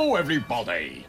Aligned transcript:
Hello, 0.00 0.14
everybody. 0.14 1.04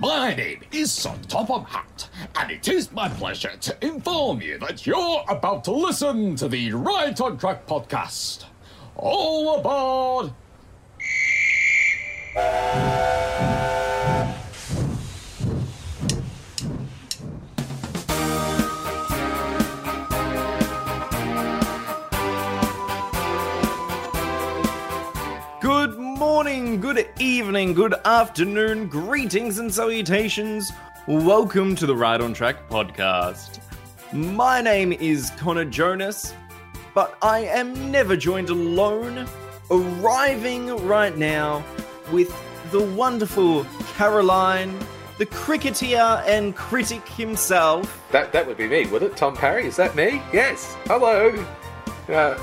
My 0.00 0.34
name 0.34 0.62
is 0.72 0.90
Sir 0.90 1.14
Topham 1.28 1.62
Hatt, 1.62 2.08
and 2.34 2.50
it 2.50 2.66
is 2.66 2.90
my 2.90 3.08
pleasure 3.08 3.56
to 3.60 3.86
inform 3.86 4.42
you 4.42 4.58
that 4.58 4.84
you're 4.84 5.22
about 5.28 5.62
to 5.62 5.70
listen 5.70 6.34
to 6.34 6.48
the 6.48 6.72
Right 6.72 7.18
on 7.20 7.38
Track 7.38 7.68
podcast. 7.68 8.46
All 8.96 9.60
aboard! 9.60 10.32
Evening, 27.22 27.72
good 27.72 27.94
afternoon, 28.04 28.88
greetings 28.88 29.60
and 29.60 29.72
salutations. 29.72 30.72
Welcome 31.06 31.76
to 31.76 31.86
the 31.86 31.94
Right 31.94 32.20
on 32.20 32.34
Track 32.34 32.68
podcast. 32.68 33.60
My 34.12 34.60
name 34.60 34.92
is 34.92 35.30
Connor 35.38 35.64
Jonas, 35.64 36.34
but 36.94 37.16
I 37.22 37.44
am 37.44 37.92
never 37.92 38.16
joined 38.16 38.50
alone. 38.50 39.28
Arriving 39.70 40.66
right 40.84 41.16
now 41.16 41.64
with 42.10 42.34
the 42.72 42.82
wonderful 42.82 43.64
Caroline, 43.94 44.76
the 45.18 45.26
cricketer 45.26 46.24
and 46.26 46.56
critic 46.56 47.06
himself. 47.06 48.04
That 48.10 48.32
that 48.32 48.48
would 48.48 48.56
be 48.56 48.66
me, 48.66 48.86
would 48.88 49.04
it? 49.04 49.16
Tom 49.16 49.36
Parry? 49.36 49.66
Is 49.66 49.76
that 49.76 49.94
me? 49.94 50.20
Yes. 50.32 50.74
Hello. 50.86 51.46
Uh, 52.08 52.36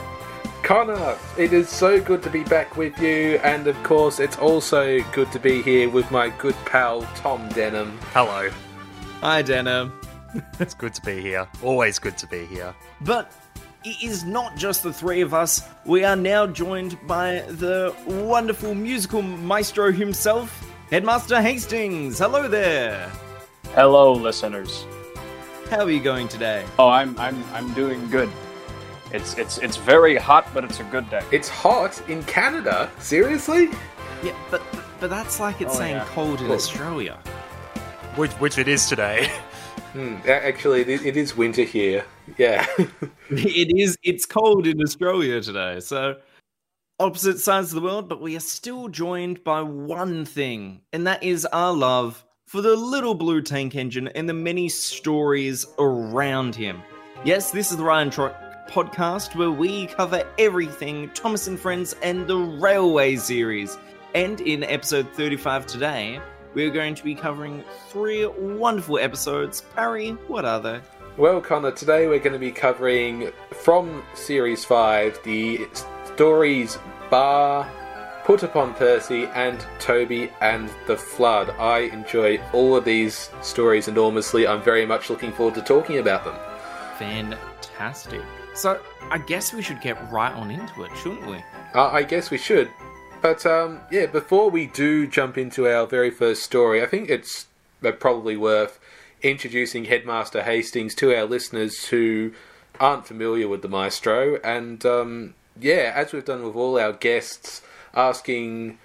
Connor, 0.69 1.17
it 1.35 1.51
is 1.51 1.67
so 1.67 1.99
good 1.99 2.21
to 2.21 2.29
be 2.29 2.43
back 2.43 2.77
with 2.77 2.95
you, 2.99 3.39
and 3.43 3.65
of 3.65 3.75
course, 3.81 4.19
it's 4.19 4.37
also 4.37 5.01
good 5.13 5.31
to 5.31 5.39
be 5.39 5.63
here 5.63 5.89
with 5.89 6.11
my 6.11 6.29
good 6.29 6.53
pal 6.65 7.01
Tom 7.15 7.49
Denham. 7.49 7.97
Hello. 8.13 8.51
Hi, 9.21 9.41
Denham. 9.41 9.99
It's 10.59 10.75
good 10.75 10.93
to 10.93 11.01
be 11.01 11.21
here. 11.21 11.47
Always 11.63 11.97
good 11.97 12.19
to 12.19 12.27
be 12.27 12.45
here. 12.45 12.75
But 13.01 13.31
it 13.83 14.03
is 14.03 14.25
not 14.25 14.57
just 14.57 14.83
the 14.83 14.93
three 14.93 15.21
of 15.21 15.33
us. 15.33 15.67
We 15.85 16.03
are 16.03 16.15
now 16.15 16.45
joined 16.45 16.99
by 17.07 17.39
the 17.47 17.95
wonderful 18.05 18.75
musical 18.75 19.23
maestro 19.23 19.91
himself, 19.91 20.71
Headmaster 20.91 21.41
Hastings. 21.41 22.19
Hello 22.19 22.47
there. 22.47 23.11
Hello, 23.73 24.13
listeners. 24.13 24.85
How 25.71 25.85
are 25.85 25.89
you 25.89 25.99
going 25.99 26.27
today? 26.27 26.63
Oh, 26.77 26.89
I'm 26.89 27.17
I'm 27.17 27.43
I'm 27.55 27.73
doing 27.73 28.07
good. 28.11 28.29
It's 29.11 29.37
it's 29.37 29.57
it's 29.57 29.77
very 29.77 30.15
hot, 30.15 30.47
but 30.53 30.63
it's 30.63 30.79
a 30.79 30.83
good 30.85 31.09
day. 31.09 31.21
It's 31.31 31.49
hot 31.49 32.01
in 32.09 32.23
Canada. 32.23 32.91
Seriously? 32.99 33.69
Yeah, 34.23 34.35
but 34.51 34.61
but 34.99 35.09
that's 35.09 35.39
like 35.39 35.61
it's 35.61 35.73
Oh, 35.75 35.77
saying 35.77 35.95
yeah. 35.95 36.05
cold 36.09 36.39
in 36.41 36.47
Cool. 36.47 36.55
Australia. 36.55 37.17
Which, 38.15 38.31
which 38.33 38.57
it 38.57 38.67
is 38.67 38.87
today. 38.87 39.31
Hmm, 39.93 40.17
actually, 40.27 40.81
it 40.81 41.03
it 41.03 41.17
is 41.17 41.35
winter 41.35 41.63
here. 41.63 42.05
Yeah. 42.37 42.63
it 43.31 43.75
is 43.75 43.97
it's 44.03 44.23
cold 44.23 44.67
in 44.67 44.79
Australia 44.83 45.41
today. 45.41 45.79
So 45.79 46.17
opposite 46.99 47.39
sides 47.39 47.69
of 47.73 47.81
the 47.81 47.87
world, 47.87 48.07
but 48.07 48.21
we 48.21 48.35
are 48.37 48.39
still 48.41 48.87
joined 48.89 49.43
by 49.43 49.63
one 49.63 50.25
thing, 50.25 50.81
and 50.93 51.07
that 51.07 51.23
is 51.23 51.43
our 51.47 51.73
love 51.73 52.23
for 52.45 52.61
the 52.61 52.75
little 52.75 53.15
blue 53.15 53.41
tank 53.41 53.73
engine 53.73 54.09
and 54.09 54.29
the 54.29 54.33
many 54.33 54.69
stories 54.69 55.65
around 55.79 56.55
him. 56.55 56.83
Yes, 57.23 57.49
this 57.49 57.71
is 57.71 57.77
the 57.77 57.83
Right 57.83 58.01
on 58.01 58.11
Track 58.11 58.35
podcast 58.69 59.35
where 59.35 59.51
we 59.51 59.87
cover 59.87 60.23
everything 60.37 61.09
Thomas 61.15 61.47
and 61.47 61.59
Friends 61.59 61.95
and 62.03 62.27
the 62.27 62.37
Railway 62.37 63.15
series. 63.15 63.77
And 64.13 64.39
in 64.41 64.63
episode 64.63 65.09
35 65.13 65.65
today, 65.65 66.21
we're 66.53 66.69
going 66.69 66.95
to 66.95 67.03
be 67.03 67.15
covering 67.15 67.63
three 67.87 68.25
wonderful 68.27 68.99
episodes. 68.99 69.61
Parry, 69.75 70.11
what 70.27 70.45
are 70.45 70.59
they? 70.59 70.81
Well, 71.17 71.41
Connor, 71.41 71.71
today 71.71 72.07
we're 72.07 72.19
going 72.19 72.33
to 72.33 72.39
be 72.39 72.51
covering 72.51 73.31
from 73.51 74.03
Series 74.13 74.63
5 74.63 75.19
the 75.23 75.67
stories 76.05 76.77
Baa, 77.09 77.67
Put 78.23 78.43
Upon 78.43 78.73
Percy, 78.75 79.25
and 79.33 79.65
Toby 79.79 80.31
and 80.41 80.69
the 80.87 80.95
Flood. 80.95 81.49
I 81.59 81.79
enjoy 81.79 82.39
all 82.53 82.75
of 82.75 82.85
these 82.85 83.31
stories 83.41 83.87
enormously. 83.87 84.47
I'm 84.47 84.61
very 84.61 84.85
much 84.85 85.09
looking 85.09 85.31
forward 85.31 85.55
to 85.55 85.61
talking 85.61 85.97
about 85.97 86.23
them. 86.23 86.35
Fantastic. 86.97 88.21
So, 88.53 88.79
I 89.09 89.17
guess 89.17 89.53
we 89.53 89.61
should 89.61 89.81
get 89.81 90.11
right 90.11 90.33
on 90.33 90.51
into 90.51 90.83
it, 90.83 90.91
shouldn't 90.97 91.25
we? 91.27 91.37
Uh, 91.73 91.89
I 91.89 92.03
guess 92.03 92.29
we 92.29 92.37
should. 92.37 92.69
But 93.21 93.45
um, 93.45 93.81
yeah, 93.91 94.05
before 94.05 94.49
we 94.49 94.67
do 94.67 95.07
jump 95.07 95.37
into 95.37 95.67
our 95.67 95.85
very 95.85 96.11
first 96.11 96.43
story, 96.43 96.81
I 96.81 96.85
think 96.85 97.09
it's 97.09 97.47
uh, 97.83 97.91
probably 97.91 98.37
worth 98.37 98.79
introducing 99.21 99.85
Headmaster 99.85 100.43
Hastings 100.43 100.95
to 100.95 101.15
our 101.15 101.25
listeners 101.25 101.85
who 101.87 102.31
aren't 102.79 103.07
familiar 103.07 103.47
with 103.47 103.61
the 103.61 103.67
Maestro. 103.67 104.39
And 104.43 104.85
um, 104.85 105.33
yeah, 105.59 105.91
as 105.95 106.13
we've 106.13 106.25
done 106.25 106.43
with 106.43 106.55
all 106.55 106.79
our 106.79 106.93
guests, 106.93 107.61
asking, 107.93 108.77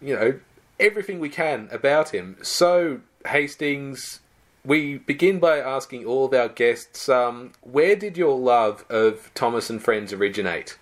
you 0.00 0.14
know, 0.14 0.40
everything 0.78 1.18
we 1.18 1.28
can 1.28 1.68
about 1.72 2.10
him. 2.10 2.36
So, 2.42 3.00
Hastings, 3.26 4.20
we 4.68 4.98
begin 4.98 5.38
by 5.38 5.58
asking 5.58 6.04
all 6.04 6.26
of 6.26 6.34
our 6.34 6.48
guests, 6.48 7.08
um, 7.08 7.52
where 7.62 7.96
did 7.96 8.18
your 8.18 8.38
love 8.38 8.84
of 8.90 9.32
Thomas 9.34 9.70
and 9.70 9.82
Friends 9.82 10.12
originate? 10.12 10.78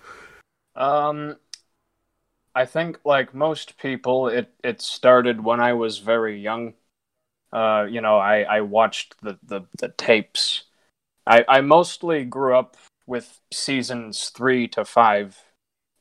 Um, 0.75 1.37
I 2.53 2.65
think 2.65 2.99
like 3.05 3.33
most 3.33 3.77
people, 3.77 4.27
it 4.27 4.53
it 4.61 4.81
started 4.81 5.43
when 5.43 5.61
I 5.61 5.71
was 5.71 5.99
very 5.99 6.39
young. 6.39 6.73
Uh, 7.53 7.87
you 7.89 8.01
know, 8.01 8.17
I 8.17 8.41
I 8.41 8.61
watched 8.61 9.15
the 9.21 9.39
the, 9.41 9.61
the 9.79 9.89
tapes. 9.89 10.63
I 11.25 11.45
I 11.47 11.61
mostly 11.61 12.25
grew 12.25 12.57
up 12.57 12.75
with 13.05 13.39
seasons 13.53 14.29
three 14.35 14.67
to 14.67 14.83
five, 14.83 15.41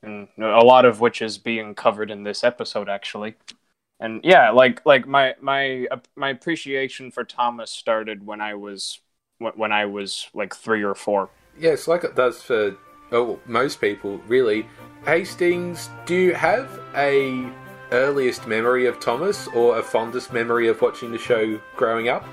and 0.02 0.26
a 0.38 0.64
lot 0.64 0.84
of 0.84 1.00
which 1.00 1.22
is 1.22 1.38
being 1.38 1.76
covered 1.76 2.10
in 2.10 2.24
this 2.24 2.42
episode 2.42 2.88
actually. 2.88 3.36
And 3.98 4.20
yeah, 4.24 4.50
like 4.50 4.84
like 4.84 5.06
my 5.06 5.34
my 5.40 5.86
uh, 5.90 5.98
my 6.16 6.30
appreciation 6.30 7.10
for 7.10 7.24
Thomas 7.24 7.70
started 7.70 8.26
when 8.26 8.40
I 8.40 8.54
was 8.54 9.00
when 9.38 9.52
when 9.54 9.72
I 9.72 9.86
was 9.86 10.28
like 10.34 10.54
three 10.54 10.82
or 10.82 10.94
four. 10.94 11.30
Yes, 11.58 11.88
like 11.88 12.04
it 12.04 12.14
does 12.14 12.42
for 12.42 12.76
oh, 13.12 13.40
most 13.46 13.80
people, 13.80 14.18
really. 14.28 14.66
Hastings, 15.04 15.88
do 16.04 16.14
you 16.14 16.34
have 16.34 16.80
a 16.94 17.48
earliest 17.92 18.46
memory 18.46 18.86
of 18.86 18.98
Thomas 19.00 19.46
or 19.48 19.78
a 19.78 19.82
fondest 19.82 20.32
memory 20.32 20.68
of 20.68 20.82
watching 20.82 21.12
the 21.12 21.18
show 21.18 21.58
growing 21.76 22.08
up? 22.08 22.24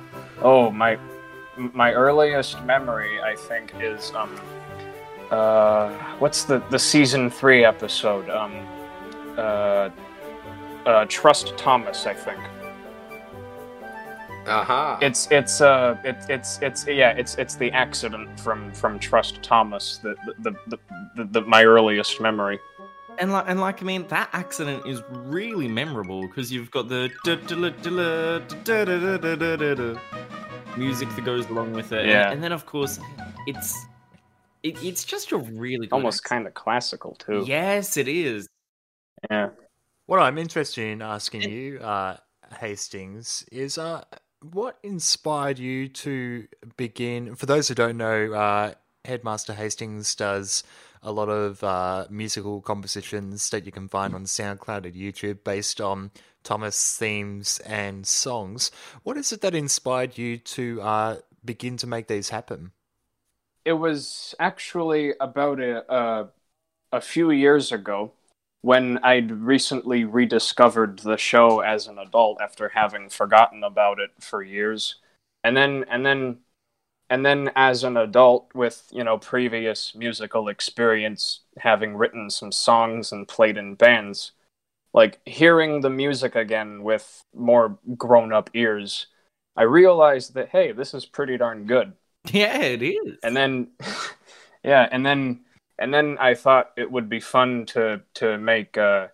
Oh, 0.42 0.70
my 0.70 0.98
my 1.56 1.94
earliest 1.94 2.62
memory, 2.64 3.22
I 3.22 3.36
think, 3.36 3.74
is 3.80 4.12
um, 4.16 4.36
uh, 5.32 5.90
what's 6.20 6.44
the 6.44 6.60
the 6.70 6.80
season 6.80 7.30
three 7.30 7.64
episode? 7.64 8.30
Um, 8.30 8.68
uh, 9.38 9.90
uh, 10.86 11.06
Trust 11.08 11.58
Thomas, 11.58 12.06
I 12.06 12.14
think. 12.14 12.40
Uh-huh. 14.46 14.98
It's 15.02 15.30
it's 15.32 15.62
uh 15.62 15.98
it, 16.04 16.18
it's 16.28 16.60
it's 16.62 16.86
yeah 16.86 17.12
it's 17.12 17.36
it's 17.36 17.56
the 17.56 17.72
accident 17.72 18.38
from 18.40 18.74
from 18.74 19.00
Trust 19.00 19.42
Thomas 19.42 20.00
the 20.04 20.16
the 20.26 20.52
the, 20.52 20.52
the, 20.68 20.78
the, 21.16 21.24
the 21.26 21.42
my 21.42 21.64
earliest 21.64 22.20
memory. 22.20 22.60
And 23.20 23.32
like 23.32 23.46
and 23.48 23.62
like 23.62 23.82
I 23.82 23.86
mean 23.86 24.06
that 24.10 24.30
accident 24.34 24.86
is 24.86 25.02
really 25.12 25.68
memorable 25.68 26.24
because 26.24 26.52
you've 26.52 26.72
got 26.72 26.90
the 26.90 27.10
music 30.78 31.10
that 31.16 31.24
goes 31.24 31.50
along 31.50 31.72
with 31.74 31.94
it. 31.94 32.08
Yeah. 32.08 32.24
And, 32.26 32.34
and 32.34 32.44
then 32.44 32.52
of 32.52 32.66
course 32.66 33.00
it's 33.48 33.78
it, 34.64 34.84
it's 34.84 35.06
just 35.06 35.32
a 35.32 35.38
really 35.38 35.88
almost 35.92 36.26
kind 36.26 36.48
of 36.48 36.54
classical 36.54 37.16
too. 37.16 37.44
Yes, 37.46 37.96
it 37.96 38.10
is. 38.10 38.50
Yeah. 39.30 39.50
What 40.06 40.20
I'm 40.20 40.38
interested 40.38 40.84
in 40.86 41.02
asking 41.02 41.44
you, 41.44 41.80
uh, 41.80 42.18
Hastings, 42.60 43.46
is 43.52 43.78
uh, 43.78 44.04
what 44.42 44.78
inspired 44.84 45.60
you 45.60 45.88
to 45.88 46.48
begin? 46.78 47.36
For 47.36 47.46
those 47.46 47.68
who 47.68 47.76
don't 47.76 47.98
know, 47.98 48.34
uh, 48.34 48.74
Headmaster 49.06 49.54
Hastings 49.54 50.16
does 50.16 50.64
a 51.02 51.12
lot 51.12 51.30
of 51.30 51.64
uh, 51.64 52.06
musical 52.10 52.62
compositions 52.62 53.50
that 53.50 53.66
you 53.66 53.72
can 53.72 53.88
find 53.88 54.14
on 54.14 54.26
SoundCloud 54.26 54.86
and 54.86 54.94
YouTube 54.94 55.44
based 55.44 55.80
on 55.80 56.12
Thomas 56.44 56.98
themes 56.98 57.60
and 57.60 58.06
songs. 58.06 58.72
What 59.04 59.18
is 59.18 59.32
it 59.32 59.42
that 59.42 59.56
inspired 59.56 60.18
you 60.18 60.38
to 60.38 60.82
uh, 60.82 61.18
begin 61.44 61.78
to 61.78 61.88
make 61.88 62.08
these 62.08 62.30
happen? 62.30 62.72
it 63.66 63.74
was 63.74 64.36
actually 64.40 65.14
about 65.20 65.60
a, 65.60 65.94
a 65.94 66.28
a 66.92 67.02
few 67.02 67.32
years 67.32 67.72
ago 67.72 68.12
when 68.64 68.98
I'd 69.04 69.30
recently 69.32 70.06
rediscovered 70.06 71.00
the 71.00 71.18
show 71.18 71.60
as 71.60 71.88
an 71.88 72.00
adult 72.00 72.42
after 72.42 72.70
having 72.70 73.10
forgotten 73.10 73.64
about 73.64 74.00
it 74.00 74.12
for 74.22 74.42
years, 74.42 74.96
and 75.44 75.56
then 75.58 75.86
and 75.90 76.06
then 76.06 76.40
and 77.10 77.26
then 77.26 77.52
as 77.56 77.84
an 77.84 77.98
adult 77.98 78.50
with 78.56 78.88
you 78.92 79.04
know 79.04 79.18
previous 79.18 79.96
musical 79.96 80.48
experience, 80.50 81.42
having 81.60 81.96
written 81.98 82.30
some 82.30 82.52
songs 82.54 83.12
and 83.12 83.28
played 83.28 83.58
in 83.58 83.76
bands, 83.76 84.32
like 84.94 85.20
hearing 85.26 85.82
the 85.82 85.90
music 85.90 86.36
again 86.36 86.84
with 86.84 87.26
more 87.36 87.80
grown 87.98 88.34
up 88.34 88.50
ears, 88.54 89.08
I 89.58 89.64
realized 89.64 90.36
that 90.36 90.50
hey, 90.50 90.72
this 90.72 90.94
is 90.94 91.06
pretty 91.06 91.38
darn 91.38 91.66
good. 91.68 91.94
Yeah, 92.32 92.62
it 92.62 92.82
is. 92.82 93.18
And 93.24 93.36
then, 93.36 93.70
yeah, 94.64 94.88
and 94.92 95.06
then 95.06 95.43
and 95.80 95.94
then 95.94 96.18
I 96.20 96.34
thought 96.36 96.72
it 96.78 96.92
would 96.92 97.10
be 97.10 97.20
fun 97.20 97.66
to 97.68 98.02
to 98.16 98.38
make 98.38 98.78
uh, 98.78 99.08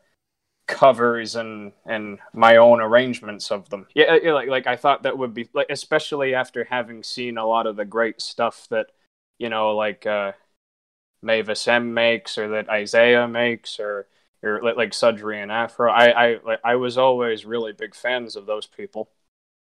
covers 0.67 1.35
and 1.35 1.73
and 1.85 2.19
my 2.33 2.57
own 2.57 2.79
arrangements 2.79 3.51
of 3.51 3.69
them. 3.69 3.87
Yeah, 3.95 4.17
like 4.31 4.49
like 4.49 4.67
I 4.67 4.75
thought 4.75 5.03
that 5.03 5.17
would 5.17 5.33
be 5.33 5.49
like 5.53 5.67
especially 5.69 6.35
after 6.35 6.63
having 6.63 7.03
seen 7.03 7.37
a 7.37 7.45
lot 7.45 7.67
of 7.67 7.75
the 7.75 7.85
great 7.85 8.21
stuff 8.21 8.67
that 8.69 8.87
you 9.37 9.49
know 9.49 9.75
like 9.75 10.05
uh, 10.05 10.33
Mavis 11.21 11.67
M 11.67 11.93
makes 11.93 12.37
or 12.37 12.49
that 12.49 12.69
Isaiah 12.69 13.27
makes 13.27 13.79
or 13.79 14.07
or 14.43 14.61
like 14.61 14.91
Sudri 14.91 15.41
and 15.41 15.51
Afro. 15.51 15.91
I 15.91 16.33
I 16.33 16.57
I 16.63 16.75
was 16.75 16.97
always 16.97 17.45
really 17.45 17.73
big 17.73 17.95
fans 17.95 18.35
of 18.35 18.45
those 18.45 18.67
people. 18.67 19.09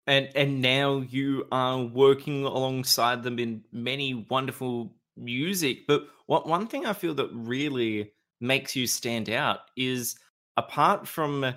And 0.07 0.29
and 0.35 0.61
now 0.61 0.99
you 0.99 1.47
are 1.51 1.83
working 1.83 2.43
alongside 2.45 3.23
them 3.23 3.39
in 3.39 3.63
many 3.71 4.13
wonderful 4.13 4.93
music. 5.17 5.87
But 5.87 6.07
what 6.27 6.47
one 6.47 6.67
thing 6.67 6.85
I 6.85 6.93
feel 6.93 7.13
that 7.15 7.29
really 7.33 8.13
makes 8.39 8.75
you 8.75 8.87
stand 8.87 9.29
out 9.29 9.59
is 9.77 10.15
apart 10.57 11.07
from 11.07 11.53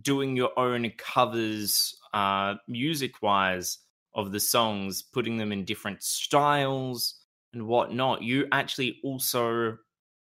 doing 0.00 0.36
your 0.36 0.58
own 0.58 0.90
covers 0.96 1.94
uh 2.14 2.54
music 2.68 3.20
wise 3.22 3.78
of 4.14 4.32
the 4.32 4.40
songs, 4.40 5.02
putting 5.02 5.38
them 5.38 5.52
in 5.52 5.64
different 5.64 6.02
styles 6.02 7.20
and 7.54 7.66
whatnot, 7.66 8.22
you 8.22 8.46
actually 8.52 8.98
also 9.02 9.78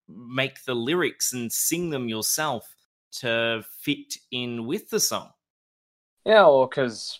make 0.07 0.63
the 0.65 0.75
lyrics 0.75 1.33
and 1.33 1.51
sing 1.51 1.89
them 1.89 2.09
yourself 2.09 2.75
to 3.11 3.63
fit 3.81 4.15
in 4.31 4.65
with 4.67 4.89
the 4.89 4.99
song. 4.99 5.31
Yeah, 6.25 6.43
well, 6.43 6.67
because 6.67 7.19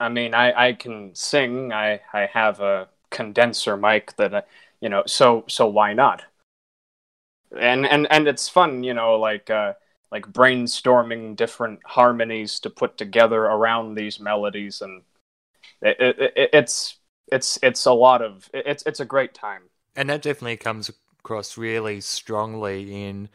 I 0.00 0.08
mean, 0.10 0.34
I 0.34 0.68
I 0.68 0.72
can 0.74 1.14
sing. 1.14 1.72
I 1.72 2.00
I 2.12 2.26
have 2.26 2.60
a 2.60 2.88
condenser 3.10 3.76
mic 3.76 4.16
that 4.16 4.46
you 4.80 4.88
know. 4.88 5.02
So 5.06 5.44
so 5.48 5.66
why 5.66 5.92
not? 5.92 6.24
And 7.58 7.86
and 7.86 8.06
and 8.10 8.26
it's 8.28 8.48
fun, 8.48 8.82
you 8.82 8.94
know, 8.94 9.14
like 9.14 9.50
uh, 9.50 9.74
like 10.10 10.26
brainstorming 10.26 11.36
different 11.36 11.80
harmonies 11.84 12.60
to 12.60 12.70
put 12.70 12.96
together 12.96 13.44
around 13.44 13.94
these 13.94 14.20
melodies, 14.20 14.80
and 14.82 15.02
it, 15.82 15.96
it, 16.00 16.32
it, 16.36 16.50
it's 16.52 16.96
it's 17.30 17.58
it's 17.62 17.84
a 17.84 17.92
lot 17.92 18.22
of 18.22 18.48
it's 18.52 18.82
it's 18.84 19.00
a 19.00 19.04
great 19.04 19.34
time. 19.34 19.62
And 19.96 20.10
that 20.10 20.22
definitely 20.22 20.56
comes 20.56 20.90
across 21.20 21.56
really 21.56 22.00
strongly 22.00 23.04
in 23.04 23.28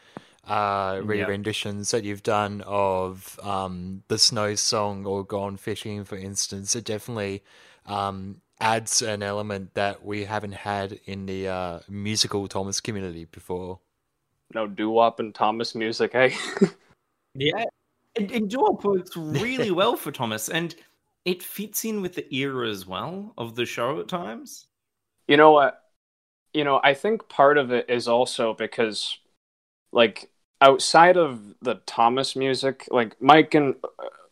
uh, 0.45 0.99
re-renditions 1.03 1.91
that 1.91 2.03
you've 2.03 2.23
done 2.23 2.61
of 2.65 3.39
um, 3.43 4.03
the 4.07 4.17
Snow 4.17 4.55
Song 4.55 5.05
or 5.05 5.23
Gone 5.23 5.57
Fishing, 5.57 6.03
for 6.03 6.17
instance. 6.17 6.75
It 6.75 6.85
definitely 6.85 7.43
um, 7.85 8.41
adds 8.59 9.01
an 9.01 9.23
element 9.23 9.73
that 9.73 10.05
we 10.05 10.25
haven't 10.25 10.53
had 10.53 10.99
in 11.05 11.25
the 11.25 11.47
uh, 11.47 11.79
musical 11.87 12.47
Thomas 12.47 12.81
community 12.81 13.25
before. 13.25 13.79
No 14.53 14.67
doo 14.67 14.89
wop 14.89 15.19
and 15.19 15.33
Thomas 15.33 15.75
music, 15.75 16.13
hey? 16.13 16.33
yeah, 17.35 17.65
and, 18.15 18.31
and 18.31 18.49
doo 18.49 18.59
wop 18.61 18.83
works 18.83 19.15
really 19.17 19.71
well 19.71 19.95
for 19.95 20.11
Thomas, 20.11 20.49
and 20.49 20.75
it 21.25 21.43
fits 21.43 21.85
in 21.85 22.01
with 22.01 22.15
the 22.15 22.33
era 22.33 22.69
as 22.69 22.85
well 22.85 23.33
of 23.37 23.55
the 23.55 23.65
show 23.65 23.99
at 23.99 24.07
times. 24.07 24.67
You 25.27 25.37
know 25.37 25.51
what? 25.51 25.83
You 26.53 26.63
know, 26.63 26.81
I 26.83 26.95
think 26.95 27.29
part 27.29 27.57
of 27.57 27.71
it 27.71 27.89
is 27.89 28.07
also 28.07 28.55
because, 28.55 29.19
like, 29.91 30.31
outside 30.61 31.15
of 31.15 31.39
the 31.61 31.75
Thomas 31.85 32.35
music, 32.35 32.87
like 32.89 33.21
Mike 33.21 33.53
and 33.53 33.75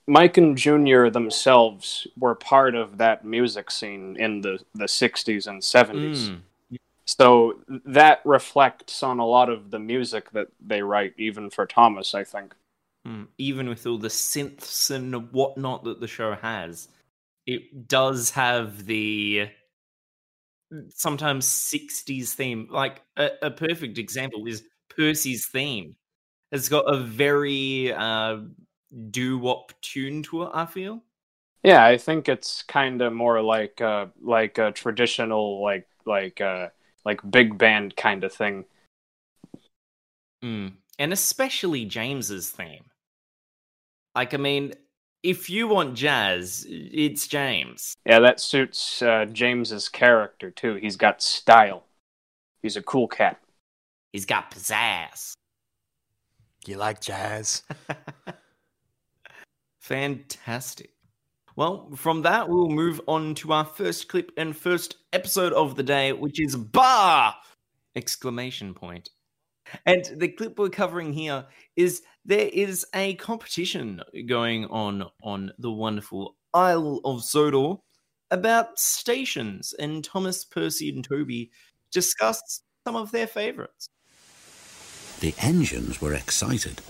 Mike 0.07 0.37
and 0.37 0.57
Junior 0.57 1.09
themselves 1.09 2.07
were 2.17 2.35
part 2.35 2.75
of 2.75 2.97
that 2.97 3.25
music 3.25 3.69
scene 3.69 4.15
in 4.17 4.41
the 4.41 4.59
the 4.73 4.85
60s 4.85 5.47
and 5.47 5.61
70s. 5.61 6.29
Mm. 6.29 6.77
So 7.05 7.59
that 7.85 8.21
reflects 8.25 9.03
on 9.03 9.19
a 9.19 9.25
lot 9.25 9.49
of 9.49 9.71
the 9.71 9.79
music 9.79 10.31
that 10.31 10.47
they 10.65 10.81
write, 10.81 11.13
even 11.17 11.49
for 11.49 11.65
Thomas, 11.65 12.13
I 12.13 12.23
think. 12.23 12.53
Mm. 13.07 13.27
Even 13.37 13.69
with 13.69 13.85
all 13.85 13.97
the 13.97 14.09
synths 14.09 14.91
and 14.91 15.31
whatnot 15.31 15.83
that 15.85 15.99
the 15.99 16.07
show 16.07 16.35
has, 16.35 16.89
it 17.45 17.87
does 17.87 18.31
have 18.31 18.85
the 18.85 19.49
sometimes 20.89 21.45
60s 21.45 22.33
theme. 22.33 22.67
Like 22.69 23.01
a, 23.15 23.29
a 23.41 23.51
perfect 23.51 23.97
example 23.97 24.45
is 24.47 24.63
Percy's 24.89 25.45
theme 25.45 25.95
it's 26.51 26.69
got 26.69 26.85
a 26.87 26.97
very 26.97 27.93
uh, 27.93 28.37
doo 29.09 29.37
wop 29.37 29.73
tune 29.81 30.23
to 30.23 30.43
it. 30.43 30.49
I 30.53 30.65
feel. 30.65 31.03
Yeah, 31.63 31.83
I 31.83 31.97
think 31.97 32.29
it's 32.29 32.61
kind 32.63 33.01
of 33.01 33.13
more 33.13 33.41
like 33.41 33.81
uh, 33.81 34.07
like 34.21 34.57
a 34.57 34.71
traditional 34.71 35.61
like 35.61 35.87
like 36.05 36.39
uh, 36.41 36.67
like 37.05 37.19
big 37.29 37.57
band 37.57 37.95
kind 37.95 38.23
of 38.23 38.33
thing. 38.33 38.65
Mm. 40.43 40.73
And 40.99 41.13
especially 41.13 41.85
James's 41.85 42.49
theme. 42.49 42.85
Like, 44.15 44.33
I 44.33 44.37
mean, 44.37 44.73
if 45.23 45.49
you 45.49 45.67
want 45.67 45.95
jazz, 45.95 46.65
it's 46.67 47.27
James. 47.27 47.95
Yeah, 48.05 48.19
that 48.19 48.39
suits 48.39 49.01
uh, 49.01 49.25
James's 49.25 49.89
character 49.89 50.49
too. 50.51 50.75
He's 50.75 50.95
got 50.95 51.21
style. 51.21 51.83
He's 52.61 52.77
a 52.77 52.81
cool 52.81 53.07
cat. 53.07 53.39
He's 54.11 54.25
got 54.25 54.51
pizzazz. 54.51 55.33
You 56.65 56.77
like 56.77 56.99
jazz? 57.01 57.63
Fantastic. 59.87 60.91
Well, 61.55 61.89
from 61.95 62.21
that, 62.23 62.49
we'll 62.49 62.67
move 62.67 62.99
on 63.07 63.35
to 63.35 63.53
our 63.53 63.63
first 63.63 64.09
clip 64.09 64.33
and 64.35 64.53
first 64.53 64.97
episode 65.13 65.53
of 65.53 65.77
the 65.77 65.83
day, 65.83 66.11
which 66.11 66.41
is 66.41 66.57
Baa! 66.57 67.33
Exclamation 67.95 68.73
point. 68.73 69.11
And 69.85 70.03
the 70.17 70.27
clip 70.27 70.59
we're 70.59 70.67
covering 70.67 71.13
here 71.13 71.45
is 71.77 72.01
there 72.25 72.49
is 72.51 72.85
a 72.93 73.13
competition 73.15 74.01
going 74.27 74.65
on 74.65 75.05
on 75.23 75.53
the 75.57 75.71
wonderful 75.71 76.35
Isle 76.53 76.99
of 77.05 77.23
Sodor 77.23 77.75
about 78.29 78.77
stations, 78.77 79.73
and 79.79 80.03
Thomas, 80.03 80.43
Percy, 80.43 80.89
and 80.89 81.01
Toby 81.01 81.49
discuss 81.93 82.61
some 82.85 82.97
of 82.97 83.13
their 83.13 83.27
favorites. 83.27 83.87
The 85.21 85.33
engines 85.39 86.01
were 86.01 86.13
excited. 86.13 86.81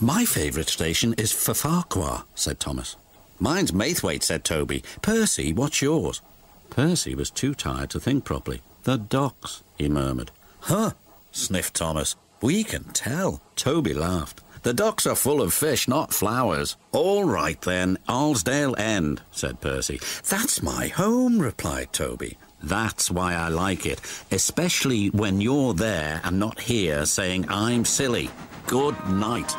My 0.00 0.24
favourite 0.24 0.68
station 0.68 1.14
is 1.14 1.32
Ffarquhar, 1.32 2.24
said 2.34 2.58
Thomas. 2.58 2.96
Mine's 3.38 3.72
Maithwaite, 3.72 4.24
said 4.24 4.44
Toby. 4.44 4.82
Percy, 5.02 5.52
what's 5.52 5.82
yours? 5.82 6.20
Percy 6.68 7.14
was 7.14 7.30
too 7.30 7.54
tired 7.54 7.90
to 7.90 8.00
think 8.00 8.24
properly. 8.24 8.60
The 8.82 8.98
docks, 8.98 9.62
he 9.78 9.88
murmured. 9.88 10.32
Huh, 10.60 10.90
sniffed 11.30 11.74
Thomas. 11.74 12.16
We 12.42 12.64
can 12.64 12.84
tell. 12.92 13.40
Toby 13.54 13.94
laughed. 13.94 14.42
The 14.64 14.74
docks 14.74 15.06
are 15.06 15.14
full 15.14 15.40
of 15.40 15.54
fish, 15.54 15.86
not 15.86 16.12
flowers. 16.12 16.76
All 16.90 17.24
right 17.24 17.60
then, 17.60 17.98
Arlesdale 18.08 18.78
End, 18.78 19.22
said 19.30 19.60
Percy. 19.60 20.00
That's 20.28 20.62
my 20.62 20.88
home, 20.88 21.38
replied 21.38 21.92
Toby. 21.92 22.36
That's 22.62 23.10
why 23.10 23.34
I 23.34 23.48
like 23.48 23.86
it, 23.86 24.00
especially 24.30 25.08
when 25.08 25.40
you're 25.40 25.74
there 25.74 26.20
and 26.24 26.40
not 26.40 26.60
here 26.60 27.06
saying 27.06 27.46
I'm 27.48 27.84
silly. 27.84 28.30
Good 28.66 28.96
night. 29.08 29.54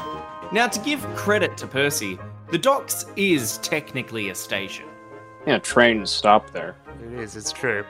Now, 0.51 0.67
to 0.67 0.79
give 0.81 1.01
credit 1.15 1.57
to 1.57 1.67
Percy, 1.67 2.19
the 2.51 2.57
docks 2.57 3.05
is 3.15 3.57
technically 3.59 4.29
a 4.29 4.35
station. 4.35 4.85
Yeah, 5.47 5.57
trains 5.59 6.11
stop 6.11 6.51
there. 6.51 6.75
It 7.03 7.19
is, 7.19 7.35
it's 7.35 7.51
true. 7.51 7.83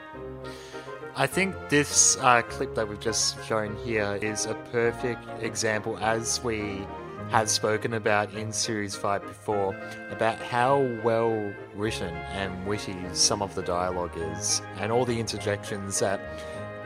I 1.14 1.26
think 1.26 1.54
this 1.68 2.16
uh, 2.18 2.42
clip 2.42 2.74
that 2.74 2.88
we've 2.88 3.00
just 3.00 3.42
shown 3.46 3.76
here 3.76 4.18
is 4.20 4.46
a 4.46 4.54
perfect 4.72 5.26
example, 5.42 5.98
as 5.98 6.42
we 6.42 6.86
had 7.30 7.48
spoken 7.48 7.94
about 7.94 8.32
in 8.34 8.52
Series 8.52 8.94
5 8.94 9.22
before, 9.22 9.76
about 10.10 10.38
how 10.38 10.80
well 11.02 11.52
written 11.74 12.14
and 12.14 12.66
witty 12.66 12.96
some 13.12 13.42
of 13.42 13.54
the 13.54 13.62
dialogue 13.62 14.12
is, 14.16 14.62
and 14.78 14.92
all 14.92 15.04
the 15.04 15.18
interjections 15.18 15.98
that 16.00 16.20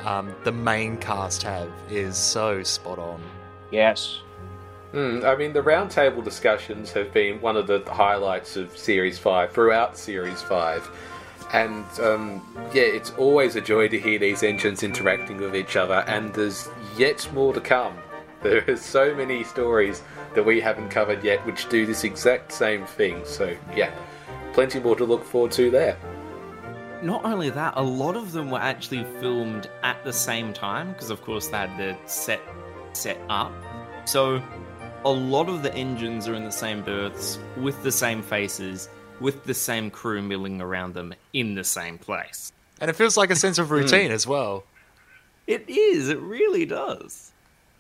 um, 0.05 0.35
the 0.45 0.53
main 0.53 0.97
cast 0.97 1.43
have 1.43 1.71
is 1.91 2.17
so 2.17 2.63
spot 2.63 2.99
on. 2.99 3.23
Yes. 3.71 4.21
Mm, 4.93 5.25
I 5.25 5.37
mean, 5.37 5.53
the 5.53 5.63
roundtable 5.63 6.25
discussions 6.25 6.91
have 6.93 7.13
been 7.13 7.41
one 7.41 7.57
of 7.57 7.69
the 7.69 7.81
highlights 7.87 8.57
of 8.57 8.77
Series 8.77 9.19
5 9.19 9.53
throughout 9.53 9.97
Series 9.97 10.43
5. 10.43 10.91
And 11.53 11.85
um, 12.01 12.71
yeah, 12.73 12.83
it's 12.83 13.11
always 13.13 13.57
a 13.57 13.61
joy 13.61 13.89
to 13.89 14.01
hear 14.01 14.19
these 14.19 14.43
engines 14.43 14.83
interacting 14.83 15.39
with 15.39 15.55
each 15.55 15.77
other, 15.77 16.05
and 16.07 16.33
there's 16.35 16.69
yet 16.97 17.29
more 17.33 17.53
to 17.53 17.61
come. 17.61 17.97
There 18.43 18.65
are 18.69 18.77
so 18.79 19.15
many 19.15 19.45
stories 19.45 20.03
that 20.35 20.43
we 20.43 20.63
haven't 20.63 20.89
covered 20.89 21.23
yet 21.23 21.45
which 21.45 21.69
do 21.69 21.85
this 21.85 22.05
exact 22.05 22.53
same 22.53 22.87
thing. 22.87 23.21
So, 23.27 23.55
yeah, 23.77 23.93
plenty 24.55 24.81
more 24.81 24.97
to 24.97 25.05
look 25.05 25.25
forward 25.25 25.53
to 25.53 25.71
there. 25.71 25.99
Not 27.03 27.23
only 27.27 27.51
that, 27.51 27.75
a 27.77 27.83
lot 27.83 28.17
of 28.17 28.33
them 28.33 28.51
were 28.51 28.59
actually 28.59 29.05
filmed 29.21 29.69
at 29.83 30.03
the 30.05 30.13
same 30.15 30.55
time 30.55 30.93
because, 30.93 31.11
of 31.11 31.21
course, 31.21 31.49
they 31.49 31.59
had 31.59 31.77
the 31.77 31.99
set 32.07 32.41
set 32.95 33.19
up. 33.29 33.53
So 34.07 34.43
a 35.05 35.11
lot 35.11 35.49
of 35.49 35.63
the 35.63 35.75
engines 35.75 36.29
are 36.29 36.35
in 36.35 36.45
the 36.45 36.53
same 36.53 36.83
berths, 36.83 37.39
with 37.57 37.83
the 37.83 37.93
same 37.93 38.23
faces, 38.23 38.89
with 39.19 39.45
the 39.45 39.55
same 39.55 39.91
crew 39.91 40.21
milling 40.21 40.61
around 40.61 40.95
them 40.95 41.15
in 41.33 41.55
the 41.55 41.65
same 41.65 41.97
place. 41.97 42.53
And 42.81 42.91
it 42.91 42.97
feels 42.97 43.17
like 43.17 43.31
a 43.31 43.37
sense 43.37 43.59
of 43.59 43.71
routine 43.71 44.11
as 44.11 44.27
well. 44.27 44.65
It 45.47 45.69
is, 45.69 46.09
it 46.09 46.21
really 46.21 46.67
does. 46.67 47.33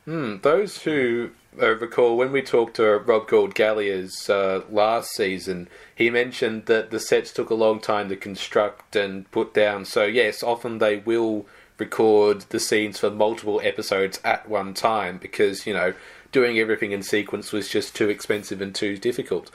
Hmm, 0.06 0.36
those 0.42 0.82
who 0.82 1.30
uh, 1.60 1.76
recall 1.76 2.16
when 2.16 2.32
we 2.32 2.40
talked 2.40 2.76
to 2.76 2.98
Rob 2.98 3.28
Gauld-Galliers 3.28 4.30
uh, 4.30 4.64
last 4.70 5.10
season, 5.14 5.68
he 5.94 6.08
mentioned 6.08 6.66
that 6.66 6.90
the 6.90 6.98
sets 6.98 7.32
took 7.32 7.50
a 7.50 7.54
long 7.54 7.80
time 7.80 8.08
to 8.08 8.16
construct 8.16 8.96
and 8.96 9.30
put 9.30 9.52
down. 9.52 9.84
So, 9.84 10.04
yes, 10.04 10.42
often 10.42 10.78
they 10.78 10.96
will 10.96 11.46
record 11.76 12.42
the 12.48 12.60
scenes 12.60 12.98
for 12.98 13.10
multiple 13.10 13.60
episodes 13.62 14.20
at 14.24 14.48
one 14.48 14.74
time 14.74 15.18
because, 15.18 15.66
you 15.66 15.74
know, 15.74 15.94
doing 16.32 16.58
everything 16.58 16.92
in 16.92 17.02
sequence 17.02 17.52
was 17.52 17.68
just 17.68 17.94
too 17.94 18.08
expensive 18.08 18.60
and 18.60 18.74
too 18.74 18.96
difficult. 18.96 19.50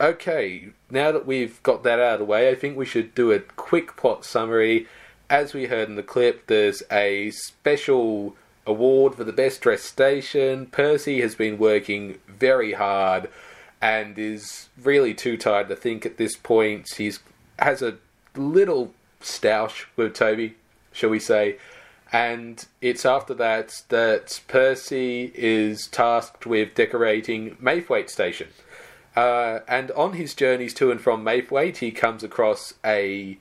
Okay, 0.00 0.68
now 0.90 1.10
that 1.10 1.26
we've 1.26 1.62
got 1.62 1.82
that 1.82 1.98
out 1.98 2.14
of 2.14 2.18
the 2.20 2.24
way, 2.24 2.50
I 2.50 2.54
think 2.54 2.76
we 2.76 2.86
should 2.86 3.14
do 3.14 3.32
a 3.32 3.40
quick 3.40 3.96
plot 3.96 4.24
summary. 4.24 4.86
As 5.28 5.52
we 5.54 5.66
heard 5.66 5.88
in 5.88 5.96
the 5.96 6.02
clip, 6.02 6.46
there's 6.46 6.82
a 6.90 7.30
special 7.30 8.36
award 8.64 9.16
for 9.16 9.24
the 9.24 9.32
best 9.32 9.60
dressed 9.60 9.86
station. 9.86 10.66
Percy 10.66 11.20
has 11.20 11.34
been 11.34 11.58
working 11.58 12.18
very 12.28 12.74
hard 12.74 13.28
and 13.80 14.18
is 14.18 14.68
really 14.80 15.14
too 15.14 15.36
tired 15.36 15.68
to 15.68 15.76
think 15.76 16.06
at 16.06 16.16
this 16.16 16.36
point. 16.36 16.94
He's 16.96 17.20
has 17.58 17.82
a 17.82 17.96
little 18.36 18.94
stoush 19.20 19.86
with 19.96 20.14
Toby, 20.14 20.54
shall 20.92 21.10
we 21.10 21.18
say. 21.18 21.58
And 22.12 22.64
it's 22.80 23.04
after 23.04 23.34
that 23.34 23.82
that 23.88 24.40
Percy 24.48 25.30
is 25.34 25.86
tasked 25.88 26.46
with 26.46 26.74
decorating 26.74 27.56
Maithwaite 27.60 28.08
Station. 28.08 28.48
Uh, 29.14 29.60
and 29.66 29.90
on 29.92 30.14
his 30.14 30.34
journeys 30.34 30.72
to 30.74 30.90
and 30.90 31.00
from 31.00 31.24
Maithwaite, 31.24 31.78
he 31.78 31.90
comes 31.90 32.22
across 32.22 32.74
a 32.84 33.36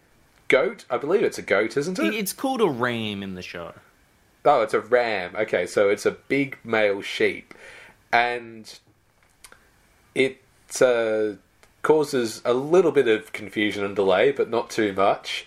goat. 0.48 0.86
I 0.90 0.98
believe 0.98 1.24
it's 1.24 1.38
a 1.38 1.44
goat, 1.44 1.78
isn't 1.78 2.00
it? 2.00 2.14
It's 2.14 2.34
called 2.34 2.62
a 2.62 2.70
ram 2.70 3.24
in 3.24 3.36
the 3.36 3.42
show. 3.42 3.74
Oh, 4.44 4.62
it's 4.62 4.74
a 4.74 4.80
ram. 4.80 5.36
Okay, 5.36 5.66
so 5.68 5.90
it's 5.90 6.06
a 6.06 6.12
big 6.12 6.58
male 6.64 7.02
sheep, 7.02 7.54
and 8.12 8.80
it 10.16 10.42
uh, 10.82 11.34
causes 11.84 12.42
a 12.44 12.54
little 12.54 12.92
bit 12.92 13.08
of 13.08 13.34
confusion 13.34 13.84
and 13.84 13.96
delay, 13.96 14.32
but 14.32 14.50
not 14.50 14.70
too 14.70 14.94
much. 14.94 15.46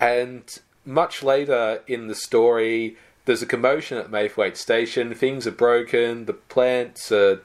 And 0.00 0.58
much 0.88 1.22
later 1.22 1.82
in 1.86 2.08
the 2.08 2.14
story, 2.14 2.96
there's 3.26 3.42
a 3.42 3.46
commotion 3.46 3.98
at 3.98 4.10
Maithwaite 4.10 4.56
Station. 4.56 5.14
Things 5.14 5.46
are 5.46 5.52
broken. 5.52 6.24
The 6.24 6.32
plants 6.32 7.12
are 7.12 7.42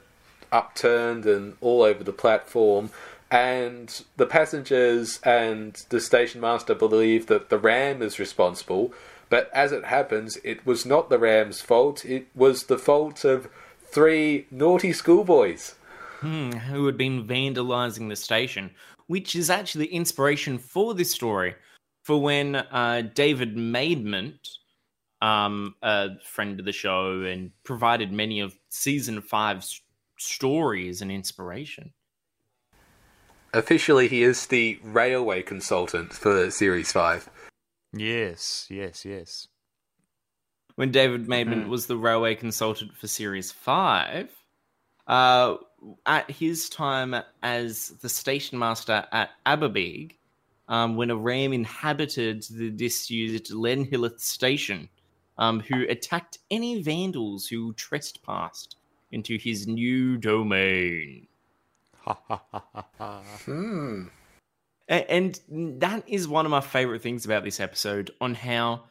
upturned 0.50 1.26
and 1.26 1.56
all 1.60 1.82
over 1.82 2.02
the 2.02 2.12
platform. 2.12 2.90
And 3.30 4.02
the 4.16 4.26
passengers 4.26 5.20
and 5.22 5.76
the 5.90 6.00
station 6.00 6.40
master 6.40 6.74
believe 6.74 7.26
that 7.26 7.50
the 7.50 7.58
ram 7.58 8.00
is 8.00 8.18
responsible. 8.18 8.94
But 9.28 9.50
as 9.52 9.72
it 9.72 9.84
happens, 9.84 10.38
it 10.42 10.64
was 10.64 10.86
not 10.86 11.10
the 11.10 11.18
ram's 11.18 11.60
fault. 11.60 12.04
It 12.04 12.28
was 12.34 12.64
the 12.64 12.78
fault 12.78 13.24
of 13.24 13.48
three 13.84 14.46
naughty 14.50 14.92
schoolboys. 14.92 15.74
Hmm, 16.20 16.52
who 16.52 16.86
had 16.86 16.96
been 16.96 17.26
vandalizing 17.26 18.08
the 18.08 18.16
station, 18.16 18.70
which 19.06 19.36
is 19.36 19.50
actually 19.50 19.86
inspiration 19.86 20.56
for 20.56 20.94
this 20.94 21.10
story. 21.10 21.56
For 22.04 22.20
when 22.20 22.54
uh, 22.54 23.02
David 23.14 23.56
Maidment, 23.56 24.58
um, 25.22 25.74
a 25.82 26.10
friend 26.22 26.60
of 26.60 26.66
the 26.66 26.72
show, 26.72 27.22
and 27.22 27.50
provided 27.64 28.12
many 28.12 28.40
of 28.40 28.54
season 28.68 29.22
five's 29.22 29.80
stories 30.18 31.00
and 31.00 31.10
inspiration. 31.10 31.94
Officially, 33.54 34.08
he 34.08 34.22
is 34.22 34.46
the 34.46 34.78
railway 34.82 35.40
consultant 35.42 36.12
for 36.12 36.50
Series 36.50 36.92
5. 36.92 37.30
Yes, 37.94 38.66
yes, 38.68 39.06
yes. 39.06 39.48
When 40.74 40.90
David 40.90 41.26
Maidment 41.26 41.68
was 41.68 41.86
the 41.86 41.96
railway 41.96 42.34
consultant 42.34 42.94
for 42.96 43.06
Series 43.06 43.50
5, 43.50 44.28
uh, 45.06 45.54
at 46.04 46.30
his 46.30 46.68
time 46.68 47.14
as 47.42 47.90
the 48.02 48.08
station 48.10 48.58
master 48.58 49.06
at 49.10 49.30
Aberbeeg, 49.46 50.16
um, 50.68 50.96
when 50.96 51.10
a 51.10 51.16
ram 51.16 51.52
inhabited 51.52 52.44
the 52.50 52.70
disused 52.70 53.50
Llanhilleth 53.50 54.20
station, 54.20 54.88
um, 55.38 55.60
who 55.60 55.86
attacked 55.88 56.38
any 56.50 56.82
vandals 56.82 57.46
who 57.46 57.72
trespassed 57.74 58.76
into 59.10 59.38
his 59.38 59.66
new 59.66 60.16
domain. 60.16 61.26
Ha 62.02 62.18
ha 62.28 62.42
ha 62.50 62.64
ha 62.72 62.86
ha. 62.98 63.22
Hmm. 63.44 64.04
And 64.86 65.40
that 65.48 66.04
is 66.06 66.28
one 66.28 66.44
of 66.44 66.50
my 66.50 66.60
favorite 66.60 67.00
things 67.00 67.24
about 67.24 67.42
this 67.42 67.58
episode 67.58 68.10
on 68.20 68.34
how 68.34 68.84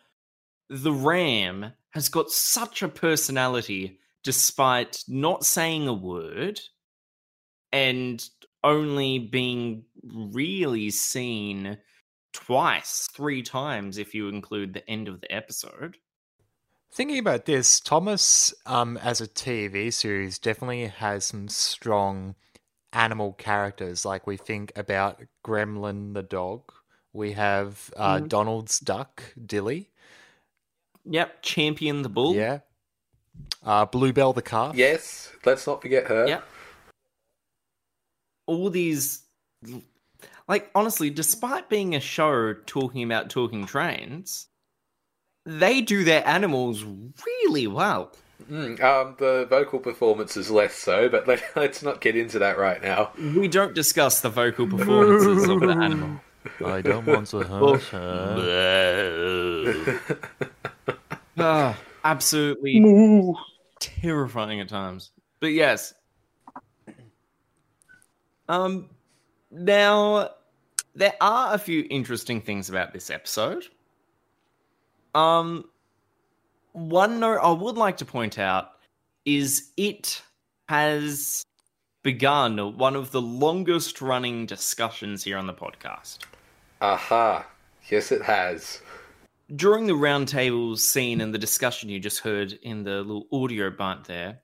the 0.70 0.92
ram 0.92 1.74
has 1.92 2.10
got 2.10 2.32
such 2.32 2.82
a 2.82 2.88
personality 2.88 4.00
despite 4.24 5.04
not 5.08 5.46
saying 5.46 5.88
a 5.88 5.94
word 5.94 6.60
and 7.72 8.28
only 8.64 9.20
being 9.20 9.86
really 10.04 10.90
seen 10.90 11.78
twice, 12.32 13.08
three 13.14 13.42
times 13.44 13.98
if 13.98 14.14
you 14.14 14.28
include 14.30 14.74
the 14.74 14.90
end 14.90 15.08
of 15.08 15.22
the 15.22 15.32
episode. 15.32 15.98
Thinking 16.92 17.18
about 17.18 17.46
this, 17.46 17.80
Thomas, 17.80 18.54
um, 18.66 18.98
as 18.98 19.20
a 19.20 19.28
TV 19.28 19.92
series, 19.92 20.38
definitely 20.38 20.86
has 20.88 21.26
some 21.26 21.48
strong 21.48 22.36
animal 22.92 23.34
characters. 23.34 24.06
Like 24.06 24.28
we 24.28 24.38
think 24.38 24.72
about 24.76 25.22
Gremlin 25.44 26.14
the 26.14 26.22
dog. 26.24 26.72
We 27.12 27.34
have 27.34 27.92
uh, 27.98 28.18
Mhm. 28.20 28.30
Donald's 28.30 28.80
duck, 28.80 29.34
Dilly. 29.44 29.90
Yep, 31.06 31.42
champion 31.42 32.02
the 32.02 32.10
bull. 32.10 32.36
Yeah. 32.36 32.60
Uh, 33.64 33.86
Bluebell 33.86 34.34
the 34.34 34.42
calf. 34.42 34.76
Yes, 34.76 35.32
let's 35.46 35.66
not 35.66 35.82
forget 35.82 36.08
her. 36.08 36.28
Yep. 36.28 36.48
All 38.46 38.70
these, 38.70 39.22
like, 40.48 40.70
honestly, 40.76 41.10
despite 41.10 41.70
being 41.70 41.96
a 41.96 42.00
show 42.00 42.54
talking 42.66 43.04
about 43.04 43.30
talking 43.30 43.66
trains, 43.66 44.48
they 45.46 45.82
do 45.82 46.04
their 46.04 46.28
animals 46.28 46.84
really 47.26 47.68
well. 47.68 48.12
Mm, 48.50 48.82
um, 48.82 49.16
the 49.20 49.46
vocal 49.50 49.80
performance 49.80 50.36
is 50.36 50.52
less 50.52 50.76
so, 50.76 51.08
but 51.10 51.28
let, 51.28 51.44
let's 51.56 51.82
not 51.84 52.02
get 52.02 52.16
into 52.16 52.40
that 52.40 52.58
right 52.58 52.82
now. 52.82 53.12
We 53.18 53.48
don't 53.48 53.74
discuss 53.74 54.22
the 54.22 54.30
vocal 54.30 54.68
performances 54.68 55.48
of 55.48 55.60
the 55.62 55.70
animal. 55.82 56.20
I 56.66 56.82
don't 56.82 57.06
want 57.06 57.28
to 57.28 57.40
hurt 57.40 57.84
her. 57.84 58.80
Ah, 61.36 61.76
absolutely 62.04 62.80
terrifying 63.80 64.60
at 64.60 64.70
times. 64.70 65.10
But 65.40 65.48
yes. 65.48 65.96
Um 68.50 68.90
now 69.52 70.30
there 70.96 71.16
are 71.22 71.54
a 71.54 71.58
few 71.58 71.86
interesting 71.90 72.42
things 72.42 72.70
about 72.70 72.94
this 72.94 73.10
episode. 73.10 73.66
Um 75.16 75.66
one 76.74 77.20
note 77.20 77.40
I 77.42 77.52
would 77.52 77.78
like 77.78 77.98
to 77.98 78.06
point 78.06 78.40
out 78.40 78.72
is 79.26 79.72
it 79.78 80.22
has 80.70 81.44
begun 82.04 82.78
one 82.78 82.96
of 82.96 83.12
the 83.12 83.22
longest 83.22 84.02
running 84.02 84.46
discussions 84.46 85.24
here 85.24 85.38
on 85.38 85.48
the 85.48 85.54
podcast. 85.54 86.20
Aha. 86.82 87.46
Yes, 87.90 88.12
it 88.12 88.22
has. 88.24 88.82
during 89.56 89.86
the 89.86 89.94
roundtable 89.94 90.78
scene 90.78 91.22
and 91.22 91.34
the 91.34 91.38
discussion 91.38 91.90
you 91.90 92.00
just 92.00 92.20
heard 92.20 92.54
in 92.64 92.84
the 92.84 93.02
little 93.04 93.28
audio 93.32 93.70
bite 93.70 94.06
there, 94.06 94.40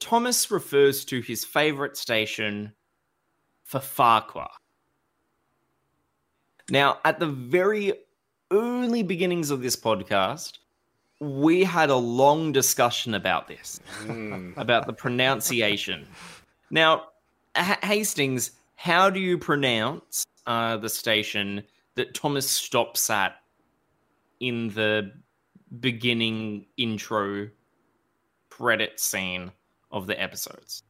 Thomas 0.00 0.50
refers 0.50 1.04
to 1.06 1.20
his 1.20 1.44
favorite 1.44 1.96
station 1.96 2.72
for 3.66 3.80
Farquhar. 3.80 4.50
Now, 6.70 6.98
at 7.04 7.20
the 7.20 7.26
very 7.26 7.92
early 8.50 9.02
beginnings 9.02 9.50
of 9.50 9.60
this 9.60 9.76
podcast, 9.76 10.58
we 11.20 11.62
had 11.62 11.90
a 11.90 11.96
long 11.96 12.52
discussion 12.52 13.14
about 13.14 13.46
this, 13.46 13.80
about 14.56 14.86
the 14.86 14.92
pronunciation. 14.92 16.06
Now, 16.70 17.08
H- 17.56 17.78
Hastings, 17.82 18.52
how 18.76 19.10
do 19.10 19.20
you 19.20 19.36
pronounce 19.36 20.24
uh, 20.46 20.78
the 20.78 20.88
station 20.88 21.62
that 21.96 22.14
Thomas 22.14 22.50
stops 22.50 23.10
at 23.10 23.36
in 24.40 24.68
the 24.70 25.12
beginning 25.80 26.66
intro 26.76 27.48
credit 28.48 28.98
scene 28.98 29.52
of 29.90 30.06
the 30.06 30.20
episodes. 30.20 30.82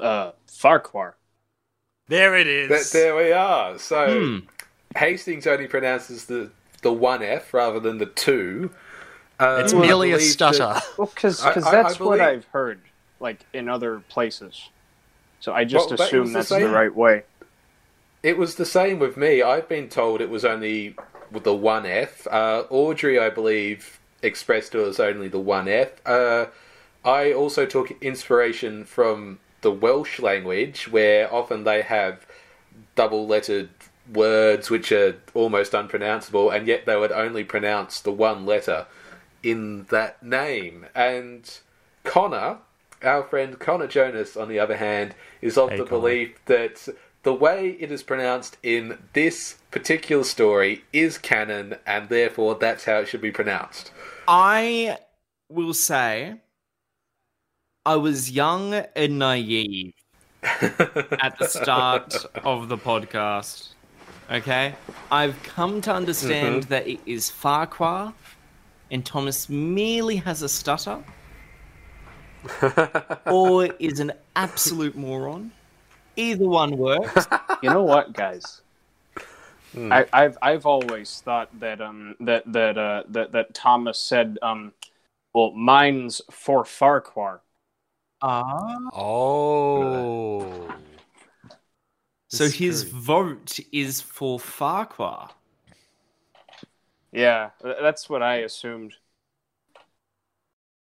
Uh, 0.00 0.32
Farquhar. 0.46 1.16
There 2.08 2.36
it 2.36 2.46
is. 2.46 2.68
That, 2.68 2.80
is. 2.80 2.92
there 2.92 3.16
we 3.16 3.32
are. 3.32 3.78
So 3.78 4.20
Hmm. 4.20 4.38
Hastings 4.96 5.46
only 5.46 5.66
pronounces 5.66 6.24
the 6.24 6.50
the 6.82 6.92
one 6.92 7.22
F 7.22 7.52
rather 7.52 7.80
than 7.80 7.98
the 7.98 8.06
two. 8.06 8.70
Um, 9.40 9.60
It's 9.60 9.72
I 9.74 9.80
merely 9.80 10.10
a 10.12 10.16
believe 10.16 10.30
stutter. 10.30 10.58
that- 10.58 10.84
Well, 10.96 11.10
because 11.12 11.42
I- 11.44 11.48
I- 11.48 11.52
I 11.52 11.70
that's 11.72 12.00
what 12.00 12.20
I've 12.20 12.44
heard. 12.46 12.80
like 13.20 13.40
in 13.52 13.68
other 13.68 14.00
places. 14.08 14.68
So 15.40 15.52
I 15.52 15.64
just 15.64 15.90
Well, 15.90 16.00
assume 16.00 16.20
was 16.22 16.32
the 16.32 16.38
that's 16.38 16.48
the 16.50 16.68
right 16.68 16.94
way. 16.94 17.24
It 18.22 18.36
was 18.38 18.54
the 18.56 18.64
same 18.64 18.98
with 18.98 19.16
me. 19.16 19.42
I've 19.42 19.68
been 19.68 19.88
told 19.88 20.20
it 20.20 20.30
was 20.30 20.44
only 20.44 20.94
with 21.32 21.44
the 21.44 21.54
one 21.54 21.84
F. 21.86 22.26
Uh, 22.28 22.64
Audrey, 22.70 23.18
I 23.18 23.28
believe, 23.30 23.98
expressed 24.22 24.74
it 24.74 24.78
was 24.78 24.98
only 25.00 25.28
the 25.28 25.38
one 25.40 25.68
F. 25.68 25.90
Uh, 26.06 26.46
I 27.04 27.32
also 27.32 27.66
took 27.66 27.90
inspiration 28.02 28.84
from 28.84 29.38
the 29.60 29.70
Welsh 29.72 30.20
language, 30.20 30.88
where 30.88 31.32
often 31.32 31.64
they 31.64 31.82
have 31.82 32.26
double 32.94 33.26
lettered 33.26 33.70
words 34.12 34.70
which 34.70 34.90
are 34.92 35.16
almost 35.34 35.74
unpronounceable, 35.74 36.50
and 36.50 36.66
yet 36.66 36.86
they 36.86 36.96
would 36.96 37.12
only 37.12 37.44
pronounce 37.44 38.00
the 38.00 38.12
one 38.12 38.46
letter 38.46 38.86
in 39.42 39.84
that 39.90 40.22
name. 40.22 40.86
And 40.94 41.50
Connor, 42.04 42.58
our 43.02 43.22
friend 43.24 43.58
Connor 43.58 43.86
Jonas, 43.86 44.36
on 44.36 44.48
the 44.48 44.58
other 44.58 44.76
hand, 44.76 45.14
is 45.40 45.58
of 45.58 45.70
Hey, 45.70 45.78
the 45.78 45.84
Connor. 45.84 46.00
belief 46.00 46.44
that 46.46 46.88
the 47.22 47.34
way 47.34 47.76
it 47.80 47.90
is 47.92 48.02
pronounced 48.02 48.56
in 48.62 48.98
this 49.12 49.56
particular 49.70 50.24
story 50.24 50.84
is 50.92 51.18
canon, 51.18 51.76
and 51.86 52.08
therefore 52.08 52.54
that's 52.54 52.84
how 52.84 52.98
it 52.98 53.08
should 53.08 53.20
be 53.20 53.30
pronounced. 53.32 53.92
I 54.26 54.98
will 55.48 55.74
say 55.74 56.40
I 57.88 57.96
was 57.96 58.30
young 58.30 58.74
and 58.74 59.18
naive 59.18 59.94
at 60.42 61.36
the 61.38 61.48
start 61.48 62.14
of 62.44 62.68
the 62.68 62.76
podcast. 62.76 63.68
Okay? 64.30 64.74
I've 65.10 65.42
come 65.42 65.80
to 65.80 65.94
understand 65.94 66.64
that 66.64 66.86
it 66.86 67.00
is 67.06 67.30
Farquhar 67.30 68.12
and 68.90 69.06
Thomas 69.06 69.48
merely 69.48 70.16
has 70.16 70.42
a 70.42 70.50
stutter 70.50 71.02
or 73.26 73.72
is 73.78 74.00
an 74.00 74.12
absolute 74.36 74.94
moron. 74.94 75.50
Either 76.14 76.46
one 76.46 76.76
works. 76.76 77.26
You 77.62 77.70
know 77.70 77.84
what, 77.84 78.12
guys? 78.12 78.60
I, 79.90 80.06
I've 80.12 80.36
I've 80.42 80.66
always 80.66 81.22
thought 81.22 81.48
that 81.58 81.80
um 81.80 82.16
that 82.20 82.44
that 82.52 82.76
uh 82.76 83.04
that 83.08 83.32
that 83.32 83.54
Thomas 83.54 83.98
said 83.98 84.38
um 84.42 84.74
well 85.32 85.52
mine's 85.52 86.20
for 86.30 86.64
Farquhar. 86.66 87.40
Ah. 88.20 88.78
Oh. 88.92 90.68
So 92.28 92.44
It's 92.44 92.54
his 92.54 92.84
true. 92.84 93.00
vote 93.00 93.58
is 93.72 94.00
for 94.00 94.38
Farquhar. 94.38 95.30
Yeah, 97.12 97.50
that's 97.62 98.08
what 98.10 98.22
I 98.22 98.36
assumed. 98.36 98.94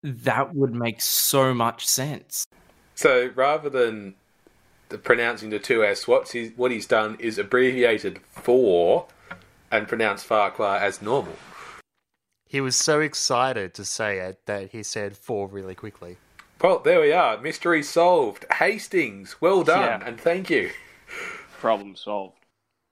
That 0.03 0.55
would 0.55 0.75
make 0.75 1.01
so 1.01 1.53
much 1.53 1.87
sense. 1.87 2.47
So 2.95 3.31
rather 3.35 3.69
than 3.69 4.15
the 4.89 4.99
pronouncing 4.99 5.51
the 5.51 5.59
two 5.59 5.85
S, 5.85 6.07
what's 6.07 6.31
he, 6.33 6.49
what 6.57 6.71
he's 6.71 6.87
done 6.87 7.17
is 7.19 7.39
abbreviated 7.39 8.21
for 8.31 9.07
and 9.71 9.89
pronounced 9.89 10.25
Farquhar 10.27 10.79
as 10.79 11.03
normal. 11.03 11.35
He 12.49 12.61
was 12.61 12.77
so 12.77 13.01
excited 13.01 13.75
to 13.75 13.85
say 13.85 14.21
it 14.21 14.41
that 14.47 14.71
he 14.71 14.83
said 14.83 15.17
four 15.17 15.49
really 15.49 15.75
quickly. 15.75 16.17
Well, 16.63 16.79
there 16.81 17.01
we 17.01 17.13
are. 17.13 17.39
Mystery 17.39 17.83
solved. 17.83 18.47
Hastings, 18.53 19.41
well 19.41 19.63
done, 19.63 20.01
Yeah. 20.01 20.07
and 20.09 20.21
thank 20.21 20.49
you. 20.51 20.71
Problem 21.61 21.97
solved. 21.97 22.39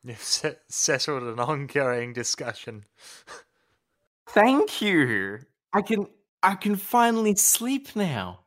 You've 0.03 0.19
set- 0.23 0.63
settled 0.69 1.23
an 1.23 1.41
ongoing 1.41 2.13
discussion. 2.13 2.85
Thank 4.29 4.83
you. 4.83 5.41
I 5.73 5.83
can 5.83 6.07
I 6.43 6.55
can 6.57 6.77
finally 6.77 7.35
sleep 7.37 7.97
now. 7.97 8.41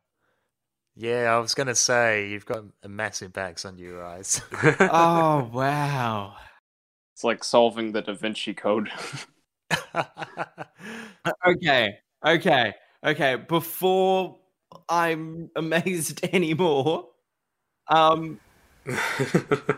Yeah, 0.94 1.34
I 1.34 1.38
was 1.38 1.54
going 1.54 1.68
to 1.68 1.74
say, 1.76 2.28
you've 2.28 2.46
got 2.46 2.64
a 2.82 2.88
massive 2.88 3.32
bags 3.32 3.64
under 3.64 3.82
your 3.82 4.04
eyes. 4.04 4.40
oh 4.80 5.48
wow. 5.52 6.34
It's 7.14 7.22
like 7.24 7.42
solving 7.44 7.92
the 7.92 8.02
Da 8.02 8.14
Vinci 8.14 8.54
Code. 8.54 8.90
Okay. 11.46 11.98
Okay. 12.24 12.74
Okay. 13.04 13.36
Before 13.36 14.38
I'm 14.88 15.50
amazed 15.56 16.24
anymore. 16.32 17.08
Um 17.88 18.40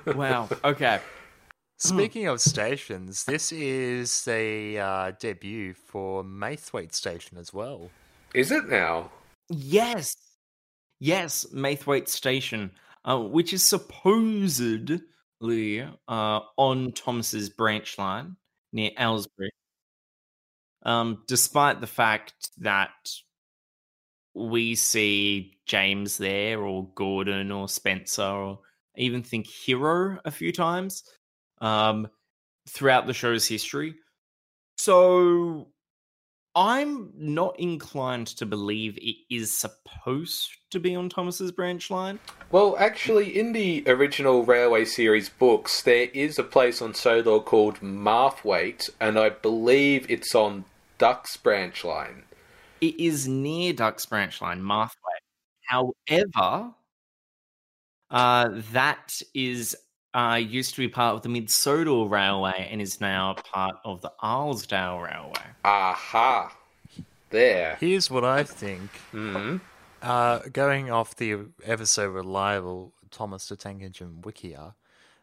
wow. 0.07 0.49
Okay. 0.65 1.01
Speaking 1.79 2.27
of 2.27 2.43
stations, 2.43 3.25
this 3.25 3.53
is 3.53 4.25
the 4.25 4.79
uh, 4.79 5.13
debut 5.19 5.73
for 5.73 6.23
Maithwaite 6.23 6.93
Station 6.93 7.39
as 7.39 7.55
well. 7.55 7.89
Is 8.35 8.53
it 8.53 8.69
now? 8.69 9.11
Yes. 9.49 10.15
Yes, 10.99 11.47
Maithwaite 11.55 12.11
Station, 12.11 12.73
uh, 13.07 13.19
which 13.19 13.55
is 13.55 13.65
supposedly 13.65 15.01
uh, 15.81 16.41
on 16.59 16.93
Thomas's 16.93 17.49
branch 17.49 17.97
line 17.97 18.37
near 18.75 18.91
Aylesbury. 18.99 19.51
Um, 20.83 21.23
despite 21.27 21.81
the 21.81 21.87
fact 21.87 22.51
that 22.59 22.91
we 24.49 24.75
see 24.75 25.55
James 25.67 26.19
there, 26.19 26.61
or 26.61 26.89
Gordon, 26.95 27.53
or 27.53 27.69
Spencer, 27.69 28.23
or 28.23 28.59
even 28.97 29.23
think 29.23 29.47
Hero 29.47 30.19
a 30.25 30.31
few 30.31 30.53
times 30.53 31.05
um, 31.61 32.09
throughout 32.69 33.07
the 33.07 33.15
show's 33.15 33.47
history. 33.47 33.95
So 34.79 35.69
I'm 36.57 37.13
not 37.17 37.59
inclined 37.61 38.27
to 38.29 38.47
believe 38.47 38.99
it 38.99 39.17
is 39.31 39.57
supposed 39.57 40.51
to 40.71 40.81
be 40.81 40.97
on 40.97 41.09
Thomas's 41.09 41.53
branch 41.53 41.91
line. 41.91 42.19
Well, 42.51 42.77
actually, 42.79 43.39
in 43.39 43.53
the 43.53 43.85
original 43.87 44.45
Railway 44.45 44.85
series 44.85 45.29
books, 45.29 45.83
there 45.83 46.09
is 46.13 46.39
a 46.39 46.43
place 46.43 46.83
on 46.83 46.95
Sodor 46.95 47.39
called 47.39 47.81
Marthwaite, 47.81 48.91
and 49.01 49.19
I 49.19 49.31
believe 49.31 50.11
it's 50.11 50.35
on 50.35 50.65
Duck's 50.99 51.37
branch 51.37 51.85
line. 51.85 52.25
It 52.81 52.99
is 52.99 53.29
near 53.29 53.73
Duck's 53.73 54.07
branch 54.07 54.41
line, 54.41 54.61
Marthwaite. 54.61 54.95
However, 55.67 56.75
uh, 58.11 58.49
that 58.73 59.21
is 59.35 59.77
uh, 60.15 60.41
used 60.43 60.75
to 60.75 60.81
be 60.81 60.89
part 60.89 61.15
of 61.17 61.23
the 61.23 61.29
Mid 61.29 61.51
Sodor 61.51 62.09
Railway 62.09 62.69
and 62.71 62.81
is 62.81 63.01
now 63.01 63.35
part 63.35 63.77
of 63.85 64.01
the 64.01 64.13
Arlesdale 64.23 65.03
Railway. 65.03 65.47
Aha! 65.65 66.57
There. 67.31 67.77
Here's 67.79 68.11
what 68.11 68.25
I 68.25 68.43
think. 68.43 68.91
hmm 69.13 69.59
Uh, 70.03 70.41
going 70.53 70.91
off 70.91 71.15
the 71.17 71.47
ever 71.65 71.87
so 71.87 72.09
reliable 72.09 72.95
Thomas 73.11 73.49
the 73.49 73.57
Tank 73.57 73.83
Engine 73.83 74.19
Wikia, 74.23 74.75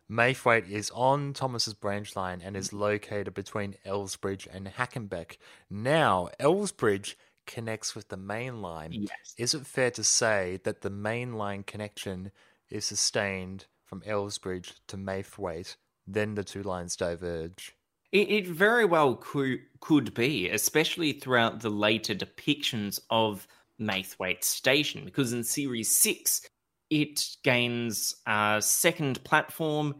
Maithwaite 0.09 0.69
is 0.69 0.89
on 0.91 1.33
Thomas's 1.33 1.73
branch 1.73 2.15
line 2.15 2.41
and 2.41 2.55
is 2.55 2.71
located 2.71 3.33
between 3.33 3.75
Elsbridge 3.85 4.47
and 4.51 4.67
Hackenbeck. 4.67 5.37
Now, 5.69 6.29
Elsbridge 6.39 7.17
connects 7.47 7.95
with 7.95 8.09
the 8.09 8.17
main 8.17 8.61
line. 8.61 8.91
Yes. 8.91 9.33
Is 9.37 9.53
it 9.53 9.65
fair 9.65 9.89
to 9.91 10.03
say 10.03 10.59
that 10.63 10.81
the 10.81 10.89
main 10.89 11.33
line 11.33 11.63
connection 11.63 12.31
is 12.69 12.85
sustained 12.85 13.65
from 13.85 14.03
Elsbridge 14.05 14.73
to 14.87 14.97
Maithwaite, 14.97 15.77
then 16.05 16.35
the 16.35 16.43
two 16.43 16.61
lines 16.61 16.95
diverge? 16.95 17.73
It, 18.11 18.29
it 18.29 18.47
very 18.47 18.85
well 18.85 19.15
could, 19.15 19.59
could 19.79 20.13
be, 20.13 20.49
especially 20.49 21.13
throughout 21.13 21.61
the 21.61 21.69
later 21.69 22.13
depictions 22.13 22.99
of 23.09 23.47
Maithwaite 23.79 24.43
Station, 24.43 25.05
because 25.05 25.33
in 25.33 25.43
Series 25.43 25.95
6, 25.97 26.41
it 26.89 27.23
gains 27.43 28.15
a 28.25 28.57
second 28.61 29.23
platform 29.23 29.95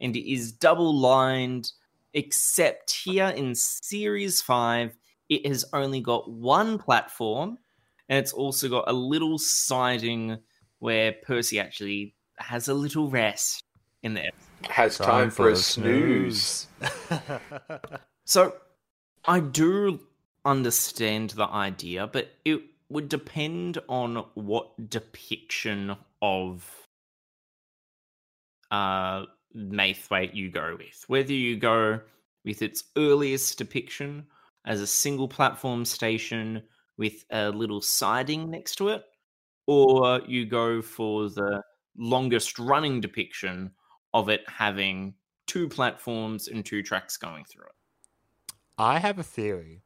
and 0.00 0.16
it 0.16 0.30
is 0.30 0.52
double 0.52 0.96
lined, 0.96 1.72
except 2.14 2.92
here 2.92 3.28
in 3.28 3.54
Series 3.54 4.40
5, 4.40 4.96
it 5.30 5.46
has 5.46 5.64
only 5.72 6.00
got 6.00 6.30
one 6.30 6.78
platform 6.78 7.56
and 8.08 8.18
it's 8.18 8.32
also 8.32 8.68
got 8.68 8.84
a 8.88 8.92
little 8.92 9.38
siding 9.38 10.38
where 10.80 11.12
Percy 11.12 11.58
actually 11.60 12.14
has 12.38 12.68
a 12.68 12.74
little 12.74 13.08
rest 13.08 13.62
in 14.02 14.14
there. 14.14 14.30
Has 14.68 14.98
time, 14.98 15.30
for, 15.30 15.48
a 15.48 15.56
snooze. 15.56 16.66
So 18.30 18.54
I 19.24 19.40
do 19.40 19.98
understand 20.44 21.30
the 21.30 21.46
idea, 21.46 22.06
but 22.06 22.30
it 22.44 22.60
would 22.88 23.08
depend 23.08 23.78
on 23.88 24.24
what 24.34 24.88
depiction 24.88 25.96
of 26.22 26.86
uh 28.70 29.24
Maithwaite 29.52 30.34
you 30.34 30.48
go 30.48 30.76
with. 30.78 31.04
Whether 31.08 31.32
you 31.32 31.56
go 31.56 31.98
with 32.44 32.62
its 32.62 32.84
earliest 32.96 33.58
depiction 33.58 34.26
as 34.64 34.80
a 34.80 34.86
single 34.86 35.28
platform 35.28 35.84
station 35.84 36.62
with 36.96 37.24
a 37.30 37.50
little 37.50 37.80
siding 37.80 38.50
next 38.50 38.76
to 38.76 38.88
it, 38.88 39.02
or 39.66 40.20
you 40.26 40.46
go 40.46 40.82
for 40.82 41.30
the 41.30 41.62
longest 41.96 42.58
running 42.58 43.00
depiction 43.00 43.70
of 44.12 44.28
it 44.28 44.42
having 44.46 45.14
two 45.46 45.68
platforms 45.68 46.48
and 46.48 46.64
two 46.64 46.82
tracks 46.82 47.16
going 47.16 47.44
through 47.44 47.64
it. 47.64 48.54
I 48.78 48.98
have 48.98 49.18
a 49.18 49.22
theory 49.22 49.82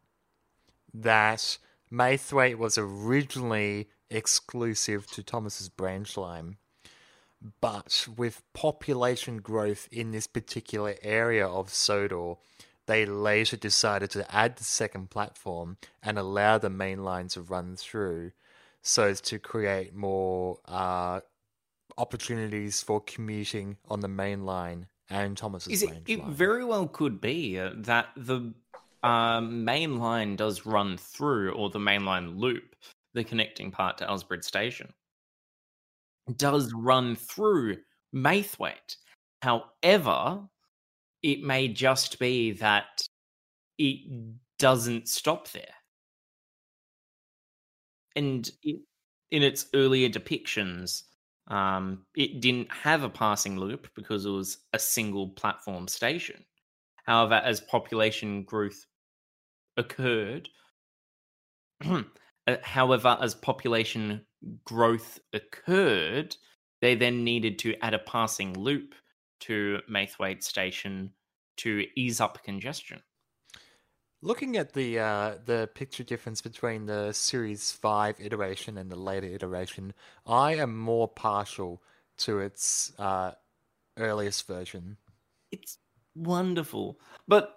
that 0.93 1.59
Maithwaite 1.91 2.59
was 2.59 2.79
originally 2.79 3.89
exclusive 4.11 5.11
to 5.13 5.23
Thomas's 5.23 5.69
branch 5.69 6.17
line. 6.17 6.57
But 7.61 8.07
with 8.17 8.43
population 8.55 9.39
growth 9.39 9.89
in 9.93 10.13
this 10.13 10.27
particular 10.27 10.95
area 11.03 11.47
of 11.47 11.69
Sodor, 11.69 12.37
they 12.87 13.07
later 13.07 13.57
decided 13.57 14.11
to 14.11 14.35
add 14.35 14.57
the 14.57 14.65
second 14.65 15.11
platform 15.11 15.77
and 16.03 16.19
allow 16.19 16.59
the 16.59 16.71
main 16.71 17.03
line 17.03 17.29
to 17.29 17.41
run 17.41 17.77
through 17.77 18.33
so 18.83 19.05
as 19.05 19.21
to 19.23 19.39
create 19.39 19.95
more 19.95 20.59
uh, 20.67 21.21
opportunities 21.97 22.83
for 22.83 23.01
commuting 23.01 23.79
on 23.89 24.01
the 24.01 24.09
main 24.09 24.45
line 24.45 24.87
and 25.11 25.37
Thomas's 25.37 25.73
Is 25.73 25.83
it, 25.83 26.03
it 26.07 26.21
line. 26.21 26.33
very 26.33 26.65
well 26.65 26.87
could 26.87 27.21
be 27.21 27.59
uh, 27.59 27.71
that 27.77 28.09
the 28.17 28.53
um, 29.03 29.65
main 29.65 29.99
line 29.99 30.37
does 30.37 30.65
run 30.65 30.97
through, 30.97 31.53
or 31.53 31.69
the 31.71 31.79
main 31.79 32.05
line 32.05 32.39
loop, 32.39 32.75
the 33.13 33.23
connecting 33.23 33.71
part 33.71 33.99
to 33.99 34.07
Elsbridge 34.07 34.45
Station, 34.45 34.93
does 36.37 36.73
run 36.73 37.15
through 37.15 37.77
Maithwaite. 38.15 38.97
However, 39.43 40.49
it 41.25 41.43
may 41.43 41.69
just 41.69 42.19
be 42.19 42.53
that 42.53 43.03
it 43.79 44.35
doesn't 44.59 45.09
stop 45.09 45.51
there. 45.53 45.75
And 48.15 48.49
it, 48.63 48.83
in 49.31 49.43
its 49.43 49.67
earlier 49.75 50.11
depictions, 50.11 51.03
um, 51.49 52.05
it 52.15 52.43
didn't 52.43 52.71
have 52.71 53.03
a 53.03 53.09
passing 53.09 53.59
loop 53.59 53.89
because 53.97 54.27
it 54.27 54.31
was 54.31 54.59
a 54.75 54.79
single 54.79 55.31
platform 55.31 55.89
station. 55.89 56.45
However, 57.07 57.41
as 57.43 57.61
population 57.63 58.43
growth 58.43 58.87
occurred, 59.79 60.51
uh, 61.85 62.03
however, 62.63 63.17
as 63.21 63.35
population 63.35 64.27
growth 64.65 65.19
occurred, 65.33 66.37
they 66.83 66.95
then 66.95 67.25
needed 67.25 67.59
to 67.61 67.75
add 67.83 67.95
a 67.95 67.99
passing 67.99 68.53
loop 68.53 68.95
to 69.47 69.81
Maithwaite 69.89 70.43
Station 70.43 71.13
to 71.59 71.87
ease 71.97 72.21
up 72.21 72.43
congestion. 72.43 73.03
Looking 74.23 74.57
at 74.57 74.73
the 74.73 74.99
uh, 74.99 75.35
the 75.45 75.69
picture 75.75 76.03
difference 76.03 76.41
between 76.41 76.87
the 76.87 77.13
Series 77.13 77.71
Five 77.71 78.17
iteration 78.21 78.79
and 78.79 78.91
the 78.91 78.97
later 78.97 79.27
iteration, 79.27 79.93
I 80.27 80.55
am 80.55 80.79
more 80.79 81.09
partial 81.09 81.83
to 82.19 82.41
its 82.41 82.93
uh, 82.99 83.33
earliest 83.99 84.47
version. 84.47 84.97
It's 85.53 85.77
wonderful. 86.15 86.99
But 87.29 87.55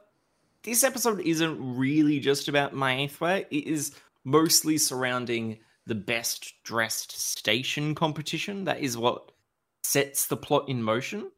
this 0.64 0.84
episode 0.84 1.22
isn't 1.22 1.78
really 1.78 2.20
just 2.20 2.50
about 2.50 2.74
Maithwaite. 2.74 3.48
It 3.50 3.66
is 3.66 3.96
mostly 4.26 4.78
surrounding 4.78 5.60
the 5.86 5.96
best 5.96 6.54
dressed 6.64 7.18
station 7.18 7.96
competition. 7.96 8.66
That 8.66 8.82
is 8.82 8.98
what 8.98 9.32
sets 9.84 10.28
the 10.28 10.36
plot 10.36 10.68
in 10.68 10.84
motion. 10.84 11.32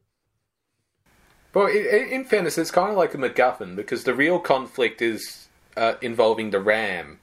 But 1.52 1.74
in, 1.74 2.24
fairness, 2.24 2.58
it's 2.58 2.70
kind 2.70 2.90
of 2.90 2.96
like 2.96 3.14
a 3.14 3.18
MacGuffin 3.18 3.74
because 3.74 4.04
the 4.04 4.14
real 4.14 4.38
conflict 4.38 5.02
is 5.02 5.48
uh, 5.76 5.94
involving 6.00 6.50
the 6.50 6.60
ram 6.60 7.18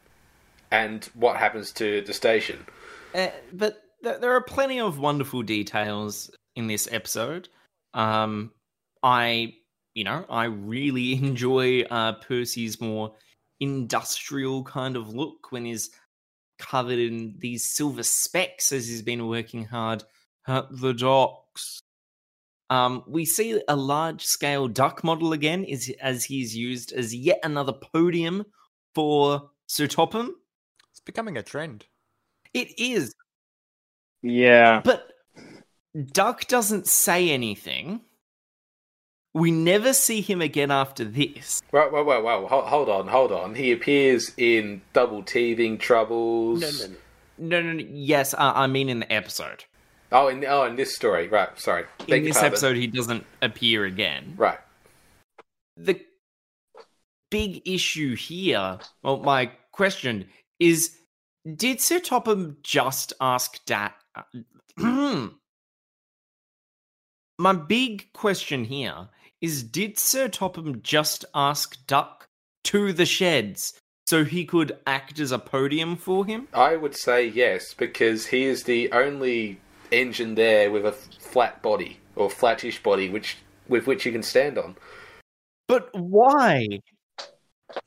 and 0.70 1.06
what 1.14 1.38
happens 1.38 1.72
to 1.74 2.02
the 2.02 2.14
station. 2.14 2.66
Uh, 3.16 3.30
but 3.54 3.84
th- 4.04 4.20
there 4.20 4.34
are 4.34 4.42
plenty 4.42 4.82
of 4.82 5.00
wonderful 5.00 5.44
details 5.44 6.30
in 6.56 6.68
this 6.68 6.90
episode. 6.92 7.48
Um, 7.94 8.52
I, 9.02 9.56
you 9.94 10.04
know, 10.04 10.26
I 10.30 10.46
really 10.46 11.14
enjoy 11.24 11.84
uh, 11.84 12.14
Percy's 12.14 12.82
more 12.82 13.14
industrial 13.60 14.64
kind 14.64 14.96
of 14.96 15.14
look 15.14 15.52
when 15.52 15.66
he's 15.66 15.90
covered 16.60 17.00
in 17.00 17.36
these 17.38 17.64
silver 17.64 18.04
specks 18.04 18.72
as 18.72 18.88
he's 18.88 19.02
been 19.02 19.28
working 19.28 19.66
hard 19.66 20.04
at 20.48 20.66
the 20.70 20.94
docks. 20.94 21.80
Um, 22.70 23.04
we 23.08 23.24
see 23.26 23.62
a 23.68 23.76
large 23.76 24.26
scale 24.26 24.68
duck 24.68 25.04
model 25.04 25.32
again 25.34 25.64
is 25.64 25.94
as 26.02 26.26
he's 26.26 26.56
used 26.56 26.92
as 26.92 27.16
yet 27.16 27.40
another 27.44 27.74
podium 27.74 28.46
for 28.94 29.50
Sir 29.68 29.88
Topham. 29.88 30.36
It's 30.92 31.00
becoming 31.00 31.38
a 31.38 31.44
trend. 31.44 31.86
It 32.54 32.78
is, 32.80 33.14
Yeah. 34.22 34.82
but 34.84 35.12
Duck 36.12 36.48
doesn't 36.48 36.88
say 36.88 37.30
anything. 37.30 38.02
We 39.34 39.52
never 39.52 39.94
see 39.94 40.22
him 40.22 40.42
again 40.42 40.72
after 40.72 41.04
this. 41.06 41.62
Well, 41.72 41.92
well, 41.92 42.04
well, 42.04 42.22
well 42.24 42.48
hold, 42.48 42.66
hold 42.66 42.90
on, 42.90 43.08
hold 43.08 43.32
on. 43.32 43.56
He 43.56 43.72
appears 43.72 44.32
in 44.38 44.82
Double 44.94 45.22
Teething 45.24 45.78
Troubles. 45.78 46.62
No, 46.62 46.88
no, 47.38 47.62
no, 47.62 47.62
no. 47.62 47.74
no 47.74 47.86
yes, 47.92 48.34
uh, 48.34 48.54
I 48.56 48.68
mean 48.68 48.90
in 48.90 49.00
the 49.00 49.12
episode. 49.12 49.66
Oh, 50.12 50.28
in 50.30 50.46
oh, 50.46 50.64
in 50.64 50.76
this 50.76 50.96
story, 50.96 51.28
right? 51.28 51.50
Sorry. 51.60 51.84
Beg 52.08 52.20
In 52.20 52.24
this 52.26 52.36
pardon. 52.38 52.52
episode, 52.54 52.76
he 52.78 52.88
doesn't 52.88 53.26
appear 53.42 53.86
again. 53.86 54.34
right? 54.38 54.60
the 55.78 56.00
big 57.30 57.62
issue 57.68 58.16
here, 58.16 58.80
well, 59.04 59.18
my 59.18 59.52
question 59.72 60.28
is 60.60 60.98
did 61.56 61.80
Sir 61.80 62.00
Topham 62.00 62.58
just 62.64 63.14
ask 63.22 63.64
Dat? 63.66 63.94
my 64.78 65.32
big 67.54 68.12
question 68.14 68.66
here 68.66 69.10
is 69.42 69.64
did 69.64 69.98
Sir 70.00 70.28
Topham 70.28 70.82
just 70.82 71.26
ask 71.36 71.78
Duck 71.86 72.28
to 72.66 72.92
the 72.92 73.06
sheds 73.06 73.74
so 74.08 74.24
he 74.26 74.46
could 74.46 74.78
act 74.88 75.20
as 75.20 75.32
a 75.32 75.40
podium 75.40 75.96
for 75.96 76.26
him? 76.26 76.48
I 76.54 76.76
would 76.76 76.96
say 76.96 77.28
yes 77.28 77.74
because 77.74 78.28
he 78.28 78.44
is 78.46 78.64
the 78.64 78.92
only 78.92 79.60
engine 79.92 80.36
there 80.36 80.72
with 80.72 80.86
a 80.86 80.92
flat 80.92 81.62
body 81.62 82.00
or 82.16 82.30
flattish 82.30 82.82
body, 82.82 83.10
which 83.10 83.38
with 83.68 83.88
which 83.88 84.06
you 84.06 84.12
can 84.12 84.24
stand 84.24 84.58
on. 84.58 84.76
But 85.68 85.90
why? 85.94 86.80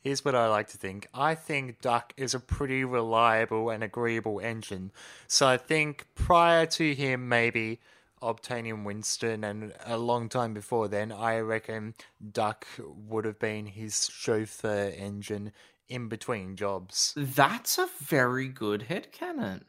Here's 0.03 0.23
what 0.23 0.35
I 0.35 0.47
like 0.47 0.67
to 0.69 0.77
think. 0.77 1.07
I 1.13 1.33
think 1.33 1.81
Duck 1.81 2.13
is 2.15 2.33
a 2.33 2.39
pretty 2.39 2.83
reliable 2.83 3.69
and 3.71 3.83
agreeable 3.83 4.39
engine. 4.39 4.91
So 5.27 5.47
I 5.47 5.57
think 5.57 6.05
prior 6.13 6.67
to 6.67 6.93
him 6.93 7.27
maybe 7.27 7.79
obtaining 8.21 8.83
Winston 8.83 9.43
and 9.43 9.73
a 9.83 9.97
long 9.97 10.29
time 10.29 10.53
before 10.53 10.87
then, 10.87 11.11
I 11.11 11.39
reckon 11.39 11.95
Duck 12.31 12.67
would 12.79 13.25
have 13.25 13.39
been 13.39 13.65
his 13.65 14.07
chauffeur 14.11 14.93
engine 14.95 15.51
in 15.89 16.07
between 16.07 16.55
jobs. 16.55 17.13
That's 17.17 17.79
a 17.79 17.89
very 17.99 18.47
good 18.47 18.85
headcanon. 18.89 19.63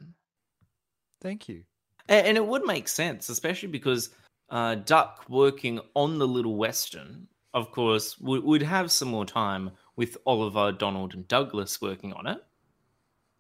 Thank 1.21 1.49
you. 1.49 1.65
And, 2.09 2.37
it 2.37 2.47
would 2.47 2.65
make 2.65 2.89
sense, 2.89 3.29
especially 3.29 3.69
because 3.69 4.11
uh, 4.51 4.77
Duck 4.77 5.25
working 5.29 5.81
on 5.95 6.19
the 6.19 6.27
Little 6.27 6.57
Western, 6.57 7.29
of 7.55 7.71
course, 7.71 8.19
would, 8.19 8.45
would 8.45 8.63
have 8.63 8.91
some 8.91 9.09
more 9.09 9.25
time 9.25 9.71
with 9.97 10.17
Oliver, 10.27 10.73
Donald, 10.73 11.15
and 11.15 11.27
Douglas 11.29 11.81
working 11.81 12.13
on 12.13 12.27
it. 12.27 12.39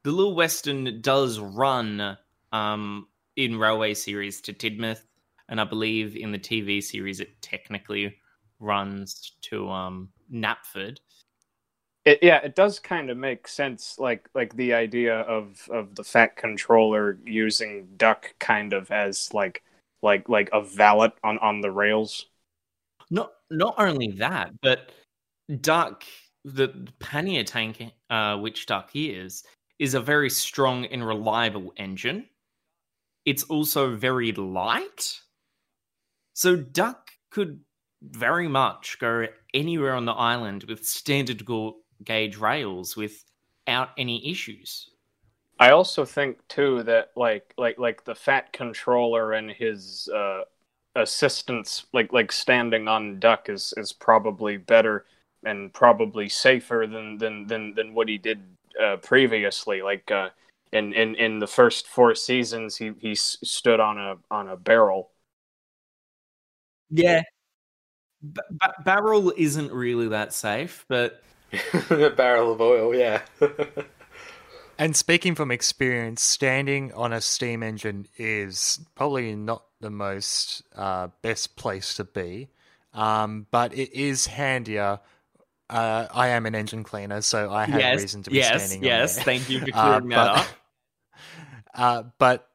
The 0.04 0.12
Little 0.12 0.34
Western 0.34 1.00
does 1.00 1.38
run 1.38 2.16
um, 2.52 3.06
in 3.36 3.58
Railway 3.58 3.94
series 3.94 4.40
to 4.42 4.52
Tidmouth, 4.52 5.06
and 5.48 5.60
I 5.60 5.64
believe 5.64 6.16
in 6.16 6.32
the 6.32 6.38
TV 6.38 6.82
series 6.82 7.20
it 7.20 7.40
technically 7.40 8.16
runs 8.58 9.32
to 9.42 9.68
um, 9.70 10.08
Knapford. 10.32 10.98
It, 12.04 12.18
yeah, 12.20 12.38
it 12.38 12.56
does 12.56 12.80
kind 12.80 13.10
of 13.10 13.16
make 13.16 13.46
sense, 13.46 13.98
like 13.98 14.28
like 14.34 14.56
the 14.56 14.74
idea 14.74 15.20
of 15.20 15.68
of 15.70 15.94
the 15.94 16.02
Fat 16.02 16.36
Controller 16.36 17.18
using 17.24 17.86
Duck 17.96 18.34
kind 18.40 18.72
of 18.72 18.90
as 18.90 19.32
like 19.32 19.62
like 20.02 20.28
like 20.28 20.50
a 20.52 20.60
valet 20.60 21.12
on 21.22 21.38
on 21.38 21.60
the 21.60 21.70
rails. 21.70 22.26
Not 23.10 23.32
not 23.50 23.76
only 23.78 24.08
that, 24.18 24.50
but 24.62 24.90
Duck, 25.60 26.04
the 26.44 26.88
pannier 26.98 27.44
tank, 27.44 27.82
uh, 28.10 28.36
which 28.38 28.66
Duck 28.66 28.90
is, 28.94 29.44
is 29.78 29.94
a 29.94 30.00
very 30.00 30.30
strong 30.30 30.86
and 30.86 31.06
reliable 31.06 31.72
engine. 31.76 32.28
It's 33.24 33.44
also 33.44 33.94
very 33.94 34.32
light, 34.32 35.20
so 36.34 36.56
Duck 36.56 37.12
could 37.30 37.60
very 38.02 38.48
much 38.48 38.98
go 38.98 39.28
anywhere 39.54 39.94
on 39.94 40.04
the 40.06 40.12
island 40.12 40.64
with 40.64 40.84
standard 40.84 41.44
ga- 41.44 41.74
gauge 42.04 42.36
rails 42.36 42.96
without 42.96 43.90
any 43.96 44.30
issues. 44.30 44.90
I 45.58 45.70
also 45.70 46.04
think 46.04 46.46
too 46.48 46.82
that 46.84 47.12
like 47.16 47.54
like 47.56 47.78
like 47.78 48.04
the 48.04 48.14
Fat 48.14 48.52
Controller 48.52 49.32
and 49.32 49.50
his 49.50 50.08
uh, 50.08 50.42
assistants 50.96 51.86
like 51.92 52.12
like 52.12 52.32
standing 52.32 52.88
on 52.88 53.20
Duck 53.20 53.48
is 53.48 53.72
is 53.76 53.92
probably 53.92 54.56
better 54.56 55.06
and 55.44 55.72
probably 55.72 56.28
safer 56.28 56.86
than 56.90 57.18
than 57.18 57.46
than 57.46 57.74
than 57.74 57.94
what 57.94 58.08
he 58.08 58.18
did 58.18 58.42
uh, 58.82 58.96
previously. 58.96 59.82
Like 59.82 60.10
uh, 60.10 60.30
in 60.72 60.92
in 60.94 61.14
in 61.14 61.38
the 61.38 61.46
first 61.46 61.86
four 61.86 62.14
seasons, 62.14 62.76
he 62.76 62.92
he 62.98 63.12
s- 63.12 63.38
stood 63.44 63.78
on 63.80 63.98
a 63.98 64.16
on 64.30 64.48
a 64.48 64.56
barrel. 64.56 65.10
Yeah. 66.90 67.22
Ba- 68.22 68.42
ba- 68.50 68.74
barrel 68.84 69.32
isn't 69.36 69.72
really 69.72 70.08
that 70.08 70.32
safe, 70.32 70.84
but 70.88 71.22
a 71.90 72.10
barrel 72.10 72.52
of 72.52 72.60
oil, 72.60 72.94
yeah. 72.94 73.22
And 74.78 74.96
speaking 74.96 75.34
from 75.36 75.52
experience, 75.52 76.22
standing 76.22 76.92
on 76.94 77.12
a 77.12 77.20
steam 77.20 77.62
engine 77.62 78.08
is 78.16 78.80
probably 78.96 79.36
not 79.36 79.62
the 79.80 79.90
most 79.90 80.62
uh, 80.74 81.08
best 81.20 81.54
place 81.56 81.94
to 81.96 82.04
be, 82.04 82.48
um, 82.92 83.46
but 83.52 83.72
it 83.74 83.92
is 83.92 84.26
handier. 84.26 84.98
Uh, 85.70 86.06
I 86.12 86.28
am 86.28 86.46
an 86.46 86.54
engine 86.56 86.82
cleaner, 86.82 87.20
so 87.20 87.52
I 87.52 87.66
have 87.66 87.78
yes, 87.80 88.00
reason 88.00 88.22
to 88.24 88.30
be 88.30 88.36
yes, 88.38 88.64
standing. 88.66 88.82
yes. 88.82 89.10
on 89.10 89.16
there. 89.16 89.24
Thank 89.24 89.50
you 89.50 89.60
for 89.60 89.66
Uh, 89.74 89.82
clearing 90.00 90.08
that 90.08 90.34
but- 90.34 90.38
up. 90.38 90.46
Uh, 91.74 92.02
but 92.18 92.48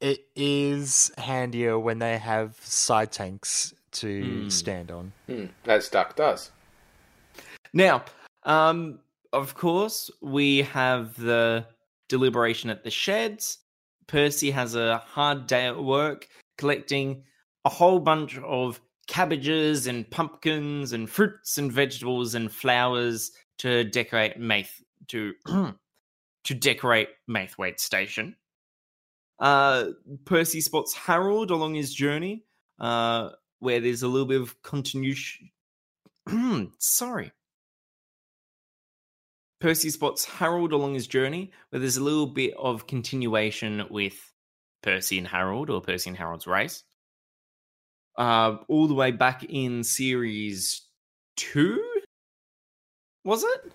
it 0.00 0.26
is 0.34 1.12
handier 1.16 1.78
when 1.78 1.98
they 2.00 2.18
have 2.18 2.56
side 2.62 3.12
tanks 3.12 3.72
to 3.92 4.24
Hmm. 4.44 4.48
stand 4.48 4.90
on. 4.90 5.12
Hmm, 5.26 5.44
as 5.66 5.88
Duck 5.90 6.16
does. 6.16 6.50
Now, 7.74 8.04
um, 8.44 9.00
of 9.32 9.54
course, 9.56 10.10
we 10.22 10.62
have 10.62 11.16
the 11.16 11.66
deliberation 12.08 12.70
at 12.70 12.84
the 12.84 12.90
sheds. 12.90 13.58
Percy 14.06 14.50
has 14.52 14.76
a 14.76 14.98
hard 14.98 15.46
day 15.48 15.66
at 15.66 15.82
work 15.82 16.28
collecting 16.56 17.24
a 17.64 17.68
whole 17.68 17.98
bunch 17.98 18.38
of 18.38 18.80
cabbages 19.08 19.88
and 19.88 20.08
pumpkins 20.08 20.92
and 20.92 21.10
fruits 21.10 21.58
and 21.58 21.72
vegetables 21.72 22.36
and 22.36 22.50
flowers 22.50 23.32
to 23.58 23.84
decorate 23.84 24.38
Maith 24.38 24.82
to 25.08 25.34
to 26.44 26.54
decorate 26.54 27.08
Maithwaite 27.26 27.80
Station. 27.80 28.36
Uh, 29.40 29.86
Percy 30.24 30.60
spots 30.60 30.94
Harold 30.94 31.50
along 31.50 31.74
his 31.74 31.92
journey, 31.92 32.44
uh, 32.78 33.30
where 33.58 33.80
there's 33.80 34.04
a 34.04 34.08
little 34.08 34.28
bit 34.28 34.40
of 34.40 34.62
continuation. 34.62 35.50
Sorry. 36.78 37.32
Percy 39.64 39.88
spots 39.88 40.26
Harold 40.26 40.74
along 40.74 40.92
his 40.92 41.06
journey, 41.06 41.50
where 41.70 41.80
there's 41.80 41.96
a 41.96 42.04
little 42.04 42.26
bit 42.26 42.52
of 42.58 42.86
continuation 42.86 43.82
with 43.88 44.30
Percy 44.82 45.16
and 45.16 45.26
Harold, 45.26 45.70
or 45.70 45.80
Percy 45.80 46.10
and 46.10 46.18
Harold's 46.18 46.46
race. 46.46 46.84
Uh, 48.18 48.58
all 48.68 48.86
the 48.86 48.92
way 48.92 49.10
back 49.10 49.42
in 49.44 49.82
series 49.82 50.82
two, 51.36 51.82
was 53.24 53.42
it? 53.42 53.72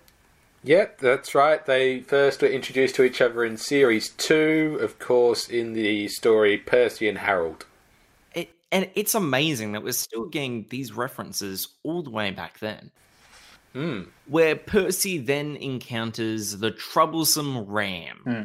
Yep, 0.63 0.99
that's 0.99 1.33
right. 1.33 1.65
They 1.65 2.01
first 2.01 2.43
were 2.43 2.49
introduced 2.49 2.93
to 2.93 3.03
each 3.03 3.19
other 3.19 3.43
in 3.43 3.57
series 3.57 4.09
two, 4.09 4.77
of 4.81 4.99
course, 4.99 5.49
in 5.49 5.73
the 5.73 6.07
story 6.07 6.59
Percy 6.59 7.09
and 7.09 7.17
Harold. 7.17 7.65
it? 8.35 8.51
And 8.71 8.91
it's 8.93 9.15
amazing 9.15 9.71
that 9.71 9.81
we're 9.81 9.93
still 9.93 10.25
getting 10.25 10.67
these 10.69 10.93
references 10.93 11.69
all 11.81 12.03
the 12.03 12.11
way 12.11 12.29
back 12.29 12.59
then. 12.59 12.91
Hmm. 13.73 14.01
where 14.27 14.55
Percy 14.55 15.17
then 15.19 15.55
encounters 15.57 16.57
the 16.57 16.71
troublesome 16.71 17.59
Ram, 17.65 18.17
Hmm. 18.23 18.41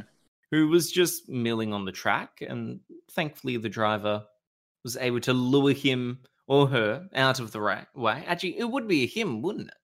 who 0.50 0.68
was 0.68 0.92
just 0.92 1.28
milling 1.28 1.72
on 1.72 1.84
the 1.86 1.92
track, 1.92 2.42
and 2.46 2.80
thankfully 3.10 3.56
the 3.56 3.68
driver 3.68 4.24
was 4.82 4.96
able 4.98 5.20
to 5.20 5.32
lure 5.32 5.72
him 5.72 6.18
or 6.46 6.68
her 6.68 7.08
out 7.14 7.40
of 7.40 7.52
the 7.52 7.60
ra- 7.60 7.86
way. 7.94 8.22
Actually, 8.26 8.58
it 8.58 8.70
would 8.70 8.86
be 8.86 9.04
a 9.04 9.06
him, 9.06 9.40
wouldn't 9.40 9.68
it? 9.68 9.74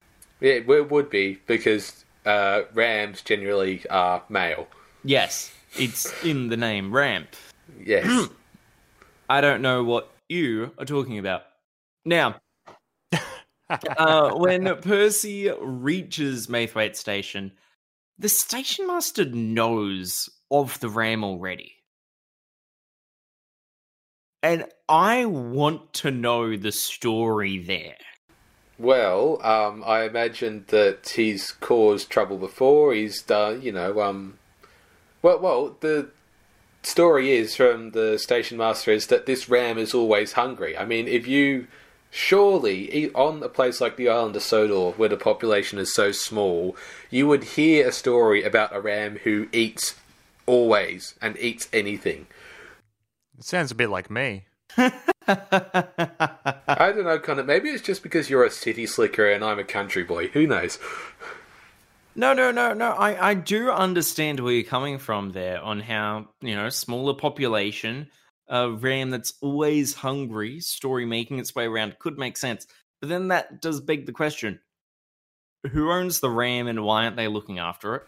Yeah, 0.41 0.75
it 0.75 0.91
would 0.91 1.09
be 1.11 1.39
because 1.47 2.05
uh, 2.27 2.63
rams 2.75 3.23
generally 3.23 3.83
are 3.89 4.23
male. 4.29 4.69
Yes, 5.05 5.53
it's 5.79 6.13
in 6.23 6.49
the 6.49 6.57
name 6.57 6.93
Ramp. 6.93 7.29
Yes. 7.83 8.29
I 9.31 9.41
don't 9.41 9.63
know 9.63 9.85
what 9.85 10.13
you 10.29 10.73
are 10.79 10.85
talking 10.85 11.19
about. 11.19 11.43
Now, 12.05 12.37
uh, 13.97 14.35
when 14.35 14.65
Percy 14.81 15.51
reaches 15.61 16.49
Maithwaite 16.49 16.97
Station, 16.97 17.53
the 18.19 18.29
station 18.29 18.87
master 18.87 19.25
knows 19.25 20.29
of 20.51 20.79
the 20.81 20.89
ram 20.89 21.25
already. 21.25 21.75
And 24.43 24.65
I 24.89 25.27
want 25.27 25.93
to 25.95 26.11
know 26.11 26.57
the 26.57 26.73
story 26.73 27.59
there. 27.59 27.97
well, 28.79 29.41
um, 29.45 29.85
I 29.87 30.05
imagine 30.05 30.65
that 30.69 31.11
he's 31.11 31.53
caused 31.53 32.09
trouble 32.09 32.39
before. 32.39 32.95
He's 32.95 33.21
done, 33.23 33.61
you 33.61 33.73
know, 33.73 34.01
um, 34.01 34.39
well, 35.23 35.39
well, 35.39 35.77
the 35.81 36.09
story 36.83 37.33
is 37.33 37.55
from 37.55 37.91
the 37.91 38.19
station 38.19 38.57
master 38.57 38.91
is 38.91 39.09
that 39.09 39.27
this 39.27 39.49
ram 39.51 39.77
is 39.77 39.93
always 39.93 40.33
hungry. 40.33 40.77
I 40.79 40.87
mean, 40.87 41.07
if 41.09 41.27
you 41.27 41.67
surely 42.11 42.95
e- 42.95 43.11
on 43.15 43.43
a 43.43 43.49
place 43.49 43.81
like 43.81 43.97
the 43.97 44.09
island 44.09 44.37
of 44.37 44.43
Sodor, 44.43 44.97
where 44.97 45.09
the 45.09 45.17
population 45.17 45.79
is 45.79 45.95
so 45.95 46.13
small, 46.13 46.77
you 47.09 47.27
would 47.27 47.45
hear 47.45 47.89
a 47.89 47.93
story 47.93 48.43
about 48.43 48.75
a 48.75 48.81
ram 48.81 49.19
who 49.25 49.49
eats 49.53 49.95
always 50.47 51.15
and 51.23 51.39
eats 51.39 51.69
anything. 51.73 52.27
It 53.39 53.45
sounds 53.45 53.71
a 53.71 53.75
bit 53.75 53.89
like 53.91 54.11
me. 54.11 54.45
I 54.77 54.93
don't 56.79 57.05
know, 57.05 57.19
Connor. 57.19 57.45
Maybe 57.45 57.71
it's 57.71 57.83
just 57.83 58.03
because 58.03 58.29
you're 58.29 58.45
a 58.45 58.51
city 58.51 58.87
slicker 58.87 59.31
and 59.31 59.45
I'm 59.45 59.59
a 59.59 59.65
country 59.65 60.03
boy. 60.05 60.29
Who 60.29 60.47
knows? 60.47 60.79
No, 62.15 62.35
no, 62.35 62.51
no, 62.51 62.75
no. 62.75 62.91
I, 62.91 63.31
I 63.31 63.35
do 63.35 63.71
understand 63.71 64.41
where 64.41 64.53
you're 64.53 64.65
coming 64.65 64.99
from 64.99 65.31
there 65.31 65.61
on 65.63 65.81
how, 65.81 66.29
you 66.41 66.55
know, 66.57 66.69
smaller 66.69 67.15
population, 67.15 68.09
a 68.51 68.71
ram 68.71 69.11
that's 69.11 69.35
always 69.41 69.95
hungry, 69.95 70.61
story 70.61 71.07
making 71.07 71.39
its 71.39 71.55
way 71.55 71.65
around 71.65 71.99
could 71.99 72.19
make 72.19 72.37
sense. 72.37 72.67
But 73.01 73.09
then 73.09 73.29
that 73.29 73.63
does 73.63 73.81
beg 73.81 74.05
the 74.05 74.13
question 74.13 74.61
who 75.73 75.91
owns 75.91 76.21
the 76.21 76.31
ram 76.31 76.67
and 76.69 76.85
why 76.85 77.05
aren't 77.05 77.17
they 77.17 77.29
looking 77.29 77.59
after 77.59 77.95
it? 77.95 78.07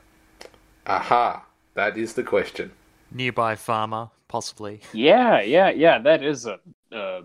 Aha, 0.86 1.44
that 1.74 1.96
is 1.96 2.14
the 2.14 2.22
question. 2.22 2.72
Nearby 3.10 3.54
farmer, 3.56 4.10
possibly. 4.28 4.80
Yeah, 4.92 5.40
yeah, 5.40 5.70
yeah. 5.70 5.98
That 5.98 6.24
is 6.24 6.46
a 6.46 6.58
a, 6.90 7.22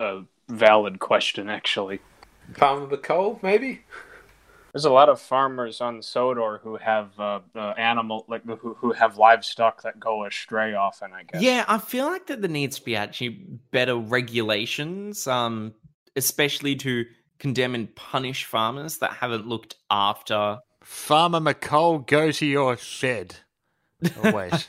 a 0.00 0.22
valid 0.48 0.98
question, 0.98 1.48
actually. 1.48 2.00
Farmer 2.54 2.86
the 2.86 2.98
McColl, 2.98 3.42
maybe? 3.42 3.82
There's 4.74 4.84
a 4.84 4.90
lot 4.90 5.08
of 5.08 5.20
farmers 5.20 5.80
on 5.80 6.02
Sodor 6.02 6.60
who 6.62 6.76
have 6.76 7.18
uh, 7.18 7.40
uh, 7.54 7.60
animal 7.78 8.26
like 8.28 8.44
who 8.44 8.74
who 8.74 8.92
have 8.92 9.16
livestock 9.16 9.82
that 9.82 9.98
go 10.00 10.24
astray 10.24 10.74
often. 10.74 11.12
I 11.12 11.22
guess. 11.22 11.40
Yeah, 11.40 11.64
I 11.68 11.78
feel 11.78 12.06
like 12.06 12.26
that 12.26 12.42
there 12.42 12.50
needs 12.50 12.78
to 12.80 12.84
be 12.84 12.96
actually 12.96 13.46
better 13.70 13.96
regulations, 13.96 15.26
um, 15.28 15.74
especially 16.16 16.74
to 16.76 17.06
condemn 17.38 17.74
and 17.76 17.94
punish 17.94 18.44
farmers 18.44 18.98
that 18.98 19.12
haven't 19.12 19.46
looked 19.46 19.76
after 19.90 20.58
Farmer 20.84 21.40
McColl, 21.40 22.06
go 22.06 22.30
to 22.30 22.46
your 22.46 22.76
shed. 22.76 23.36
Oh, 24.22 24.32
wait. 24.32 24.68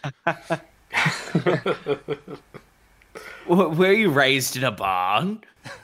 W- 3.48 3.70
Were 3.70 3.92
you 3.92 4.10
raised 4.10 4.56
in 4.56 4.64
a 4.64 4.72
barn? 4.72 5.42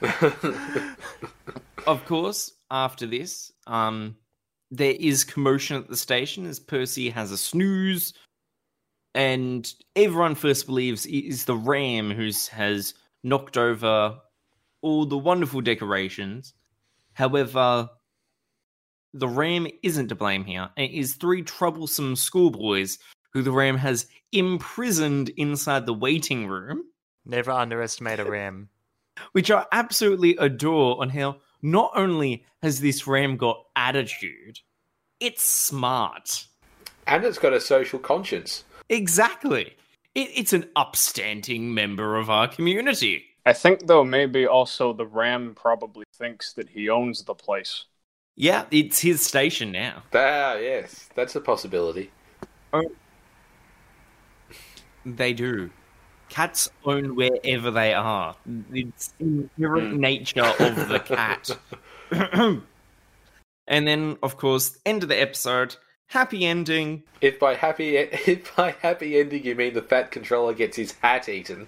of 1.86 2.04
course, 2.04 2.52
after 2.70 3.06
this, 3.06 3.52
um, 3.66 4.16
there 4.70 4.94
is 4.98 5.24
commotion 5.24 5.76
at 5.76 5.88
the 5.88 5.96
station 5.96 6.46
as 6.46 6.58
Percy 6.58 7.10
has 7.10 7.30
a 7.30 7.38
snooze, 7.38 8.14
and 9.14 9.72
everyone 9.96 10.34
first 10.34 10.66
believes 10.66 11.06
it 11.06 11.10
is 11.10 11.44
the 11.44 11.56
ram 11.56 12.10
who 12.10 12.30
has 12.52 12.94
knocked 13.22 13.56
over 13.56 14.18
all 14.80 15.04
the 15.06 15.18
wonderful 15.18 15.60
decorations. 15.60 16.54
However, 17.12 17.90
the 19.12 19.28
ram 19.28 19.66
isn't 19.82 20.08
to 20.08 20.14
blame 20.14 20.44
here. 20.44 20.70
It 20.76 20.92
is 20.92 21.14
three 21.14 21.42
troublesome 21.42 22.16
schoolboys 22.16 22.98
who 23.32 23.42
the 23.42 23.52
ram 23.52 23.76
has 23.76 24.06
imprisoned 24.32 25.28
inside 25.36 25.84
the 25.84 25.94
waiting 25.94 26.46
room 26.46 26.84
Never 27.24 27.52
underestimate 27.52 28.20
a 28.20 28.24
ram. 28.24 28.68
which 29.32 29.50
I 29.50 29.64
absolutely 29.72 30.36
adore 30.36 31.00
on 31.00 31.10
how 31.10 31.36
not 31.62 31.92
only 31.94 32.44
has 32.62 32.80
this 32.80 33.06
ram 33.06 33.36
got 33.36 33.64
attitude, 33.76 34.58
it's 35.20 35.42
smart. 35.44 36.46
and 37.06 37.24
it's 37.24 37.38
got 37.38 37.52
a 37.52 37.60
social 37.60 37.98
conscience. 37.98 38.64
Exactly. 38.88 39.74
It, 40.14 40.28
it's 40.34 40.52
an 40.52 40.68
upstanding 40.76 41.72
member 41.72 42.16
of 42.16 42.28
our 42.28 42.48
community. 42.48 43.24
I 43.46 43.52
think 43.52 43.86
though 43.86 44.04
maybe 44.04 44.46
also 44.46 44.92
the 44.92 45.06
ram 45.06 45.54
probably 45.54 46.04
thinks 46.14 46.52
that 46.54 46.68
he 46.68 46.88
owns 46.88 47.24
the 47.24 47.34
place. 47.34 47.86
Yeah, 48.36 48.64
it's 48.70 49.00
his 49.00 49.20
station 49.24 49.72
now. 49.72 50.02
Ah, 50.14 50.54
yes, 50.56 51.08
that's 51.14 51.34
a 51.36 51.40
possibility. 51.40 52.10
Oh, 52.72 52.82
They 55.04 55.32
do. 55.32 55.70
Cats 56.32 56.70
own 56.86 57.14
wherever 57.14 57.70
they 57.70 57.92
are. 57.92 58.34
It's 58.72 59.12
inherent 59.20 59.98
nature 59.98 60.40
of 60.40 60.88
the 60.88 60.98
cat. 60.98 61.50
and 63.66 63.86
then, 63.86 64.16
of 64.22 64.38
course, 64.38 64.78
end 64.86 65.02
of 65.02 65.10
the 65.10 65.20
episode. 65.20 65.76
Happy 66.06 66.46
ending. 66.46 67.02
If 67.20 67.38
by 67.38 67.54
happy 67.54 67.96
if 67.98 68.56
by 68.56 68.74
happy 68.80 69.20
ending 69.20 69.44
you 69.44 69.54
mean 69.54 69.74
the 69.74 69.82
fat 69.82 70.10
controller 70.10 70.54
gets 70.54 70.74
his 70.74 70.92
hat 71.02 71.28
eaten, 71.28 71.66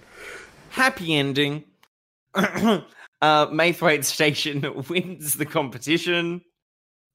happy 0.69 1.13
ending. 1.13 1.63
uh, 2.33 2.81
Maithwaite 3.21 4.03
Station 4.03 4.65
wins 4.89 5.35
the 5.35 5.45
competition, 5.45 6.41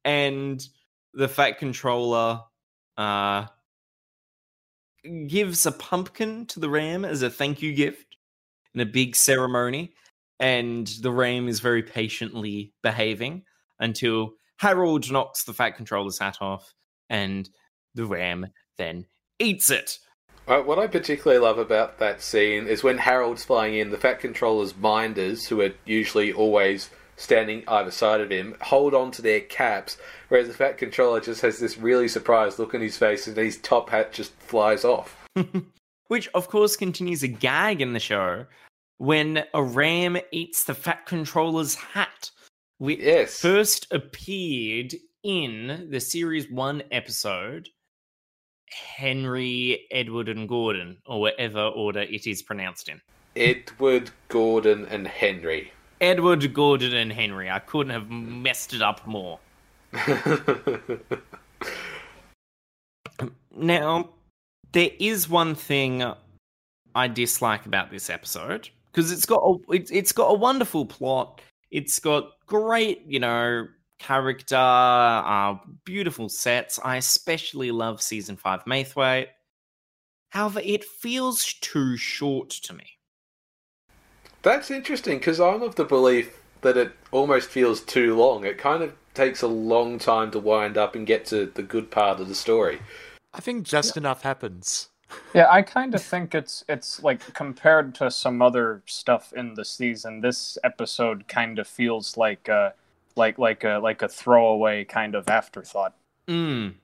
and 0.05 0.65
the 1.15 1.27
Fat 1.27 1.59
Controller 1.59 2.43
uh, 2.97 3.47
gives 5.27 5.67
a 5.67 5.73
pumpkin 5.73 6.47
to 6.47 6.61
the 6.61 6.71
ram 6.71 7.05
as 7.05 7.23
a 7.23 7.31
thank 7.31 7.63
you 7.63 7.73
gift 7.73 8.17
in 8.75 8.81
a 8.81 8.87
big 8.87 9.17
ceremony, 9.17 9.93
and 10.39 10.87
the 11.03 11.11
ram 11.11 11.49
is 11.49 11.61
very 11.61 11.83
patiently 11.83 12.73
behaving 12.83 13.43
until 13.79 14.33
Harold 14.59 15.11
knocks 15.11 15.45
the 15.45 15.55
Fat 15.55 15.77
Controller's 15.77 16.19
hat 16.19 16.39
off, 16.41 16.75
and 17.09 17.49
the 17.95 18.07
ram 18.07 18.47
then 18.77 19.07
eats 19.39 19.71
it. 19.71 19.99
Uh, 20.47 20.61
what 20.61 20.79
I 20.79 20.87
particularly 20.87 21.41
love 21.41 21.59
about 21.59 21.99
that 21.99 22.23
scene 22.23 22.67
is 22.67 22.83
when 22.83 22.99
Harold's 22.99 23.45
flying 23.45 23.75
in, 23.75 23.91
the 23.91 23.99
Fat 23.99 24.21
Controller's 24.21 24.77
minders, 24.77 25.47
who 25.47 25.61
are 25.61 25.73
usually 25.85 26.33
always 26.33 26.91
standing 27.17 27.63
either 27.69 27.91
side 27.91 28.21
of 28.21 28.31
him, 28.31 28.57
hold 28.61 28.95
on 28.95 29.11
to 29.13 29.23
their 29.23 29.41
caps, 29.41 29.97
whereas 30.31 30.49
the 30.49 30.55
Fat 30.55 30.79
Controller 30.79 31.21
just 31.21 31.43
has 31.43 31.59
this 31.61 31.77
really 31.77 32.09
surprised 32.09 32.59
look 32.59 32.75
on 32.75 32.81
his 32.81 32.97
face 32.97 33.27
and 33.27 33.37
his 33.37 33.59
top 33.59 33.91
hat 33.91 34.13
just 34.13 34.33
flies 34.41 34.85
off. 34.85 35.29
Which, 36.09 36.29
of 36.35 36.49
course, 36.49 36.75
continues 36.77 37.23
a 37.23 37.29
gag 37.29 37.81
in 37.83 37.93
the 37.93 38.01
show 38.01 38.47
when 38.97 39.45
a 39.55 39.63
ram 39.63 40.17
eats 40.33 40.65
the 40.65 40.75
Fat 40.75 41.07
Controller's 41.07 41.75
hat, 41.75 42.31
which 42.79 42.99
Yes. 43.01 43.39
first 43.39 43.87
appeared 43.93 44.95
in 45.23 45.89
the 45.91 46.01
series 46.01 46.51
one 46.51 46.83
episode 46.91 47.69
Henry, 48.97 49.87
Edward, 49.91 50.29
and 50.29 50.49
Gordon, 50.49 50.99
or 51.07 51.21
whatever 51.21 51.61
order 51.61 52.01
it 52.03 52.27
is 52.27 52.43
pronounced 52.43 52.89
in. 52.89 53.01
Edward, 53.37 54.11
Gordon, 54.29 54.87
and 54.87 55.07
Henry. 55.09 55.73
Edward, 56.01 56.53
Gordon, 56.55 56.95
and 56.95 57.13
Henry. 57.13 57.51
I 57.51 57.59
couldn't 57.59 57.93
have 57.93 58.11
messed 58.11 58.73
it 58.73 58.83
up 58.83 59.07
more. 59.07 59.39
Now, 63.61 64.11
there 64.73 64.91
is 64.99 65.29
one 65.29 65.55
thing 65.55 66.03
I 66.95 67.09
dislike 67.09 67.67
about 67.67 67.91
this 67.91 68.09
episode 68.09 68.71
because 68.91 69.13
it's 69.13 69.27
got 69.27 69.43
a, 69.43 69.57
it's, 69.75 69.91
it's 69.91 70.13
got 70.13 70.29
a 70.29 70.35
wonderful 70.35 70.87
plot. 70.87 71.43
It's 71.71 71.99
got 71.99 72.31
great, 72.47 73.03
you 73.07 73.21
know, 73.21 73.67
character, 73.99 74.57
uh, 74.57 75.57
beautiful 75.85 76.29
sets. 76.29 76.79
I 76.83 76.97
especially 76.97 77.71
love 77.71 78.01
season 78.01 78.37
five 78.37 78.65
Maithwaite. 78.67 79.29
However, 80.31 80.61
it 80.65 80.85
feels 80.85 81.55
too 81.61 81.97
short 81.97 82.51
to 82.51 82.73
me. 82.73 82.87
That's 84.43 84.71
interesting 84.71 85.19
because 85.19 85.41
I'm 85.41 85.63
of 85.63 85.75
the 85.75 85.85
belief 85.85 86.41
that 86.63 86.77
it 86.77 86.93
almost 87.11 87.51
feels 87.51 87.83
too 87.83 88.17
long. 88.17 88.45
It 88.45 88.57
kind 88.57 88.83
of 88.83 88.95
takes 89.15 89.43
a 89.43 89.49
long 89.49 89.99
time 89.99 90.31
to 90.31 90.39
wind 90.39 90.77
up 90.79 90.95
and 90.95 91.07
get 91.07 91.25
to 91.27 91.47
the 91.47 91.63
good 91.63 91.91
part 91.91 92.21
of 92.21 92.29
the 92.29 92.35
story. 92.35 92.81
I 93.33 93.41
think 93.41 93.65
just 93.65 93.97
enough 93.97 94.23
happens. 94.23 94.89
Yeah, 95.35 95.49
I 95.51 95.63
kind 95.63 95.95
of 95.95 96.03
think 96.03 96.35
it's 96.35 96.65
it's 96.69 97.03
like 97.03 97.35
compared 97.35 97.95
to 97.97 98.11
some 98.11 98.41
other 98.43 98.83
stuff 98.87 99.33
in 99.33 99.55
the 99.55 99.65
season, 99.65 100.21
this 100.21 100.57
episode 100.63 101.27
kind 101.29 101.59
of 101.59 101.67
feels 101.67 102.17
like 102.17 102.49
a 102.49 102.75
like 103.17 103.39
like 103.39 103.65
a 103.65 103.81
like 103.83 104.03
a 104.03 104.09
throwaway 104.09 104.85
kind 104.85 105.15
of 105.15 105.29
afterthought. 105.29 105.95
Mm. 106.29 106.75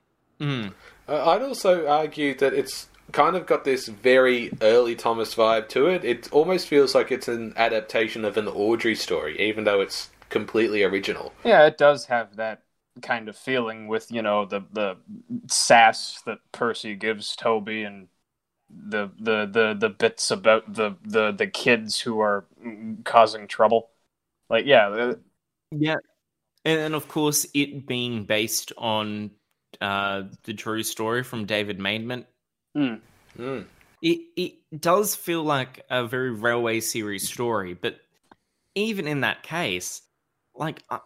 Mm. 0.41 0.73
Uh, 1.09 1.31
I'd 1.31 1.43
also 1.43 1.87
argue 1.87 2.35
that 2.35 2.53
it's 2.53 2.89
kind 3.13 3.37
of 3.37 3.47
got 3.47 3.65
this 3.65 3.87
very 3.87 4.51
early 4.61 4.95
Thomas 4.95 5.35
vibe 5.35 5.69
to 5.71 5.87
it. 5.87 6.05
It 6.05 6.33
almost 6.33 6.67
feels 6.67 6.95
like 6.95 7.13
it's 7.13 7.29
an 7.29 7.53
adaptation 7.57 8.25
of 8.25 8.37
an 8.37 8.47
Awdry 8.47 8.97
story, 8.97 9.41
even 9.41 9.65
though 9.65 9.81
it's 9.81 10.11
completely 10.31 10.83
original. 10.85 11.33
Yeah, 11.45 11.67
it 11.67 11.79
does 11.79 12.07
have 12.07 12.37
that 12.37 12.63
kind 13.03 13.29
of 13.29 13.37
feeling 13.37 13.89
with 13.89 14.11
you 14.11 14.23
know 14.23 14.47
the 14.47 14.61
the 14.73 14.97
sass 15.49 16.23
that 16.27 16.39
Percy 16.53 16.95
gives 16.97 17.37
Toby 17.37 17.83
and 17.85 18.09
the 18.71 19.11
the 19.19 19.47
the 19.47 19.77
the 19.79 19.91
bits 19.91 20.31
about 20.31 20.73
the 20.75 20.97
the 21.05 21.33
the 21.33 21.47
kids 21.49 22.01
who 22.01 22.21
are 22.21 22.47
mm, 22.65 23.05
causing 23.05 23.49
trouble. 23.49 23.91
Like 24.51 24.67
yeah, 24.67 24.89
uh, 24.89 25.15
Yeah. 25.71 25.97
And 26.65 26.79
then, 26.81 26.95
of 26.95 27.09
course, 27.09 27.47
it 27.55 27.87
being 27.87 28.25
based 28.25 28.73
on 28.79 29.33
uh, 29.81 30.25
the 30.45 30.55
true 30.55 30.83
story 30.83 31.23
from 31.25 31.47
David 31.47 31.79
Maidment, 31.79 32.27
mm, 32.75 33.01
Mm. 33.39 33.67
it, 34.03 34.21
it 34.37 34.81
does 34.81 35.15
feel 35.15 35.43
like 35.43 35.85
a 35.91 36.07
very 36.07 36.31
railway 36.31 36.81
series 36.81 37.27
story. 37.27 37.75
But 37.75 37.99
even 38.75 39.07
in 39.09 39.23
that 39.23 39.43
case, 39.43 40.03
like, 40.59 40.83
I, 40.91 41.01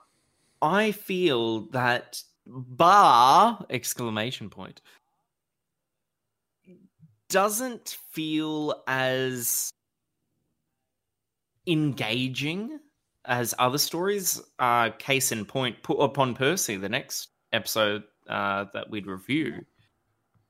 I 0.62 0.92
feel 0.92 1.62
that 1.70 2.22
Baa 2.46 3.62
exclamation 3.70 4.50
point 4.50 4.80
doesn't 7.28 7.96
feel 8.10 8.82
as 8.86 9.70
engaging 11.66 12.80
as 13.24 13.54
other 13.58 13.78
stories. 13.78 14.40
Uh, 14.58 14.90
case 14.98 15.32
in 15.32 15.44
point, 15.44 15.82
put 15.82 15.98
upon 15.98 16.34
Percy, 16.34 16.76
the 16.76 16.88
next 16.88 17.28
episode 17.52 18.02
uh, 18.28 18.64
that 18.72 18.90
we'd 18.90 19.06
review, 19.06 19.64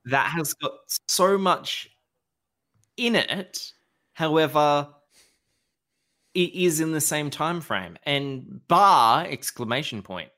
that 0.05 0.27
has 0.27 0.53
got 0.53 0.71
so 1.07 1.37
much 1.37 1.89
in 2.97 3.15
it. 3.15 3.73
However, 4.13 4.87
it 6.33 6.53
is 6.53 6.79
in 6.79 6.91
the 6.91 7.01
same 7.01 7.29
time 7.29 7.61
frame, 7.61 7.97
and 8.03 8.61
Baa 8.67 9.25
exclamation 9.27 10.01
point 10.01 10.29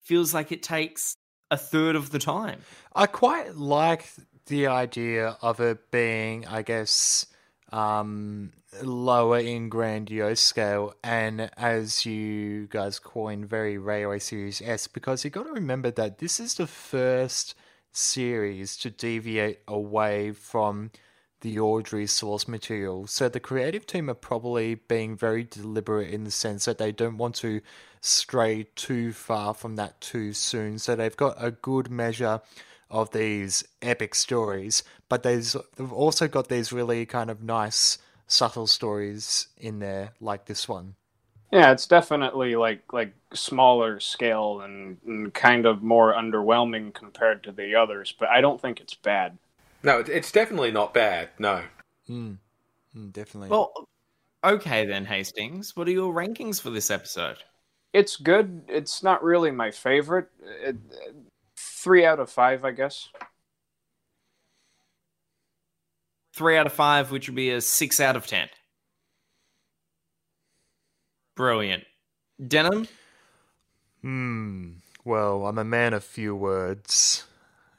feels 0.00 0.32
like 0.32 0.52
it 0.52 0.62
takes 0.62 1.16
a 1.50 1.56
third 1.56 1.96
of 1.96 2.10
the 2.10 2.18
time. 2.18 2.60
I 2.94 3.06
quite 3.06 3.56
like 3.56 4.08
the 4.46 4.68
idea 4.68 5.36
of 5.42 5.60
it 5.60 5.90
being, 5.90 6.46
I 6.46 6.62
guess, 6.62 7.26
um, 7.72 8.52
lower 8.82 9.38
in 9.38 9.68
grandiose 9.68 10.40
scale, 10.40 10.94
and 11.02 11.50
as 11.56 12.06
you 12.06 12.66
guys 12.68 12.98
coined, 12.98 13.48
very 13.48 13.78
railway 13.78 14.18
series 14.18 14.62
s. 14.62 14.86
Because 14.86 15.24
you've 15.24 15.32
got 15.32 15.44
to 15.44 15.52
remember 15.52 15.90
that 15.90 16.18
this 16.18 16.40
is 16.40 16.54
the 16.54 16.66
first 16.66 17.54
series 17.92 18.76
to 18.76 18.90
deviate 18.90 19.60
away 19.66 20.32
from 20.32 20.90
the 21.46 21.58
Awdry 21.58 22.08
source 22.08 22.48
material. 22.48 23.06
So 23.06 23.28
the 23.28 23.38
creative 23.38 23.86
team 23.86 24.10
are 24.10 24.14
probably 24.14 24.74
being 24.74 25.16
very 25.16 25.44
deliberate 25.44 26.10
in 26.10 26.24
the 26.24 26.32
sense 26.32 26.64
that 26.64 26.78
they 26.78 26.90
don't 26.90 27.18
want 27.18 27.36
to 27.36 27.60
stray 28.00 28.66
too 28.74 29.12
far 29.12 29.54
from 29.54 29.76
that 29.76 30.00
too 30.00 30.32
soon. 30.32 30.80
So 30.80 30.96
they've 30.96 31.16
got 31.16 31.36
a 31.38 31.52
good 31.52 31.88
measure 31.88 32.40
of 32.90 33.12
these 33.12 33.62
epic 33.80 34.16
stories, 34.16 34.82
but 35.08 35.22
they've 35.22 35.54
also 35.92 36.26
got 36.26 36.48
these 36.48 36.72
really 36.72 37.06
kind 37.06 37.30
of 37.30 37.44
nice 37.44 37.98
subtle 38.26 38.66
stories 38.66 39.46
in 39.56 39.78
there 39.78 40.14
like 40.20 40.46
this 40.46 40.68
one. 40.68 40.96
yeah, 41.52 41.70
it's 41.70 41.86
definitely 41.86 42.56
like 42.56 42.92
like 42.92 43.14
smaller 43.32 44.00
scale 44.00 44.62
and, 44.62 44.98
and 45.06 45.32
kind 45.32 45.64
of 45.64 45.80
more 45.80 46.12
underwhelming 46.12 46.92
compared 46.92 47.44
to 47.44 47.52
the 47.52 47.76
others. 47.76 48.12
But 48.18 48.30
I 48.30 48.40
don't 48.40 48.60
think 48.60 48.80
it's 48.80 48.94
bad. 48.94 49.38
No, 49.82 50.00
it's 50.00 50.32
definitely 50.32 50.70
not 50.70 50.94
bad. 50.94 51.30
No. 51.38 51.62
Mm, 52.08 52.38
mm, 52.96 53.12
definitely. 53.12 53.48
Well, 53.48 53.72
okay 54.42 54.86
then, 54.86 55.04
Hastings. 55.04 55.76
What 55.76 55.88
are 55.88 55.92
your 55.92 56.12
rankings 56.12 56.60
for 56.60 56.70
this 56.70 56.90
episode? 56.90 57.38
It's 57.92 58.16
good. 58.16 58.62
It's 58.68 59.02
not 59.02 59.22
really 59.22 59.50
my 59.50 59.70
favorite. 59.70 60.28
It, 60.42 60.76
three 61.56 62.04
out 62.04 62.20
of 62.20 62.30
five, 62.30 62.64
I 62.64 62.72
guess. 62.72 63.08
Three 66.34 66.56
out 66.58 66.66
of 66.66 66.72
five, 66.72 67.10
which 67.10 67.28
would 67.28 67.36
be 67.36 67.50
a 67.50 67.60
six 67.60 68.00
out 68.00 68.16
of 68.16 68.26
ten. 68.26 68.48
Brilliant. 71.34 71.84
Denim? 72.46 72.88
Hmm. 74.02 74.72
Well, 75.04 75.46
I'm 75.46 75.58
a 75.58 75.64
man 75.64 75.94
of 75.94 76.04
few 76.04 76.34
words. 76.34 77.24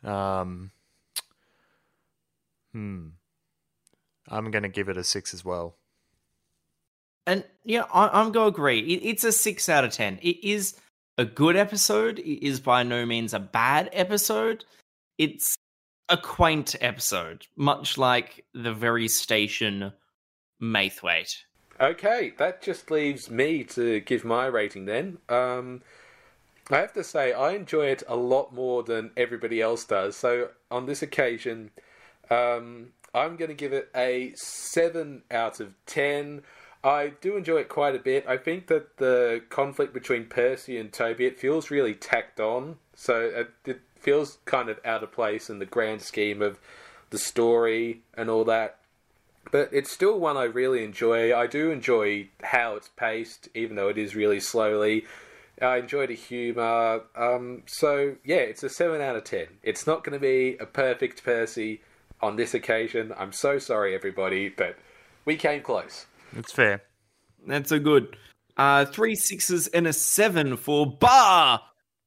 Um. 0.04 0.72
Hmm. 2.78 3.08
I'm 4.30 4.52
gonna 4.52 4.70
give 4.70 4.88
it 4.88 4.98
a 4.98 5.04
six 5.04 5.34
as 5.34 5.44
well. 5.44 5.78
And 7.26 7.44
yeah, 7.66 7.86
I, 7.92 8.08
I'm 8.08 8.32
going 8.32 8.46
to 8.52 8.56
agree. 8.56 8.80
It, 8.80 9.06
it's 9.06 9.24
a 9.24 9.32
six 9.32 9.68
out 9.68 9.84
of 9.84 9.92
ten. 9.92 10.20
It 10.22 10.42
is 10.48 10.78
a 11.18 11.26
good 11.26 11.58
episode. 11.58 12.20
It 12.20 12.46
is 12.46 12.60
by 12.60 12.84
no 12.84 13.06
means 13.06 13.34
a 13.34 13.40
bad 13.40 13.90
episode. 13.92 14.64
It's 15.18 15.58
a 16.08 16.18
quaint 16.18 16.76
episode, 16.80 17.48
much 17.58 17.98
like 17.98 18.46
the 18.54 18.74
very 18.74 19.10
station 19.10 19.92
Maithwaite. 20.62 21.44
Okay, 21.82 22.34
that 22.38 22.62
just 22.62 22.90
leaves 22.92 23.30
me 23.30 23.66
to 23.66 24.00
give 24.00 24.24
my 24.24 24.46
rating 24.46 24.86
then. 24.86 25.18
Um, 25.28 25.82
I 26.70 26.78
have 26.78 26.94
to 26.94 27.04
say, 27.04 27.34
I 27.34 27.52
enjoy 27.52 27.88
it 27.88 28.04
a 28.08 28.16
lot 28.16 28.54
more 28.54 28.84
than 28.84 29.12
everybody 29.18 29.62
else 29.62 29.84
does. 29.84 30.16
So 30.16 30.52
on 30.72 30.86
this 30.86 31.02
occasion, 31.02 31.72
um, 32.30 32.88
I'm 33.14 33.36
going 33.36 33.50
to 33.50 33.56
give 33.56 33.74
it 33.74 33.90
a 33.96 34.34
7 34.36 35.24
out 35.32 35.60
of 35.60 35.74
10. 35.86 36.42
I 36.84 37.14
do 37.22 37.36
enjoy 37.36 37.58
it 37.58 37.70
quite 37.70 37.96
a 37.96 38.00
bit. 38.00 38.26
I 38.28 38.38
think 38.38 38.68
that 38.68 38.98
the 38.98 39.42
conflict 39.50 39.94
between 39.94 40.26
Percy 40.26 40.78
and 40.78 40.92
Toby, 40.92 41.26
it 41.26 41.40
feels 41.40 41.72
really 41.72 41.94
tacked 41.94 42.40
on. 42.40 42.78
So 42.96 43.46
it, 43.66 43.82
feels 44.00 44.38
kind 44.46 44.70
of 44.70 44.80
out 44.86 45.04
of 45.04 45.12
place 45.12 45.50
in 45.50 45.60
the 45.60 45.66
grand 45.66 46.02
scheme 46.02 46.42
of 46.42 46.60
the 47.10 47.18
story 47.18 48.02
and 48.16 48.30
all 48.30 48.46
that. 48.46 48.78
But 49.52 49.70
it's 49.74 49.92
still 49.92 50.20
one 50.20 50.38
I 50.38 50.44
really 50.44 50.84
enjoy. 50.84 51.36
I 51.36 51.48
do 51.48 51.72
enjoy 51.72 52.30
how 52.44 52.76
it's 52.76 52.90
paced, 52.90 53.50
even 53.56 53.76
though 53.76 53.90
it 53.90 53.98
is 53.98 54.16
really 54.16 54.40
slowly. 54.40 55.06
I 55.62 55.78
enjoy 55.78 56.08
the 56.08 56.16
humour. 56.16 57.02
Um, 57.16 57.64
so, 57.66 58.16
yeah, 58.24 58.38
it's 58.38 58.64
a 58.64 58.70
7 58.70 59.02
out 59.02 59.16
of 59.16 59.24
10. 59.24 59.48
It's 59.64 59.88
not 59.88 60.04
going 60.04 60.14
to 60.14 60.20
be 60.20 60.58
a 60.60 60.66
perfect 60.66 61.24
Percy 61.24 61.82
on 62.22 62.36
this 62.36 62.53
occasion. 62.53 63.13
I'm 63.18 63.32
so 63.32 63.59
sorry, 63.59 63.95
everybody, 63.95 64.49
but 64.49 64.78
we 65.26 65.36
came 65.36 65.61
close. 65.61 66.05
It's 66.36 66.51
fair. 66.51 66.84
That's 67.45 67.72
a 67.72 67.80
good. 67.80 68.18
Uh, 68.57 68.86
three 68.86 69.15
sixes 69.15 69.68
and 69.68 69.88
a 69.88 69.93
seven 69.93 70.57
for 70.57 70.86
Baa! 70.86 71.59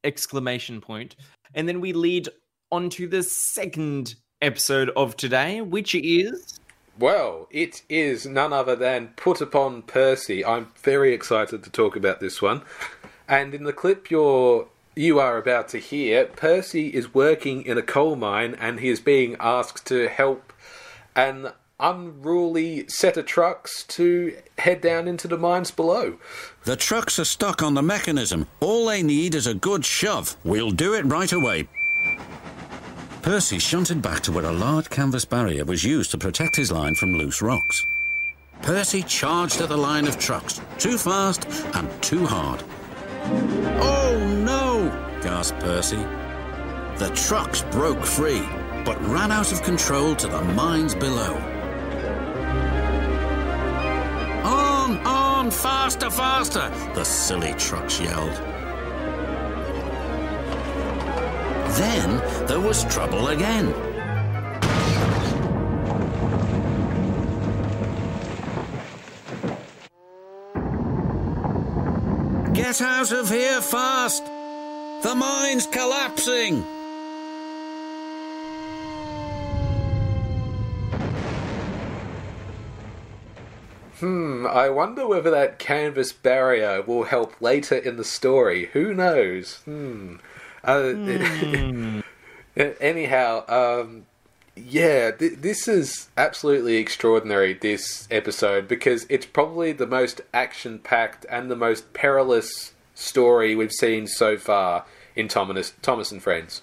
Exclamation 0.02 0.80
point. 0.80 1.16
And 1.54 1.68
then 1.68 1.80
we 1.80 1.92
lead 1.92 2.28
on 2.72 2.90
to 2.90 3.06
the 3.06 3.22
second 3.22 4.14
episode 4.42 4.90
of 4.96 5.16
today, 5.16 5.60
which 5.60 5.94
is. 5.94 6.58
Well, 6.98 7.48
it 7.50 7.82
is 7.88 8.26
none 8.26 8.52
other 8.52 8.76
than 8.76 9.08
Put 9.16 9.40
Upon 9.40 9.82
Percy. 9.82 10.44
I'm 10.44 10.68
very 10.82 11.14
excited 11.14 11.62
to 11.62 11.70
talk 11.70 11.96
about 11.96 12.20
this 12.20 12.42
one. 12.42 12.62
And 13.28 13.54
in 13.54 13.64
the 13.64 13.72
clip 13.72 14.10
you're 14.10 14.68
you 15.00 15.18
are 15.18 15.38
about 15.38 15.66
to 15.66 15.78
hear, 15.78 16.26
Percy 16.26 16.88
is 16.88 17.14
working 17.14 17.62
in 17.62 17.78
a 17.78 17.82
coal 17.82 18.16
mine 18.16 18.54
and 18.60 18.80
he 18.80 18.90
is 18.90 19.00
being 19.00 19.34
asked 19.40 19.86
to 19.86 20.08
help 20.08 20.52
an 21.16 21.48
unruly 21.80 22.86
set 22.86 23.16
of 23.16 23.24
trucks 23.24 23.82
to 23.84 24.36
head 24.58 24.82
down 24.82 25.08
into 25.08 25.26
the 25.26 25.38
mines 25.38 25.70
below. 25.70 26.18
The 26.64 26.76
trucks 26.76 27.18
are 27.18 27.24
stuck 27.24 27.62
on 27.62 27.72
the 27.72 27.82
mechanism. 27.82 28.46
All 28.60 28.86
they 28.86 29.02
need 29.02 29.34
is 29.34 29.46
a 29.46 29.54
good 29.54 29.86
shove. 29.86 30.36
We'll 30.44 30.70
do 30.70 30.92
it 30.92 31.06
right 31.06 31.32
away. 31.32 31.66
Percy 33.22 33.58
shunted 33.58 34.02
back 34.02 34.20
to 34.24 34.32
where 34.32 34.44
a 34.44 34.52
large 34.52 34.90
canvas 34.90 35.24
barrier 35.24 35.64
was 35.64 35.82
used 35.82 36.10
to 36.10 36.18
protect 36.18 36.56
his 36.56 36.70
line 36.70 36.94
from 36.94 37.16
loose 37.16 37.40
rocks. 37.40 37.86
Percy 38.60 39.02
charged 39.02 39.62
at 39.62 39.70
the 39.70 39.78
line 39.78 40.06
of 40.06 40.18
trucks, 40.18 40.60
too 40.76 40.98
fast 40.98 41.46
and 41.74 41.88
too 42.02 42.26
hard. 42.26 42.62
Oh 43.82 44.42
no! 44.44 44.59
Gasped 45.30 45.60
Percy. 45.60 46.04
The 46.98 47.12
trucks 47.14 47.62
broke 47.70 48.04
free, 48.04 48.42
but 48.84 49.00
ran 49.06 49.30
out 49.30 49.52
of 49.52 49.62
control 49.62 50.16
to 50.16 50.26
the 50.26 50.42
mines 50.42 50.92
below. 50.96 51.34
On, 54.44 54.98
on, 55.06 55.52
faster, 55.52 56.10
faster, 56.10 56.68
the 56.96 57.04
silly 57.04 57.54
trucks 57.54 58.00
yelled. 58.00 58.36
Then 61.78 62.08
there 62.48 62.60
was 62.60 62.84
trouble 62.92 63.28
again. 63.28 63.68
Get 72.52 72.82
out 72.82 73.12
of 73.12 73.28
here 73.28 73.60
fast! 73.60 74.29
The 75.02 75.14
mine's 75.14 75.66
collapsing! 75.66 76.62
Hmm, 83.98 84.46
I 84.46 84.68
wonder 84.68 85.06
whether 85.06 85.30
that 85.30 85.58
canvas 85.58 86.12
barrier 86.12 86.82
will 86.82 87.04
help 87.04 87.40
later 87.40 87.76
in 87.76 87.96
the 87.96 88.04
story. 88.04 88.66
Who 88.74 88.92
knows? 88.92 89.60
Hmm. 89.64 90.16
Uh, 90.62 90.92
anyhow, 92.56 93.44
um, 93.48 94.06
yeah, 94.54 95.10
th- 95.12 95.38
this 95.38 95.66
is 95.66 96.08
absolutely 96.18 96.76
extraordinary, 96.76 97.54
this 97.54 98.06
episode, 98.10 98.68
because 98.68 99.06
it's 99.08 99.26
probably 99.26 99.72
the 99.72 99.86
most 99.86 100.20
action 100.34 100.78
packed 100.78 101.24
and 101.30 101.50
the 101.50 101.56
most 101.56 101.94
perilous 101.94 102.72
story 103.00 103.56
we've 103.56 103.72
seen 103.72 104.06
so 104.06 104.36
far 104.36 104.84
in 105.16 105.28
Thomas, 105.28 105.72
Thomas 105.82 106.12
and 106.12 106.22
Friends. 106.22 106.62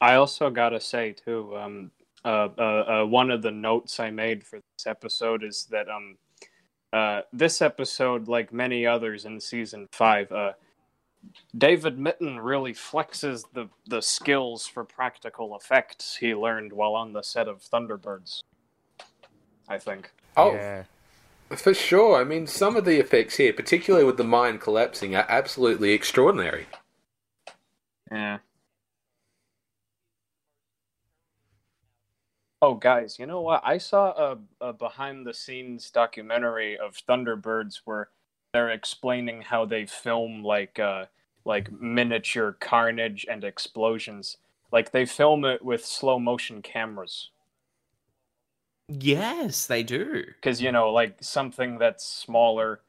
I 0.00 0.14
also 0.14 0.50
gotta 0.50 0.80
say 0.80 1.12
too, 1.12 1.56
um, 1.56 1.90
uh, 2.24 2.48
uh, 2.58 2.62
uh, 3.02 3.06
one 3.06 3.30
of 3.30 3.42
the 3.42 3.50
notes 3.50 3.98
I 4.00 4.10
made 4.10 4.44
for 4.44 4.56
this 4.56 4.86
episode 4.86 5.42
is 5.42 5.66
that 5.70 5.88
um, 5.88 6.16
uh, 6.92 7.22
this 7.32 7.60
episode, 7.62 8.28
like 8.28 8.52
many 8.52 8.86
others 8.86 9.24
in 9.24 9.40
season 9.40 9.88
five, 9.92 10.30
uh, 10.32 10.52
David 11.56 11.98
Mitton 11.98 12.38
really 12.38 12.72
flexes 12.72 13.44
the 13.52 13.68
the 13.86 14.00
skills 14.00 14.66
for 14.66 14.84
practical 14.84 15.56
effects 15.56 16.16
he 16.16 16.34
learned 16.34 16.72
while 16.72 16.94
on 16.94 17.12
the 17.12 17.22
set 17.22 17.48
of 17.48 17.62
Thunderbirds. 17.62 18.42
I 19.68 19.78
think. 19.78 20.12
Oh, 20.36 20.54
Yeah. 20.54 20.84
For 21.54 21.74
sure. 21.74 22.20
I 22.20 22.24
mean, 22.24 22.46
some 22.46 22.76
of 22.76 22.84
the 22.84 22.98
effects 22.98 23.36
here, 23.36 23.52
particularly 23.52 24.04
with 24.04 24.16
the 24.16 24.24
mine 24.24 24.58
collapsing, 24.58 25.14
are 25.14 25.26
absolutely 25.28 25.92
extraordinary. 25.92 26.66
Yeah. 28.10 28.38
Oh, 32.62 32.74
guys, 32.74 33.18
you 33.18 33.26
know 33.26 33.42
what? 33.42 33.62
I 33.64 33.78
saw 33.78 34.12
a, 34.12 34.38
a 34.60 34.72
behind 34.72 35.26
the 35.26 35.34
scenes 35.34 35.90
documentary 35.90 36.78
of 36.78 36.96
Thunderbirds 37.06 37.82
where 37.84 38.08
they're 38.52 38.70
explaining 38.70 39.42
how 39.42 39.66
they 39.66 39.84
film 39.84 40.42
like 40.42 40.78
uh 40.78 41.06
like 41.44 41.70
miniature 41.70 42.56
carnage 42.58 43.26
and 43.30 43.44
explosions. 43.44 44.38
Like 44.72 44.90
they 44.90 45.06
film 45.06 45.44
it 45.44 45.64
with 45.64 45.84
slow 45.84 46.18
motion 46.18 46.62
cameras. 46.62 47.30
Yes, 48.88 49.66
they 49.66 49.82
do. 49.82 50.24
Because, 50.26 50.60
you 50.60 50.70
know, 50.70 50.90
like 50.92 51.16
something 51.20 51.78
that's 51.78 52.06
smaller 52.06 52.80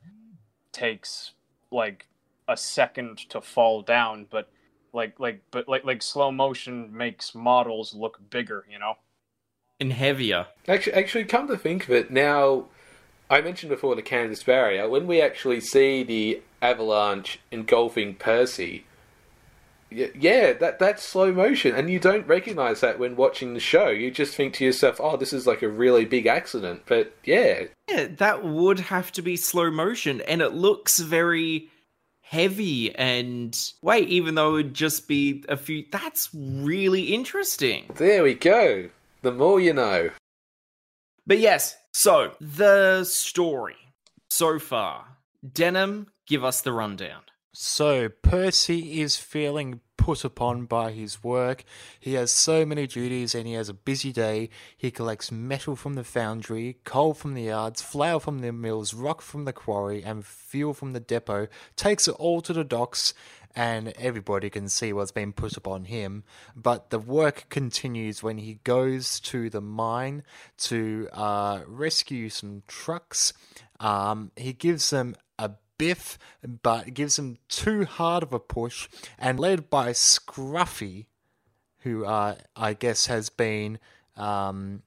takes 0.72 1.32
like 1.72 2.08
a 2.48 2.56
second 2.56 3.18
to 3.30 3.42
fall 3.42 3.82
down, 3.82 4.28
but 4.30 4.50
like 4.94 5.20
like 5.20 5.42
but 5.52 5.68
like 5.68 5.84
like 5.84 6.02
slow 6.02 6.32
motion 6.32 6.96
makes 6.96 7.34
models 7.36 7.94
look 7.94 8.20
bigger, 8.30 8.66
you 8.70 8.80
know? 8.80 8.96
And 9.80 9.94
heavier. 9.94 10.48
Actually, 10.68 10.94
actually, 10.94 11.26
come 11.26 11.48
to 11.48 11.58
think 11.58 11.84
of 11.84 11.92
it, 11.92 12.12
now 12.12 12.66
I 13.30 13.42
mentioned 13.42 13.70
before 13.70 13.96
the 13.96 14.02
canvas 14.02 14.44
barrier. 14.44 14.88
When 14.90 15.08
we 15.08 15.22
actually 15.22 15.62
see 15.62 16.04
the 16.04 16.42
avalanche 16.62 17.40
engulfing 17.52 18.16
Percy, 18.16 18.86
y- 18.86 18.87
yeah, 19.90 20.54
that 20.54 20.80
that's 20.80 21.04
slow 21.04 21.32
motion, 21.32 21.76
and 21.76 21.90
you 21.90 22.00
don't 22.00 22.28
recognize 22.28 22.82
that 22.82 23.00
when 23.00 23.16
watching 23.16 23.54
the 23.54 23.60
show. 23.60 23.90
You 23.90 24.12
just 24.12 24.36
think 24.36 24.54
to 24.56 24.66
yourself, 24.66 25.00
"Oh, 25.02 25.18
this 25.18 25.34
is 25.34 25.48
like 25.48 25.62
a 25.62 25.70
really 25.70 26.06
big 26.06 26.26
accident." 26.26 26.84
But 26.86 27.14
yeah, 27.24 27.64
Yeah, 27.90 28.08
that 28.18 28.44
would 28.44 28.80
have 28.80 29.12
to 29.14 29.22
be 29.22 29.36
slow 29.38 29.72
motion, 29.72 30.22
and 30.22 30.42
it 30.42 30.54
looks 30.54 31.00
very 31.00 31.70
heavy 32.22 32.94
and 32.96 33.58
wait, 33.82 34.10
even 34.10 34.36
though 34.36 34.50
it 34.50 34.54
would 34.54 34.74
just 34.74 35.08
be 35.08 35.44
a 35.48 35.56
few. 35.56 35.86
That's 35.92 36.30
really 36.34 37.14
interesting. 37.14 37.86
there 37.96 38.24
we 38.24 38.34
go. 38.34 38.90
The 39.22 39.32
more 39.32 39.60
you 39.60 39.74
know. 39.74 40.10
But 41.26 41.40
yes, 41.40 41.78
so 41.94 42.34
the 42.40 43.04
story 43.04 43.76
so 44.30 44.60
far. 44.60 45.06
Denim, 45.54 46.08
give 46.26 46.44
us 46.44 46.62
the 46.62 46.74
rundown. 46.74 47.22
So 47.60 48.08
Percy 48.08 49.02
is 49.02 49.18
feeling 49.18 49.82
put 49.98 50.24
upon 50.24 50.66
by 50.66 50.92
his 50.92 51.24
work. 51.24 51.64
He 52.00 52.14
has 52.14 52.32
so 52.32 52.68
many 52.68 52.86
duties 52.86 53.34
and 53.34 53.48
he 53.48 53.54
has 53.54 53.68
a 53.68 53.74
busy 53.74 54.12
day. 54.12 54.52
He 54.78 54.92
collects 54.92 55.32
metal 55.32 55.76
from 55.76 55.96
the 55.96 56.04
foundry, 56.04 56.78
coal 56.84 57.16
from 57.16 57.34
the 57.34 57.46
yards, 57.46 57.82
flour 57.82 58.20
from 58.20 58.42
the 58.42 58.52
mills, 58.52 58.94
rock 58.94 59.24
from 59.24 59.46
the 59.46 59.54
quarry, 59.54 60.04
and 60.04 60.24
fuel 60.24 60.76
from 60.76 60.94
the 60.94 61.00
depot, 61.00 61.48
takes 61.76 62.08
it 62.08 62.12
all 62.20 62.42
to 62.42 62.54
the 62.54 62.64
docks, 62.64 63.16
and 63.56 63.88
everybody 63.98 64.52
can 64.52 64.70
see 64.70 64.94
what's 64.94 65.12
been 65.12 65.34
put 65.34 65.58
upon 65.58 65.86
him. 65.86 66.26
But 66.56 66.92
the 66.92 67.00
work 67.00 67.48
continues 67.50 68.22
when 68.22 68.38
he 68.38 68.60
goes 68.66 69.20
to 69.22 69.50
the 69.50 69.62
mine 69.62 70.22
to 70.60 71.10
uh, 71.12 71.62
rescue 71.66 72.30
some 72.30 72.62
trucks. 72.68 73.34
Um, 73.80 74.30
he 74.36 74.54
gives 74.54 74.92
them 74.92 75.16
a 75.40 75.54
biff, 75.78 76.18
but 76.64 76.94
gives 76.94 77.16
them 77.16 77.38
too 77.50 77.86
hard 77.86 78.24
of 78.24 78.34
a 78.34 78.40
push, 78.40 78.88
and 79.18 79.40
led 79.40 79.70
by 79.70 79.92
Scruffy, 79.92 81.08
who 81.80 82.06
uh, 82.06 82.36
I 82.56 82.74
guess 82.74 83.08
has 83.08 83.30
been. 83.30 83.80
Um, 84.16 84.84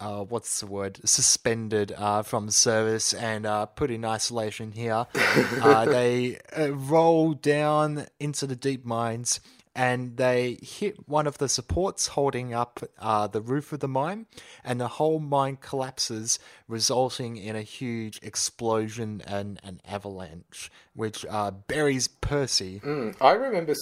uh, 0.00 0.24
what's 0.24 0.60
the 0.60 0.66
word? 0.66 1.00
Suspended 1.04 1.92
uh, 1.96 2.22
from 2.22 2.50
service 2.50 3.14
and 3.14 3.46
uh, 3.46 3.66
put 3.66 3.90
in 3.90 4.04
isolation 4.04 4.72
here. 4.72 5.06
uh, 5.14 5.84
they 5.84 6.38
uh, 6.56 6.72
roll 6.72 7.34
down 7.34 8.06
into 8.18 8.46
the 8.46 8.56
deep 8.56 8.84
mines 8.84 9.40
and 9.74 10.16
they 10.16 10.58
hit 10.62 11.08
one 11.08 11.26
of 11.26 11.38
the 11.38 11.48
supports 11.48 12.08
holding 12.08 12.54
up 12.54 12.80
uh, 12.98 13.26
the 13.26 13.40
roof 13.40 13.72
of 13.72 13.80
the 13.80 13.88
mine, 13.88 14.26
and 14.62 14.80
the 14.80 14.88
whole 14.88 15.18
mine 15.18 15.58
collapses, 15.60 16.38
resulting 16.68 17.36
in 17.36 17.56
a 17.56 17.62
huge 17.62 18.20
explosion 18.22 19.22
and 19.26 19.60
an 19.64 19.80
avalanche, 19.86 20.70
which 20.94 21.26
uh, 21.28 21.50
buries 21.50 22.06
Percy. 22.06 22.80
Mm, 22.84 23.16
I 23.20 23.32
remember. 23.32 23.74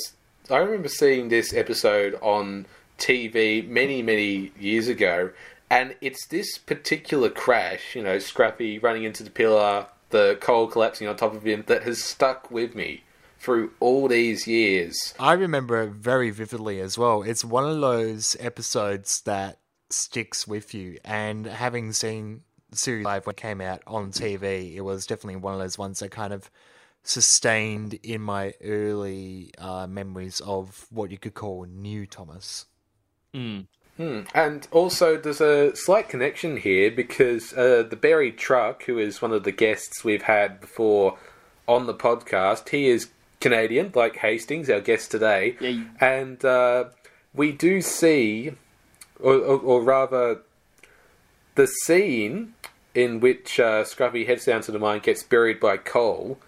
I 0.50 0.56
remember 0.56 0.88
seeing 0.88 1.28
this 1.28 1.54
episode 1.54 2.18
on 2.20 2.66
TV 2.98 3.66
many, 3.66 4.02
many 4.02 4.50
years 4.58 4.88
ago, 4.88 5.30
and 5.70 5.94
it's 6.00 6.26
this 6.26 6.58
particular 6.58 7.30
crash, 7.30 7.94
you 7.94 8.02
know, 8.02 8.18
Scrappy 8.18 8.78
running 8.78 9.04
into 9.04 9.22
the 9.22 9.30
pillar, 9.30 9.86
the 10.10 10.36
coal 10.40 10.66
collapsing 10.66 11.06
on 11.06 11.16
top 11.16 11.34
of 11.34 11.44
him, 11.44 11.64
that 11.66 11.84
has 11.84 12.02
stuck 12.02 12.50
with 12.50 12.74
me 12.74 13.04
through 13.42 13.72
all 13.80 14.06
these 14.06 14.46
years. 14.46 15.14
I 15.18 15.32
remember 15.32 15.82
it 15.82 15.90
very 15.90 16.30
vividly 16.30 16.80
as 16.80 16.96
well. 16.96 17.22
It's 17.22 17.44
one 17.44 17.68
of 17.68 17.80
those 17.80 18.36
episodes 18.38 19.20
that 19.22 19.58
sticks 19.90 20.46
with 20.46 20.72
you, 20.72 20.98
and 21.04 21.46
having 21.46 21.92
seen 21.92 22.42
series 22.70 23.04
live 23.04 23.26
when 23.26 23.32
it 23.32 23.36
came 23.36 23.60
out 23.60 23.82
on 23.86 24.12
TV, 24.12 24.74
it 24.76 24.82
was 24.82 25.06
definitely 25.06 25.36
one 25.36 25.54
of 25.54 25.60
those 25.60 25.76
ones 25.76 25.98
that 25.98 26.10
kind 26.10 26.32
of 26.32 26.50
sustained 27.02 27.94
in 28.04 28.20
my 28.20 28.54
early 28.62 29.50
uh, 29.58 29.88
memories 29.88 30.40
of 30.40 30.86
what 30.90 31.10
you 31.10 31.18
could 31.18 31.34
call 31.34 31.64
new 31.64 32.06
Thomas. 32.06 32.66
Mm. 33.34 33.66
Hmm. 33.96 34.20
And 34.34 34.66
also, 34.70 35.18
there's 35.18 35.40
a 35.40 35.74
slight 35.76 36.08
connection 36.08 36.56
here 36.56 36.90
because 36.90 37.52
uh, 37.52 37.82
the 37.88 37.96
buried 37.96 38.38
truck, 38.38 38.84
who 38.84 38.98
is 38.98 39.20
one 39.20 39.32
of 39.32 39.42
the 39.42 39.52
guests 39.52 40.04
we've 40.04 40.22
had 40.22 40.60
before 40.60 41.18
on 41.66 41.86
the 41.86 41.94
podcast, 41.94 42.70
he 42.70 42.88
is 42.88 43.10
Canadian, 43.42 43.92
like 43.94 44.16
Hastings, 44.16 44.70
our 44.70 44.80
guest 44.80 45.10
today. 45.10 45.56
Yeah, 45.60 45.84
And 46.00 46.42
uh, 46.44 46.84
we 47.34 47.52
do 47.52 47.82
see, 47.82 48.52
or, 49.20 49.34
or, 49.34 49.58
or 49.58 49.82
rather, 49.82 50.40
the 51.54 51.66
scene 51.66 52.54
in 52.94 53.20
which 53.20 53.58
uh, 53.58 53.84
Scruffy 53.84 54.26
heads 54.26 54.44
down 54.44 54.62
to 54.62 54.72
the 54.72 54.78
mine, 54.78 55.00
gets 55.00 55.22
buried 55.22 55.60
by 55.60 55.76
coal. 55.76 56.38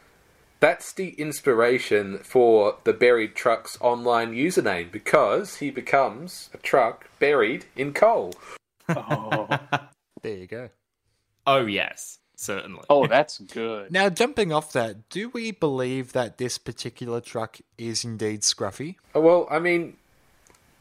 That's 0.60 0.92
the 0.92 1.10
inspiration 1.10 2.18
for 2.18 2.76
the 2.84 2.92
buried 2.92 3.34
truck's 3.34 3.76
online 3.80 4.32
username 4.32 4.90
because 4.90 5.56
he 5.56 5.70
becomes 5.70 6.50
a 6.54 6.58
truck 6.58 7.08
buried 7.18 7.66
in 7.76 7.92
coal. 7.92 8.34
Oh, 8.86 9.48
There 10.22 10.36
you 10.36 10.46
go. 10.46 10.68
Oh 11.46 11.64
yes, 11.64 12.18
certainly. 12.36 12.82
oh 12.90 13.06
that's 13.08 13.38
good. 13.38 13.90
Now, 13.92 14.08
jumping 14.08 14.52
off 14.52 14.72
that, 14.72 15.08
do 15.08 15.28
we 15.30 15.50
believe 15.50 16.12
that 16.12 16.38
this 16.38 16.58
particular 16.58 17.20
truck 17.20 17.58
is 17.78 18.04
indeed 18.04 18.42
Scruffy? 18.42 18.96
Oh, 19.14 19.20
Well, 19.20 19.46
I 19.50 19.58
mean, 19.58 19.96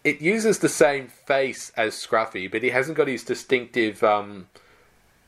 it 0.04 0.22
uses 0.22 0.60
the 0.60 0.70
same 0.70 1.08
face 1.08 1.72
as 1.78 1.94
Scruffy, 1.96 2.52
but 2.52 2.64
he 2.64 2.70
hasn't 2.72 2.98
got 2.98 3.08
his 3.08 3.24
distinctive 3.24 4.04
um, 4.04 4.48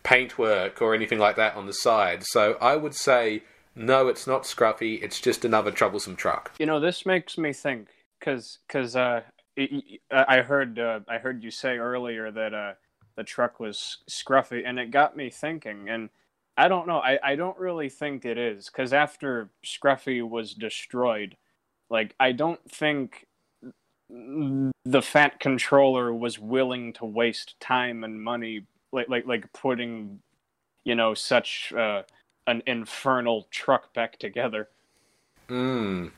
paintwork 0.03 0.81
or 0.81 0.93
anything 0.93 1.19
like 1.19 1.35
that 1.35 1.55
on 1.55 1.65
the 1.65 1.73
side. 1.73 2.23
So 2.25 2.57
I 2.61 2.75
would 2.75 2.95
say 2.95 3.43
no, 3.75 4.07
it's 4.07 4.25
not 4.25 4.43
Scruffy. 4.43 5.01
It's 5.03 5.19
just 5.19 5.43
another 5.43 5.71
troublesome 5.71 6.15
truck. 6.15 6.51
You 6.59 6.65
know, 6.65 6.79
this 6.79 7.05
makes 7.05 7.37
me 7.37 7.51
think 7.53 7.87
because 8.19 8.59
because 8.67 8.95
uh, 8.95 9.21
y- 9.57 9.69
y- 10.11 10.25
I 10.27 10.41
heard 10.41 10.79
uh, 10.79 11.01
I 11.09 11.17
heard 11.17 11.43
you 11.43 11.51
say 11.51 11.77
earlier 11.77 12.31
that 12.31 12.53
uh, 12.53 12.73
the 13.15 13.23
truck 13.23 13.59
was 13.59 13.99
scruffy, 14.09 14.63
and 14.65 14.79
it 14.79 14.91
got 14.91 15.15
me 15.15 15.29
thinking. 15.29 15.89
And 15.89 16.09
I 16.57 16.67
don't 16.67 16.87
know, 16.87 16.99
I, 16.99 17.19
I 17.23 17.35
don't 17.35 17.57
really 17.57 17.89
think 17.89 18.25
it 18.25 18.37
is 18.37 18.65
because 18.67 18.93
after 18.93 19.49
Scruffy 19.65 20.27
was 20.27 20.53
destroyed, 20.53 21.35
like 21.89 22.15
I 22.19 22.31
don't 22.31 22.59
think 22.69 23.27
the 24.09 25.01
Fat 25.01 25.39
Controller 25.39 26.13
was 26.13 26.39
willing 26.39 26.93
to 26.93 27.05
waste 27.05 27.59
time 27.59 28.03
and 28.03 28.21
money 28.21 28.65
like 28.91 29.09
like 29.09 29.25
like 29.25 29.51
putting 29.51 30.19
you 30.83 30.95
know 30.95 31.13
such 31.13 31.73
uh, 31.73 32.03
an 32.47 32.63
infernal 32.67 33.47
truck 33.51 33.93
back 33.93 34.17
together. 34.17 34.69
Mm. 35.49 36.11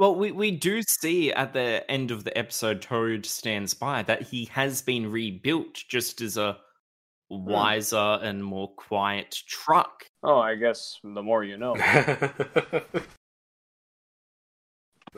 Well, 0.00 0.14
we, 0.14 0.32
we 0.32 0.50
do 0.50 0.80
see 0.80 1.30
at 1.30 1.52
the 1.52 1.84
end 1.90 2.10
of 2.10 2.24
the 2.24 2.36
episode, 2.36 2.80
Toad 2.80 3.26
stands 3.26 3.74
by 3.74 4.02
that 4.04 4.22
he 4.22 4.46
has 4.46 4.80
been 4.80 5.12
rebuilt 5.12 5.74
just 5.74 6.22
as 6.22 6.38
a 6.38 6.56
wiser 7.28 8.18
and 8.22 8.42
more 8.42 8.72
quiet 8.76 9.36
truck. 9.46 10.06
Oh, 10.22 10.38
I 10.38 10.54
guess 10.54 10.98
the 11.04 11.22
more 11.22 11.44
you 11.44 11.58
know. 11.58 11.76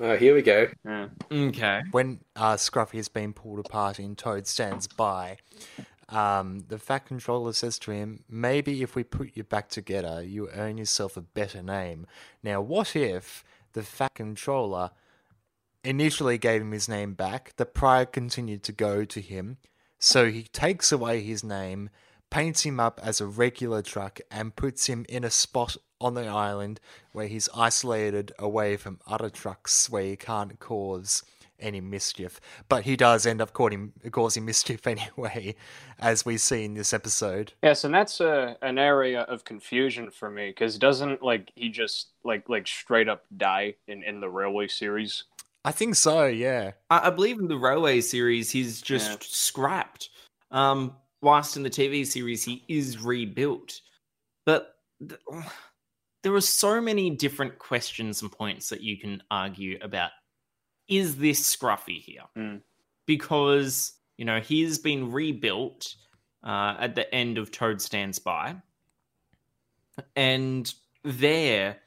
Uh, 0.00 0.16
here 0.18 0.34
we 0.34 0.42
go. 0.42 0.66
Yeah. 0.84 1.10
Okay. 1.30 1.82
When 1.92 2.18
uh, 2.34 2.54
Scruffy 2.54 2.96
has 2.96 3.08
been 3.08 3.32
pulled 3.32 3.60
apart 3.60 4.00
and 4.00 4.18
Toad 4.18 4.48
stands 4.48 4.88
by, 4.88 5.36
um, 6.08 6.64
the 6.66 6.78
Fat 6.80 7.06
Controller 7.06 7.52
says 7.52 7.78
to 7.78 7.92
him, 7.92 8.24
Maybe 8.28 8.82
if 8.82 8.96
we 8.96 9.04
put 9.04 9.36
you 9.36 9.44
back 9.44 9.68
together, 9.68 10.24
you 10.24 10.48
earn 10.52 10.76
yourself 10.76 11.16
a 11.16 11.20
better 11.20 11.62
name. 11.62 12.08
Now, 12.42 12.60
what 12.60 12.96
if 12.96 13.44
the 13.72 13.82
Fat 13.82 14.14
Controller 14.14 14.90
initially 15.84 16.38
gave 16.38 16.60
him 16.62 16.72
his 16.72 16.88
name 16.88 17.14
back, 17.14 17.54
the 17.56 17.66
prior 17.66 18.04
continued 18.04 18.62
to 18.64 18.72
go 18.72 19.04
to 19.04 19.20
him, 19.20 19.58
so 19.98 20.30
he 20.30 20.44
takes 20.44 20.92
away 20.92 21.22
his 21.22 21.42
name, 21.42 21.90
paints 22.30 22.62
him 22.62 22.80
up 22.80 23.00
as 23.02 23.20
a 23.20 23.26
regular 23.26 23.82
truck, 23.82 24.20
and 24.30 24.56
puts 24.56 24.86
him 24.86 25.04
in 25.08 25.24
a 25.24 25.30
spot 25.30 25.76
on 26.00 26.14
the 26.14 26.26
island 26.26 26.80
where 27.12 27.28
he's 27.28 27.48
isolated 27.54 28.32
away 28.38 28.76
from 28.76 29.00
other 29.06 29.30
trucks 29.30 29.88
where 29.88 30.04
he 30.04 30.16
can't 30.16 30.58
cause 30.58 31.22
any 31.62 31.80
mischief. 31.80 32.40
But 32.68 32.84
he 32.84 32.96
does 32.96 33.24
end 33.24 33.40
up 33.40 33.52
causing, 33.52 33.92
causing 34.10 34.44
mischief 34.44 34.86
anyway, 34.86 35.54
as 35.98 36.24
we 36.26 36.36
see 36.38 36.64
in 36.64 36.74
this 36.74 36.92
episode. 36.92 37.52
Yes, 37.62 37.84
and 37.84 37.94
that's 37.94 38.20
a 38.20 38.56
an 38.62 38.78
area 38.78 39.22
of 39.22 39.44
confusion 39.44 40.10
for 40.10 40.30
me 40.30 40.48
because 40.50 40.78
doesn't 40.78 41.22
like 41.22 41.50
he 41.54 41.68
just 41.70 42.10
like 42.24 42.48
like 42.48 42.66
straight 42.66 43.08
up 43.08 43.24
die 43.36 43.74
in 43.86 44.02
in 44.02 44.20
the 44.20 44.28
railway 44.28 44.68
series? 44.68 45.24
I 45.64 45.70
think 45.70 45.94
so, 45.94 46.26
yeah. 46.26 46.72
I, 46.90 47.06
I 47.06 47.10
believe 47.10 47.38
in 47.38 47.46
the 47.46 47.56
Railway 47.56 48.00
series, 48.00 48.50
he's 48.50 48.82
just 48.82 49.10
Yeah. 49.10 49.16
scrapped. 49.20 50.08
Um, 50.50 50.96
whilst 51.20 51.56
in 51.56 51.62
the 51.62 51.70
TV 51.70 52.04
series, 52.04 52.44
he 52.44 52.64
is 52.66 52.98
rebuilt. 52.98 53.80
But 54.44 54.74
th- 55.08 55.20
there 56.24 56.34
are 56.34 56.40
so 56.40 56.80
many 56.80 57.10
different 57.10 57.58
questions 57.60 58.22
and 58.22 58.32
points 58.32 58.70
that 58.70 58.80
you 58.80 58.98
can 58.98 59.22
argue 59.30 59.78
about. 59.82 60.10
Is 60.88 61.16
this 61.16 61.56
Scruffy 61.56 62.00
here? 62.00 62.22
Mm. 62.36 62.60
Because, 63.06 63.92
you 64.16 64.24
know, 64.24 64.40
he's 64.40 64.78
been 64.78 65.12
rebuilt 65.12 65.94
uh, 66.44 66.76
at 66.78 66.94
the 66.94 67.12
end 67.14 67.38
of 67.38 67.50
Toad 67.50 67.80
Stands 67.80 68.18
By. 68.18 68.56
And 70.16 70.72
there, 71.04 71.78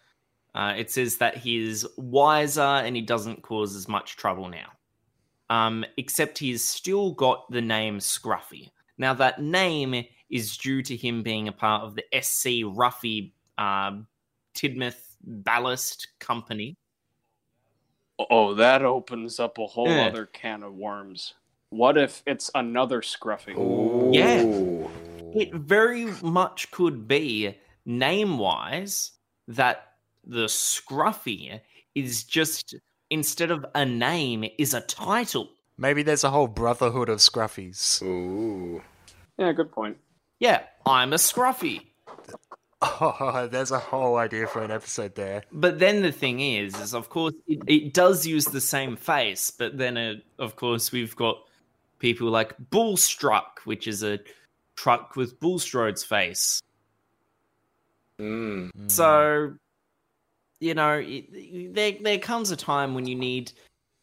uh, 0.53 0.73
it 0.77 0.91
says 0.91 1.17
that 1.17 1.37
he's 1.37 1.85
wiser 1.97 2.61
and 2.61 2.95
he 2.95 3.01
doesn't 3.01 3.41
cause 3.41 3.75
as 3.75 3.87
much 3.87 4.15
trouble 4.15 4.49
now. 4.49 4.69
Um, 5.49 5.85
except 5.97 6.37
he's 6.37 6.63
still 6.63 7.11
got 7.11 7.49
the 7.51 7.61
name 7.61 7.99
Scruffy. 7.99 8.71
Now, 8.97 9.13
that 9.15 9.41
name 9.41 10.05
is 10.29 10.57
due 10.57 10.81
to 10.81 10.95
him 10.95 11.21
being 11.21 11.47
a 11.47 11.51
part 11.51 11.83
of 11.83 11.95
the 11.95 12.03
SC 12.19 12.63
Ruffy 12.63 13.31
um, 13.57 14.07
Tidmouth 14.55 15.15
Ballast 15.23 16.07
Company. 16.19 16.77
Oh, 18.17 18.53
that 18.55 18.83
opens 18.83 19.39
up 19.39 19.57
a 19.57 19.67
whole 19.67 19.89
Yeah. 19.89 20.07
other 20.07 20.25
can 20.25 20.63
of 20.63 20.73
worms. 20.73 21.33
What 21.69 21.97
if 21.97 22.23
it's 22.25 22.49
another 22.55 23.01
Scruffy? 23.01 23.55
Yeah. 24.13 24.89
It 25.37 25.53
very 25.53 26.05
much 26.21 26.71
could 26.71 27.07
be 27.07 27.57
name 27.85 28.37
wise 28.37 29.11
that 29.47 29.95
the 30.23 30.45
Scruffy 30.45 31.59
is 31.93 32.23
just 32.23 32.75
instead 33.09 33.51
of 33.51 33.65
a 33.75 33.85
name 33.85 34.45
is 34.57 34.73
a 34.73 34.81
title. 34.81 35.49
Maybe 35.77 36.03
there's 36.03 36.23
a 36.23 36.29
whole 36.29 36.47
brotherhood 36.47 37.09
of 37.09 37.19
Scruffies. 37.19 38.01
Ooh. 38.01 38.81
Yeah, 39.37 39.51
good 39.51 39.71
point. 39.71 39.97
Yeah, 40.39 40.63
I'm 40.85 41.11
a 41.11 41.17
Scruffy. 41.17 41.81
Oh, 43.01 43.47
there's 43.51 43.71
a 43.71 43.79
whole 43.79 44.17
idea 44.17 44.47
for 44.47 44.63
an 44.63 44.71
episode 44.71 45.15
there. 45.15 45.43
But 45.51 45.79
then 45.79 46.01
the 46.01 46.11
thing 46.11 46.39
is, 46.39 46.79
is 46.79 46.93
of 46.93 47.09
course 47.09 47.33
it, 47.47 47.59
it 47.67 47.93
does 47.93 48.25
use 48.25 48.45
the 48.45 48.61
same 48.61 48.95
face, 48.95 49.51
but 49.51 49.77
then 49.77 49.97
uh 49.97 50.15
of 50.39 50.55
course 50.55 50.91
we've 50.91 51.15
got 51.15 51.37
people 51.99 52.29
like 52.29 52.55
Bullstruck, 52.69 53.59
which 53.65 53.87
is 53.87 54.03
a 54.03 54.19
truck 54.75 55.15
with 55.15 55.39
Bulstrode's 55.39 56.03
face. 56.03 56.61
Mm. 58.19 58.69
So, 58.87 59.55
you 60.59 60.73
know, 60.73 61.03
it, 61.03 61.73
there 61.73 61.93
there 62.01 62.19
comes 62.19 62.51
a 62.51 62.55
time 62.55 62.93
when 62.93 63.07
you 63.07 63.15
need 63.15 63.51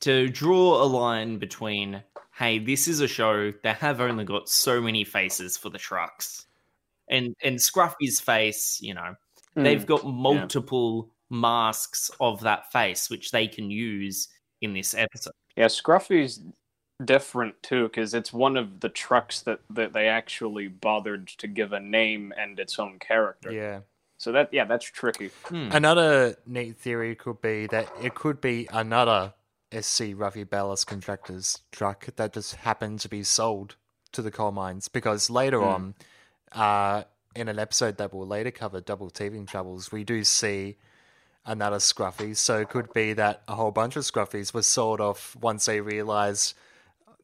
to 0.01 0.29
draw 0.29 0.83
a 0.83 0.85
line 0.85 1.39
between, 1.39 2.03
hey, 2.37 2.59
this 2.59 2.89
is 2.89 3.01
a 3.01 3.09
show 3.09 3.53
that 3.63 3.77
have 3.77 4.01
only 4.01 4.25
got 4.25 4.49
so 4.49 4.81
many 4.81 5.05
faces 5.05 5.57
for 5.57 5.71
the 5.71 5.79
trucks, 5.79 6.47
and 7.09 7.35
and 7.43 7.59
Scruffy's 7.59 8.21
face, 8.21 8.79
you 8.81 8.95
know, 8.95 9.15
Hmm. 9.55 9.65
they've 9.65 9.85
got 9.87 10.07
multiple 10.07 11.11
masks 11.29 12.11
of 12.21 12.41
that 12.41 12.71
face 12.73 13.09
which 13.11 13.31
they 13.31 13.47
can 13.49 13.71
use 13.71 14.29
in 14.61 14.73
this 14.75 14.95
episode. 14.95 15.33
Yeah, 15.57 15.67
Scruffy's 15.67 16.41
different 17.05 17.61
too 17.63 17.85
because 17.85 18.15
it's 18.15 18.33
one 18.33 18.57
of 18.57 18.81
the 18.81 18.89
trucks 18.89 19.41
that 19.43 19.61
that 19.71 19.93
they 19.93 20.09
actually 20.09 20.69
bothered 20.69 21.27
to 21.29 21.49
give 21.49 21.73
a 21.73 21.81
name 21.81 22.33
and 22.39 22.59
its 22.61 22.79
own 22.79 22.99
character. 22.99 23.51
Yeah. 23.51 23.81
So 24.19 24.31
that 24.33 24.51
yeah, 24.53 24.65
that's 24.65 24.85
tricky. 24.85 25.31
Another 25.51 26.37
neat 26.47 26.77
theory 26.79 27.15
could 27.17 27.41
be 27.43 27.67
that 27.69 27.91
it 28.01 28.15
could 28.15 28.41
be 28.41 28.69
another 28.73 29.35
SC 29.73 30.15
Ruffy 30.15 30.49
Ballast 30.49 30.87
Contractors 30.87 31.59
truck 31.73 32.07
that 32.17 32.35
just 32.35 32.55
happened 32.57 33.01
to 33.01 33.09
be 33.09 33.25
sold 33.25 33.75
to 34.13 34.23
the 34.23 34.31
coal 34.31 34.53
mines 34.53 34.87
because 34.89 35.29
later 35.29 35.63
on, 35.63 35.95
uh, 36.55 37.05
in 37.35 37.49
an 37.49 37.59
episode 37.59 37.97
that 37.99 38.13
we'll 38.13 38.27
later 38.27 38.51
cover, 38.51 38.81
Double 38.81 39.11
Teething 39.11 39.47
Troubles, 39.47 39.91
we 39.93 40.05
do 40.05 40.25
see 40.25 40.77
another 41.45 41.79
Scruffy. 41.79 42.37
So 42.37 42.61
it 42.61 42.69
could 42.69 42.93
be 42.93 43.13
that 43.15 43.43
a 43.49 43.55
whole 43.55 43.71
bunch 43.71 43.97
of 43.97 44.05
Scruffies 44.05 44.55
were 44.55 44.63
sold 44.63 45.01
off 45.01 45.37
once 45.37 45.67
they 45.67 45.81
realized 45.81 46.55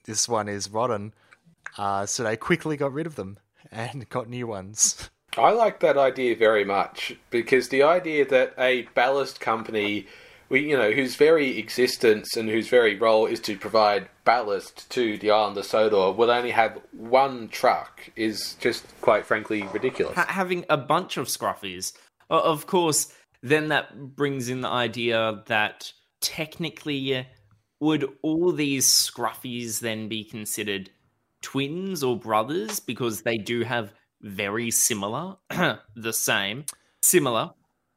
this 0.05 0.29
one 0.29 0.49
is 0.49 0.71
rotten. 0.71 1.15
Uh, 1.77 2.07
so 2.07 2.23
they 2.23 2.37
quickly 2.37 2.77
got 2.77 2.93
rid 2.93 3.07
of 3.07 3.17
them 3.17 3.39
and 3.71 4.09
got 4.09 4.29
new 4.29 4.47
ones. 4.47 5.11
I 5.37 5.51
like 5.51 5.81
that 5.81 5.97
idea 5.97 6.35
very 6.35 6.65
much 6.65 7.15
because 7.31 7.69
the 7.69 7.83
idea 7.83 8.27
that 8.27 8.55
a 8.59 8.83
ballast 8.95 9.41
company, 9.41 10.07
we 10.49 10.71
you 10.71 10.77
know, 10.77 10.91
whose 10.91 11.17
very 11.17 11.59
existence 11.59 12.37
and 12.37 12.49
whose 12.49 12.69
very 12.69 12.97
role 12.97 13.27
is 13.27 13.41
to 13.41 13.57
provide 13.57 14.09
ballast 14.25 14.89
to 14.91 15.19
the 15.19 15.31
island 15.31 15.57
of 15.57 15.65
Sodor, 15.65 16.13
will 16.13 16.31
only 16.31 16.51
have 16.51 16.81
one 16.93 17.49
truck 17.49 18.11
is 18.17 18.57
just 18.61 18.85
quite 19.01 19.27
frankly 19.27 19.63
ridiculous. 19.73 20.15
ha- 20.15 20.27
having 20.29 20.65
a 20.69 20.77
bunch 20.77 21.17
of 21.17 21.27
scruffies. 21.27 21.93
Of 22.31 22.67
course, 22.67 23.13
then 23.43 23.69
that 23.69 24.17
brings 24.17 24.49
in 24.49 24.61
the 24.61 24.69
idea 24.69 25.43
that 25.47 25.93
technically, 26.21 27.17
uh, 27.17 27.25
would 27.81 28.09
all 28.23 28.53
these 28.53 28.87
scruffies 28.87 29.81
then 29.81 30.09
be 30.09 30.25
considered 30.25 30.91
twins 31.43 32.03
or 32.03 32.19
brothers 32.19 32.81
because 32.81 33.23
they 33.23 33.39
do 33.39 33.63
have 33.63 33.93
very 34.21 34.71
similar, 34.71 35.37
the 35.95 36.13
same, 36.13 36.65
similar 37.03 37.51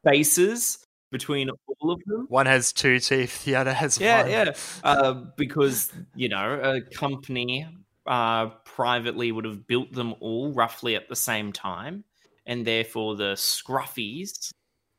faces 0.08 0.86
between 1.12 1.50
all 1.50 1.92
of 1.92 2.02
them? 2.06 2.26
One 2.30 2.46
has 2.46 2.74
two 2.74 3.00
teeth, 3.00 3.46
the 3.46 3.56
other 3.56 3.74
has 3.74 4.00
Yeah, 4.00 4.22
one. 4.24 4.32
yeah. 4.32 4.52
Uh, 4.84 5.14
because 5.38 5.92
you 6.16 6.30
know, 6.30 6.60
a 6.64 6.82
company 6.82 7.68
uh, 8.08 8.48
privately 8.66 9.32
would 9.32 9.46
have 9.46 9.68
built 9.68 9.92
them 9.92 10.16
all 10.20 10.54
roughly 10.54 10.96
at 10.96 11.10
the 11.10 11.16
same 11.16 11.52
time, 11.54 12.04
and 12.46 12.66
therefore 12.66 13.16
the 13.16 13.34
Scruffies, 13.36 14.52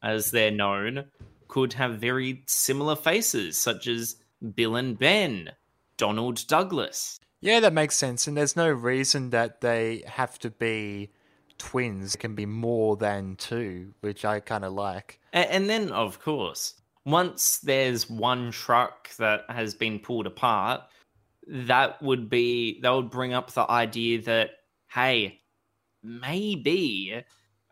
as 0.03 0.31
they're 0.31 0.51
known, 0.51 1.07
could 1.49 1.73
have 1.75 1.99
very 1.99 2.45
similar 2.47 2.97
faces, 2.97 3.59
such 3.59 3.87
as 3.87 4.17
Bill 4.55 4.77
and 4.77 4.99
Ben, 4.99 5.51
Donald 5.97 6.47
Douglas. 6.47 7.19
Yeah, 7.41 7.61
that 7.61 7.73
makes 7.73 7.97
sense. 7.97 8.27
And 8.27 8.37
there's 8.37 8.55
no 8.57 8.71
reason 8.71 9.31
that 9.31 9.61
they 9.61 10.05
have 10.07 10.39
to 10.41 10.51
be 10.51 11.11
twins. 11.71 12.17
Can 12.17 12.35
be 12.35 12.47
more 12.47 12.97
than 12.97 13.37
two, 13.37 13.95
which 14.01 14.25
I 14.25 14.41
kind 14.41 14.65
of 14.65 14.73
like. 14.73 15.19
A- 15.33 15.53
And 15.53 15.69
then, 15.69 15.91
of 15.93 16.21
course, 16.21 16.75
once 17.05 17.59
there's 17.59 18.09
one 18.11 18.51
truck 18.53 19.09
that 19.17 19.43
has 19.49 19.75
been 19.75 19.99
pulled 19.99 20.27
apart, 20.27 20.83
that 21.49 22.01
would 22.03 22.29
be 22.31 22.81
that 22.83 22.91
would 22.91 23.11
bring 23.11 23.33
up 23.33 23.53
the 23.53 23.69
idea 23.71 24.23
that 24.23 24.51
hey, 24.93 25.41
maybe 26.03 27.23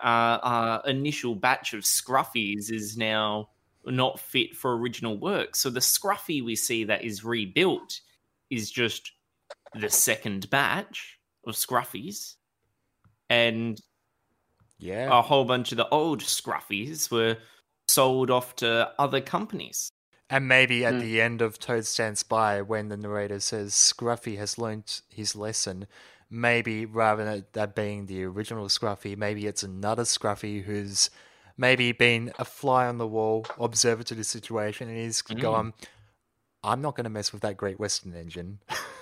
uh, 0.03 0.39
our 0.43 0.83
initial 0.87 1.35
batch 1.35 1.75
of 1.75 1.83
scruffies 1.83 2.71
is 2.73 2.97
now 2.97 3.49
not 3.85 4.19
fit 4.19 4.57
for 4.57 4.77
original 4.77 5.19
work. 5.19 5.55
So 5.55 5.71
the 5.71 5.81
scruffy 5.81 6.43
we 6.45 6.57
see 6.57 6.85
that 6.85 7.05
is 7.05 7.25
rebuilt 7.25 8.01
is 8.51 8.71
just 8.71 9.13
the 9.75 9.91
second 9.91 10.49
batch 10.51 11.19
of 11.47 11.55
scruffies, 11.55 12.37
and 13.31 13.81
Yeah. 14.79 15.19
a 15.19 15.23
whole 15.23 15.45
bunch 15.45 15.73
of 15.73 15.77
the 15.79 15.89
old 15.89 16.21
scruffies 16.21 17.11
were 17.11 17.39
sold 17.89 18.31
off 18.31 18.57
to 18.57 18.93
other 18.99 19.21
companies. 19.21 19.91
And 20.29 20.47
maybe 20.47 20.85
at 20.85 20.95
Hmm. 20.95 21.01
the 21.01 21.21
end 21.21 21.43
of 21.43 21.59
Toad 21.59 21.87
Stands 21.87 22.23
By, 22.23 22.63
when 22.63 22.89
the 22.89 22.97
narrator 22.97 23.41
says 23.41 23.73
Scruffy 23.75 24.37
has 24.39 24.59
learnt 24.59 25.03
his 25.09 25.35
lesson, 25.35 25.87
maybe 26.29 26.87
rather 26.87 27.25
than 27.25 27.47
that 27.53 27.75
being 27.75 28.07
the 28.07 28.23
original 28.25 28.67
Scruffy, 28.67 29.17
maybe 29.17 29.47
it's 29.47 29.63
another 29.65 30.05
Scruffy 30.05 30.63
who's 30.63 31.11
maybe 31.57 31.91
been 31.93 32.33
a 32.39 32.45
fly 32.45 32.87
on 32.87 32.99
the 32.99 33.09
wall, 33.09 33.45
observer 33.59 34.05
to 34.05 34.15
the 34.15 34.23
situation, 34.25 34.89
and 34.89 34.99
he's 34.99 35.21
Mm. 35.23 35.41
going, 35.41 35.75
I'm 36.63 36.81
not 36.81 36.95
going 36.95 37.05
to 37.05 37.11
mess 37.11 37.33
with 37.33 37.43
that 37.43 37.57
Great 37.57 37.81
Western 37.81 38.15
engine. 38.15 38.61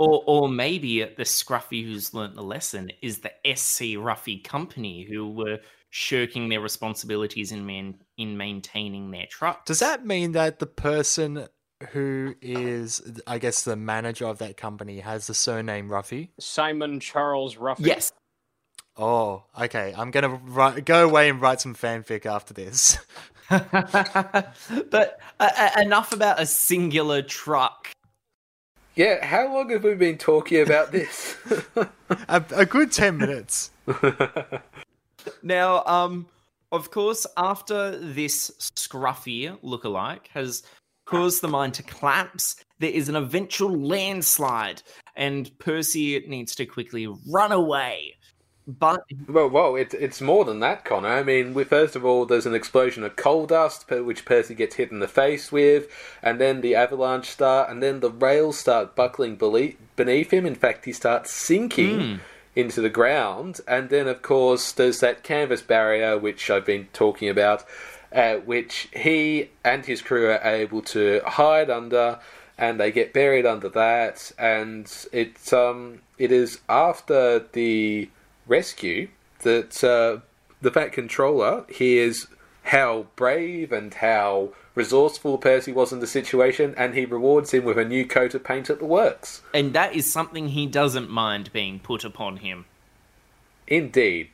Or, 0.00 0.24
or 0.26 0.48
maybe 0.48 1.04
the 1.04 1.24
scruffy 1.24 1.84
who's 1.84 2.14
learnt 2.14 2.34
the 2.34 2.42
lesson 2.42 2.90
is 3.02 3.18
the 3.18 3.32
SC 3.54 3.98
Ruffy 3.98 4.42
company 4.42 5.06
who 5.06 5.28
were 5.28 5.58
shirking 5.90 6.48
their 6.48 6.62
responsibilities 6.62 7.52
in 7.52 7.66
man, 7.66 7.96
in 8.16 8.38
maintaining 8.38 9.10
their 9.10 9.26
truck. 9.26 9.66
Does 9.66 9.80
that 9.80 10.06
mean 10.06 10.32
that 10.32 10.58
the 10.58 10.66
person 10.66 11.48
who 11.90 12.34
is, 12.40 13.02
I 13.26 13.36
guess, 13.36 13.62
the 13.64 13.76
manager 13.76 14.24
of 14.24 14.38
that 14.38 14.56
company 14.56 15.00
has 15.00 15.26
the 15.26 15.34
surname 15.34 15.90
Ruffy? 15.90 16.30
Simon 16.40 16.98
Charles 16.98 17.56
Ruffy. 17.56 17.80
Yes. 17.86 18.10
Oh, 18.96 19.44
okay. 19.60 19.92
I'm 19.94 20.10
gonna 20.10 20.40
write, 20.44 20.86
go 20.86 21.04
away 21.04 21.28
and 21.28 21.42
write 21.42 21.60
some 21.60 21.74
fanfic 21.74 22.24
after 22.24 22.54
this. 22.54 22.98
but 23.50 25.20
uh, 25.38 25.50
uh, 25.58 25.70
enough 25.82 26.14
about 26.14 26.40
a 26.40 26.46
singular 26.46 27.20
truck. 27.20 27.90
Yeah, 28.96 29.24
how 29.24 29.52
long 29.52 29.70
have 29.70 29.84
we 29.84 29.94
been 29.94 30.18
talking 30.18 30.62
about 30.62 30.92
this? 30.92 31.36
a, 32.28 32.44
a 32.54 32.66
good 32.66 32.92
ten 32.92 33.18
minutes. 33.18 33.70
Now, 35.42 35.84
um, 35.84 36.26
of 36.72 36.90
course, 36.90 37.26
after 37.36 37.96
this 37.98 38.50
scruffy 38.74 39.58
lookalike 39.62 40.28
has 40.28 40.62
caused 41.04 41.42
the 41.42 41.48
mine 41.48 41.72
to 41.72 41.82
collapse, 41.82 42.56
there 42.78 42.90
is 42.90 43.08
an 43.08 43.16
eventual 43.16 43.76
landslide, 43.76 44.82
and 45.16 45.50
Percy 45.58 46.24
needs 46.26 46.54
to 46.56 46.66
quickly 46.66 47.08
run 47.28 47.52
away. 47.52 48.14
But 48.78 49.04
Well, 49.28 49.48
well, 49.48 49.74
it, 49.76 49.94
it's 49.94 50.20
more 50.20 50.44
than 50.44 50.60
that, 50.60 50.84
Connor. 50.84 51.08
I 51.08 51.22
mean, 51.22 51.54
we, 51.54 51.64
first 51.64 51.96
of 51.96 52.04
all, 52.04 52.24
there's 52.24 52.46
an 52.46 52.54
explosion 52.54 53.02
of 53.02 53.16
coal 53.16 53.46
dust, 53.46 53.90
which 53.90 54.24
Percy 54.24 54.54
gets 54.54 54.76
hit 54.76 54.92
in 54.92 55.00
the 55.00 55.08
face 55.08 55.50
with, 55.50 55.88
and 56.22 56.40
then 56.40 56.60
the 56.60 56.74
avalanche 56.74 57.26
start, 57.26 57.70
and 57.70 57.82
then 57.82 58.00
the 58.00 58.10
rails 58.10 58.58
start 58.58 58.94
buckling 58.94 59.36
beneath 59.36 60.30
him. 60.30 60.46
In 60.46 60.54
fact, 60.54 60.84
he 60.84 60.92
starts 60.92 61.32
sinking 61.32 62.20
into 62.54 62.80
the 62.80 62.90
ground, 62.90 63.60
and 63.66 63.88
then, 63.90 64.06
of 64.06 64.22
course, 64.22 64.72
there's 64.72 65.00
that 65.00 65.22
canvas 65.22 65.62
barrier, 65.62 66.18
which 66.18 66.50
I've 66.50 66.66
been 66.66 66.88
talking 66.92 67.28
about, 67.28 67.64
uh, 68.12 68.36
which 68.36 68.88
he 68.94 69.50
and 69.64 69.84
his 69.84 70.02
crew 70.02 70.30
are 70.30 70.42
able 70.44 70.82
to 70.82 71.22
hide 71.24 71.70
under, 71.70 72.18
and 72.58 72.78
they 72.78 72.92
get 72.92 73.12
buried 73.12 73.46
under 73.46 73.68
that, 73.70 74.32
and 74.38 75.06
it 75.12 75.52
um, 75.52 76.02
it 76.18 76.30
is 76.30 76.60
after 76.68 77.38
the 77.52 78.10
rescue 78.46 79.08
that 79.42 79.82
uh, 79.84 80.20
the 80.60 80.70
Fat 80.70 80.92
Controller 80.92 81.64
hears 81.68 82.26
how 82.64 83.06
brave 83.16 83.72
and 83.72 83.94
how 83.94 84.50
resourceful 84.74 85.38
Percy 85.38 85.72
was 85.72 85.92
in 85.92 86.00
the 86.00 86.06
situation, 86.06 86.74
and 86.76 86.94
he 86.94 87.04
rewards 87.04 87.52
him 87.52 87.64
with 87.64 87.78
a 87.78 87.84
new 87.84 88.06
coat 88.06 88.34
of 88.34 88.44
paint 88.44 88.70
at 88.70 88.78
the 88.78 88.84
works. 88.84 89.42
And 89.52 89.72
that 89.72 89.94
is 89.94 90.10
something 90.10 90.48
he 90.48 90.66
doesn't 90.66 91.10
mind 91.10 91.52
being 91.52 91.80
put 91.80 92.04
upon 92.04 92.38
him. 92.38 92.66
Indeed. 93.66 94.30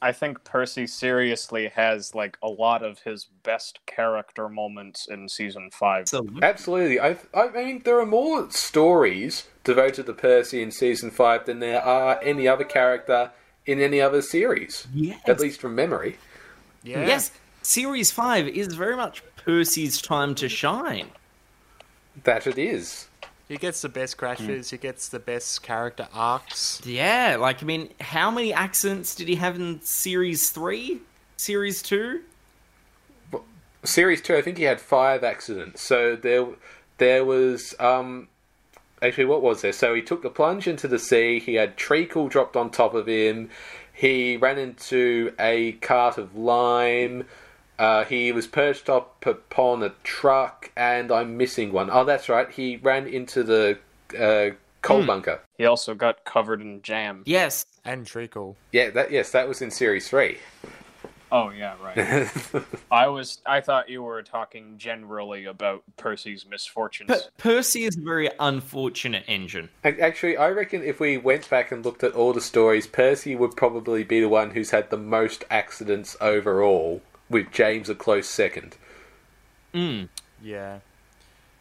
I 0.00 0.12
think 0.12 0.44
Percy 0.44 0.86
seriously 0.86 1.68
has 1.74 2.14
like 2.14 2.38
a 2.42 2.48
lot 2.48 2.84
of 2.84 3.00
his 3.00 3.26
best 3.42 3.80
character 3.86 4.48
moments 4.48 5.08
in 5.08 5.28
season 5.28 5.70
five. 5.72 6.08
So 6.08 6.26
Absolutely. 6.40 7.00
I, 7.00 7.16
I 7.34 7.48
mean, 7.48 7.82
there 7.84 7.98
are 7.98 8.06
more 8.06 8.50
stories 8.50 9.48
devoted 9.64 10.06
to 10.06 10.12
Percy 10.12 10.62
in 10.62 10.70
season 10.70 11.10
five 11.10 11.46
than 11.46 11.58
there 11.58 11.82
are 11.82 12.20
any 12.22 12.46
other 12.46 12.64
character 12.64 13.32
in 13.66 13.80
any 13.80 14.00
other 14.00 14.22
series. 14.22 14.86
Yes. 14.94 15.20
At 15.26 15.40
least 15.40 15.60
from 15.60 15.74
memory. 15.74 16.16
Yeah. 16.84 17.04
yes, 17.04 17.32
series 17.60 18.12
five 18.12 18.46
is 18.46 18.74
very 18.74 18.96
much 18.96 19.22
Percy's 19.36 20.00
time 20.00 20.34
to 20.36 20.48
shine. 20.48 21.10
That 22.22 22.46
it 22.46 22.56
is. 22.56 23.07
He 23.48 23.56
gets 23.56 23.80
the 23.80 23.88
best 23.88 24.18
crashes. 24.18 24.70
He 24.70 24.76
gets 24.76 25.08
the 25.08 25.18
best 25.18 25.62
character 25.62 26.06
arcs. 26.12 26.82
Yeah, 26.84 27.36
like 27.40 27.62
I 27.62 27.66
mean, 27.66 27.88
how 27.98 28.30
many 28.30 28.52
accidents 28.52 29.14
did 29.14 29.26
he 29.26 29.36
have 29.36 29.56
in 29.56 29.80
series 29.80 30.50
three, 30.50 31.00
series 31.38 31.82
two? 31.82 32.20
Series 33.84 34.20
two, 34.20 34.36
I 34.36 34.42
think 34.42 34.58
he 34.58 34.64
had 34.64 34.80
five 34.80 35.24
accidents. 35.24 35.80
So 35.80 36.14
there, 36.14 36.46
there 36.98 37.24
was 37.24 37.74
um, 37.80 38.28
actually 39.00 39.24
what 39.24 39.40
was 39.40 39.62
there? 39.62 39.72
So 39.72 39.94
he 39.94 40.02
took 40.02 40.22
the 40.22 40.30
plunge 40.30 40.68
into 40.68 40.86
the 40.86 40.98
sea. 40.98 41.40
He 41.40 41.54
had 41.54 41.78
treacle 41.78 42.28
dropped 42.28 42.54
on 42.54 42.70
top 42.70 42.92
of 42.92 43.06
him. 43.06 43.48
He 43.92 44.36
ran 44.36 44.58
into 44.58 45.32
a 45.40 45.72
cart 45.72 46.18
of 46.18 46.36
lime. 46.36 47.24
Uh, 47.78 48.04
he 48.04 48.32
was 48.32 48.46
perched 48.46 48.88
up 48.90 49.24
upon 49.24 49.82
a 49.82 49.90
truck, 50.02 50.70
and 50.76 51.12
I'm 51.12 51.36
missing 51.36 51.72
one. 51.72 51.90
Oh, 51.90 52.04
that's 52.04 52.28
right. 52.28 52.50
He 52.50 52.76
ran 52.76 53.06
into 53.06 53.42
the 53.44 53.78
uh, 54.18 54.56
coal 54.82 55.02
Hmm. 55.02 55.06
bunker. 55.06 55.40
He 55.56 55.64
also 55.64 55.94
got 55.94 56.24
covered 56.24 56.60
in 56.60 56.82
jam. 56.82 57.22
Yes. 57.26 57.64
And 57.84 58.06
treacle. 58.06 58.56
Yeah, 58.72 58.90
that 58.90 59.10
yes, 59.10 59.30
that 59.30 59.48
was 59.48 59.62
in 59.62 59.70
series 59.70 60.08
three. 60.08 60.38
Oh 61.30 61.50
yeah, 61.50 61.74
right. 61.82 62.30
I 62.90 63.06
was 63.08 63.38
I 63.44 63.60
thought 63.60 63.88
you 63.90 64.02
were 64.02 64.22
talking 64.22 64.78
generally 64.78 65.44
about 65.44 65.82
Percy's 65.98 66.46
misfortunes. 66.48 67.08
But 67.08 67.30
Percy 67.36 67.84
is 67.84 67.96
a 67.98 68.00
very 68.00 68.30
unfortunate 68.40 69.24
engine. 69.28 69.68
Actually, 69.84 70.36
I 70.38 70.48
reckon 70.48 70.82
if 70.82 71.00
we 71.00 71.18
went 71.18 71.48
back 71.50 71.70
and 71.70 71.84
looked 71.84 72.02
at 72.02 72.12
all 72.12 72.32
the 72.32 72.40
stories, 72.40 72.86
Percy 72.86 73.36
would 73.36 73.56
probably 73.56 74.04
be 74.04 74.20
the 74.20 74.28
one 74.28 74.50
who's 74.50 74.70
had 74.70 74.88
the 74.90 74.96
most 74.96 75.44
accidents 75.50 76.16
overall, 76.20 77.02
with 77.30 77.50
James 77.50 77.88
a 77.88 77.94
close 77.94 78.28
second. 78.28 78.76
Mm. 79.74 80.08
Yeah. 80.42 80.80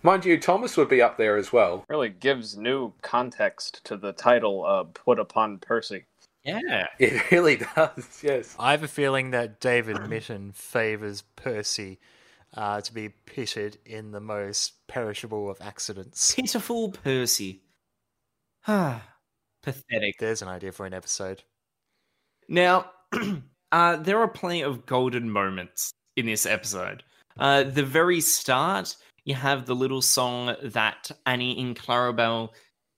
Mind 0.04 0.26
you, 0.26 0.40
Thomas 0.40 0.78
would 0.78 0.90
be 0.90 1.02
up 1.02 1.18
there 1.18 1.38
as 1.38 1.52
well. 1.52 1.84
really 1.90 2.10
gives 2.10 2.58
new 2.58 2.94
context 3.02 3.84
to 3.86 3.98
the 3.98 4.14
title 4.14 4.66
uh, 4.66 4.84
put 4.84 5.20
upon 5.20 5.58
Percy. 5.58 6.06
Yeah. 6.44 6.88
It 7.00 7.32
really 7.32 7.58
does, 7.58 8.22
yes. 8.24 8.56
I 8.58 8.72
have 8.72 8.84
a 8.84 8.88
feeling 8.88 9.32
that 9.32 9.60
David 9.60 10.08
Mitton 10.08 10.54
favours 10.54 11.24
Percy 11.36 12.00
uh, 12.56 12.82
to 12.82 12.94
be 12.94 13.10
pitted 13.10 13.78
in 13.86 14.12
the 14.12 14.20
most 14.20 14.88
perishable 14.88 15.50
of 15.50 15.58
accidents. 15.62 16.34
Pitiful 16.36 16.92
Percy. 16.92 17.62
Ah, 18.68 19.04
pathetic. 19.62 20.20
There's 20.20 20.42
an 20.42 20.48
idea 20.48 20.72
for 20.72 20.86
an 20.86 20.94
episode. 20.94 21.44
Now, 22.48 22.92
uh, 23.72 23.98
there 23.98 24.20
are 24.20 24.28
plenty 24.28 24.62
of 24.62 24.86
golden 24.86 25.30
moments 25.30 25.92
in 26.16 26.26
this 26.26 26.46
episode. 26.46 27.04
Uh, 27.40 27.64
the 27.64 27.84
very 27.84 28.22
start, 28.22 28.96
you 29.26 29.36
have 29.36 29.66
the 29.66 29.76
little 29.76 30.02
song 30.02 30.56
that 30.64 31.12
Annie 31.26 31.60
and 31.62 31.78
Clarabelle 31.78 32.50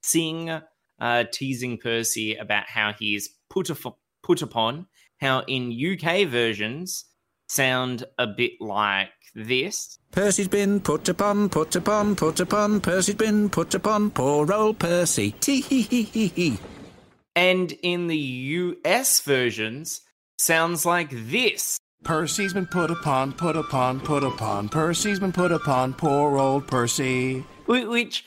sing, 0.02 0.50
uh, 1.00 1.24
teasing 1.32 1.78
Percy 1.78 2.36
about 2.36 2.68
how 2.68 2.92
he 2.98 3.14
is 3.14 3.30
put, 3.50 3.70
af- 3.70 3.96
put 4.22 4.42
upon, 4.42 4.86
how 5.20 5.40
in 5.40 5.72
UK 5.72 6.26
versions 6.26 7.04
sound 7.48 8.04
a 8.18 8.26
bit 8.26 8.52
like 8.60 9.10
this. 9.34 9.98
Percy's 10.12 10.48
been 10.48 10.80
put 10.80 11.08
upon, 11.08 11.48
put 11.48 11.76
upon, 11.76 12.16
put 12.16 12.40
upon, 12.40 12.80
Percy's 12.80 13.14
been 13.14 13.50
put 13.50 13.74
upon, 13.74 14.10
poor 14.10 14.52
old 14.52 14.78
Percy. 14.78 15.32
Tee 15.32 15.60
hee 15.60 15.82
hee 15.82 16.02
hee 16.02 16.28
hee. 16.28 16.58
And 17.36 17.72
in 17.82 18.06
the 18.06 18.16
US 18.16 19.20
versions, 19.20 20.00
sounds 20.44 20.86
like 20.86 21.10
this. 21.10 21.78
Percy's 22.02 22.54
been 22.54 22.66
put 22.66 22.90
upon, 22.90 23.32
put 23.34 23.56
upon, 23.56 24.00
put 24.00 24.24
upon. 24.24 24.68
Percy's 24.70 25.20
been 25.20 25.32
put 25.32 25.52
upon, 25.52 25.92
poor 25.94 26.38
old 26.38 26.66
Percy. 26.66 27.44
Which, 27.66 28.24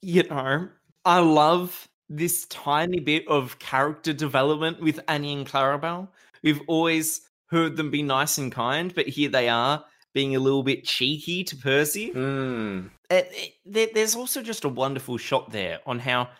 you 0.00 0.22
know, 0.24 0.68
I 1.04 1.18
love 1.20 1.88
this 2.08 2.46
tiny 2.46 3.00
bit 3.00 3.28
of 3.28 3.58
character 3.58 4.12
development 4.12 4.80
with 4.80 5.00
Annie 5.08 5.34
and 5.34 5.46
Clarabelle. 5.46 6.08
We've 6.42 6.60
always 6.68 7.20
heard 7.50 7.76
them 7.76 7.90
be 7.90 8.02
nice 8.02 8.38
and 8.38 8.50
kind, 8.50 8.94
but 8.94 9.06
here 9.08 9.28
they 9.28 9.48
are 9.48 9.84
being 10.14 10.34
a 10.34 10.40
little 10.40 10.62
bit 10.62 10.84
cheeky 10.84 11.44
to 11.44 11.56
Percy. 11.56 12.10
Hmm. 12.12 12.86
Uh, 13.10 13.22
it- 13.66 13.92
there's 13.94 14.16
also 14.16 14.42
just 14.42 14.64
a 14.64 14.68
wonderful 14.70 15.18
shot 15.18 15.50
there 15.52 15.80
on 15.86 15.98
how 15.98 16.30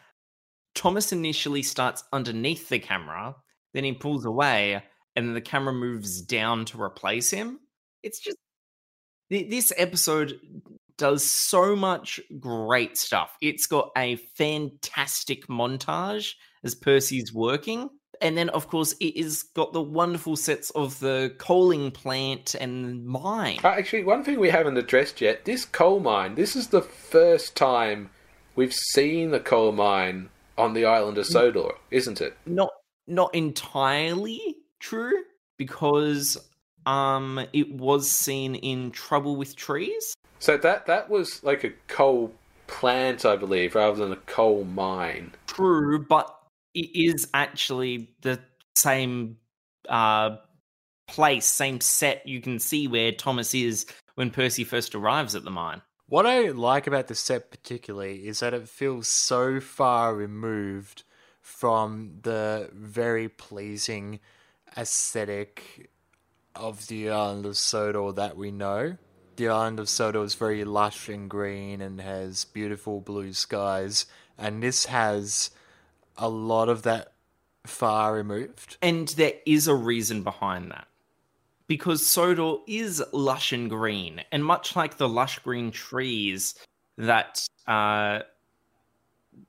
Thomas 0.75 1.13
initially 1.13 1.63
starts 1.63 2.03
underneath 2.13 2.69
the 2.71 2.79
camera, 2.79 3.37
then 3.77 3.85
he 3.85 3.93
pulls 3.93 4.25
away, 4.25 4.83
and 5.15 5.37
the 5.37 5.41
camera 5.41 5.75
moves 5.75 6.23
down 6.23 6.65
to 6.67 6.81
replace 6.81 7.31
him. 7.31 7.61
It's 8.03 8.21
just 8.21 8.39
this 9.29 9.73
episode 9.77 10.41
does 10.97 11.23
so 11.25 11.77
much 11.77 12.21
great 12.41 12.97
stuff. 12.97 13.37
It's 13.43 13.67
got 13.67 13.91
a 13.97 14.17
fantastic 14.17 15.47
montage 15.49 16.35
as 16.65 16.75
Percy's 16.75 17.35
working. 17.35 17.91
And 18.23 18.39
then, 18.39 18.49
of 18.49 18.69
course, 18.69 18.93
it 18.95 19.15
is 19.15 19.43
got 19.43 19.75
the 19.75 19.83
wonderful 19.83 20.37
sets 20.37 20.71
of 20.71 20.99
the 21.01 21.35
coaling 21.37 21.91
plant 21.91 22.55
and 22.55 23.05
mine. 23.05 23.59
Uh, 23.63 23.69
Actually, 23.69 24.05
one 24.05 24.25
thing 24.25 24.41
we 24.41 24.49
haven't 24.49 24.79
addressed 24.79 25.21
yet 25.21 25.45
this 25.45 25.67
coal 25.67 26.01
mine, 26.01 26.35
this 26.35 26.57
is 26.57 26.69
the 26.69 26.81
first 26.81 27.55
time 27.57 28.09
we've 28.55 28.73
seen 28.73 29.35
a 29.35 29.41
coal 29.41 29.73
mine 29.73 30.31
on 30.57 30.73
the 30.73 30.87
island 30.87 31.19
of 31.19 31.27
Sodor, 31.27 31.73
isn't 31.91 32.23
it? 32.23 32.35
not 32.47 32.71
not 33.07 33.35
entirely 33.35 34.57
true 34.81 35.25
because 35.57 36.37
um 36.85 37.45
it 37.53 37.73
was 37.73 38.11
seen 38.11 38.55
in 38.57 38.91
Trouble 38.91 39.37
with 39.37 39.57
Trees. 39.57 40.15
So 40.39 40.57
that 40.59 40.87
that 40.87 41.09
was 41.09 41.43
like 41.43 41.65
a 41.65 41.71
coal 41.89 42.33
plant, 42.67 43.25
I 43.25 43.37
believe, 43.37 43.75
rather 43.75 43.97
than 43.97 44.13
a 44.13 44.23
coal 44.27 44.65
mine. 44.65 45.33
True, 45.47 46.05
but 46.05 46.37
it 46.75 46.91
is 46.95 47.29
actually 47.35 48.11
the 48.23 48.41
same 48.77 49.39
uh 49.89 50.37
place, 51.09 51.47
same 51.47 51.81
set 51.81 52.27
you 52.27 52.41
can 52.41 52.59
see 52.59 52.89
where 52.89 53.13
Thomas 53.13 53.55
is 53.55 53.87
when 54.17 54.31
Percy 54.31 54.65
first 54.65 54.95
arrives 54.95 55.35
at 55.35 55.45
the 55.45 55.51
mine. 55.51 55.83
What 56.09 56.27
I 56.27 56.51
like 56.51 56.87
about 56.87 57.09
the 57.09 57.15
set 57.15 57.51
particularly 57.51 58.29
is 58.29 58.41
that 58.41 58.55
it 58.55 58.69
feels 58.69 59.09
so 59.09 59.61
far 59.61 60.15
removed 60.15 61.03
from 61.47 62.11
the 62.23 62.69
very 62.75 63.29
pleasing 63.29 64.19
aesthetic 64.77 65.89
of 66.57 66.89
the 66.89 67.09
island 67.09 67.47
of 67.47 67.57
Sodor 67.57 68.11
that 68.13 68.37
we 68.37 68.51
know. 68.51 68.97
The 69.37 69.49
island 69.49 69.79
of 69.79 69.89
Sodor 69.89 70.25
is 70.25 70.35
very 70.35 70.65
lush 70.65 71.09
and 71.09 71.31
green 71.31 71.81
and 71.81 72.01
has 72.01 72.45
beautiful 72.47 73.01
blue 73.01 73.33
skies, 73.33 74.07
and 74.37 74.61
this 74.61 74.87
has 74.87 75.53
a 76.19 76.29
lot 76.29 76.69
of 76.69 76.83
that 76.83 77.13
far 77.65 78.15
removed. 78.15 78.77
And 78.83 79.07
there 79.11 79.35
is 79.47 79.69
a 79.69 79.75
reason 79.75 80.25
behind 80.25 80.73
that. 80.73 80.89
Because 81.69 82.05
Sodor 82.05 82.57
is 82.67 83.03
lush 83.13 83.53
and 83.53 83.71
green, 83.71 84.21
and 84.33 84.45
much 84.45 84.75
like 84.75 84.97
the 84.97 85.09
lush 85.09 85.39
green 85.39 85.71
trees 85.71 86.57
that 86.99 87.47
uh, 87.69 88.23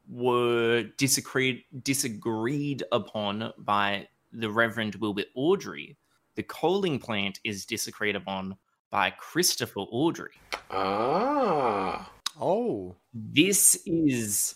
were 0.10 0.84
disagreed, 0.98 1.64
disagreed 1.84 2.84
upon 2.92 3.54
by 3.58 4.08
the 4.34 4.50
Reverend 4.50 4.96
Wilbert 4.96 5.28
Awdry, 5.36 5.96
the 6.36 6.44
coaling 6.44 7.00
plant 7.00 7.40
is 7.44 7.66
disagreed 7.66 8.16
upon 8.16 8.58
by 8.90 9.10
Christopher 9.12 9.82
Awdry. 9.92 10.36
Ah. 10.72 12.12
Oh, 12.40 12.96
This 13.14 13.82
is 13.86 14.56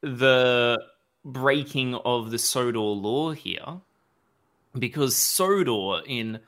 the 0.00 0.78
breaking 1.24 1.96
of 2.04 2.30
the 2.30 2.38
Sodor 2.38 2.78
lore 2.78 3.34
here, 3.34 3.80
because 4.78 5.16
Sodor, 5.16 6.02
in 6.06 6.38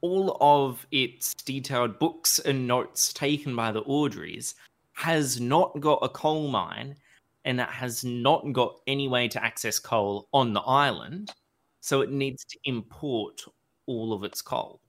all 0.00 0.36
of 0.40 0.86
its 0.90 1.34
detailed 1.34 1.98
books 1.98 2.38
and 2.40 2.66
notes 2.66 3.12
taken 3.12 3.54
by 3.54 3.70
the 3.70 3.82
Awdrys, 3.82 4.54
has 4.94 5.40
not 5.40 5.78
got 5.80 6.00
a 6.02 6.08
coal 6.08 6.48
mine 6.48 6.96
and 7.44 7.60
it 7.60 7.68
has 7.68 8.04
not 8.04 8.52
got 8.52 8.80
any 8.86 9.08
way 9.08 9.28
to 9.28 9.44
access 9.44 9.78
coal 9.78 10.28
on 10.32 10.52
the 10.52 10.60
island, 10.60 11.30
so 11.80 12.00
it 12.00 12.10
needs 12.10 12.44
to 12.46 12.58
import 12.64 13.42
all 13.86 14.12
of 14.12 14.24
its 14.24 14.40
coal. 14.40 14.80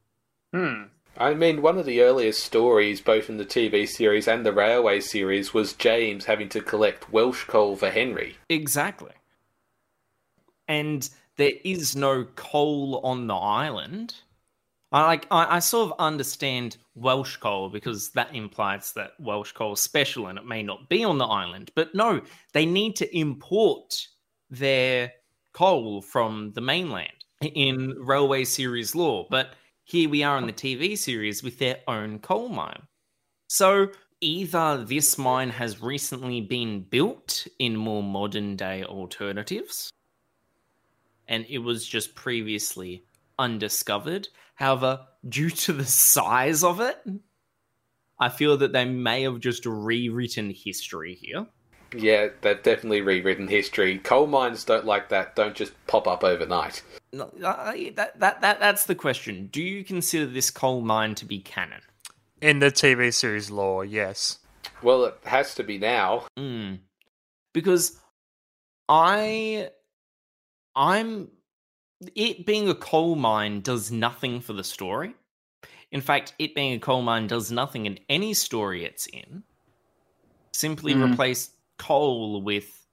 Hmm. 0.53 0.83
I 1.17 1.33
mean, 1.33 1.61
one 1.61 1.77
of 1.77 1.85
the 1.85 2.01
earliest 2.01 2.43
stories, 2.43 2.99
both 2.99 3.29
in 3.29 3.37
the 3.37 3.45
TV 3.45 3.87
series 3.87 4.27
and 4.27 4.45
the 4.45 4.51
Railway 4.51 4.99
series, 4.99 5.53
was 5.53 5.73
James 5.73 6.25
having 6.25 6.49
to 6.49 6.61
collect 6.61 7.11
Welsh 7.11 7.45
coal 7.45 7.77
for 7.77 7.89
Henry. 7.89 8.35
Exactly. 8.49 9.13
And 10.67 11.09
there 11.37 11.53
is 11.63 11.95
no 11.95 12.25
coal 12.35 12.99
on 13.03 13.27
the 13.27 13.35
island. 13.35 14.15
I 14.91 15.05
like 15.05 15.27
I, 15.31 15.57
I 15.57 15.59
sort 15.59 15.91
of 15.91 15.99
understand 15.99 16.77
Welsh 16.95 17.37
coal 17.37 17.69
because 17.69 18.11
that 18.11 18.33
implies 18.33 18.93
that 18.93 19.11
Welsh 19.19 19.51
coal 19.51 19.73
is 19.73 19.79
special 19.79 20.27
and 20.27 20.37
it 20.37 20.45
may 20.45 20.63
not 20.63 20.89
be 20.89 21.03
on 21.03 21.17
the 21.17 21.25
island. 21.25 21.71
But 21.75 21.93
no, 21.95 22.21
they 22.53 22.65
need 22.65 22.95
to 22.97 23.17
import 23.17 24.07
their 24.49 25.11
coal 25.53 26.01
from 26.01 26.51
the 26.53 26.61
mainland 26.61 27.25
in 27.41 27.95
railway 27.99 28.43
series 28.43 28.95
lore. 28.95 29.27
But 29.29 29.53
here 29.83 30.09
we 30.09 30.23
are 30.23 30.37
in 30.37 30.47
the 30.47 30.53
TV 30.53 30.97
series 30.97 31.43
with 31.43 31.59
their 31.59 31.79
own 31.87 32.19
coal 32.19 32.49
mine. 32.49 32.83
So 33.47 33.89
either 34.21 34.83
this 34.83 35.17
mine 35.17 35.49
has 35.49 35.81
recently 35.81 36.41
been 36.41 36.81
built 36.81 37.47
in 37.59 37.75
more 37.75 38.03
modern 38.03 38.55
day 38.55 38.83
alternatives, 38.83 39.91
and 41.27 41.45
it 41.49 41.59
was 41.59 41.85
just 41.85 42.15
previously 42.15 43.03
undiscovered. 43.37 44.27
However, 44.55 45.05
due 45.27 45.49
to 45.49 45.73
the 45.73 45.85
size 45.85 46.63
of 46.63 46.79
it, 46.79 46.97
I 48.19 48.29
feel 48.29 48.57
that 48.57 48.73
they 48.73 48.85
may 48.85 49.23
have 49.23 49.39
just 49.39 49.65
rewritten 49.65 50.49
history 50.51 51.15
here. 51.15 51.47
Yeah, 51.95 52.29
they've 52.41 52.61
definitely 52.61 53.01
rewritten 53.01 53.47
history. 53.47 53.99
Coal 53.99 54.27
mines 54.27 54.63
don't 54.63 54.85
like 54.85 55.09
that, 55.09 55.35
don't 55.35 55.55
just 55.55 55.73
pop 55.87 56.07
up 56.07 56.23
overnight. 56.23 56.81
No, 57.13 57.31
uh, 57.43 57.71
That, 57.95 58.19
that, 58.19 58.41
that, 58.41 58.59
that's 58.59 58.85
the 58.85 58.95
question. 58.95 59.47
Do 59.51 59.61
you 59.61 59.83
consider 59.83 60.25
this 60.25 60.49
coal 60.51 60.81
mine 60.81 61.15
to 61.15 61.25
be 61.25 61.39
canon? 61.39 61.81
in 62.41 62.59
the 62.59 62.71
TV 62.71 63.13
series 63.13 63.49
lore, 63.49 63.85
yes. 63.85 64.39
Well, 64.83 65.05
it 65.05 65.17
has 65.25 65.55
to 65.55 65.63
be 65.63 65.77
now. 65.77 66.25
Mm. 66.37 66.79
Because 67.53 67.99
I 68.87 69.69
I'm 70.75 71.29
it 72.15 72.45
being 72.45 72.69
a 72.69 72.75
coal 72.75 73.15
mine 73.15 73.61
does 73.61 73.91
nothing 73.91 74.41
for 74.41 74.53
the 74.53 74.63
story. 74.63 75.15
In 75.91 76.01
fact, 76.01 76.33
it 76.39 76.55
being 76.55 76.73
a 76.73 76.79
coal 76.79 77.01
mine 77.01 77.27
does 77.27 77.51
nothing 77.51 77.85
in 77.85 77.99
any 78.09 78.33
story 78.33 78.83
it's 78.83 79.07
in. 79.07 79.43
Simply 80.53 80.93
Mhm. 80.93 81.11
replace 81.11 81.51
coal 81.77 82.41
with, 82.41 82.85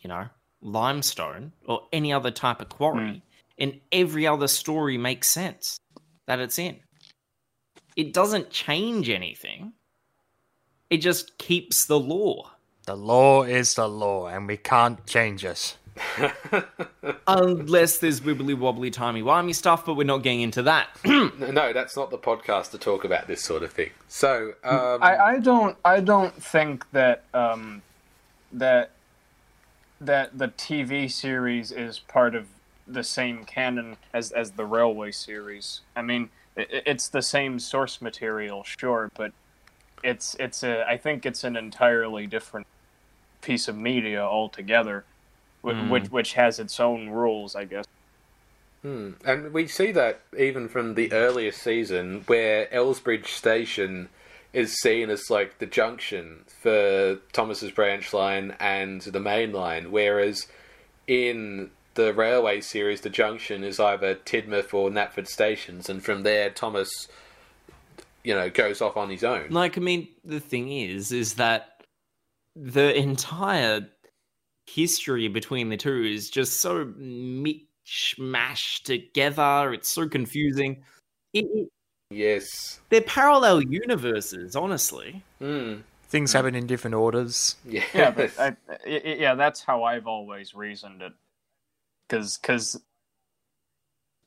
you 0.00 0.08
know, 0.08 0.28
limestone 0.60 1.52
or 1.66 1.88
any 1.92 2.12
other 2.12 2.30
type 2.30 2.60
of 2.60 2.68
quarry, 2.68 3.22
and 3.58 3.80
every 3.92 4.26
other 4.26 4.48
story 4.48 4.96
makes 4.96 5.28
sense 5.28 5.80
that 6.26 6.40
it's 6.40 6.58
in. 6.58 6.80
It 7.96 8.12
doesn't 8.12 8.50
change 8.50 9.08
anything. 9.08 9.74
It 10.90 10.98
just 10.98 11.38
keeps 11.38 11.84
the 11.84 11.98
law. 12.00 12.52
The 12.86 12.96
law 12.96 13.42
is 13.42 13.74
the 13.74 13.88
law, 13.88 14.26
and 14.26 14.46
we 14.46 14.56
can't 14.56 15.06
change 15.06 15.44
it. 15.44 15.76
Unless 17.26 17.98
there's 17.98 18.20
wibbly 18.20 18.56
wobbly 18.56 18.90
timey 18.90 19.22
wimey 19.22 19.54
stuff, 19.54 19.86
but 19.86 19.94
we're 19.94 20.04
not 20.04 20.22
getting 20.22 20.40
into 20.40 20.62
that. 20.62 20.88
no, 21.04 21.72
that's 21.72 21.96
not 21.96 22.10
the 22.10 22.18
podcast 22.18 22.70
to 22.72 22.78
talk 22.78 23.04
about 23.04 23.26
this 23.26 23.42
sort 23.42 23.62
of 23.62 23.72
thing. 23.72 23.90
So, 24.08 24.54
um, 24.64 25.02
I, 25.02 25.16
I 25.16 25.38
don't 25.38 25.76
I 25.84 26.00
don't 26.00 26.34
think 26.42 26.90
that 26.92 27.24
um, 27.32 27.82
that 28.52 28.90
that 30.00 30.36
the 30.36 30.48
TV 30.48 31.10
series 31.10 31.72
is 31.72 31.98
part 31.98 32.34
of 32.34 32.46
the 32.86 33.04
same 33.04 33.44
canon 33.44 33.96
as 34.12 34.32
as 34.32 34.52
the 34.52 34.66
Railway 34.66 35.12
series. 35.12 35.80
I 35.96 36.02
mean, 36.02 36.30
i 36.56 36.66
it's 36.70 37.08
the 37.08 37.22
same 37.22 37.58
source 37.58 38.02
material, 38.02 38.64
sure, 38.64 39.10
but 39.16 39.32
it's 40.02 40.36
it's 40.38 40.62
a 40.62 40.88
I 40.88 40.96
think 40.96 41.24
it's 41.24 41.44
an 41.44 41.56
entirely 41.56 42.26
different 42.26 42.66
piece 43.40 43.68
of 43.68 43.76
media 43.76 44.22
altogether, 44.22 45.04
wh- 45.64 45.72
Hmm. 45.72 45.88
which 45.90 46.08
which 46.10 46.32
has 46.34 46.58
its 46.60 46.78
own 46.78 47.08
rules, 47.10 47.56
I 47.56 47.64
guess. 47.64 47.86
Hmm. 48.82 49.12
And 49.24 49.52
we 49.52 49.66
see 49.66 49.92
that 49.92 50.20
even 50.38 50.68
from 50.68 50.94
the 50.94 51.10
earlier 51.12 51.52
season, 51.52 52.22
where 52.26 52.68
Elsbridge 52.72 53.28
Station 53.28 54.08
is 54.52 54.74
seen 54.80 55.10
as 55.10 55.30
like 55.30 55.58
the 55.58 55.66
junction 55.66 56.44
for 56.62 57.18
Thomas's 57.32 57.70
branch 57.72 58.12
line 58.12 58.54
and 58.60 59.00
the 59.00 59.20
main 59.20 59.52
line, 59.52 59.90
whereas 59.90 60.46
in 61.06 61.70
the 61.94 62.12
railway 62.12 62.60
series, 62.60 63.00
the 63.00 63.10
junction 63.10 63.64
is 63.64 63.80
either 63.80 64.14
Tidmouth 64.14 64.74
or 64.74 64.90
Knapford 64.90 65.28
stations, 65.28 65.88
and 65.88 66.04
from 66.04 66.22
there, 66.22 66.50
Thomas, 66.50 66.90
you 68.22 68.34
know, 68.34 68.50
goes 68.50 68.80
off 68.80 68.96
on 68.96 69.10
his 69.10 69.22
own. 69.24 69.50
Like, 69.50 69.76
I 69.78 69.80
mean, 69.80 70.08
the 70.24 70.40
thing 70.40 70.70
is, 70.72 71.12
is 71.12 71.34
that 71.34 71.82
the 72.56 72.94
entire 72.96 73.88
history 74.66 75.28
between 75.28 75.68
the 75.68 75.76
two 75.76 76.02
is 76.04 76.30
just 76.30 76.60
so 76.60 76.86
mishmashed 76.98 78.82
together. 78.84 79.72
It's 79.72 79.88
so 79.88 80.08
confusing. 80.08 80.82
It, 81.32 81.44
it- 81.46 81.68
Yes. 82.10 82.80
they're 82.90 83.00
parallel 83.00 83.62
universes, 83.62 84.54
honestly. 84.54 85.22
Hmm. 85.40 85.76
Things 86.08 86.32
happen 86.32 86.54
in 86.54 86.66
different 86.66 86.94
orders. 86.94 87.56
Yes. 87.64 87.86
Yeah, 87.92 88.10
but 88.10 88.38
I, 88.38 88.46
I- 88.68 88.76
I- 88.86 89.16
yeah, 89.18 89.34
that's 89.34 89.62
how 89.64 89.82
I've 89.82 90.06
always 90.06 90.54
reasoned 90.54 91.02
it. 91.02 91.12
Because 92.06 92.36
because 92.36 92.80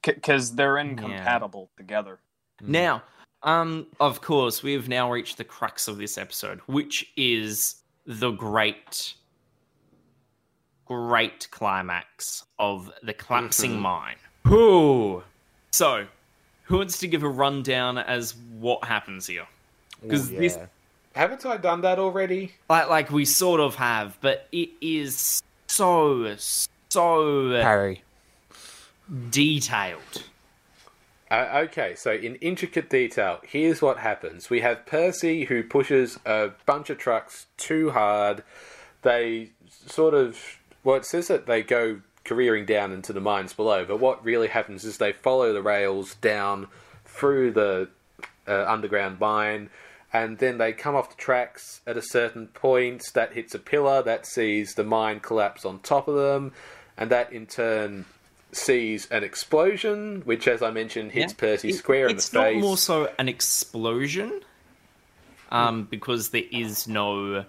because 0.04 0.56
they're 0.56 0.78
incompatible 0.80 1.70
together. 1.78 2.20
Now, 2.62 3.04
um, 3.44 3.88
of 4.00 4.22
course, 4.22 4.64
we 4.64 4.74
have 4.74 4.90
now 4.90 5.12
reached 5.12 5.38
the 5.38 5.44
crux 5.44 5.88
of 5.88 5.98
this 5.98 6.18
episode, 6.18 6.60
which 6.66 7.12
is 7.16 7.76
the 8.06 8.32
great, 8.32 9.14
great 10.88 11.50
climax 11.52 12.44
of 12.60 12.92
the 13.04 13.14
collapsing 13.14 13.72
Mhm. 13.78 13.80
mine. 13.80 14.16
Whew. 14.46 15.24
So, 15.72 16.08
who 16.64 16.78
wants 16.78 16.98
to 17.00 17.08
give 17.08 17.24
a 17.24 17.30
rundown 17.30 17.98
as 17.98 18.36
what 18.36 18.86
happens 18.86 19.28
here? 19.28 19.48
Because 20.02 20.32
Ooh, 20.32 20.38
this. 20.38 20.58
Haven't 21.16 21.46
I 21.46 21.58
done 21.58 21.82
that 21.82 21.98
already? 22.00 22.54
like, 22.70 22.90
like 22.90 23.12
we 23.12 23.26
sort 23.26 23.60
of 23.60 23.76
have, 23.76 24.18
but 24.22 24.48
it 24.52 24.70
is 24.82 25.42
so, 25.68 26.36
so 26.90 27.50
Harry. 27.62 28.04
detailed. 29.30 30.24
Uh, 31.30 31.64
okay, 31.68 31.94
so 31.96 32.14
in 32.14 32.36
intricate 32.36 32.90
detail, 32.90 33.40
here's 33.44 33.82
what 33.82 33.98
happens. 33.98 34.50
We 34.50 34.62
have 34.62 34.86
Percy 34.86 35.46
who 35.46 35.62
pushes 35.64 36.18
a 36.26 36.52
bunch 36.66 36.90
of 36.90 36.98
trucks 36.98 37.48
too 37.58 37.90
hard. 37.92 38.44
They 39.02 39.52
sort 39.88 40.14
of. 40.14 40.40
Well, 40.84 40.96
it 40.96 41.06
says 41.06 41.28
that 41.28 41.46
they 41.48 41.64
go 41.64 42.02
careering 42.26 42.66
down 42.66 42.92
into 42.92 43.14
the 43.14 43.22
mines 43.22 43.54
below, 43.54 43.86
but 43.86 44.00
what 44.00 44.24
really 44.24 44.48
happens 44.50 44.84
is 44.86 44.98
they 44.98 45.12
follow 45.14 45.54
the 45.54 45.62
rails 45.62 46.16
down 46.16 46.68
through 47.06 47.52
the 47.52 47.90
uh, 48.48 48.66
underground 48.68 49.20
mine, 49.20 49.70
and 50.14 50.38
then 50.38 50.58
they 50.58 50.72
come 50.74 50.96
off 50.96 51.10
the 51.10 51.22
tracks 51.22 51.82
at 51.86 51.98
a 51.98 52.02
certain 52.02 52.48
point. 52.48 53.04
That 53.14 53.34
hits 53.34 53.54
a 53.56 53.60
pillar 53.60 54.02
that 54.04 54.26
sees 54.26 54.74
the 54.76 54.84
mine 54.84 55.20
collapse 55.20 55.66
on 55.66 55.80
top 55.80 56.08
of 56.08 56.16
them, 56.16 56.54
and 56.98 57.10
that 57.12 57.32
in 57.34 57.46
turn 57.46 58.06
sees 58.54 59.08
an 59.12 59.24
explosion, 59.24 60.22
which, 60.24 60.48
as 60.48 60.62
I 60.62 60.72
mentioned, 60.72 61.12
hits 61.12 61.34
Yeah. 61.34 61.38
Percy 61.40 61.70
It- 61.70 61.76
square 61.76 62.08
in 62.08 62.16
the 62.16 62.22
face. 62.22 62.26
it's 62.28 62.34
not 62.34 62.54
more 62.56 62.78
so 62.78 63.12
an 63.20 63.28
explosion, 63.28 64.42
um, 65.52 65.84
because 65.84 66.30
there 66.30 66.44
is 66.52 66.88
no 66.88 67.46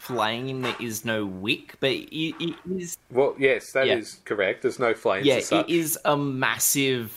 flame, 0.00 0.62
there 0.62 0.74
is 0.80 1.04
no 1.04 1.26
wick, 1.26 1.74
but 1.78 1.90
it, 1.90 2.34
it 2.40 2.56
is 2.74 2.96
Well, 3.10 3.34
yes, 3.38 3.72
that 3.72 3.86
is 3.86 4.14
Yeah. 4.14 4.20
correct. 4.24 4.62
There's 4.62 4.78
no 4.78 4.94
flames 4.94 5.26
yeah, 5.26 5.40
it 5.60 5.68
is 5.68 5.98
a 6.04 6.16
massive 6.16 7.16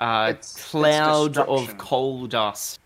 uh, 0.00 0.28
It's- 0.30 0.52
it's 0.54 0.70
cloud 0.70 1.38
of 1.38 1.76
coal 1.78 2.26
dust, 2.26 2.78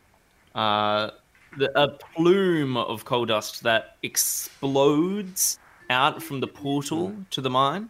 uh, 0.55 1.11
the, 1.57 1.71
a 1.81 1.89
plume 1.89 2.77
of 2.77 3.05
coal 3.05 3.25
dust 3.27 3.63
that 3.65 3.97
explodes 4.03 5.59
out 5.91 6.23
from 6.23 6.41
the 6.41 6.47
portal 6.47 7.15
to 7.31 7.41
the 7.41 7.51
mine 7.51 7.89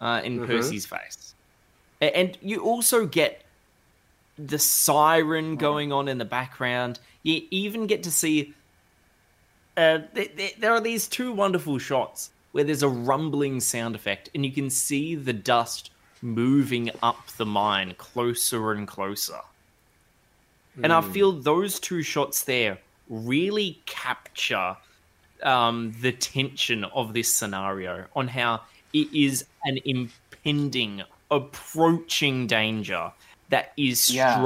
uh, 0.00 0.20
in 0.24 0.40
Mhm. 0.40 0.46
Percy's 0.46 0.86
face, 0.86 1.34
A- 2.00 2.16
and 2.16 2.36
you 2.42 2.60
also 2.62 3.06
get 3.06 3.42
the 4.38 4.58
siren 4.58 5.56
going 5.56 5.92
on 5.92 6.08
in 6.08 6.18
the 6.18 6.24
background. 6.24 6.98
You 7.22 7.42
even 7.50 7.86
get 7.86 8.02
to 8.04 8.10
see 8.10 8.54
uh, 9.76 10.00
th- 10.14 10.36
th- 10.36 10.56
there 10.56 10.72
are 10.72 10.80
these 10.80 11.08
two 11.08 11.32
wonderful 11.32 11.78
shots 11.78 12.30
where 12.52 12.64
there's 12.64 12.82
a 12.82 12.88
rumbling 12.88 13.60
sound 13.60 13.94
effect, 13.94 14.28
and 14.34 14.44
you 14.44 14.52
can 14.52 14.68
see 14.70 15.14
the 15.14 15.32
dust 15.32 15.90
moving 16.20 16.90
up 17.02 17.26
the 17.38 17.46
mine 17.46 17.94
closer 17.98 18.72
and 18.72 18.86
closer. 18.86 19.40
And 20.82 20.92
I 20.92 21.02
feel 21.02 21.32
those 21.32 21.78
two 21.78 22.02
shots 22.02 22.44
there 22.44 22.78
really 23.10 23.78
capture 23.84 24.76
um, 25.42 25.94
the 26.00 26.12
tension 26.12 26.84
of 26.84 27.12
this 27.12 27.30
scenario 27.32 28.06
on 28.16 28.28
how 28.28 28.62
it 28.94 29.12
is 29.12 29.44
an 29.64 29.78
impending, 29.84 31.02
approaching 31.30 32.46
danger 32.46 33.12
that 33.50 33.72
is 33.76 34.08
Yeah. 34.14 34.42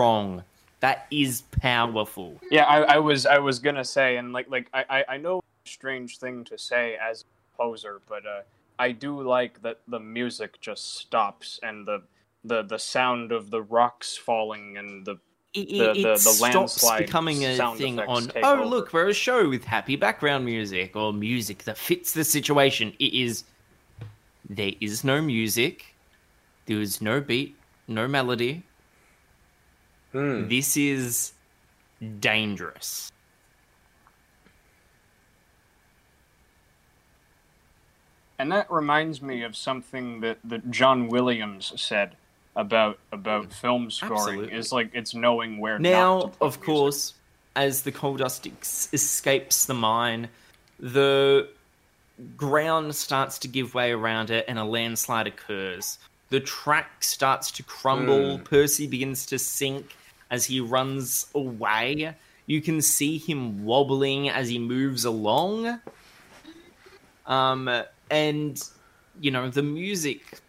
Strong, 0.78 0.90
that 0.92 1.06
is 1.10 1.42
powerful. 1.60 2.40
Yeah, 2.50 2.64
I, 2.64 2.94
I 2.94 2.98
was 2.98 3.26
I 3.26 3.38
was 3.38 3.58
gonna 3.58 3.84
say, 3.84 4.16
and 4.16 4.32
like 4.32 4.48
like 4.50 4.68
I, 4.72 4.84
I, 4.88 5.04
I 5.14 5.16
know 5.16 5.40
strange 5.64 6.18
thing 6.18 6.44
to 6.44 6.58
say 6.58 6.96
as 6.96 7.22
a 7.22 7.56
poser, 7.56 8.00
but 8.08 8.24
uh, 8.26 8.42
I 8.78 8.92
do 8.92 9.20
like 9.22 9.62
that 9.62 9.80
the 9.88 10.00
music 10.00 10.60
just 10.60 10.96
stops 10.96 11.58
and 11.62 11.86
the 11.86 12.02
the 12.44 12.62
the 12.62 12.78
sound 12.78 13.32
of 13.32 13.50
the 13.50 13.62
rocks 13.62 14.16
falling 14.16 14.76
and 14.76 15.04
the 15.04 15.18
it, 15.54 15.68
the- 15.68 15.90
it, 15.90 15.94
the- 15.94 16.00
it 16.00 16.02
the 16.02 16.16
stops 16.18 16.90
becoming 16.98 17.44
a 17.44 17.56
sound 17.56 17.78
thing 17.78 17.98
on 17.98 18.30
oh 18.42 18.52
over." 18.52 18.64
look 18.66 18.92
we're 18.92 19.08
a 19.08 19.14
show 19.14 19.48
with 19.48 19.64
happy 19.64 19.96
background 19.96 20.44
music 20.44 20.94
or 20.94 21.12
music 21.12 21.64
that 21.64 21.78
fits 21.78 22.12
the 22.12 22.22
situation 22.24 22.92
it 22.98 23.14
is 23.14 23.44
there 24.48 24.72
is 24.80 25.02
no 25.02 25.20
music 25.22 25.94
there 26.66 26.80
is 26.80 27.00
no 27.00 27.20
beat 27.20 27.56
no 27.88 28.06
melody 28.06 28.62
Hmm. 30.12 30.48
this 30.48 30.76
is 30.76 31.32
dangerous 32.20 33.10
And 38.38 38.52
that 38.52 38.70
reminds 38.70 39.22
me 39.22 39.42
of 39.42 39.56
something 39.56 40.20
that, 40.20 40.38
that 40.44 40.70
John 40.70 41.08
Williams 41.08 41.72
said 41.80 42.16
about 42.54 42.98
about 43.12 43.52
film 43.52 43.90
scoring 43.90 44.16
Absolutely. 44.18 44.52
is 44.56 44.72
like 44.72 44.90
it's 44.94 45.14
knowing 45.14 45.58
where 45.58 45.78
not 45.78 45.90
Now, 45.90 46.20
to 46.20 46.26
of 46.40 46.56
music. 46.56 46.62
course, 46.62 47.14
as 47.54 47.82
the 47.82 47.92
coal 47.92 48.16
dust 48.16 48.46
ex- 48.46 48.88
escapes 48.92 49.66
the 49.66 49.74
mine, 49.74 50.28
the 50.80 51.48
ground 52.36 52.94
starts 52.94 53.38
to 53.40 53.48
give 53.48 53.74
way 53.74 53.92
around 53.92 54.30
it 54.30 54.44
and 54.48 54.58
a 54.58 54.64
landslide 54.64 55.26
occurs. 55.26 55.98
The 56.30 56.40
track 56.40 57.04
starts 57.04 57.50
to 57.52 57.62
crumble. 57.62 58.38
Percy 58.40 58.86
begins 58.86 59.26
to 59.26 59.38
sink 59.38 59.94
as 60.30 60.46
he 60.46 60.60
runs 60.60 61.26
away. 61.34 62.14
You 62.46 62.60
can 62.60 62.80
see 62.80 63.18
him 63.18 63.64
wobbling 63.64 64.28
as 64.28 64.48
he 64.48 64.58
moves 64.58 65.04
along. 65.04 65.80
Um, 67.26 67.68
and 68.10 68.62
you 69.20 69.30
know 69.30 69.50
the 69.50 69.62
music 69.62 70.40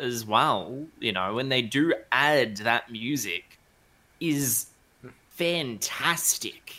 as 0.00 0.24
well. 0.26 0.86
You 1.00 1.12
know 1.12 1.34
when 1.34 1.48
they 1.48 1.62
do 1.62 1.94
add 2.12 2.58
that 2.58 2.90
music 2.90 3.58
is 4.20 4.66
fantastic. 5.28 6.74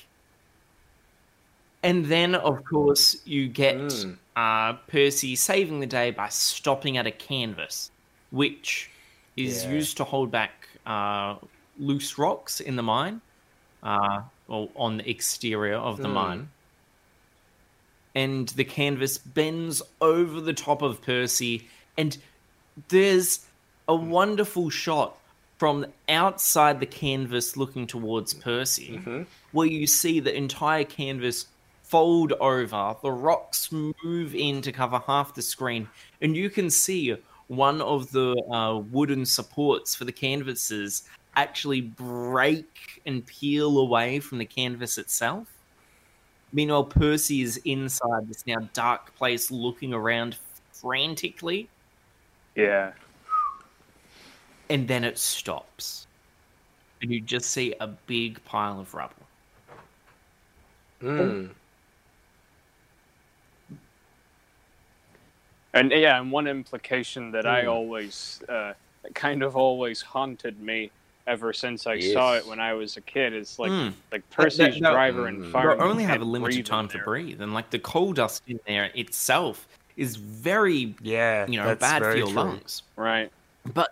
And 1.83 2.05
then, 2.05 2.35
of 2.35 2.63
course, 2.65 3.25
you 3.25 3.47
get 3.47 3.77
Mm. 3.77 4.17
uh, 4.35 4.73
Percy 4.87 5.35
saving 5.35 5.79
the 5.79 5.85
day 5.87 6.11
by 6.11 6.27
stopping 6.29 6.97
at 6.97 7.07
a 7.07 7.11
canvas, 7.11 7.91
which 8.31 8.89
is 9.35 9.65
Yeah. 9.65 9.71
used 9.71 9.97
to 9.97 10.03
hold 10.03 10.31
back 10.31 10.67
uh, 10.85 11.35
loose 11.77 12.17
rocks 12.17 12.59
in 12.59 12.75
the 12.75 12.83
mine, 12.83 13.21
uh, 13.83 14.21
or 14.47 14.69
on 14.75 14.97
the 14.97 15.09
exterior 15.09 15.75
of 15.75 15.97
the 15.97 16.07
Mm. 16.07 16.13
mine. 16.13 16.49
And 18.15 18.47
the 18.49 18.63
canvas 18.63 19.17
bends 19.17 19.81
over 20.01 20.41
the 20.41 20.53
top 20.53 20.81
of 20.81 21.01
Percy, 21.01 21.67
and 21.97 22.17
there's 22.89 23.45
a 23.87 23.95
wonderful 23.95 24.69
shot 24.69 25.17
from 25.59 25.85
outside 26.09 26.79
the 26.79 26.85
canvas 26.85 27.57
looking 27.57 27.85
towards 27.85 28.33
Percy, 28.33 28.99
where 29.51 29.67
you 29.67 29.85
see 29.87 30.19
the 30.19 30.35
entire 30.35 30.83
canvas 30.83 31.47
fold 31.83 32.33
over, 32.33 32.95
the 33.01 33.11
rocks 33.11 33.71
move 33.71 34.35
in 34.35 34.61
to 34.61 34.71
cover 34.71 34.99
half 35.05 35.33
the 35.35 35.41
screen, 35.41 35.87
and 36.21 36.35
you 36.35 36.49
can 36.49 36.69
see 36.69 37.15
one 37.47 37.81
of 37.81 38.11
the 38.11 38.35
uh, 38.51 38.77
wooden 38.91 39.25
supports 39.25 39.95
for 39.95 40.05
the 40.05 40.11
canvases 40.11 41.03
actually 41.35 41.81
break 41.81 43.01
and 43.05 43.25
peel 43.25 43.77
away 43.79 44.19
from 44.19 44.37
the 44.37 44.45
canvas 44.45 44.97
itself. 44.97 45.47
Meanwhile, 46.51 46.85
Percy 46.85 47.41
is 47.41 47.57
inside 47.65 48.27
this 48.27 48.45
now 48.47 48.57
dark 48.73 49.15
place 49.15 49.51
looking 49.51 49.93
around 49.93 50.37
frantically, 50.71 51.69
Yeah. 52.55 52.93
and 54.69 54.87
then 54.87 55.03
it 55.03 55.17
stops. 55.17 56.07
And 57.01 57.11
you 57.11 57.21
just 57.21 57.51
see 57.51 57.75
a 57.79 57.87
big 57.87 58.43
pile 58.45 58.79
of 58.79 58.93
rubble. 58.93 59.27
Mm. 61.01 61.49
And 65.77 65.91
yeah, 65.91 66.19
and 66.19 66.31
one 66.31 66.47
implication 66.47 67.31
that 67.31 67.45
I 67.45 67.63
Hmm. 67.63 67.69
always 67.69 68.41
uh, 68.49 68.73
kind 69.13 69.43
of 69.43 69.55
always 69.55 70.01
haunted 70.01 70.59
me 70.61 70.91
ever 71.27 71.51
since 71.51 71.85
I 71.87 71.99
saw 71.99 72.37
it 72.37 72.47
when 72.47 72.59
I 72.59 72.73
was 72.73 72.95
a 72.97 73.01
kid 73.01 73.33
is 73.33 73.59
like 73.59 73.71
Hmm. 73.71 73.89
like 74.11 74.23
Percy's 74.29 74.81
no, 74.81 74.91
driver 74.91 75.27
and 75.27 75.41
mm. 75.41 75.51
fireman 75.51 75.85
you 75.85 75.91
only 75.91 76.03
have 76.05 76.21
a 76.21 76.25
limited 76.25 76.65
time 76.65 76.87
to 76.89 76.99
breathe, 76.99 77.41
and 77.41 77.53
like 77.53 77.69
the 77.69 77.79
coal 77.79 78.13
dust 78.13 78.41
in 78.47 78.59
there 78.65 78.91
itself 78.95 79.67
is 79.97 80.15
very, 80.15 80.95
Yeah, 81.01 81.47
you 81.47 81.57
know, 81.61 81.75
bad 81.75 82.03
for 82.03 82.15
your 82.15 82.27
true. 82.27 82.35
lungs. 82.35 82.83
Right. 82.95 83.31
But 83.73 83.89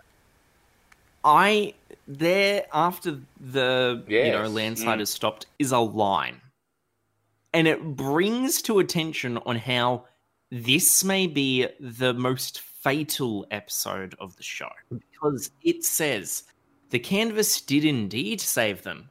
I 1.24 1.74
there 2.06 2.64
after 2.72 3.20
the 3.40 4.04
you 4.08 4.32
know 4.32 4.48
landslide 4.48 4.98
Mm. 4.98 5.00
has 5.00 5.10
stopped 5.10 5.46
is 5.58 5.72
a 5.72 5.78
line, 5.78 6.40
and 7.52 7.68
it 7.68 7.82
brings 7.96 8.62
to 8.62 8.78
attention 8.78 9.38
on 9.38 9.56
how 9.56 10.06
this 10.50 11.02
may 11.04 11.26
be 11.26 11.66
the 11.80 12.14
most 12.14 12.60
fatal 12.60 13.46
episode 13.50 14.14
of 14.20 14.36
the 14.36 14.42
show 14.42 14.68
because 14.90 15.50
it 15.62 15.84
says 15.84 16.44
the 16.90 16.98
canvas 16.98 17.60
did 17.60 17.84
indeed 17.84 18.40
save 18.40 18.82
them, 18.82 19.10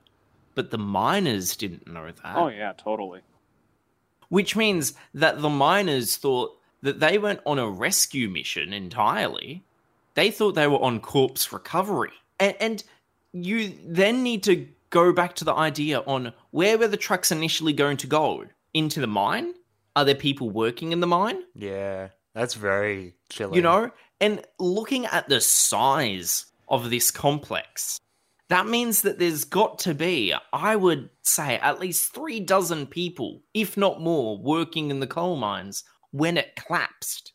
but 0.54 0.72
the 0.72 0.78
miners 0.78 1.56
didn't 1.58 1.88
know 1.88 2.06
that. 2.06 2.38
Oh 2.38 2.48
yeah, 2.48 2.74
totally. 2.78 3.22
Which 4.30 4.56
means 4.56 4.94
that 5.14 5.42
the 5.42 5.50
miners 5.50 6.16
thought 6.18 6.58
that 6.82 7.00
they 7.00 7.18
weren't 7.18 7.42
on 7.46 7.60
a 7.60 7.70
rescue 7.70 8.30
mission 8.30 8.72
entirely. 8.72 9.64
They 10.14 10.32
thought 10.32 10.56
they 10.56 10.68
were 10.68 10.82
on 10.82 11.00
corpse 11.00 11.52
recovery. 11.52 12.14
And, 12.40 12.56
and 12.60 12.84
you 13.34 13.74
then 13.86 14.24
need 14.24 14.44
to 14.44 14.68
go 14.90 15.12
back 15.12 15.36
to 15.36 15.46
the 15.46 15.54
idea 15.54 16.00
on 16.02 16.32
where 16.52 16.78
were 16.78 16.88
the 16.88 16.98
trucks 16.98 17.32
initially 17.32 17.74
going 17.74 17.98
to 17.98 18.08
go? 18.08 18.46
Into 18.74 19.00
the 19.00 19.08
mine? 19.08 19.54
Are 19.96 20.06
there 20.06 20.16
people 20.16 20.50
working 20.50 20.92
in 20.92 21.00
the 21.00 21.08
mine? 21.08 21.44
Yeah, 21.54 22.10
that's 22.34 22.54
very 22.54 23.16
chilling. 23.30 23.56
You 23.56 23.62
know? 23.62 23.92
And 24.20 24.42
looking 24.60 25.06
at 25.06 25.30
the 25.30 25.42
size 25.42 26.48
of 26.68 26.90
this 26.90 27.12
complex, 27.12 28.00
that 28.50 28.68
means 28.68 29.02
that 29.02 29.20
there's 29.20 29.44
got 29.44 29.80
to 29.80 29.94
be, 29.94 30.34
I 30.54 30.76
would 30.76 31.10
say, 31.24 31.58
at 31.58 31.80
least 31.80 32.14
three 32.14 32.40
dozen 32.40 32.88
people, 32.88 33.42
if 33.54 33.78
not 33.78 34.02
more, 34.02 34.38
working 34.38 34.92
in 34.92 35.00
the 35.00 35.08
coal 35.08 35.36
mines 35.36 35.84
when 36.12 36.38
it 36.38 36.56
collapsed. 36.56 37.34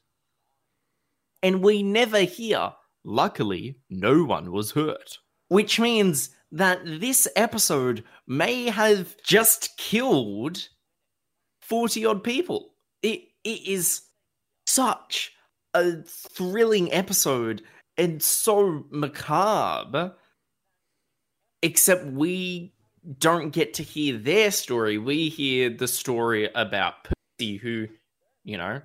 And 1.43 1.63
we 1.63 1.83
never 1.83 2.21
hear, 2.21 2.73
luckily, 3.03 3.77
no 3.89 4.25
one 4.25 4.53
was 4.53 4.73
hurt. 4.73 5.19
Which 5.49 5.81
means 5.81 6.31
that 6.53 6.81
this 6.85 7.27
episode 7.35 8.05
may 8.27 8.67
have 8.67 9.17
just 9.23 9.77
killed 9.79 10.69
40 11.71 12.05
odd 12.05 12.25
people. 12.25 12.75
It, 13.03 13.23
it 13.45 13.67
is 13.67 14.03
such 14.67 15.33
a 15.73 16.03
thrilling 16.03 16.93
episode 16.93 17.63
and 17.97 18.23
so 18.23 18.85
macabre. 18.91 20.13
Except 21.63 22.05
we 22.07 22.75
don't 23.19 23.51
get 23.51 23.75
to 23.75 23.83
hear 23.83 24.19
their 24.19 24.51
story. 24.51 24.99
We 24.99 25.29
hear 25.29 25.71
the 25.71 25.89
story 25.89 26.51
about 26.55 26.95
Percy, 27.05 27.57
who, 27.57 27.87
you 28.45 28.59
know, 28.59 28.83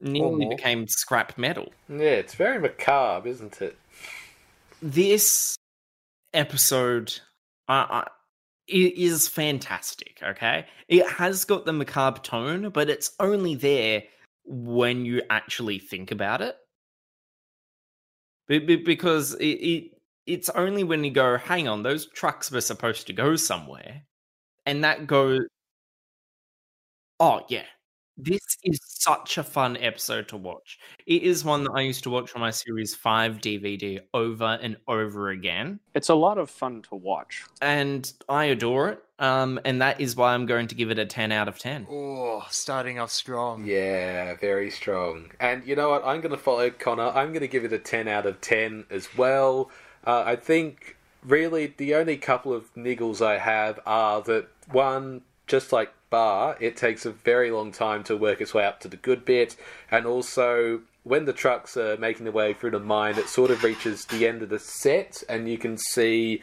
nearly 0.00 0.46
became 0.46 0.88
scrap 0.88 1.38
metal. 1.38 1.72
Yeah, 1.88 1.96
it's 1.98 2.34
very 2.34 2.58
macabre, 2.58 3.28
isn't 3.28 3.60
it? 3.62 3.78
This 4.82 5.56
episode 6.34 7.18
uh, 7.68 8.04
it 8.68 8.94
is 8.98 9.28
fantastic, 9.28 10.18
okay? 10.22 10.66
It 10.88 11.08
has 11.08 11.44
got 11.44 11.64
the 11.64 11.72
macabre 11.72 12.20
tone, 12.20 12.70
but 12.70 12.88
it's 12.88 13.12
only 13.20 13.54
there 13.54 14.02
when 14.44 15.04
you 15.04 15.22
actually 15.30 15.78
think 15.78 16.10
about 16.10 16.40
it. 16.40 16.56
Be- 18.48 18.58
be- 18.60 18.76
because 18.76 19.34
it, 19.34 19.44
it 19.44 19.90
it's 20.26 20.48
only 20.50 20.82
when 20.84 21.04
you 21.04 21.10
go, 21.10 21.36
hang 21.36 21.68
on, 21.68 21.82
those 21.82 22.06
trucks 22.06 22.50
were 22.50 22.60
supposed 22.60 23.06
to 23.06 23.12
go 23.12 23.36
somewhere, 23.36 24.02
and 24.64 24.84
that 24.84 25.06
goes. 25.06 25.40
Oh 27.20 27.46
yeah, 27.48 27.64
this 28.16 28.40
is 28.64 28.80
such 28.82 29.38
a 29.38 29.42
fun 29.42 29.76
episode 29.76 30.28
to 30.28 30.36
watch. 30.36 30.78
It 31.06 31.22
is 31.22 31.44
one 31.44 31.64
that 31.64 31.72
I 31.74 31.82
used 31.82 32.02
to 32.04 32.10
watch 32.10 32.34
on 32.34 32.40
my 32.40 32.50
Series 32.50 32.94
Five 32.94 33.38
DVD 33.38 34.00
over 34.14 34.58
and 34.62 34.76
over 34.88 35.30
again, 35.30 35.80
It's 35.94 36.08
a 36.08 36.14
lot 36.14 36.38
of 36.38 36.50
fun 36.50 36.82
to 36.88 36.94
watch. 36.94 37.44
and 37.60 38.10
I 38.28 38.46
adore 38.46 38.88
it. 38.90 39.02
Um, 39.18 39.58
and 39.64 39.80
that 39.80 39.98
is 40.00 40.14
why 40.14 40.34
I'm 40.34 40.44
going 40.44 40.68
to 40.68 40.74
give 40.74 40.90
it 40.90 40.98
a 40.98 41.06
ten 41.06 41.32
out 41.32 41.48
of 41.48 41.58
ten. 41.58 41.86
Oh, 41.90 42.44
starting 42.50 42.98
off 42.98 43.10
strong. 43.10 43.64
Yeah, 43.64 44.34
very 44.36 44.70
strong. 44.70 45.30
And 45.40 45.66
you 45.66 45.74
know 45.76 45.88
what? 45.90 46.04
I'm 46.04 46.20
going 46.20 46.32
to 46.32 46.38
follow 46.42 46.68
Connor. 46.70 47.08
I'm 47.08 47.28
going 47.28 47.40
to 47.40 47.48
give 47.48 47.64
it 47.64 47.72
a 47.72 47.78
10 47.78 48.08
out 48.08 48.26
of 48.26 48.40
10 48.42 48.84
as 48.90 49.08
well. 49.16 49.70
Uh, 50.06 50.22
I 50.26 50.36
think 50.36 50.96
really 51.22 51.72
the 51.78 51.94
only 51.94 52.16
couple 52.18 52.52
of 52.52 52.72
niggles 52.74 53.24
I 53.24 53.38
have 53.38 53.80
are 53.86 54.20
that 54.22 54.48
one, 54.70 55.22
just 55.46 55.72
like 55.72 55.92
Baa, 56.16 56.54
it 56.60 56.78
takes 56.78 57.04
a 57.04 57.10
very 57.10 57.50
long 57.50 57.72
time 57.72 58.02
to 58.04 58.16
work 58.16 58.40
its 58.40 58.54
way 58.54 58.64
up 58.64 58.80
to 58.80 58.88
the 58.88 58.96
good 58.96 59.26
bit, 59.26 59.54
and 59.90 60.06
also 60.06 60.80
when 61.04 61.26
the 61.26 61.32
trucks 61.34 61.76
are 61.76 61.98
making 61.98 62.24
their 62.24 62.32
way 62.32 62.54
through 62.54 62.70
the 62.70 62.80
mine, 62.80 63.18
it 63.18 63.28
sort 63.28 63.50
of 63.50 63.62
reaches 63.62 64.06
the 64.06 64.26
end 64.26 64.40
of 64.40 64.48
the 64.48 64.58
set, 64.58 65.22
and 65.28 65.46
you 65.46 65.58
can 65.58 65.76
see 65.76 66.40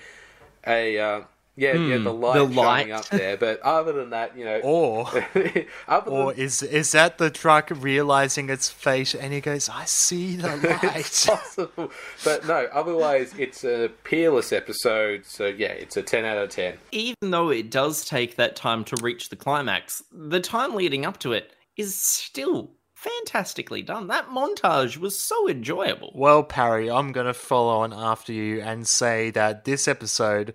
a 0.68 1.00
uh, 1.00 1.22
yeah, 1.56 1.74
yeah, 1.74 1.97
the 1.99 2.12
light 2.14 2.39
Hmm, 2.41 2.54
the 2.54 2.62
light. 2.62 2.89
up 2.91 3.08
there. 3.10 3.38
But 3.38 3.60
other 3.62 3.91
than 3.93 4.10
that, 4.10 4.38
you 4.38 4.43
know, 4.45 4.60
Or 4.64 5.08
other 5.88 6.10
than 6.10 6.14
or 6.14 6.34
is 6.34 6.64
is 6.64 6.91
that 6.93 7.18
the 7.18 7.30
truck 7.30 7.70
realizing 7.74 8.49
its 8.49 8.70
fate 8.70 9.14
and 9.14 9.32
he 9.34 9.39
goes, 9.41 9.70
I 9.70 9.86
see 9.86 10.36
the 10.36 10.54
it's 10.95 11.28
light. 11.28 11.38
possible. 11.39 11.91
But 12.24 12.47
no, 12.47 12.68
otherwise 12.74 13.34
it's 13.38 13.64
a 13.64 13.91
peerless 14.04 14.51
episode, 14.51 15.26
so 15.26 15.45
yeah, 15.47 15.68
it's 15.74 15.95
a 15.97 16.01
10 16.01 16.26
out 16.26 16.38
of 16.38 16.49
10. 16.49 16.78
Even 16.91 17.32
though 17.32 17.49
it 17.49 17.70
does 17.70 18.04
take 18.06 18.36
that 18.38 18.56
time 18.56 18.84
to 18.86 18.95
reach 19.04 19.30
the 19.30 19.36
climax, 19.36 20.04
the 20.12 20.39
time 20.39 20.74
leading 20.76 21.06
up 21.06 21.20
to 21.20 21.34
it 21.34 21.54
is 21.78 21.95
still 21.95 22.72
fantastically 22.95 23.82
done. 23.82 24.08
That 24.08 24.30
montage 24.30 24.97
was 24.97 25.20
so 25.20 25.49
enjoyable. 25.49 26.12
well, 26.16 26.41
Parry, 26.43 26.89
I'm 26.89 27.12
gonna 27.12 27.34
follow 27.34 27.80
on 27.80 27.91
after 27.93 28.32
you 28.34 28.62
and 28.62 28.88
say 28.88 29.30
that 29.32 29.66
this 29.66 29.88
episode 29.88 30.54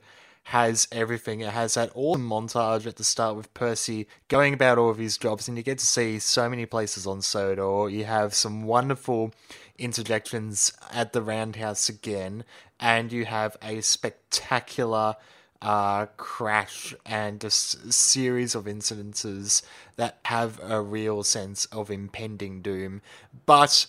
has 0.49 0.88
everything. 0.90 1.40
It 1.40 1.51
has 1.51 1.74
that 1.74 1.90
awesome 1.94 2.26
montage 2.26 2.86
at 2.86 2.96
the 2.96 3.05
start 3.05 3.36
with 3.36 3.53
Percy 3.53 4.09
going 4.28 4.55
about 4.55 4.78
all 4.78 4.88
of 4.88 4.96
his 4.96 5.18
jobs, 5.18 5.46
and 5.46 5.59
you 5.59 5.62
get 5.62 5.76
to 5.78 5.84
see 5.84 6.18
so 6.18 6.49
many 6.49 6.64
places 6.64 7.07
on 7.07 7.20
Sodor. 7.20 7.90
You 7.90 8.07
have 8.07 8.32
some 8.32 8.62
wonderful 8.62 9.34
interjections 9.78 10.72
at 10.90 11.12
the 11.12 11.20
Roundhouse 11.20 11.90
again, 11.90 12.44
and 12.80 13.12
you 13.12 13.26
have 13.26 13.59
a 13.61 13.82
spectacular 13.82 15.16
uh, 15.61 16.07
crash 16.16 16.94
and 17.05 17.44
a 17.44 17.51
series 17.51 18.55
of 18.55 18.64
incidences 18.64 19.61
that 19.96 20.16
have 20.24 20.59
a 20.62 20.80
real 20.80 21.22
sense 21.24 21.66
of 21.66 21.90
impending 21.90 22.62
doom. 22.62 23.03
But 23.44 23.84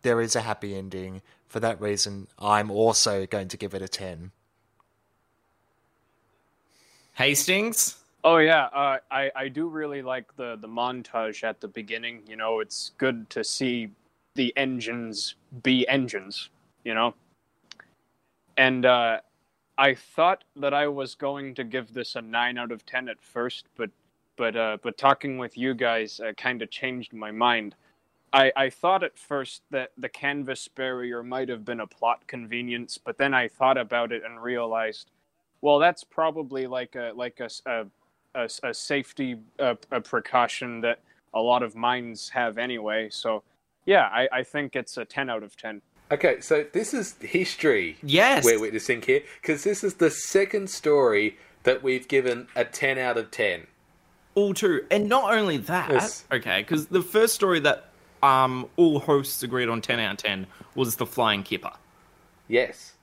there 0.00 0.22
is 0.22 0.34
a 0.34 0.40
happy 0.40 0.74
ending. 0.74 1.20
For 1.48 1.60
that 1.60 1.78
reason, 1.78 2.28
I'm 2.38 2.70
also 2.70 3.26
going 3.26 3.48
to 3.48 3.58
give 3.58 3.74
it 3.74 3.82
a 3.82 3.88
10. 3.88 4.32
Hastings. 7.18 7.96
Oh 8.22 8.36
yeah, 8.36 8.66
uh, 8.66 8.98
I 9.10 9.28
I 9.34 9.48
do 9.48 9.66
really 9.66 10.02
like 10.02 10.36
the 10.36 10.56
the 10.60 10.68
montage 10.68 11.42
at 11.42 11.60
the 11.60 11.66
beginning. 11.66 12.22
You 12.28 12.36
know, 12.36 12.60
it's 12.60 12.92
good 12.96 13.28
to 13.30 13.42
see 13.42 13.90
the 14.36 14.56
engines 14.56 15.34
be 15.64 15.84
engines. 15.88 16.50
You 16.84 16.94
know, 16.94 17.14
and 18.56 18.86
uh, 18.86 19.18
I 19.76 19.94
thought 19.94 20.44
that 20.54 20.72
I 20.72 20.86
was 20.86 21.16
going 21.16 21.56
to 21.56 21.64
give 21.64 21.92
this 21.92 22.14
a 22.14 22.22
nine 22.22 22.56
out 22.56 22.70
of 22.70 22.86
ten 22.86 23.08
at 23.08 23.20
first, 23.20 23.66
but 23.76 23.90
but 24.36 24.54
uh, 24.54 24.78
but 24.80 24.96
talking 24.96 25.38
with 25.38 25.58
you 25.58 25.74
guys 25.74 26.20
uh, 26.20 26.34
kind 26.36 26.62
of 26.62 26.70
changed 26.70 27.12
my 27.12 27.32
mind. 27.32 27.74
I, 28.32 28.52
I 28.54 28.70
thought 28.70 29.02
at 29.02 29.18
first 29.18 29.62
that 29.70 29.90
the 29.98 30.08
canvas 30.08 30.68
barrier 30.68 31.24
might 31.24 31.48
have 31.48 31.64
been 31.64 31.80
a 31.80 31.86
plot 31.86 32.24
convenience, 32.28 32.96
but 32.96 33.18
then 33.18 33.34
I 33.34 33.48
thought 33.48 33.78
about 33.78 34.12
it 34.12 34.22
and 34.22 34.40
realized, 34.40 35.10
well, 35.60 35.78
that's 35.78 36.04
probably 36.04 36.66
like 36.66 36.94
a 36.96 37.12
like 37.14 37.40
a, 37.40 37.48
a 37.66 37.86
a, 38.34 38.48
a 38.62 38.74
safety 38.74 39.36
uh, 39.58 39.74
a 39.90 40.00
precaution 40.00 40.80
that 40.82 41.00
a 41.34 41.40
lot 41.40 41.62
of 41.62 41.74
mines 41.74 42.28
have 42.30 42.58
anyway. 42.58 43.08
So, 43.10 43.42
yeah, 43.86 44.04
I, 44.12 44.28
I 44.32 44.42
think 44.42 44.76
it's 44.76 44.96
a 44.96 45.04
10 45.04 45.28
out 45.30 45.42
of 45.42 45.56
10. 45.56 45.80
Okay, 46.10 46.40
so 46.40 46.64
this 46.72 46.94
is 46.94 47.16
history 47.20 47.96
Yes. 48.02 48.44
we're 48.44 48.58
witnessing 48.60 49.02
here 49.02 49.22
because 49.42 49.62
this 49.64 49.84
is 49.84 49.94
the 49.94 50.10
second 50.10 50.70
story 50.70 51.36
that 51.64 51.82
we've 51.82 52.08
given 52.08 52.48
a 52.56 52.64
10 52.64 52.96
out 52.98 53.18
of 53.18 53.30
10. 53.30 53.66
all 54.34 54.54
true. 54.54 54.86
And 54.90 55.08
not 55.08 55.34
only 55.34 55.58
that, 55.58 55.90
Yes. 55.90 56.24
okay, 56.32 56.60
because 56.62 56.86
the 56.86 57.02
first 57.02 57.34
story 57.34 57.60
that 57.60 57.90
um 58.22 58.68
all 58.76 59.00
hosts 59.00 59.42
agreed 59.42 59.68
on 59.68 59.80
10 59.82 60.00
out 60.00 60.12
of 60.12 60.18
10 60.18 60.46
was 60.74 60.96
the 60.96 61.06
flying 61.06 61.42
kipper. 61.42 61.72
Yes. 62.48 62.94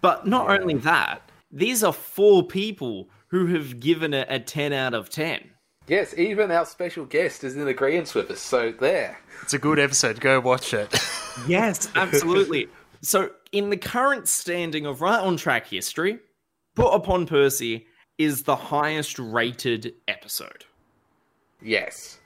But 0.00 0.26
not 0.26 0.48
only 0.50 0.74
that, 0.74 1.22
these 1.52 1.84
are 1.84 1.92
four 1.92 2.42
people 2.42 3.10
who 3.28 3.46
have 3.46 3.78
given 3.78 4.14
it 4.14 4.26
a 4.30 4.40
10 4.40 4.72
out 4.72 4.94
of 4.94 5.10
10. 5.10 5.50
Yes, 5.86 6.16
even 6.16 6.50
our 6.50 6.64
special 6.64 7.04
guest 7.04 7.44
is 7.44 7.56
in 7.56 7.68
agreement 7.68 8.14
with 8.14 8.30
us, 8.30 8.40
so 8.40 8.72
there. 8.72 9.18
It's 9.42 9.52
a 9.52 9.58
good 9.58 9.78
episode. 9.78 10.20
Go 10.20 10.40
watch 10.40 10.74
it. 10.74 10.94
Yes, 11.48 11.88
absolutely. 11.96 12.68
so, 13.00 13.30
in 13.52 13.70
the 13.70 13.78
current 13.78 14.28
standing 14.28 14.84
of 14.84 15.00
right 15.00 15.18
on 15.18 15.38
track 15.38 15.66
history, 15.66 16.18
Put 16.74 16.90
Upon 16.90 17.24
Percy 17.24 17.86
is 18.18 18.42
the 18.42 18.54
highest 18.54 19.18
rated 19.18 19.94
episode. 20.08 20.66
Yes. 21.62 22.18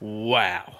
Wow. 0.00 0.78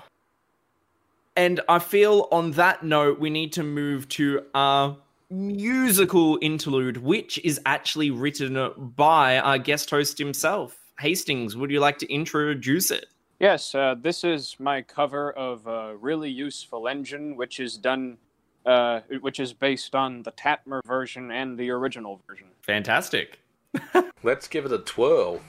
And 1.37 1.61
I 1.69 1.79
feel 1.79 2.27
on 2.33 2.51
that 2.53 2.83
note, 2.83 3.21
we 3.21 3.31
need 3.31 3.53
to 3.53 3.63
move 3.63 4.09
to 4.11 4.45
our 4.55 4.97
musical 5.31 6.39
interlude, 6.43 6.97
which 6.99 7.39
is 7.45 7.61
actually 7.65 8.11
written 8.11 8.73
by 8.97 9.39
our 9.39 9.59
guest 9.59 9.91
host 9.91 10.19
himself. 10.19 10.77
Hastings, 10.99 11.57
would 11.57 11.71
you 11.71 11.81
like 11.81 11.99
to 11.99 12.13
introduce 12.13 12.91
it? 12.91 13.07
Yes, 13.39 13.75
uh, 13.75 13.95
this 13.99 14.23
is 14.23 14.57
my 14.59 14.83
cover 14.83 15.33
of 15.33 15.67
a 15.67 15.97
really 15.97 16.31
useful 16.31 16.89
engine, 16.89 17.37
which 17.37 17.59
is 17.59 17.79
done, 17.79 18.19
uh, 18.67 19.01
which 19.21 19.41
is 19.41 19.55
based 19.55 19.95
on 19.95 20.23
the 20.25 20.33
TATMR 20.33 20.85
version 20.85 21.31
and 21.31 21.57
the 21.57 21.71
original 21.71 22.21
version. 22.29 22.49
Fantastic. 22.61 23.39
Let's 24.23 24.47
give 24.47 24.67
it 24.67 24.73
a 24.73 24.79
twirl. 24.79 25.41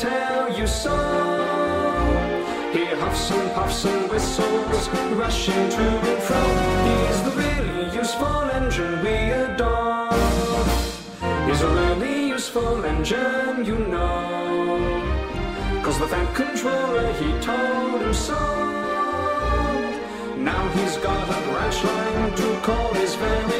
Tell 0.00 0.58
you 0.58 0.66
so. 0.66 0.96
He 2.72 2.84
huffs 3.00 3.30
and 3.30 3.52
puffs 3.52 3.84
and 3.84 4.10
whistles, 4.10 4.88
rushing 5.22 5.68
to 5.76 5.86
and 6.10 6.22
fro. 6.26 6.42
He's 6.88 7.20
the 7.26 7.32
really 7.42 7.94
useful 8.02 8.42
engine 8.58 8.94
we 9.04 9.16
adore. 9.42 10.08
He's 11.46 11.60
a 11.60 11.70
really 11.80 12.28
useful 12.28 12.82
engine, 12.84 13.64
you 13.70 13.78
know. 13.78 14.10
Cause 15.84 15.98
the 15.98 16.08
Fat 16.08 16.28
Controller, 16.34 17.12
he 17.20 17.28
told 17.40 18.00
him 18.00 18.14
so. 18.14 18.40
Now 20.38 20.62
he's 20.76 20.96
got 20.96 21.28
a 21.36 21.38
branch 21.46 21.78
line 21.84 22.32
to 22.40 22.48
call 22.66 22.94
his 22.94 23.14
very 23.16 23.59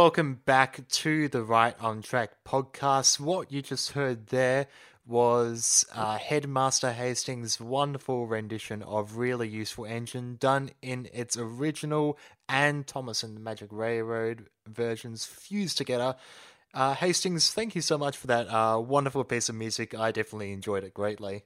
welcome 0.00 0.40
back 0.46 0.88
to 0.88 1.28
the 1.28 1.42
Right 1.42 1.74
on 1.78 2.00
Track 2.00 2.30
podcast. 2.42 3.20
What 3.20 3.52
you 3.52 3.60
just 3.60 3.92
heard 3.92 4.28
there 4.28 4.66
was 5.06 5.84
uh, 5.94 6.16
Headmaster 6.16 6.92
Hastings' 6.92 7.60
wonderful 7.60 8.26
rendition 8.26 8.82
of 8.82 9.18
Really 9.18 9.46
Useful 9.46 9.84
Engine, 9.84 10.38
done 10.40 10.70
in 10.80 11.06
its 11.12 11.36
original 11.36 12.18
and 12.48 12.86
Thomas 12.86 13.22
and 13.22 13.36
the 13.36 13.40
Magic 13.40 13.68
Railroad 13.70 14.46
versions 14.66 15.26
fused 15.26 15.76
together. 15.76 16.16
Uh, 16.72 16.94
Hastings, 16.94 17.52
thank 17.52 17.74
you 17.74 17.82
so 17.82 17.98
much 17.98 18.16
for 18.16 18.26
that 18.28 18.46
uh, 18.48 18.80
wonderful 18.80 19.22
piece 19.22 19.50
of 19.50 19.54
music. 19.54 19.94
I 19.94 20.12
definitely 20.12 20.52
enjoyed 20.52 20.82
it 20.82 20.94
greatly. 20.94 21.44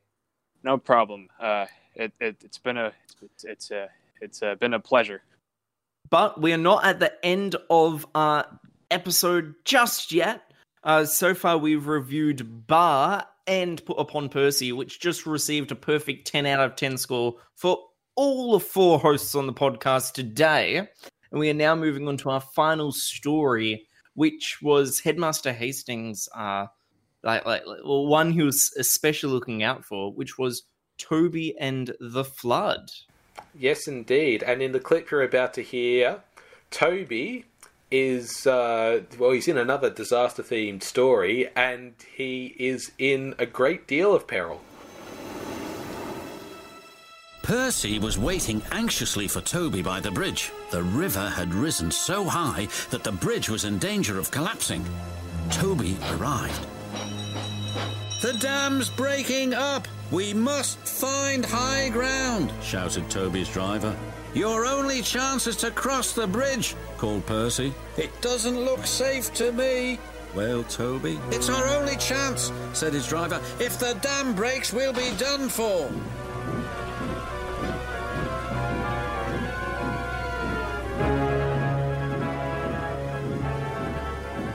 No 0.63 0.79
problem. 0.79 1.29
Uh, 1.41 1.67
it, 1.97 2.13
it 2.21 2.37
it's 2.45 2.59
been 2.59 2.77
a 2.77 2.93
it's 3.21 3.43
it's 3.43 3.71
uh, 3.73 3.89
it's 4.21 4.45
uh, 4.45 4.55
been 4.55 4.75
a 4.75 4.81
pleasure. 4.81 5.23
But 6.15 6.41
we 6.41 6.53
are 6.53 6.57
not 6.57 6.85
at 6.85 7.01
the 7.01 7.13
end 7.27 7.57
of 7.69 8.07
our 8.15 8.47
episode 8.89 9.57
just 9.65 10.13
yet. 10.13 10.43
Uh, 10.85 11.07
so 11.07 11.35
far, 11.35 11.59
we've 11.59 11.89
reviewed 11.89 12.69
Baa 12.69 13.23
and 13.49 13.85
Put 13.85 13.99
Upon 13.99 14.29
Percy, 14.29 14.71
which 14.71 15.01
just 15.01 15.27
received 15.27 15.73
a 15.73 15.75
perfect 15.75 16.29
10 16.29 16.47
out 16.47 16.61
of 16.61 16.77
10 16.77 16.99
score 16.99 17.35
for 17.57 17.79
all 18.15 18.53
the 18.53 18.61
four 18.61 19.01
hosts 19.01 19.35
on 19.35 19.49
the 19.49 19.53
podcast 19.53 20.13
today. 20.13 20.77
And 20.77 21.41
we 21.41 21.51
are 21.51 21.53
now 21.53 21.75
moving 21.75 22.07
on 22.07 22.17
to 22.19 22.31
our 22.31 22.41
final 22.41 22.93
story, 22.93 23.89
which 24.15 24.59
was 24.63 25.01
Headmaster 25.01 25.53
Hastings, 25.53 26.29
uh, 26.33 26.67
like, 27.25 27.45
like, 27.45 27.65
well, 27.67 28.07
one 28.07 28.31
he 28.31 28.43
was 28.43 28.73
especially 28.79 29.33
looking 29.33 29.65
out 29.65 29.85
for, 29.85 30.13
which 30.13 30.39
was 30.39 30.63
Toby 30.97 31.57
and 31.59 31.93
the 31.99 32.23
Flood. 32.23 32.89
Yes, 33.57 33.87
indeed. 33.87 34.43
And 34.43 34.61
in 34.63 34.73
the 34.73 34.81
clip 34.81 35.11
you're 35.11 35.23
about 35.23 35.55
to 35.55 35.63
hear, 35.63 36.21
Toby 36.71 37.45
is 37.91 38.47
uh, 38.47 39.03
well, 39.19 39.31
he's 39.31 39.47
in 39.47 39.59
another 39.59 39.91
disaster-themed 39.91 40.83
story, 40.83 41.49
and 41.55 41.95
he 42.17 42.55
is 42.59 42.91
in 42.99 43.35
a 43.39 43.47
great 43.47 43.87
deal 43.87 44.15
of 44.15 44.27
peril. 44.27 44.61
Percy 47.45 47.99
was 47.99 48.19
waiting 48.19 48.63
anxiously 48.73 49.29
for 49.29 49.43
Toby 49.43 49.83
by 49.83 50.01
the 50.01 50.11
bridge. 50.11 50.51
The 50.71 50.83
river 50.83 51.29
had 51.29 51.53
risen 51.55 51.91
so 51.91 52.25
high 52.25 52.69
that 52.91 53.05
the 53.05 53.13
bridge 53.13 53.51
was 53.51 53.65
in 53.65 53.79
danger 53.79 54.19
of 54.19 54.31
collapsing. 54.31 54.83
Toby 55.51 55.97
arrived. 56.13 56.67
The 58.23 58.33
dam's 58.41 58.89
breaking 58.89 59.53
up! 59.53 59.87
We 60.11 60.35
must 60.35 60.79
find 60.79 61.45
high 61.45 61.89
ground, 61.89 62.53
shouted 62.63 63.09
Toby's 63.11 63.49
driver. 63.49 63.97
Your 64.35 64.67
only 64.67 65.01
chance 65.01 65.47
is 65.47 65.57
to 65.57 65.71
cross 65.71 66.13
the 66.13 66.27
bridge, 66.27 66.77
called 66.99 67.25
Percy. 67.25 67.73
It 67.97 68.11
doesn't 68.21 68.59
look 68.59 68.87
safe 68.87 69.33
to 69.35 69.51
me, 69.53 69.99
wailed 70.35 70.69
Toby. 70.69 71.19
It's 71.31 71.49
our 71.49 71.69
only 71.69 71.97
chance, 71.97 72.53
said 72.75 72.93
his 72.93 73.09
driver. 73.09 73.41
If 73.59 73.79
the 73.79 73.95
dam 74.03 74.35
breaks, 74.35 74.73
we'll 74.73 74.93
be 74.93 75.11
done 75.17 75.49
for. 75.49 75.91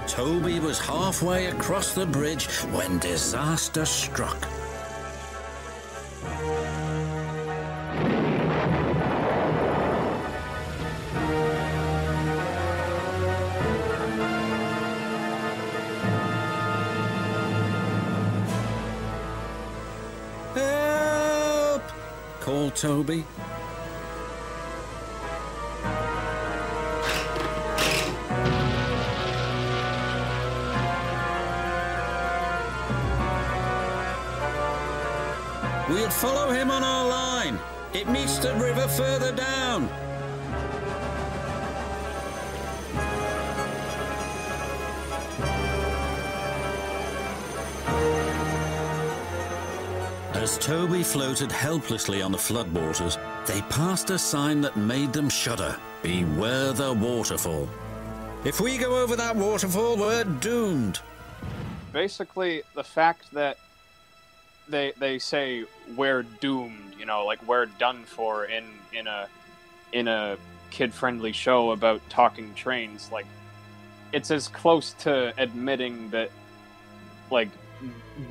Toby 0.07 0.59
was 0.59 0.79
halfway 0.79 1.47
across 1.47 1.93
the 1.93 2.05
bridge 2.05 2.47
when 2.71 2.99
disaster 2.99 3.85
struck. 3.85 4.37
Called 22.69 22.75
Toby. 22.75 23.25
We'll 35.89 36.09
follow 36.09 36.51
him 36.51 36.69
on 36.71 36.83
our 36.83 37.07
line. 37.07 37.59
It 37.93 38.07
meets 38.07 38.37
the 38.37 38.53
river 38.55 38.87
further 38.87 39.31
down. 39.31 39.89
As 50.49 50.57
Toby 50.57 51.03
floated 51.03 51.51
helplessly 51.51 52.23
on 52.23 52.31
the 52.31 52.37
floodwaters, 52.39 53.19
they 53.45 53.61
passed 53.69 54.09
a 54.09 54.17
sign 54.17 54.61
that 54.61 54.75
made 54.75 55.13
them 55.13 55.29
shudder. 55.29 55.77
Beware 56.01 56.73
the 56.73 56.91
waterfall. 56.91 57.69
If 58.43 58.59
we 58.59 58.79
go 58.79 58.97
over 58.99 59.15
that 59.15 59.35
waterfall, 59.35 59.95
we're 59.95 60.23
doomed. 60.23 61.01
Basically, 61.93 62.63
the 62.73 62.83
fact 62.83 63.31
that 63.31 63.59
they 64.67 64.91
they 64.97 65.19
say 65.19 65.65
we're 65.95 66.23
doomed, 66.23 66.95
you 66.97 67.05
know, 67.05 67.27
like 67.27 67.47
we're 67.47 67.67
done 67.67 68.03
for 68.05 68.45
in 68.45 68.63
in 68.91 69.05
a 69.05 69.27
in 69.93 70.07
a 70.07 70.35
kid 70.71 70.95
friendly 70.95 71.31
show 71.31 71.69
about 71.69 72.01
talking 72.09 72.55
trains, 72.55 73.11
like 73.11 73.27
it's 74.13 74.31
as 74.31 74.47
close 74.47 74.93
to 74.93 75.31
admitting 75.37 76.09
that 76.09 76.31
like 77.29 77.49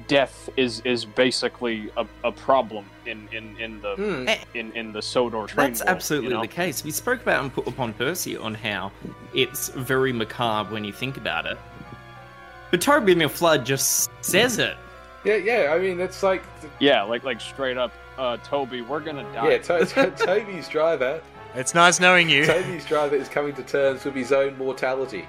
death 0.07 0.49
is 0.57 0.81
is 0.85 1.05
basically 1.05 1.91
a, 1.97 2.07
a 2.25 2.33
problem 2.33 2.85
in 3.07 3.29
in 3.33 3.57
in 3.59 3.81
the 3.81 3.95
Hmm. 3.97 4.29
in 4.57 4.73
in 4.73 4.93
the 4.93 5.03
Sodor 5.03 5.47
train 5.47 5.69
That's 5.69 5.81
world, 5.81 5.89
absolutely 5.91 6.29
you 6.31 6.35
know? 6.35 6.41
the 6.43 6.49
case. 6.49 6.85
We 6.85 6.91
spoke 6.91 7.23
about 7.23 7.43
and 7.43 7.53
put 7.53 7.67
upon 7.67 7.93
Percy 7.95 8.37
on 8.37 8.55
how 8.55 8.93
it's 9.35 9.69
very 9.71 10.13
macabre 10.13 10.73
when 10.73 10.85
you 10.85 10.93
think 10.93 11.17
about 11.17 11.47
it. 11.47 11.59
But 12.71 12.81
Toby 12.81 13.13
and 13.13 13.21
the 13.23 13.29
Flood 13.29 13.65
just 13.65 14.11
says 14.21 14.59
it. 14.59 14.77
Yeah, 15.25 15.37
yeah. 15.37 15.73
I 15.75 15.79
mean, 15.79 16.01
it's 16.01 16.23
like 16.23 16.43
Yeah, 16.79 17.03
like 17.03 17.25
like 17.25 17.41
straight 17.41 17.77
up, 17.79 17.93
uh, 18.19 18.37
Toby, 18.39 18.83
we're 18.83 19.01
gonna 19.01 19.25
die. 19.33 19.51
yeah. 19.53 19.59
To- 19.59 19.85
to- 19.87 20.11
Toby's 20.27 20.69
driver. 20.69 21.21
It's 21.55 21.75
nice 21.75 21.99
knowing 21.99 22.29
you. 22.29 22.45
Toby's 22.45 22.85
driver 22.85 23.17
is 23.17 23.29
coming 23.29 23.55
to 23.55 23.63
terms 23.63 24.05
with 24.05 24.15
his 24.15 24.33
own 24.33 24.57
mortality. 24.59 25.27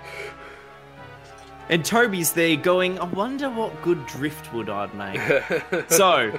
And 1.69 1.85
Toby's 1.85 2.33
there 2.33 2.55
going, 2.55 2.97
I 2.99 3.03
wonder 3.05 3.49
what 3.49 3.79
good 3.81 4.05
driftwood 4.07 4.69
I'd 4.69 4.93
make. 4.95 5.19
so, 5.91 6.37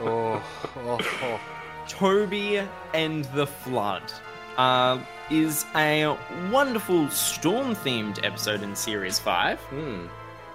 Oh, 0.00 0.42
oh, 0.76 0.98
oh. 1.22 1.40
Toby 1.86 2.62
and 2.94 3.24
the 3.26 3.46
Flood 3.46 4.02
uh, 4.56 4.98
is 5.30 5.64
a 5.76 6.16
wonderful 6.50 7.08
storm 7.10 7.74
themed 7.74 8.24
episode 8.24 8.62
in 8.62 8.74
Series 8.74 9.18
5. 9.18 9.58
Hmm. 9.60 10.06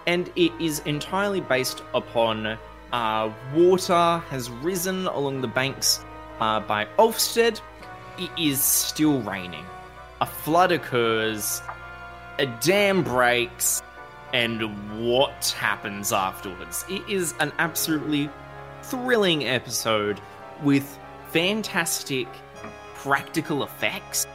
and 0.07 0.31
it 0.35 0.51
is 0.59 0.79
entirely 0.85 1.41
based 1.41 1.81
upon 1.93 2.57
uh, 2.93 3.31
water 3.53 4.21
has 4.29 4.49
risen 4.49 5.07
along 5.07 5.41
the 5.41 5.47
banks 5.47 6.03
uh, 6.39 6.59
by 6.59 6.85
Ulfstead. 6.97 7.59
It 8.17 8.29
is 8.39 8.61
still 8.63 9.21
raining. 9.23 9.65
A 10.21 10.25
flood 10.25 10.71
occurs, 10.71 11.61
a 12.39 12.45
dam 12.45 13.03
breaks, 13.03 13.81
and 14.33 15.07
what 15.07 15.55
happens 15.57 16.11
afterwards? 16.11 16.85
It 16.89 17.07
is 17.07 17.33
an 17.39 17.51
absolutely 17.57 18.29
thrilling 18.83 19.45
episode 19.45 20.19
with 20.63 20.99
fantastic 21.29 22.27
practical 22.95 23.63
effects. 23.63 24.27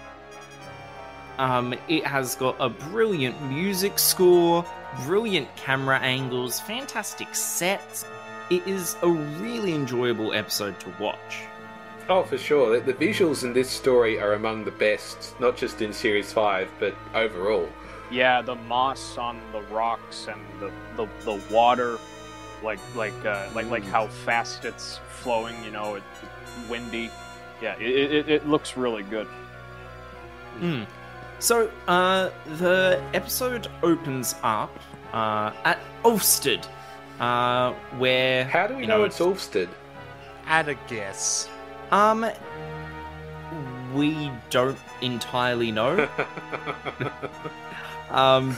Um, 1.39 1.75
it 1.89 2.07
has 2.07 2.35
got 2.35 2.57
a 2.61 2.69
brilliant 2.69 3.41
music 3.43 3.99
score, 3.99 4.65
brilliant 5.05 5.55
camera 5.57 5.99
angles, 5.99 6.61
fantastic 6.61 7.35
sets. 7.35 8.05
It 8.51 8.67
is 8.67 8.97
a 9.03 9.09
really 9.09 9.75
enjoyable 9.75 10.35
episode 10.35 10.79
to 10.81 10.93
watch. 10.99 11.45
Oh, 12.09 12.25
for 12.25 12.37
sure. 12.37 12.81
The, 12.81 12.93
the 12.93 13.07
visuals 13.07 13.45
in 13.45 13.53
this 13.53 13.71
story 13.71 14.19
are 14.19 14.33
among 14.33 14.65
the 14.65 14.73
best, 14.73 15.39
not 15.41 15.57
just 15.57 15.81
in 15.81 15.93
Series 15.93 16.33
5, 16.33 16.69
but 16.81 16.95
overall. 17.15 17.69
Yeah, 18.11 18.43
the 18.43 18.57
moss 18.57 19.17
on 19.19 19.41
the 19.53 19.63
rocks 19.63 20.27
and 20.29 20.41
the 20.59 20.71
the, 20.97 21.09
the 21.25 21.41
water, 21.55 21.99
like 22.63 22.81
like 22.97 23.25
uh, 23.25 23.49
like 23.55 23.71
like 23.71 23.85
how 23.85 24.09
fast 24.09 24.65
it's 24.65 24.99
flowing. 25.09 25.55
You 25.65 25.71
know, 25.71 25.95
it's 25.95 26.69
windy. 26.69 27.11
Yeah, 27.63 27.77
it, 27.79 28.13
it, 28.13 28.29
it 28.29 28.49
looks 28.49 28.77
really 28.77 29.03
good. 29.03 29.29
Mm. 30.59 30.87
So, 31.39 31.71
uh, 31.89 32.31
the 32.59 33.03
episode 33.15 33.69
opens 33.83 34.35
up 34.43 34.77
uh, 35.13 35.53
at 35.65 35.79
Ulfstead, 36.05 36.67
uh, 37.19 37.73
where 37.99 38.45
How 38.45 38.67
do 38.67 38.75
we 38.75 38.83
you 38.83 38.87
know, 38.87 39.05
it's 39.05 39.19
Ulfstead? 39.21 39.69
Add 40.47 40.69
a 40.69 40.75
guess. 40.89 41.49
um 41.93 42.27
we 43.95 44.31
don't 44.51 44.79
entirely 45.01 45.73
know. 45.73 46.09
Um, 48.11 48.57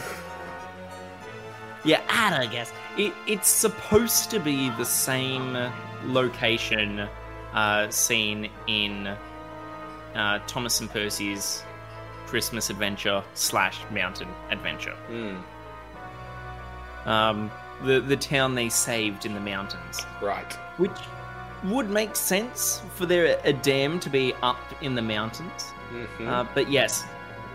yeah, 1.85 2.01
add, 2.09 2.33
I 2.33 2.47
guess. 2.47 2.73
It, 2.97 3.13
it's 3.27 3.49
supposed 3.49 4.31
to 4.31 4.39
be 4.41 4.71
the 4.71 4.85
same 4.85 5.57
location 6.05 7.01
uh, 7.55 7.91
seen 7.91 8.49
in 8.67 9.09
uh, 10.15 10.39
Thomas 10.47 10.81
and 10.81 10.91
Percy's 10.91 11.63
Christmas 12.27 12.71
adventure 12.71 13.23
slash 13.35 13.79
mountain 13.91 14.29
adventure. 14.51 14.95
Hmm. 15.09 15.37
Um, 17.09 17.51
the 17.85 18.01
the 18.01 18.17
town 18.17 18.55
they 18.55 18.69
saved 18.69 19.27
in 19.27 19.35
the 19.35 19.41
mountains, 19.41 20.01
Right. 20.21 20.53
which 20.79 20.93
would 21.65 21.91
make 21.91 22.15
sense 22.17 22.81
for 22.95 23.07
there 23.07 23.39
a 23.45 23.53
dam 23.53 23.99
to 24.01 24.11
be 24.11 24.35
up 24.43 24.59
in 24.83 24.95
the 24.95 25.03
mountains. 25.03 25.73
Mhm. 25.93 26.29
Uh, 26.29 26.45
but 26.55 26.71
yes, 26.71 27.05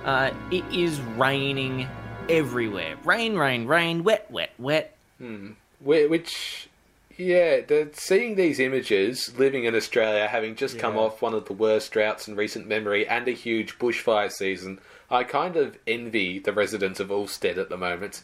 uh, 0.07 0.31
it 0.51 0.63
is 0.73 0.99
raining 1.17 1.88
everywhere. 2.29 2.95
Rain, 3.03 3.35
rain, 3.35 3.65
rain, 3.67 4.03
wet, 4.03 4.25
wet, 4.31 4.51
wet. 4.57 4.95
Whi- 5.19 6.07
Which, 6.07 6.69
yeah, 7.17 7.61
the, 7.61 7.89
seeing 7.93 8.35
these 8.35 8.59
images, 8.59 9.38
living 9.38 9.65
in 9.65 9.75
Australia, 9.75 10.27
having 10.27 10.55
just 10.55 10.79
come 10.79 10.97
off 10.97 11.21
one 11.21 11.34
of 11.35 11.45
the 11.45 11.53
worst 11.53 11.91
droughts 11.91 12.27
in 12.27 12.35
recent 12.35 12.67
memory 12.67 13.07
and 13.07 13.27
a 13.27 13.31
huge 13.31 13.77
bushfire 13.77 14.31
season, 14.31 14.79
I 15.11 15.23
kind 15.23 15.55
of 15.55 15.77
envy 15.88 16.39
the 16.39 16.51
residents 16.53 16.99
of 16.99 17.09
Ulfstead 17.09 17.57
at 17.57 17.69
the 17.69 17.77
moment. 17.77 18.23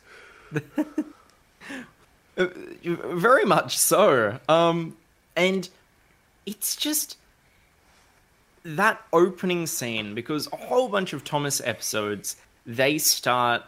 Uh, 2.35 2.47
Very 2.83 3.45
much 3.45 3.77
so. 3.77 4.39
Um, 4.49 4.97
and 5.35 5.69
it's 6.47 6.75
just 6.75 7.15
that 8.63 9.01
opening 9.11 9.67
scene 9.67 10.15
because 10.15 10.47
a 10.51 10.55
whole 10.55 10.87
bunch 10.89 11.13
of 11.13 11.23
Thomas 11.23 11.61
episodes 11.65 12.37
they 12.65 12.97
start 12.97 13.61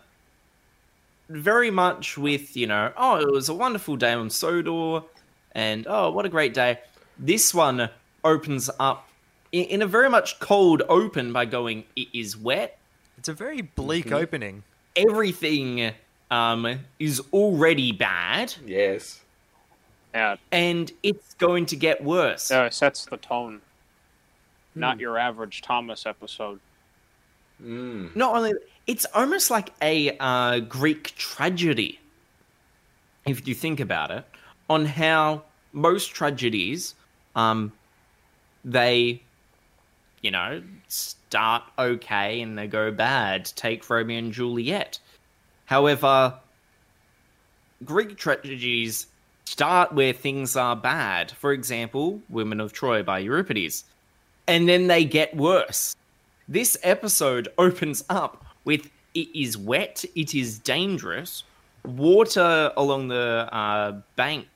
very 1.29 1.71
much 1.71 2.17
with 2.17 2.55
you 2.55 2.67
know 2.67 2.91
oh 2.97 3.17
it 3.19 3.31
was 3.31 3.49
a 3.49 3.53
wonderful 3.53 3.95
day 3.95 4.13
on 4.13 4.29
Sodor 4.29 5.01
and 5.53 5.85
oh 5.87 6.11
what 6.11 6.25
a 6.25 6.29
great 6.29 6.53
day. 6.53 6.79
This 7.17 7.53
one 7.53 7.89
opens 8.23 8.69
up 8.79 9.07
in, 9.51 9.65
in 9.65 9.81
a 9.81 9.87
very 9.87 10.09
much 10.09 10.39
cold 10.39 10.81
open 10.89 11.33
by 11.33 11.45
going 11.45 11.83
it 11.95 12.07
is 12.13 12.37
wet 12.37 12.77
It's 13.17 13.27
a 13.29 13.33
very 13.33 13.61
bleak 13.61 14.05
Mm-hmm. 14.05 14.15
opening. 14.15 14.63
everything 14.95 15.91
um, 16.31 16.79
is 16.99 17.21
already 17.33 17.91
bad 17.91 18.53
Yes. 18.65 19.21
Yeah, 20.13 20.37
and 20.53 20.89
it's 21.03 21.33
going 21.33 21.65
to 21.67 21.75
get 21.75 22.01
worse. 22.01 22.49
uh, 22.49 22.69
sets 22.69 23.03
the 23.05 23.17
tone. 23.17 23.59
Hmm. 24.75 24.79
Not 24.79 24.99
your 24.99 25.17
average 25.17 25.61
Thomas 25.63 26.05
episode. 26.05 26.59
Mm. 27.63 28.15
Not 28.15 28.35
only 28.35 28.53
it's 28.85 29.05
almost 29.13 29.49
like 29.49 29.71
a 29.81 30.15
uh, 30.19 30.59
Greek 30.59 31.15
tragedy, 31.15 31.99
if 33.25 33.47
you 33.47 33.55
think 33.55 33.79
about 33.79 34.11
it, 34.11 34.25
on 34.69 34.85
how 34.85 35.43
most 35.71 36.13
tragedies, 36.13 36.95
um, 37.35 37.71
they, 38.63 39.21
you 40.21 40.31
know, 40.31 40.61
start 40.87 41.63
okay 41.79 42.41
and 42.41 42.57
they 42.57 42.67
go 42.67 42.91
bad. 42.91 43.45
Take 43.55 43.89
Romeo 43.89 44.19
and 44.19 44.31
Juliet. 44.33 44.99
However, 45.65 46.33
Greek 47.83 48.17
tragedies 48.17 49.07
start 49.45 49.93
where 49.93 50.13
things 50.13 50.55
are 50.55 50.75
bad. 50.75 51.31
For 51.31 51.51
example, 51.53 52.21
Women 52.29 52.59
of 52.59 52.73
Troy 52.73 53.03
by 53.03 53.19
Euripides. 53.19 53.85
And 54.47 54.69
then 54.69 54.87
they 54.87 55.05
get 55.05 55.35
worse. 55.35 55.95
This 56.47 56.77
episode 56.83 57.47
opens 57.57 58.03
up 58.09 58.45
with 58.63 58.89
it 59.13 59.27
is 59.33 59.57
wet, 59.57 60.03
it 60.15 60.35
is 60.35 60.59
dangerous, 60.59 61.43
water 61.85 62.71
along 62.75 63.07
the 63.07 63.47
uh, 63.51 64.01
bank, 64.15 64.47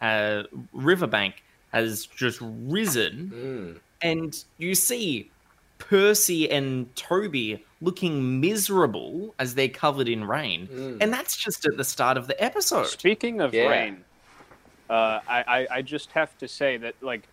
uh, 0.00 0.44
riverbank, 0.72 1.42
has 1.72 2.06
just 2.06 2.38
risen, 2.40 3.80
and 4.02 4.44
you 4.58 4.74
see 4.74 5.30
Percy 5.78 6.50
and 6.50 6.94
Toby 6.96 7.64
looking 7.80 8.40
miserable 8.40 9.34
as 9.38 9.54
they're 9.54 9.68
covered 9.68 10.08
in 10.08 10.24
rain, 10.24 10.98
and 11.00 11.12
that's 11.12 11.36
just 11.36 11.66
at 11.66 11.76
the 11.76 11.84
start 11.84 12.16
of 12.16 12.26
the 12.26 12.42
episode. 12.42 12.86
Speaking 12.86 13.40
of 13.40 13.52
Yeah. 13.54 13.68
rain, 13.68 14.04
uh, 14.88 15.20
I, 15.28 15.44
I 15.46 15.66
I 15.78 15.82
just 15.82 16.10
have 16.12 16.36
to 16.38 16.48
say 16.48 16.76
that 16.78 16.94
like 17.02 17.28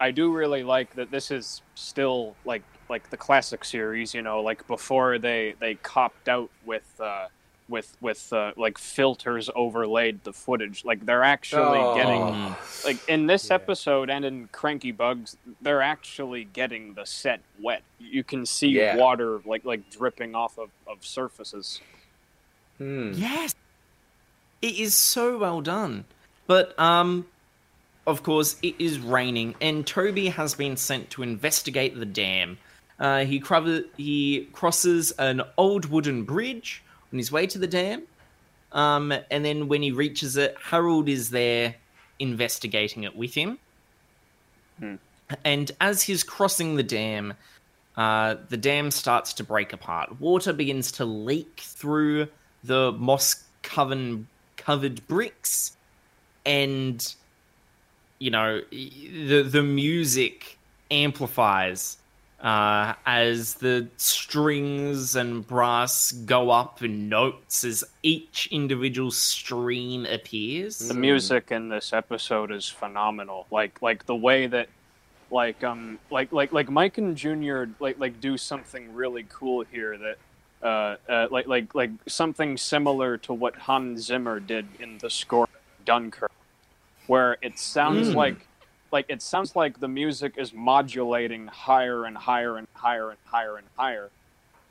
I 0.00 0.10
do 0.10 0.32
really 0.32 0.62
like 0.62 0.94
that 0.94 1.10
this 1.10 1.30
is 1.30 1.62
still 1.74 2.34
like 2.44 2.62
like 2.88 3.08
the 3.10 3.16
classic 3.16 3.64
series, 3.64 4.14
you 4.14 4.22
know, 4.22 4.40
like 4.40 4.66
before 4.66 5.18
they 5.18 5.54
they 5.60 5.74
copped 5.76 6.28
out 6.28 6.50
with 6.64 6.88
uh, 7.00 7.26
with 7.68 7.96
with 8.00 8.32
uh, 8.32 8.52
like 8.56 8.78
filters 8.78 9.48
overlaid 9.54 10.24
the 10.24 10.32
footage. 10.32 10.84
Like 10.84 11.04
they're 11.06 11.22
actually 11.22 11.78
Oh. 11.78 11.94
getting 11.94 12.56
like 12.84 13.08
in 13.08 13.26
this 13.26 13.50
episode 13.50 14.10
and 14.10 14.24
in 14.24 14.48
Cranky 14.50 14.90
Bugs, 14.90 15.36
they're 15.60 15.82
actually 15.82 16.44
getting 16.44 16.94
the 16.94 17.04
set 17.04 17.40
wet. 17.60 17.82
You 18.00 18.24
can 18.24 18.44
see 18.46 18.68
Yeah. 18.70 18.96
water 18.96 19.40
like 19.44 19.64
like 19.64 19.88
dripping 19.90 20.34
off 20.34 20.58
of, 20.58 20.70
of 20.86 21.04
surfaces. 21.04 21.80
Hmm. 22.78 23.12
Yes. 23.14 23.54
It 24.62 24.78
is 24.78 24.94
so 24.94 25.38
well 25.38 25.60
done. 25.60 26.06
But 26.46 26.76
um 26.78 27.26
of 28.06 28.22
course 28.22 28.56
it 28.62 28.74
is 28.78 28.98
raining 28.98 29.54
and 29.60 29.86
Toby 29.86 30.28
has 30.28 30.54
been 30.54 30.76
sent 30.76 31.10
to 31.10 31.22
investigate 31.22 31.98
the 31.98 32.06
dam. 32.06 32.58
Uh, 32.98 33.24
he 33.24 33.40
cro- 33.40 33.84
he 33.96 34.48
crosses 34.52 35.10
an 35.12 35.42
old 35.56 35.86
wooden 35.86 36.24
bridge 36.24 36.82
on 37.12 37.18
his 37.18 37.32
way 37.32 37.46
to 37.46 37.58
the 37.58 37.66
dam. 37.66 38.02
Um, 38.72 39.12
and 39.30 39.44
then 39.44 39.68
when 39.68 39.82
he 39.82 39.90
reaches 39.90 40.36
it, 40.36 40.56
Harold 40.62 41.08
is 41.08 41.30
there 41.30 41.76
investigating 42.18 43.04
it 43.04 43.16
with 43.16 43.34
him. 43.34 43.58
And 45.44 45.70
as 45.80 46.02
he's 46.02 46.22
crossing 46.22 46.76
the 46.76 46.82
dam, 46.82 47.34
uh, 47.96 48.36
the 48.48 48.56
dam 48.56 48.90
starts 48.90 49.32
to 49.34 49.44
break 49.44 49.72
apart. 49.72 50.20
Water 50.20 50.52
begins 50.52 50.92
to 50.92 51.04
leak 51.04 51.60
through 51.62 52.28
the 52.64 52.92
moss 52.92 53.44
covered 53.62 55.06
bricks, 55.06 55.76
and 56.44 57.14
you 58.20 58.30
know 58.30 58.60
the 58.70 59.42
the 59.42 59.62
music 59.62 60.58
amplifies 60.90 61.96
uh, 62.40 62.94
as 63.04 63.54
the 63.54 63.88
strings 63.96 65.14
and 65.16 65.46
brass 65.46 66.12
go 66.12 66.50
up 66.50 66.82
in 66.82 67.08
notes 67.08 67.64
as 67.64 67.84
each 68.02 68.48
individual 68.50 69.10
stream 69.10 70.06
appears. 70.06 70.78
The 70.78 70.94
music 70.94 71.50
in 71.50 71.68
this 71.68 71.92
episode 71.92 72.50
is 72.50 72.68
phenomenal. 72.68 73.46
Like 73.50 73.82
like 73.82 74.06
the 74.06 74.16
way 74.16 74.46
that 74.46 74.68
like 75.30 75.62
um 75.64 75.98
like 76.10 76.32
like 76.32 76.52
like 76.52 76.70
Mike 76.70 76.98
and 76.98 77.16
Junior 77.16 77.68
like 77.78 77.98
like 77.98 78.20
do 78.20 78.36
something 78.36 78.94
really 78.94 79.26
cool 79.28 79.64
here 79.70 79.98
that 79.98 80.18
uh, 80.62 80.96
uh 81.10 81.28
like 81.30 81.46
like 81.46 81.74
like 81.74 81.90
something 82.06 82.56
similar 82.56 83.16
to 83.18 83.34
what 83.34 83.54
Hans 83.56 84.02
Zimmer 84.06 84.40
did 84.40 84.66
in 84.78 84.98
the 84.98 85.10
score 85.10 85.48
Dunkirk, 85.84 86.32
where 87.10 87.36
it 87.42 87.58
sounds 87.58 88.10
Mm. 88.10 88.14
like 88.14 88.46
like 88.92 89.06
it 89.08 89.20
sounds 89.20 89.56
like 89.56 89.80
the 89.80 89.88
music 89.88 90.32
is 90.36 90.52
modulating 90.52 91.48
higher 91.48 92.04
and 92.04 92.16
higher 92.16 92.56
and 92.56 92.68
higher 92.76 93.10
and 93.10 93.18
higher 93.24 93.56
and 93.56 93.66
higher, 93.76 94.10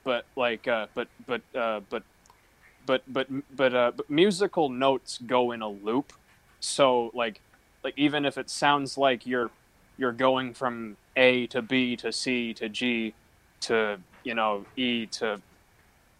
but 0.05 0.23
like 0.37 0.65
uh 0.67 0.87
but 0.95 1.07
but 1.27 1.41
uh 1.53 1.81
but 1.89 2.03
but 2.85 3.01
but 3.15 3.27
but 3.61 3.73
uh 3.73 3.91
but 3.97 4.09
musical 4.09 4.69
notes 4.69 5.17
go 5.17 5.51
in 5.51 5.61
a 5.61 5.67
loop. 5.69 6.13
So 6.61 7.11
like 7.13 7.41
like 7.83 7.93
even 7.97 8.23
if 8.23 8.37
it 8.37 8.49
sounds 8.49 8.97
like 8.97 9.25
you're 9.25 9.51
you're 9.97 10.13
going 10.27 10.53
from 10.53 10.95
a 11.17 11.47
to 11.47 11.61
b 11.61 11.97
to 11.97 12.09
c 12.13 12.53
to 12.53 12.69
g 12.69 13.13
to 13.67 13.99
you 14.23 14.33
know 14.33 14.65
e 14.77 15.05
to 15.07 15.41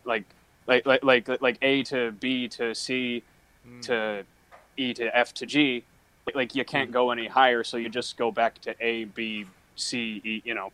like 0.05 0.25
like 0.67 0.85
like 0.85 1.03
like 1.03 1.41
like 1.41 1.57
a 1.61 1.83
to 1.83 2.11
b 2.11 2.49
to 2.49 2.75
c 2.75 3.23
to 3.83 4.25
e 4.77 4.93
to 4.93 5.17
f 5.17 5.33
to 5.33 5.45
g 5.45 5.85
like, 6.35 6.55
you 6.55 6.65
can't 6.65 6.91
go 6.91 7.11
any 7.11 7.27
higher 7.27 7.63
so 7.63 7.77
you 7.77 7.89
just 7.89 8.17
go 8.17 8.31
back 8.31 8.59
to 8.61 8.75
a 8.79 9.05
b 9.05 9.45
c 9.75 10.21
e 10.23 10.41
you 10.45 10.53
know 10.55 10.71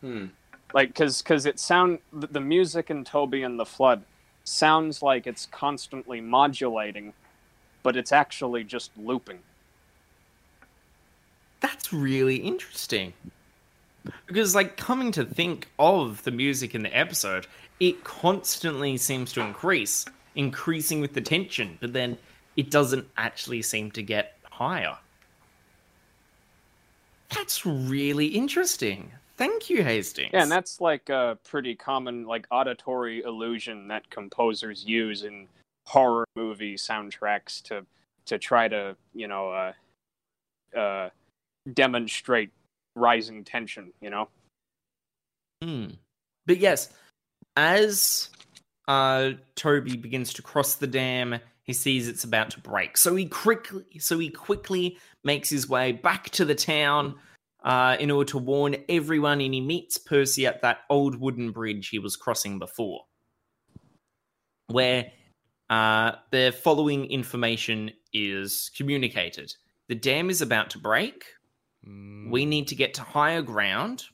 Hmm. 0.00 0.26
like 0.74 0.88
because 0.88 1.22
because 1.22 1.46
it 1.46 1.58
sound 1.58 1.98
the, 2.12 2.26
the 2.26 2.40
music 2.40 2.90
in 2.90 3.04
toby 3.04 3.42
and 3.42 3.58
the 3.58 3.64
flood 3.64 4.02
sounds 4.44 5.02
like 5.02 5.26
it's 5.26 5.46
constantly 5.46 6.20
modulating 6.20 7.14
but 7.82 7.96
it's 7.96 8.12
actually 8.12 8.64
just 8.64 8.90
looping 8.98 9.38
That's 11.60 11.92
really 11.92 12.36
interesting. 12.36 13.14
Because, 14.26 14.54
like, 14.54 14.76
coming 14.76 15.12
to 15.12 15.24
think 15.24 15.68
of 15.78 16.22
the 16.24 16.30
music 16.30 16.74
in 16.74 16.82
the 16.82 16.94
episode, 16.96 17.46
it 17.80 18.04
constantly 18.04 18.96
seems 18.98 19.32
to 19.32 19.40
increase, 19.40 20.04
increasing 20.34 21.00
with 21.00 21.14
the 21.14 21.22
tension, 21.22 21.78
but 21.80 21.92
then 21.94 22.18
it 22.56 22.70
doesn't 22.70 23.06
actually 23.16 23.62
seem 23.62 23.90
to 23.92 24.02
get 24.02 24.33
higher. 24.54 24.96
That's 27.34 27.66
really 27.66 28.26
interesting. 28.28 29.10
Thank 29.36 29.68
you, 29.68 29.82
Hastings. 29.82 30.30
yeah 30.32 30.42
and 30.42 30.50
that's 30.52 30.80
like 30.80 31.08
a 31.08 31.36
pretty 31.44 31.74
common 31.74 32.24
like 32.24 32.46
auditory 32.52 33.22
illusion 33.22 33.88
that 33.88 34.08
composers 34.08 34.84
use 34.84 35.24
in 35.24 35.48
horror 35.86 36.24
movie 36.36 36.76
soundtracks 36.76 37.60
to 37.64 37.84
to 38.26 38.38
try 38.38 38.68
to 38.68 38.96
you 39.12 39.26
know 39.26 39.50
uh 39.50 40.78
uh 40.78 41.10
demonstrate 41.72 42.50
rising 42.94 43.42
tension 43.42 43.92
you 44.00 44.08
know 44.08 44.28
Hmm. 45.62 45.86
But 46.46 46.58
yes, 46.58 46.90
as 47.56 48.28
uh, 48.86 49.30
Toby 49.56 49.96
begins 49.96 50.34
to 50.34 50.42
cross 50.42 50.74
the 50.74 50.86
dam, 50.86 51.40
he 51.64 51.72
sees 51.72 52.08
it's 52.08 52.24
about 52.24 52.50
to 52.50 52.60
break. 52.60 52.96
So 52.96 53.16
he 53.16 53.26
quickly, 53.26 53.84
so 53.98 54.18
he 54.18 54.30
quickly 54.30 54.98
makes 55.24 55.50
his 55.50 55.68
way 55.68 55.92
back 55.92 56.30
to 56.30 56.44
the 56.44 56.54
town, 56.54 57.16
uh, 57.64 57.96
in 57.98 58.10
order 58.10 58.30
to 58.30 58.38
warn 58.38 58.76
everyone, 58.88 59.40
and 59.40 59.54
he 59.54 59.60
meets 59.60 59.98
Percy 59.98 60.46
at 60.46 60.62
that 60.62 60.80
old 60.90 61.18
wooden 61.18 61.50
bridge 61.50 61.88
he 61.88 61.98
was 61.98 62.14
crossing 62.14 62.58
before, 62.58 63.00
where 64.68 65.10
uh, 65.70 66.12
the 66.30 66.54
following 66.62 67.06
information 67.06 67.90
is 68.12 68.70
communicated. 68.76 69.52
The 69.88 69.94
dam 69.94 70.30
is 70.30 70.42
about 70.42 70.70
to 70.70 70.78
break. 70.78 71.24
Mm, 71.86 72.30
We 72.30 72.44
need 72.44 72.68
to 72.68 72.74
get 72.74 72.94
to 72.94 73.02
higher 73.02 73.42
ground. 73.42 74.04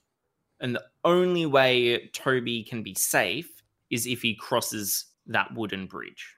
And 0.61 0.75
the 0.75 0.85
only 1.05 1.47
way 1.47 2.09
Toby 2.13 2.63
can 2.63 2.83
be 2.83 2.95
safe 2.95 3.51
is 3.91 4.07
if 4.07 4.23
he 4.23 4.35
crosses 4.37 5.07
that 5.27 5.49
wooden 5.55 5.87
bridge. 5.87 6.37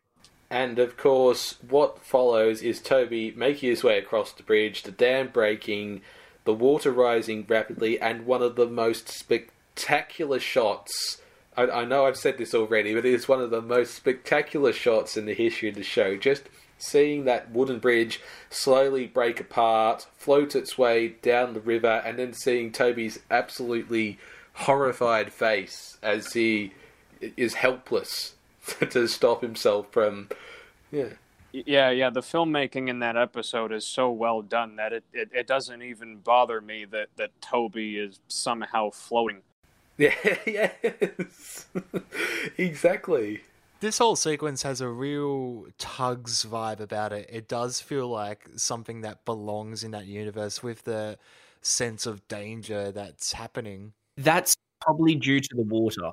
And 0.53 0.79
of 0.79 0.99
course, 0.99 1.57
what 1.67 2.05
follows 2.05 2.61
is 2.61 2.79
Toby 2.79 3.33
making 3.35 3.71
his 3.71 3.83
way 3.83 3.97
across 3.97 4.33
the 4.33 4.43
bridge, 4.43 4.83
the 4.83 4.93
dam 4.93 5.29
breaking, 5.29 6.03
the 6.45 6.53
water 6.53 6.93
rising 6.93 7.47
rapidly, 7.49 7.99
and 7.99 8.27
one 8.27 8.43
of 8.43 8.55
the 8.55 8.67
most 8.67 9.09
spectacular 9.09 10.39
shots. 10.39 11.23
I, 11.57 11.63
I 11.69 11.85
know 11.87 12.05
I've 12.05 12.19
said 12.19 12.37
this 12.37 12.55
already, 12.55 12.93
but 12.93 13.07
it 13.07 13.15
is 13.15 13.27
one 13.27 13.41
of 13.41 13.49
the 13.49 13.63
most 13.63 13.95
spectacular 13.95 14.75
shots 14.75 15.17
in 15.17 15.25
the 15.25 15.33
history 15.33 15.71
of 15.71 15.75
the 15.75 15.83
show. 15.83 16.19
Just 16.19 16.51
seeing 16.77 17.25
that 17.25 17.51
wooden 17.51 17.79
bridge 17.79 18.21
slowly 18.51 19.07
break 19.07 19.41
apart, 19.41 20.07
float 20.19 20.55
its 20.55 20.77
way 20.77 21.09
down 21.23 21.55
the 21.55 21.61
river, 21.61 22.03
and 22.05 22.19
then 22.19 22.35
seeing 22.35 22.71
Toby's 22.71 23.21
absolutely 23.31 24.19
horrified 24.53 25.33
face 25.33 25.97
as 26.03 26.35
he 26.35 26.75
is 27.39 27.55
helpless 27.55 28.35
to 28.91 29.07
stop 29.07 29.43
himself 29.43 29.87
from. 29.91 30.29
Yeah. 30.91 31.09
Yeah, 31.53 31.91
yeah. 31.91 32.11
The 32.11 32.21
filmmaking 32.21 32.89
in 32.89 33.01
that 33.01 33.17
episode 33.17 33.73
is 33.73 33.87
so 33.87 34.11
well 34.11 34.41
done 34.41 34.77
that 34.77 34.93
it, 34.93 35.05
it, 35.13 35.29
it 35.33 35.47
doesn't 35.47 35.83
even 35.83 36.17
bother 36.17 36.61
me 36.61 36.87
that, 36.87 37.09
that 37.17 37.31
Toby 37.43 37.99
is 37.99 38.21
somehow 38.29 38.91
floating. 38.91 39.43
Yeah, 39.99 40.15
yes. 40.47 41.67
exactly. 42.59 43.43
This 43.81 43.99
whole 43.99 44.17
sequence 44.17 44.63
has 44.63 44.81
a 44.81 44.89
real 44.89 45.67
tugs 45.77 46.47
vibe 46.47 46.81
about 46.81 47.13
it. 47.13 47.29
It 47.31 47.47
does 47.47 47.81
feel 47.81 48.09
like 48.09 48.49
something 48.57 49.03
that 49.03 49.27
belongs 49.27 49.85
in 49.85 49.91
that 49.91 50.07
universe 50.07 50.63
with 50.63 50.85
the 50.85 51.19
sense 51.61 52.07
of 52.07 52.27
danger 52.27 52.91
that's 52.91 53.33
happening. 53.33 53.93
That's 54.17 54.57
probably 54.81 55.15
due 55.15 55.41
to 55.41 55.49
the 55.55 55.63
water. 55.63 56.13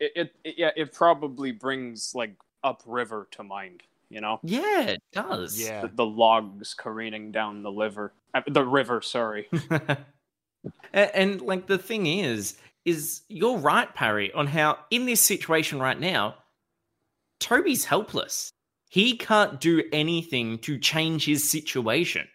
It, 0.00 0.12
it, 0.14 0.34
it 0.44 0.54
yeah, 0.58 0.70
it 0.76 0.92
probably 0.92 1.52
brings 1.52 2.14
like 2.14 2.34
upriver 2.62 3.28
to 3.32 3.42
mind. 3.42 3.82
You 4.10 4.22
know, 4.22 4.40
Yeah, 4.42 4.82
it 4.82 5.02
does. 5.12 5.60
Yeah. 5.60 5.82
the, 5.82 5.88
the 5.88 6.06
logs 6.06 6.72
careening 6.72 7.30
down 7.30 7.62
the 7.62 7.70
liver, 7.70 8.14
uh, 8.32 8.40
the 8.46 8.64
river. 8.64 9.02
Sorry. 9.02 9.48
and, 9.70 11.10
and 11.14 11.40
like 11.42 11.66
the 11.66 11.76
thing 11.76 12.06
is, 12.06 12.56
is 12.86 13.20
you're 13.28 13.58
right, 13.58 13.94
Parry, 13.94 14.32
on 14.32 14.46
how 14.46 14.78
in 14.90 15.04
this 15.04 15.20
situation 15.20 15.78
right 15.78 15.98
now, 16.00 16.36
Toby's 17.38 17.84
helpless. 17.84 18.50
He 18.88 19.18
can't 19.18 19.60
do 19.60 19.82
anything 19.92 20.58
to 20.60 20.78
change 20.78 21.26
his 21.26 21.50
situation. 21.50 22.26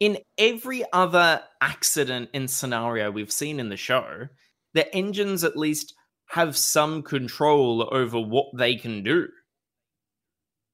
In 0.00 0.18
every 0.38 0.84
other 0.92 1.42
accident 1.60 2.30
and 2.32 2.50
scenario 2.50 3.10
we've 3.10 3.32
seen 3.32 3.60
in 3.60 3.68
the 3.68 3.76
show, 3.76 4.28
the 4.72 4.92
engines 4.94 5.44
at 5.44 5.56
least 5.56 5.94
have 6.30 6.56
some 6.56 7.02
control 7.02 7.88
over 7.92 8.20
what 8.20 8.46
they 8.54 8.76
can 8.76 9.02
do. 9.02 9.28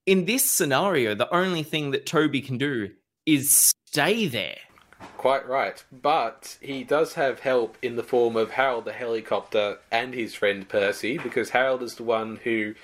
In 0.06 0.24
this 0.24 0.44
scenario, 0.44 1.14
the 1.14 1.32
only 1.34 1.62
thing 1.62 1.90
that 1.92 2.06
Toby 2.06 2.40
can 2.40 2.58
do 2.58 2.90
is 3.26 3.72
stay 3.86 4.26
there. 4.26 4.58
Quite 5.16 5.48
right. 5.48 5.84
But 5.92 6.58
he 6.60 6.84
does 6.84 7.14
have 7.14 7.40
help 7.40 7.76
in 7.82 7.96
the 7.96 8.02
form 8.02 8.36
of 8.36 8.52
Harold 8.52 8.84
the 8.84 8.92
helicopter 8.92 9.78
and 9.90 10.14
his 10.14 10.34
friend 10.34 10.68
Percy, 10.68 11.18
because 11.18 11.50
Harold 11.50 11.82
is 11.82 11.94
the 11.94 12.02
one 12.02 12.40
who 12.44 12.74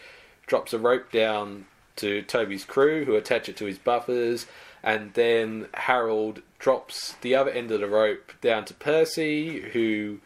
drops 0.47 0.73
a 0.73 0.79
rope 0.79 1.11
down 1.11 1.67
to 1.97 2.23
Toby's 2.23 2.65
crew, 2.65 3.05
who 3.05 3.17
attach 3.17 3.49
it 3.49 3.57
to 3.57 3.65
his 3.65 3.79
buffers, 3.79 4.47
and 4.83 5.15
then 5.15 5.67
Harold 5.75 6.43
drops 6.59 7.17
the 7.23 7.35
other 7.35 7.51
end 7.51 7.71
of 7.73 7.81
the 7.81 7.89
rope 7.89 8.33
down 8.41 8.65
to 8.67 8.75
Percy, 8.75 9.61
who 9.73 10.21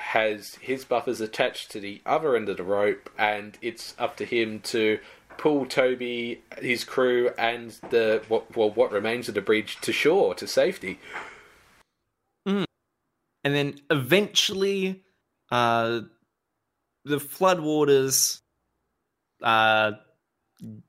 has 0.00 0.56
his 0.56 0.84
buffers 0.84 1.20
attached 1.20 1.70
to 1.70 1.80
the 1.80 2.00
other 2.04 2.34
end 2.34 2.48
of 2.48 2.56
the 2.56 2.64
rope, 2.64 3.10
and 3.18 3.56
it's 3.62 3.94
up 3.98 4.16
to 4.16 4.24
him 4.24 4.60
to 4.60 4.98
pull 5.38 5.66
Toby, 5.66 6.42
his 6.58 6.84
crew, 6.84 7.30
and 7.38 7.70
the 7.90 8.22
what 8.28 8.56
well 8.56 8.70
what 8.70 8.92
remains 8.92 9.28
of 9.28 9.34
the 9.34 9.40
bridge 9.40 9.78
to 9.82 9.92
shore 9.92 10.34
to 10.34 10.46
safety. 10.46 10.98
and 13.44 13.54
then 13.54 13.80
eventually 13.90 15.02
uh 15.50 16.00
the 17.04 17.18
floodwaters 17.18 18.40
uh 19.42 19.92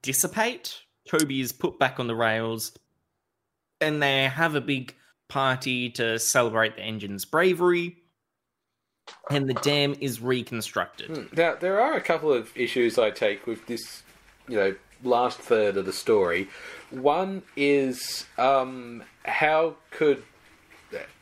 dissipate. 0.02 0.82
Toby 1.08 1.42
is 1.42 1.52
put 1.52 1.80
back 1.80 2.00
on 2.00 2.08
the 2.08 2.16
rails 2.16 2.74
and 3.80 4.02
they 4.02 4.24
have 4.24 4.56
a 4.56 4.62
big 4.62 4.96
party 5.30 5.90
to 5.90 6.20
celebrate 6.20 6.76
the 6.76 6.84
engine's 6.84 7.26
bravery 7.26 8.01
and 9.30 9.50
the 9.50 9.54
dam 9.56 9.96
is 10.00 10.22
reconstructed 10.22 11.10
Hmm. 11.10 11.36
Now, 11.36 11.56
there 11.56 11.80
are 11.80 11.94
a 11.94 12.02
couple 12.02 12.32
of 12.32 12.56
issues 12.56 12.98
I 12.98 13.12
take 13.12 13.48
with 13.48 13.66
this, 13.68 14.04
you 14.48 14.56
know, 14.56 14.76
last 15.04 15.40
third 15.40 15.78
of 15.78 15.86
the 15.86 15.94
story. 15.94 16.50
One 16.90 17.44
is 17.56 18.26
um, 18.38 19.04
how 19.26 19.76
could. 19.92 20.24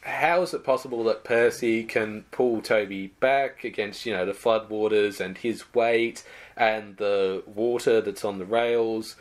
How 0.02 0.42
is 0.42 0.54
it 0.54 0.64
possible 0.64 1.04
that 1.04 1.24
Percy 1.24 1.84
can 1.84 2.24
pull 2.32 2.62
Toby 2.62 3.08
back 3.20 3.64
against, 3.64 4.06
you 4.06 4.14
know, 4.14 4.26
the 4.26 4.32
floodwaters 4.32 5.20
and 5.20 5.38
his 5.38 5.76
weight 5.76 6.24
and 6.58 6.98
the 6.98 7.44
water 7.46 8.02
that's 8.02 8.26
on 8.26 8.40
the 8.40 8.46
rails? 8.46 9.16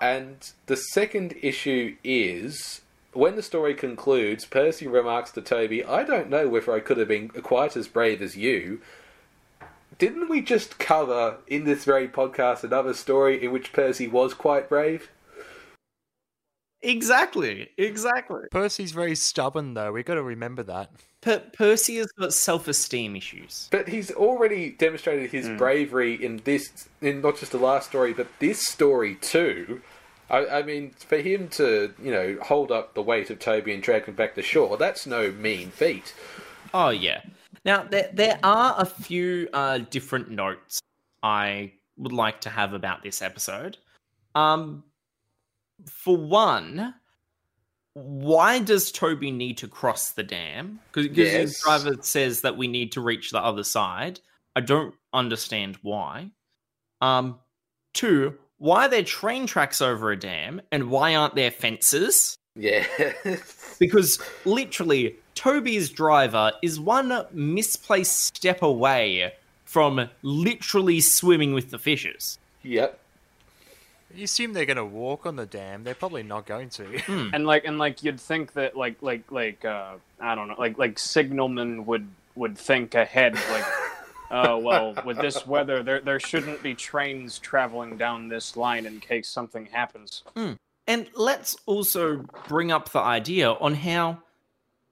And 0.00 0.50
the 0.66 0.74
second 0.74 1.36
issue 1.40 1.96
is 2.02 2.80
when 3.12 3.36
the 3.36 3.42
story 3.42 3.74
concludes, 3.74 4.44
Percy 4.44 4.86
remarks 4.86 5.30
to 5.32 5.42
Toby, 5.42 5.84
I 5.84 6.04
don't 6.04 6.30
know 6.30 6.48
whether 6.48 6.72
I 6.72 6.80
could 6.80 6.98
have 6.98 7.08
been 7.08 7.28
quite 7.28 7.76
as 7.76 7.88
brave 7.88 8.22
as 8.22 8.36
you. 8.36 8.80
Didn't 9.98 10.28
we 10.28 10.40
just 10.40 10.78
cover 10.78 11.36
in 11.46 11.64
this 11.64 11.84
very 11.84 12.08
podcast 12.08 12.64
another 12.64 12.94
story 12.94 13.42
in 13.44 13.52
which 13.52 13.72
Percy 13.72 14.08
was 14.08 14.34
quite 14.34 14.68
brave? 14.68 15.10
exactly 16.82 17.70
exactly 17.78 18.40
Percy's 18.50 18.90
very 18.92 19.14
stubborn, 19.14 19.74
though. 19.74 19.92
We've 19.92 20.04
got 20.04 20.14
to 20.14 20.22
remember 20.22 20.64
that. 20.64 20.90
per- 21.20 21.38
percy 21.52 21.96
has 21.98 22.10
got 22.18 22.34
self-esteem 22.34 23.14
issues 23.14 23.68
But 23.70 23.88
he's 23.88 24.10
already 24.10 24.70
demonstrated 24.70 25.30
his 25.30 25.48
mm. 25.48 25.58
bravery 25.58 26.14
in 26.14 26.40
this, 26.44 26.88
in 27.00 27.20
not 27.20 27.38
just 27.38 27.52
the 27.52 27.58
last 27.58 27.88
story, 27.88 28.12
but 28.12 28.26
this 28.40 28.66
story 28.66 29.14
too. 29.14 29.80
I, 30.30 30.46
I 30.46 30.62
mean, 30.62 30.90
for 30.90 31.18
him 31.18 31.48
to, 31.50 31.92
you 32.02 32.10
know, 32.10 32.38
hold 32.42 32.72
up 32.72 32.94
the 32.94 33.02
weight 33.02 33.30
of 33.30 33.38
Toby 33.38 33.74
and 33.74 33.82
drag 33.82 34.06
him 34.06 34.14
back 34.14 34.34
to 34.36 34.42
shore, 34.42 34.76
that's 34.76 35.06
no 35.06 35.30
mean 35.32 35.70
feat. 35.70 36.14
Oh 36.72 36.90
yeah. 36.90 37.20
Now 37.64 37.84
there 37.84 38.10
there 38.12 38.38
are 38.42 38.74
a 38.78 38.86
few 38.86 39.48
uh, 39.52 39.78
different 39.90 40.30
notes 40.30 40.80
I 41.22 41.72
would 41.96 42.12
like 42.12 42.40
to 42.42 42.50
have 42.50 42.72
about 42.72 43.02
this 43.02 43.20
episode. 43.20 43.76
Um, 44.34 44.84
for 45.86 46.16
one, 46.16 46.94
why 47.94 48.58
does 48.58 48.90
Toby 48.90 49.30
need 49.30 49.58
to 49.58 49.68
cross 49.68 50.12
the 50.12 50.22
dam? 50.22 50.80
Because 50.92 51.14
his 51.14 51.52
Yes. 51.52 51.62
driver 51.62 51.96
says 52.00 52.40
that 52.40 52.56
we 52.56 52.66
need 52.66 52.92
to 52.92 53.00
reach 53.00 53.30
the 53.30 53.38
other 53.42 53.64
side. 53.64 54.20
I 54.56 54.60
don't 54.60 54.94
understand 55.12 55.78
why. 55.82 56.30
Um, 57.02 57.38
two, 57.92 58.38
why 58.62 58.86
are 58.86 58.88
there 58.88 59.02
train 59.02 59.48
tracks 59.48 59.80
over 59.80 60.12
a 60.12 60.16
dam, 60.16 60.62
and 60.70 60.88
why 60.88 61.16
aren't 61.16 61.34
there 61.34 61.50
fences? 61.50 62.38
Yeah. 62.54 62.84
because 63.80 64.20
literally 64.44 65.16
Toby's 65.34 65.90
driver 65.90 66.52
is 66.62 66.78
one 66.78 67.26
misplaced 67.32 68.36
step 68.36 68.62
away 68.62 69.32
from 69.64 70.08
literally 70.22 71.00
swimming 71.00 71.54
with 71.54 71.70
the 71.70 71.78
fishes. 71.78 72.38
yep. 72.62 73.00
You 74.14 74.24
assume 74.24 74.52
they're 74.52 74.66
going 74.66 74.76
to 74.76 74.84
walk 74.84 75.26
on 75.26 75.34
the 75.34 75.46
dam. 75.46 75.82
They're 75.82 75.96
probably 75.96 76.22
not 76.22 76.46
going 76.46 76.68
to. 76.70 77.30
and 77.32 77.44
like 77.44 77.64
and 77.64 77.78
like 77.78 78.04
you'd 78.04 78.20
think 78.20 78.52
that 78.52 78.76
like 78.76 79.02
like 79.02 79.32
like 79.32 79.64
uh 79.64 79.94
i 80.20 80.34
don't 80.34 80.48
know 80.48 80.54
like 80.58 80.78
like 80.78 80.96
signalmen 80.96 81.84
would 81.86 82.06
would 82.36 82.56
think 82.56 82.94
ahead 82.94 83.34
like 83.34 83.64
oh 84.32 84.58
well 84.58 84.94
with 85.04 85.18
this 85.18 85.46
weather 85.46 85.82
there 85.82 86.00
there 86.00 86.18
shouldn't 86.18 86.62
be 86.62 86.74
trains 86.74 87.38
traveling 87.38 87.96
down 87.96 88.28
this 88.28 88.56
line 88.56 88.86
in 88.86 88.98
case 88.98 89.28
something 89.28 89.66
happens 89.66 90.24
hmm. 90.36 90.52
And 90.86 91.08
let's 91.14 91.56
also 91.66 92.24
bring 92.48 92.72
up 92.72 92.90
the 92.90 92.98
idea 92.98 93.52
on 93.52 93.74
how 93.74 94.18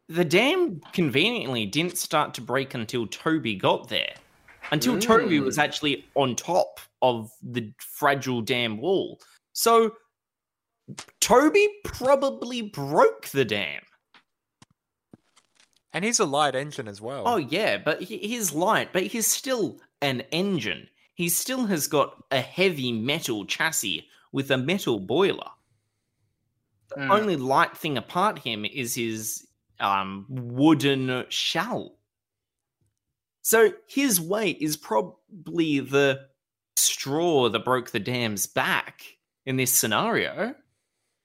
the 0.09 0.25
dam 0.25 0.81
conveniently 0.93 1.67
didn't 1.67 1.99
start 1.99 2.35
to 2.35 2.41
break 2.41 2.75
until 2.75 3.07
Toby 3.07 3.55
got 3.55 3.89
there. 3.89 4.15
Until 4.73 4.99
Toby 4.99 5.41
was 5.41 5.57
hmm. 5.57 5.63
actually 5.63 6.07
on 6.15 6.37
top 6.37 6.81
of 7.03 7.33
the 7.43 7.73
fragile 7.79 8.41
dam 8.41 8.79
wall. 8.79 9.21
So 9.53 9.95
Toby 11.21 11.69
probably 11.85 12.63
broke 12.63 13.29
the 13.29 13.45
dam. 13.45 13.83
And 15.93 16.05
he's 16.05 16.21
a 16.21 16.25
light 16.25 16.55
engine 16.55 16.87
as 16.89 17.01
well. 17.01 17.25
Oh 17.27 17.37
yeah, 17.37 17.79
but 17.79 18.03
he, 18.03 18.19
he's 18.19 18.53
light, 18.53 18.93
but 18.93 19.05
he's 19.05 19.27
still 19.27 19.81
an 20.01 20.21
engine. 20.31 20.89
He 21.15 21.29
still 21.29 21.67
has 21.67 21.89
got 21.89 22.23
a 22.31 22.41
heavy 22.41 22.93
metal 22.93 23.45
chassis 23.45 24.07
with 24.33 24.51
a 24.51 24.57
metal 24.57 25.01
boiler. 25.01 25.51
The 26.89 27.05
Hmm. 27.05 27.11
only 27.11 27.37
light 27.37 27.77
thing 27.77 27.97
apart 27.99 28.39
him 28.41 28.65
is 28.65 28.95
his 28.95 29.47
um, 29.81 30.27
wooden 30.29 31.25
shell. 31.29 31.99
So 33.43 33.73
his 33.89 34.21
weight 34.21 34.59
is 34.61 34.77
probably 34.77 35.81
the 35.81 36.29
straw 36.77 37.49
that 37.49 37.65
broke 37.65 37.91
the 37.91 38.01
dam's 38.01 38.47
back 38.47 39.03
in 39.47 39.57
this 39.57 39.73
scenario 39.73 40.55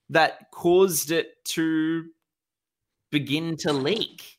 that 0.09 0.51
caused 0.51 1.11
it 1.11 1.43
to 1.45 2.05
begin 3.11 3.57
to 3.57 3.73
leak. 3.73 4.34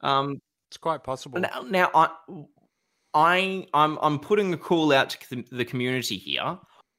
Um, 0.00 0.40
It's 0.70 0.76
quite 0.76 1.02
possible. 1.02 1.40
now, 1.40 1.64
now 1.68 1.90
I, 1.94 2.08
I, 3.14 3.66
I'm, 3.74 3.98
I'm 4.02 4.18
putting 4.18 4.52
a 4.52 4.56
call 4.58 4.92
out 4.92 5.10
to 5.10 5.30
the- 5.30 5.46
the 5.50 5.64
community 5.64 6.16
here. 6.18 6.58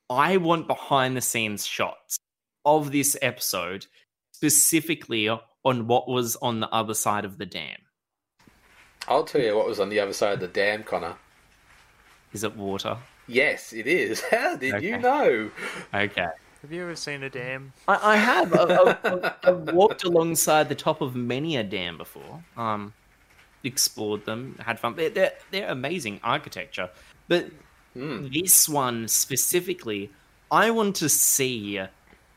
I 0.09 0.37
want 0.37 0.67
behind 0.67 1.15
the 1.15 1.21
scenes 1.21 1.65
shots 1.65 2.17
of 2.65 2.91
this 2.91 3.15
episode, 3.21 3.85
specifically 4.33 5.29
on 5.29 5.87
what 5.87 6.07
was 6.07 6.35
on 6.37 6.59
the 6.61 6.69
other 6.69 6.93
side 6.93 7.25
of 7.25 7.37
the 7.37 7.45
dam. 7.45 7.77
I'll 9.07 9.23
tell 9.23 9.41
you 9.41 9.55
what 9.55 9.67
was 9.67 9.79
on 9.79 9.89
the 9.89 9.99
other 9.99 10.13
side 10.13 10.33
of 10.33 10.39
the 10.39 10.47
dam, 10.47 10.83
Connor. 10.83 11.15
Is 12.33 12.43
it 12.43 12.55
water? 12.55 12.97
Yes, 13.27 13.73
it 13.73 13.85
is. 13.87 14.21
How 14.31 14.55
did 14.55 14.81
you 14.81 14.97
know? 14.97 15.51
Okay. 15.93 16.27
Have 16.61 16.71
you 16.73 16.83
ever 16.83 16.95
seen 16.95 17.23
a 17.23 17.29
dam? 17.29 17.73
I, 17.87 18.13
I 18.13 18.15
have. 18.17 18.53
I, 18.53 18.97
I, 19.03 19.33
I've 19.43 19.73
walked 19.73 20.03
alongside 20.03 20.67
the 20.67 20.75
top 20.75 21.01
of 21.01 21.15
many 21.15 21.55
a 21.55 21.63
dam 21.63 21.97
before. 21.97 22.43
Um, 22.57 22.93
explored 23.63 24.25
them, 24.25 24.57
had 24.65 24.79
fun. 24.79 24.95
They're 24.95 25.09
they're, 25.09 25.33
they're 25.51 25.69
amazing 25.69 26.19
architecture, 26.23 26.89
but 27.27 27.49
this 27.95 28.69
one 28.69 29.07
specifically, 29.07 30.11
I 30.51 30.71
want 30.71 30.97
to 30.97 31.09
see, 31.09 31.81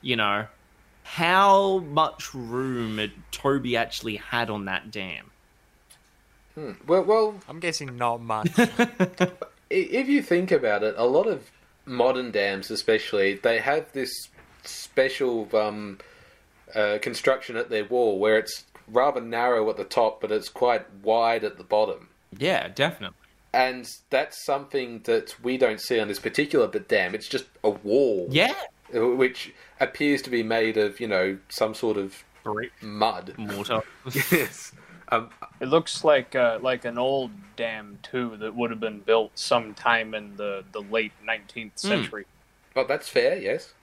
you 0.01 0.17
know, 0.17 0.47
how 1.05 1.79
much 1.79 2.35
room 2.35 3.01
Toby 3.31 3.77
actually 3.77 4.17
had 4.17 4.51
on 4.51 4.65
that 4.67 4.91
dam. 4.91 5.31
Well, 6.57 7.03
well, 7.05 7.35
I'm 7.49 7.61
guessing 7.61 7.97
not 7.97 8.21
much. 8.21 8.51
if 9.71 10.09
you 10.09 10.23
think 10.23 10.53
about 10.53 10.83
it, 10.83 10.95
a 10.99 11.07
lot 11.07 11.27
of 11.27 11.51
modern 11.87 12.31
dams, 12.31 12.71
especially, 12.71 13.35
they 13.35 13.59
have 13.61 13.93
this 13.93 14.11
special 14.65 15.49
um, 15.57 15.99
uh, 16.75 16.99
construction 17.03 17.57
at 17.57 17.71
their 17.71 17.85
wall 17.85 18.19
where 18.19 18.39
it's 18.39 18.65
rather 18.89 19.21
narrow 19.21 19.69
at 19.71 19.77
the 19.77 19.85
top, 19.85 20.21
but 20.21 20.31
it's 20.33 20.49
quite 20.49 20.85
wide 21.03 21.45
at 21.45 21.59
the 21.59 21.65
bottom. 21.65 22.09
Yeah, 22.37 22.69
definitely. 22.69 23.17
And 23.55 23.87
that's 24.11 24.45
something 24.45 25.01
that 25.05 25.35
we 25.43 25.59
don't 25.59 25.81
see 25.81 26.01
on 26.01 26.09
this 26.09 26.19
particular 26.19 26.67
bit 26.67 26.89
dam. 26.89 27.15
It's 27.15 27.29
just 27.29 27.45
a 27.63 27.71
wall, 27.71 28.27
Yeah, 28.31 28.55
uh, 28.95 29.09
which 29.09 29.53
appears 29.79 30.23
to 30.23 30.31
be 30.31 30.43
made 30.43 30.77
of, 30.79 31.01
you 31.01 31.07
know, 31.09 31.37
some 31.51 31.75
sort 31.75 31.99
of 31.99 32.25
brick 32.45 32.73
mud. 32.81 33.35
mortar. 33.37 33.83
yes. 34.33 34.73
Um, 35.13 35.31
It 35.61 35.67
looks 35.69 36.05
like 36.05 36.35
uh, 36.35 36.59
like 36.63 36.85
an 36.85 36.99
old 36.99 37.31
dam 37.57 37.99
too 38.03 38.37
that 38.39 38.55
would 38.55 38.71
have 38.71 38.81
been 38.81 39.01
built 39.01 39.31
sometime 39.39 40.15
in 40.15 40.37
the, 40.37 40.65
the 40.73 40.81
late 40.81 41.13
19th 41.29 41.79
century. 41.79 42.25
but 42.75 42.89
that's 42.89 43.09
fair, 43.09 43.39
yes. 43.39 43.75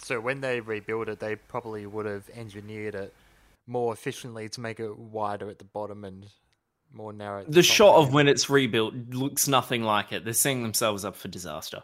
so 0.00 0.20
when 0.20 0.40
they 0.42 0.60
rebuilt 0.60 1.08
it, 1.08 1.18
they 1.18 1.34
probably 1.36 1.86
would 1.86 2.06
have 2.06 2.28
engineered 2.34 2.94
it 2.94 3.14
more 3.66 3.92
efficiently 3.92 4.48
to 4.50 4.60
make 4.60 4.78
it 4.78 4.96
wider 4.98 5.48
at 5.48 5.58
the 5.58 5.64
bottom 5.64 6.04
and 6.04 6.26
more 6.92 7.12
narrow. 7.12 7.44
The, 7.44 7.50
the 7.50 7.62
shot 7.62 7.96
of 7.96 8.12
when 8.12 8.28
it's 8.28 8.48
rebuilt 8.50 8.94
looks 9.10 9.48
nothing 9.48 9.82
like 9.82 10.12
it. 10.12 10.24
They're 10.24 10.34
setting 10.34 10.62
themselves 10.62 11.04
up 11.04 11.16
for 11.16 11.28
disaster. 11.28 11.82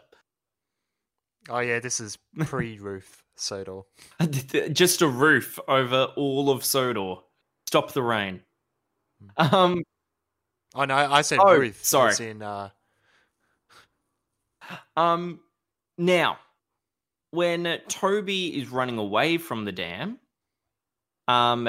Oh 1.49 1.59
yeah, 1.59 1.79
this 1.79 1.99
is 1.99 2.17
pre-roof 2.39 3.21
Sodor. 3.35 3.81
Just 4.71 5.01
a 5.01 5.07
roof 5.07 5.59
over 5.67 6.05
all 6.15 6.49
of 6.49 6.63
Sodor. 6.63 7.15
Stop 7.73 7.91
the 7.91 8.03
rain. 8.03 8.39
Um, 9.35 9.81
Oh 10.75 10.85
no, 10.85 10.95
I 10.95 11.23
said 11.23 11.39
Oh, 11.41 11.57
roof. 11.57 11.83
sorry. 11.83 12.13
in, 12.29 12.43
uh, 12.43 12.69
um, 14.95 15.39
now, 15.97 16.37
when 17.31 17.81
Toby 17.87 18.61
is 18.61 18.69
running 18.69 18.99
away 18.99 19.39
from 19.39 19.65
the 19.65 19.71
dam, 19.71 20.19
um, 21.27 21.67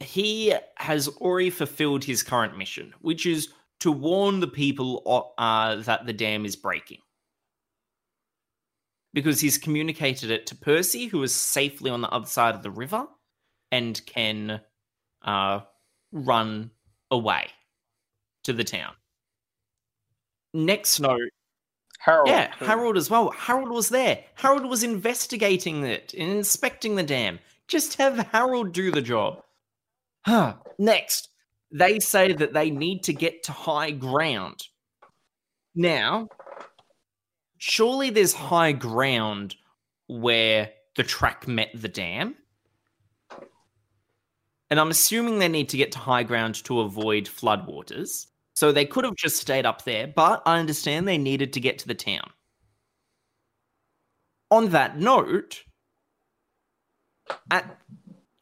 he 0.00 0.54
has 0.78 1.08
already 1.08 1.50
fulfilled 1.50 2.02
his 2.02 2.22
current 2.22 2.56
mission, 2.56 2.94
which 3.02 3.26
is 3.26 3.50
to 3.80 3.92
warn 3.92 4.40
the 4.40 4.48
people 4.48 5.34
uh, 5.36 5.76
that 5.76 6.06
the 6.06 6.14
dam 6.14 6.46
is 6.46 6.56
breaking. 6.56 7.02
Because 9.12 9.40
he's 9.40 9.58
communicated 9.58 10.30
it 10.30 10.46
to 10.46 10.56
Percy, 10.56 11.04
who 11.08 11.22
is 11.22 11.34
safely 11.34 11.90
on 11.90 12.00
the 12.00 12.08
other 12.08 12.24
side 12.24 12.54
of 12.54 12.62
the 12.62 12.70
river 12.70 13.06
and 13.74 14.06
can 14.06 14.60
uh, 15.24 15.60
run 16.12 16.70
away 17.10 17.48
to 18.44 18.52
the 18.52 18.62
town. 18.62 18.92
Next 20.52 21.00
note 21.00 21.30
Harold. 21.98 22.28
yeah, 22.28 22.52
too. 22.58 22.64
Harold 22.66 22.96
as 22.96 23.10
well. 23.10 23.30
Harold 23.30 23.70
was 23.70 23.88
there. 23.88 24.22
Harold 24.36 24.66
was 24.66 24.84
investigating 24.84 25.84
it 25.84 26.14
and 26.16 26.30
inspecting 26.30 26.94
the 26.94 27.02
dam. 27.02 27.40
Just 27.66 27.96
have 27.96 28.18
Harold 28.28 28.72
do 28.72 28.92
the 28.92 29.02
job. 29.02 29.42
Huh. 30.24 30.54
Next, 30.78 31.30
they 31.72 31.98
say 31.98 32.32
that 32.32 32.52
they 32.52 32.70
need 32.70 33.02
to 33.04 33.12
get 33.12 33.42
to 33.44 33.52
high 33.52 33.90
ground. 33.90 34.68
Now, 35.74 36.28
surely 37.58 38.10
there's 38.10 38.34
high 38.34 38.72
ground 38.72 39.56
where 40.06 40.70
the 40.94 41.02
track 41.02 41.48
met 41.48 41.70
the 41.74 41.88
dam. 41.88 42.36
And 44.74 44.80
I'm 44.80 44.90
assuming 44.90 45.38
they 45.38 45.46
need 45.46 45.68
to 45.68 45.76
get 45.76 45.92
to 45.92 46.00
high 46.00 46.24
ground 46.24 46.56
to 46.64 46.80
avoid 46.80 47.26
floodwaters. 47.26 48.26
So 48.56 48.72
they 48.72 48.84
could 48.84 49.04
have 49.04 49.14
just 49.14 49.36
stayed 49.36 49.64
up 49.64 49.84
there, 49.84 50.08
but 50.08 50.42
I 50.46 50.58
understand 50.58 51.06
they 51.06 51.16
needed 51.16 51.52
to 51.52 51.60
get 51.60 51.78
to 51.78 51.86
the 51.86 51.94
town. 51.94 52.28
On 54.50 54.70
that 54.70 54.98
note, 54.98 55.62
at 57.52 57.78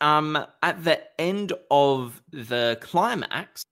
um 0.00 0.38
at 0.62 0.82
the 0.82 1.02
end 1.20 1.52
of 1.70 2.22
the 2.30 2.78
climax, 2.80 3.62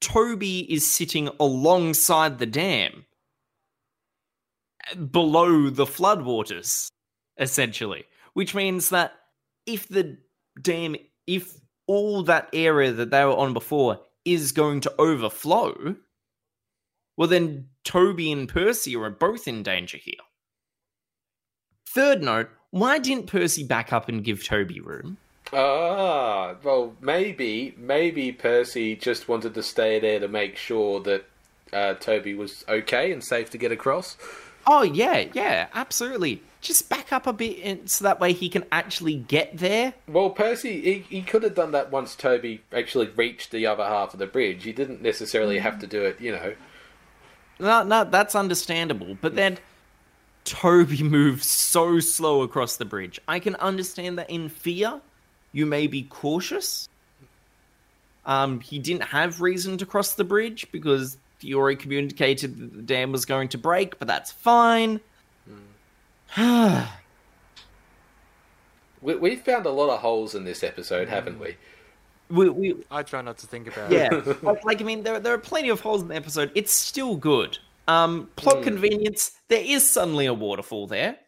Toby 0.00 0.72
is 0.72 0.84
sitting 0.84 1.30
alongside 1.38 2.40
the 2.40 2.46
dam 2.46 3.06
below 5.12 5.70
the 5.70 5.86
floodwaters, 5.86 6.88
essentially. 7.38 8.06
Which 8.32 8.56
means 8.56 8.88
that 8.90 9.12
if 9.66 9.86
the 9.86 10.18
dam 10.60 10.96
if 11.28 11.59
all 11.90 12.22
that 12.22 12.48
area 12.52 12.92
that 12.92 13.10
they 13.10 13.24
were 13.24 13.36
on 13.36 13.52
before 13.52 13.98
is 14.24 14.52
going 14.52 14.80
to 14.80 14.94
overflow, 14.96 15.96
well, 17.16 17.26
then 17.26 17.66
Toby 17.82 18.30
and 18.30 18.48
Percy 18.48 18.94
are 18.94 19.10
both 19.10 19.48
in 19.48 19.64
danger 19.64 19.98
here. 19.98 20.14
Third 21.92 22.22
note 22.22 22.48
why 22.70 22.98
didn't 22.98 23.26
Percy 23.26 23.64
back 23.64 23.92
up 23.92 24.08
and 24.08 24.22
give 24.22 24.44
Toby 24.44 24.78
room? 24.78 25.16
Ah, 25.52 26.54
well, 26.62 26.94
maybe, 27.00 27.74
maybe 27.76 28.30
Percy 28.30 28.94
just 28.94 29.28
wanted 29.28 29.54
to 29.54 29.62
stay 29.64 29.98
there 29.98 30.20
to 30.20 30.28
make 30.28 30.56
sure 30.56 31.00
that 31.00 31.24
uh, 31.72 31.94
Toby 31.94 32.34
was 32.34 32.64
okay 32.68 33.10
and 33.10 33.24
safe 33.24 33.50
to 33.50 33.58
get 33.58 33.72
across. 33.72 34.16
Oh, 34.66 34.82
yeah, 34.82 35.26
yeah, 35.32 35.68
absolutely. 35.74 36.42
Just 36.60 36.88
back 36.88 37.12
up 37.12 37.26
a 37.26 37.32
bit 37.32 37.58
and, 37.64 37.90
so 37.90 38.04
that 38.04 38.20
way 38.20 38.32
he 38.32 38.48
can 38.48 38.64
actually 38.70 39.16
get 39.16 39.56
there. 39.56 39.94
Well, 40.06 40.30
Percy, 40.30 40.80
he, 40.80 40.98
he 41.16 41.22
could 41.22 41.42
have 41.42 41.54
done 41.54 41.72
that 41.72 41.90
once 41.90 42.14
Toby 42.14 42.62
actually 42.72 43.08
reached 43.08 43.50
the 43.50 43.66
other 43.66 43.84
half 43.84 44.12
of 44.12 44.18
the 44.18 44.26
bridge. 44.26 44.64
He 44.64 44.72
didn't 44.72 45.00
necessarily 45.00 45.58
have 45.58 45.78
to 45.78 45.86
do 45.86 46.02
it, 46.02 46.20
you 46.20 46.32
know. 46.32 46.54
No, 47.58 47.82
no, 47.82 48.04
that's 48.04 48.34
understandable. 48.34 49.16
But 49.20 49.36
then 49.36 49.58
Toby 50.44 51.02
moves 51.02 51.46
so 51.46 52.00
slow 52.00 52.42
across 52.42 52.76
the 52.76 52.84
bridge. 52.84 53.20
I 53.28 53.38
can 53.38 53.54
understand 53.56 54.18
that 54.18 54.30
in 54.30 54.48
fear, 54.48 55.00
you 55.52 55.66
may 55.66 55.86
be 55.86 56.02
cautious. 56.02 56.88
Um, 58.26 58.60
he 58.60 58.78
didn't 58.78 59.04
have 59.04 59.40
reason 59.40 59.78
to 59.78 59.86
cross 59.86 60.14
the 60.14 60.24
bridge 60.24 60.70
because 60.72 61.16
he 61.40 61.54
already 61.54 61.76
communicated 61.76 62.58
that 62.58 62.76
the 62.76 62.82
dam 62.82 63.12
was 63.12 63.24
going 63.24 63.48
to 63.48 63.58
break, 63.58 63.98
but 63.98 64.08
that's 64.08 64.32
fine. 64.32 65.00
We, 69.02 69.14
we 69.14 69.36
found 69.36 69.64
a 69.64 69.70
lot 69.70 69.88
of 69.88 70.00
holes 70.00 70.34
in 70.34 70.44
this 70.44 70.62
episode, 70.62 71.08
haven't 71.08 71.40
we? 71.40 71.56
we, 72.30 72.48
we, 72.48 72.76
I 72.90 73.02
try 73.02 73.22
not 73.22 73.38
to 73.38 73.46
think 73.46 73.66
about 73.66 73.90
yeah, 73.90 74.08
it. 74.12 74.42
like, 74.42 74.64
like, 74.64 74.80
I 74.80 74.84
mean, 74.84 75.02
there 75.02 75.18
there 75.20 75.34
are 75.34 75.38
plenty 75.38 75.68
of 75.68 75.80
holes 75.80 76.02
in 76.02 76.08
the 76.08 76.14
episode. 76.14 76.52
It's 76.54 76.72
still 76.72 77.16
good. 77.16 77.58
Um, 77.88 78.30
plot 78.36 78.62
convenience. 78.62 79.32
There 79.48 79.62
is 79.64 79.88
suddenly 79.88 80.26
a 80.26 80.34
waterfall 80.34 80.86
there. 80.86 81.18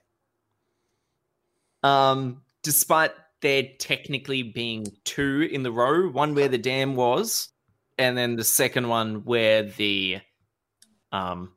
Um, 1.82 2.42
despite 2.62 3.10
there 3.40 3.64
technically 3.78 4.44
being 4.44 4.86
two 5.04 5.48
in 5.50 5.64
the 5.64 5.72
row, 5.72 6.08
one 6.08 6.34
where 6.34 6.48
the 6.48 6.58
dam 6.58 6.94
was, 6.94 7.48
and 7.98 8.16
then 8.16 8.36
the 8.36 8.44
second 8.44 8.88
one 8.88 9.24
where 9.24 9.62
the 9.62 10.20
um 11.10 11.52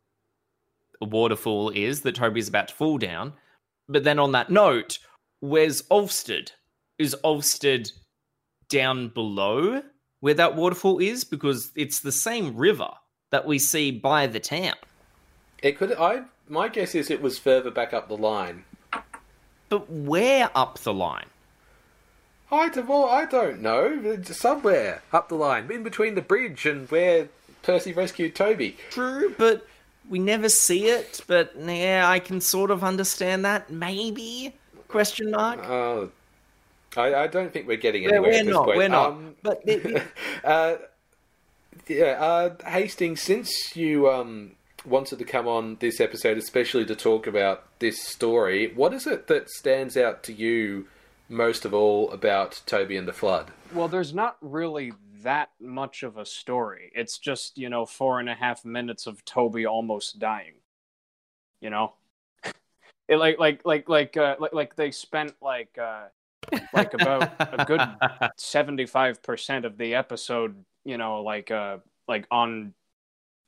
waterfall 1.02 1.70
is 1.70 2.02
that 2.02 2.16
Toby's 2.16 2.48
about 2.48 2.70
to 2.70 2.74
fall 2.74 2.98
down. 2.98 3.34
But 3.88 4.04
then 4.04 4.20
on 4.20 4.32
that 4.32 4.50
note, 4.50 5.00
where's 5.40 5.84
Ulfstead? 5.84 6.52
Is 6.98 7.16
Ulfstead 7.24 7.92
down 8.70 9.10
below 9.10 9.84
where 10.22 10.34
that 10.34 10.56
waterfall 10.56 11.00
is? 11.00 11.24
Because 11.24 11.72
it's 11.76 12.00
the 12.00 12.12
same 12.12 12.56
river 12.56 12.90
that 13.32 13.46
we 13.46 13.60
see 13.60 13.92
by 13.92 14.28
the 14.28 14.40
town. 14.40 14.76
It 15.62 15.78
could. 15.78 15.94
I. 15.94 16.24
My 16.48 16.68
guess 16.68 16.94
is 16.94 17.10
it 17.10 17.22
was 17.22 17.40
further 17.40 17.72
back 17.72 17.94
up 17.94 18.08
the 18.08 18.18
line. 18.18 18.64
But 19.70 19.90
where 19.90 20.50
up 20.56 20.78
the 20.80 20.94
line? 20.94 21.26
I 22.56 22.70
don't. 22.70 22.88
Well, 22.88 23.06
I 23.06 23.26
don't 23.26 23.62
know. 23.62 24.22
Somewhere 24.24 25.02
up 25.12 25.30
the 25.30 25.36
line, 25.36 25.70
in 25.72 25.84
between 25.84 26.16
the 26.16 26.22
bridge 26.22 26.66
and 26.66 26.90
where 26.90 27.30
Percy 27.64 27.94
rescued 27.94 28.36
Toby. 28.36 28.78
True, 28.92 29.34
but 29.38 29.66
we 30.10 30.20
never 30.20 30.50
see 30.50 30.88
it. 30.88 31.22
But 31.28 31.54
yeah, 31.60 32.08
I 32.08 32.20
can 32.20 32.42
sort 32.42 32.72
of 32.72 32.84
understand 32.84 33.46
that. 33.46 33.70
Maybe? 33.70 34.54
Question 34.88 35.32
mark. 35.32 35.60
Uh, 35.64 36.06
I, 36.98 37.24
I 37.24 37.28
don't 37.28 37.52
think 37.52 37.68
we're 37.68 37.78
getting 37.78 38.06
anywhere. 38.06 38.22
we're 38.32 38.44
not. 38.44 38.66
point. 38.66 38.78
We're 38.78 38.88
not. 38.88 39.10
Um, 39.12 39.36
but 39.42 39.62
it- 39.66 40.04
uh, 40.44 40.76
yeah, 41.88 42.06
uh, 42.20 42.70
Hastings, 42.70 43.22
since 43.22 43.76
you 43.76 44.10
um, 44.10 44.52
wanted 44.86 45.20
to 45.20 45.26
come 45.26 45.48
on 45.48 45.78
this 45.80 46.00
episode, 46.00 46.38
especially 46.38 46.86
to 46.86 46.96
talk 46.96 47.28
about 47.28 47.64
this 47.80 48.02
story, 48.02 48.72
what 48.74 48.94
is 48.94 49.06
it 49.06 49.28
that 49.28 49.50
stands 49.50 49.98
out 49.98 50.24
to 50.24 50.34
you 50.34 50.88
most 51.30 51.66
of 51.66 51.74
all 51.74 52.12
about 52.12 52.62
Toby 52.66 52.98
and 52.98 53.08
the 53.08 53.14
Flood? 53.14 53.52
Well, 53.74 53.88
there's 53.88 54.14
not 54.14 54.38
really 54.42 54.94
that 55.22 55.50
much 55.60 56.04
of 56.04 56.18
a 56.18 56.26
story. 56.26 56.92
It's 56.96 57.18
just, 57.18 57.58
you 57.58 57.70
know, 57.70 57.86
four 57.86 58.20
and 58.20 58.30
a 58.30 58.36
half 58.36 58.64
minutes 58.64 59.08
of 59.08 59.26
Toby 59.26 59.66
almost 59.66 60.20
dying. 60.20 60.56
You 61.62 61.70
know? 61.70 61.94
It 63.08 63.18
like 63.18 63.38
like 63.38 63.62
like 63.66 63.88
like 63.88 64.18
uh 64.18 64.36
like 64.40 64.54
like 64.54 64.76
they 64.76 64.90
spent 64.90 65.36
like 65.40 65.78
uh 65.78 66.06
like 66.74 66.96
about 66.96 67.34
a 67.40 67.64
good 67.64 67.80
75% 68.40 69.64
of 69.64 69.78
the 69.78 69.94
episode, 69.94 70.66
you 70.84 70.98
know, 70.98 71.22
like 71.22 71.52
uh 71.52 71.78
like 72.08 72.26
on 72.32 72.74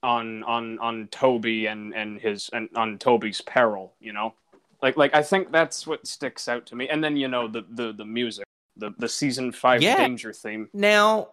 on 0.03 0.43
on 0.43 0.77
on 0.77 1.07
Toby 1.07 1.65
and 1.65 1.95
and 1.95 2.21
his 2.21 2.51
and 2.53 2.69
on 2.75 2.99
Toby's 2.99 3.41
peril, 3.41 3.95
you 3.99 4.13
know? 4.13 4.35
Like 4.81 4.97
like 4.97 5.15
I 5.15 5.23
think 5.23 5.51
that's 5.51 5.87
what 5.87 6.05
sticks 6.05 6.47
out 6.47 6.65
to 6.67 6.75
me. 6.75 6.87
And 6.89 7.03
then, 7.03 7.17
you 7.17 7.27
know, 7.27 7.47
the 7.47 7.65
the 7.69 7.93
the 7.93 8.05
music, 8.05 8.45
the 8.75 8.91
the 8.97 9.09
season 9.09 9.51
5 9.51 9.81
Yeah. 9.81 9.97
danger 9.97 10.33
theme. 10.33 10.69
Now, 10.73 11.29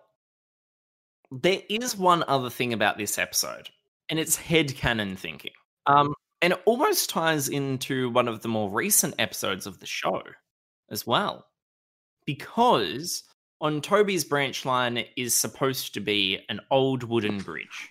there 1.31 1.61
is 1.69 1.97
one 1.97 2.25
other 2.27 2.51
thing 2.51 2.73
about 2.73 2.97
this 2.97 3.19
episode, 3.19 3.69
and 4.09 4.19
it's 4.19 4.37
head 4.37 4.69
headcanon 4.69 5.19
thinking. 5.19 5.53
Um, 5.87 6.15
and 6.41 6.53
it 6.55 6.63
almost 6.65 7.11
ties 7.11 7.49
into 7.49 8.11
one 8.11 8.29
of 8.29 8.41
the 8.43 8.49
more 8.49 8.71
recent 8.71 9.15
episodes 9.19 9.67
of 9.67 9.79
the 9.81 9.87
show 9.87 10.23
as 10.91 11.07
well. 11.07 11.47
Because 12.27 13.25
on 13.61 13.81
Toby's 13.81 14.25
branch 14.25 14.65
line 14.65 15.05
is 15.17 15.35
supposed 15.35 15.95
to 15.95 16.01
be 16.01 16.41
an 16.49 16.61
old 16.71 17.03
wooden 17.03 17.39
bridge. 17.39 17.91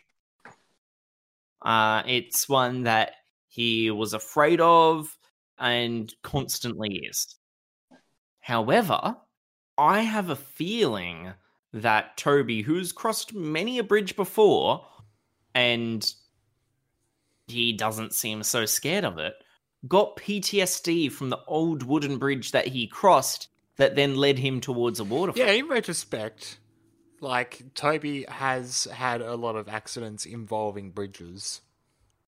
Uh, 1.63 2.03
it's 2.07 2.49
one 2.49 2.83
that 2.83 3.13
he 3.47 3.89
was 3.91 4.13
afraid 4.13 4.59
of 4.59 5.15
and 5.59 6.13
constantly 6.23 7.05
is. 7.09 7.35
However, 8.39 9.17
I 9.77 10.01
have 10.01 10.29
a 10.29 10.35
feeling 10.35 11.33
that 11.73 12.17
Toby, 12.17 12.61
who's 12.61 12.91
crossed 12.91 13.33
many 13.33 13.79
a 13.79 13.83
bridge 13.83 14.15
before, 14.15 14.85
and 15.55 16.13
he 17.47 17.73
doesn't 17.73 18.13
seem 18.13 18.43
so 18.43 18.65
scared 18.65 19.05
of 19.05 19.17
it, 19.17 19.33
got 19.87 20.17
PTSD 20.17 21.11
from 21.11 21.29
the 21.29 21.39
old 21.47 21.83
wooden 21.83 22.17
bridge 22.17 22.51
that 22.51 22.67
he 22.67 22.87
crossed 22.87 23.47
that 23.77 23.95
then 23.95 24.15
led 24.15 24.39
him 24.39 24.61
towards 24.61 24.99
a 24.99 25.03
waterfall. 25.03 25.43
Yeah, 25.43 25.51
in 25.51 25.67
retrospect, 25.67 26.59
like 27.21 27.63
Toby 27.73 28.25
has 28.27 28.85
had 28.85 29.21
a 29.21 29.35
lot 29.35 29.55
of 29.55 29.67
accidents 29.67 30.25
involving 30.25 30.91
bridges. 30.91 31.61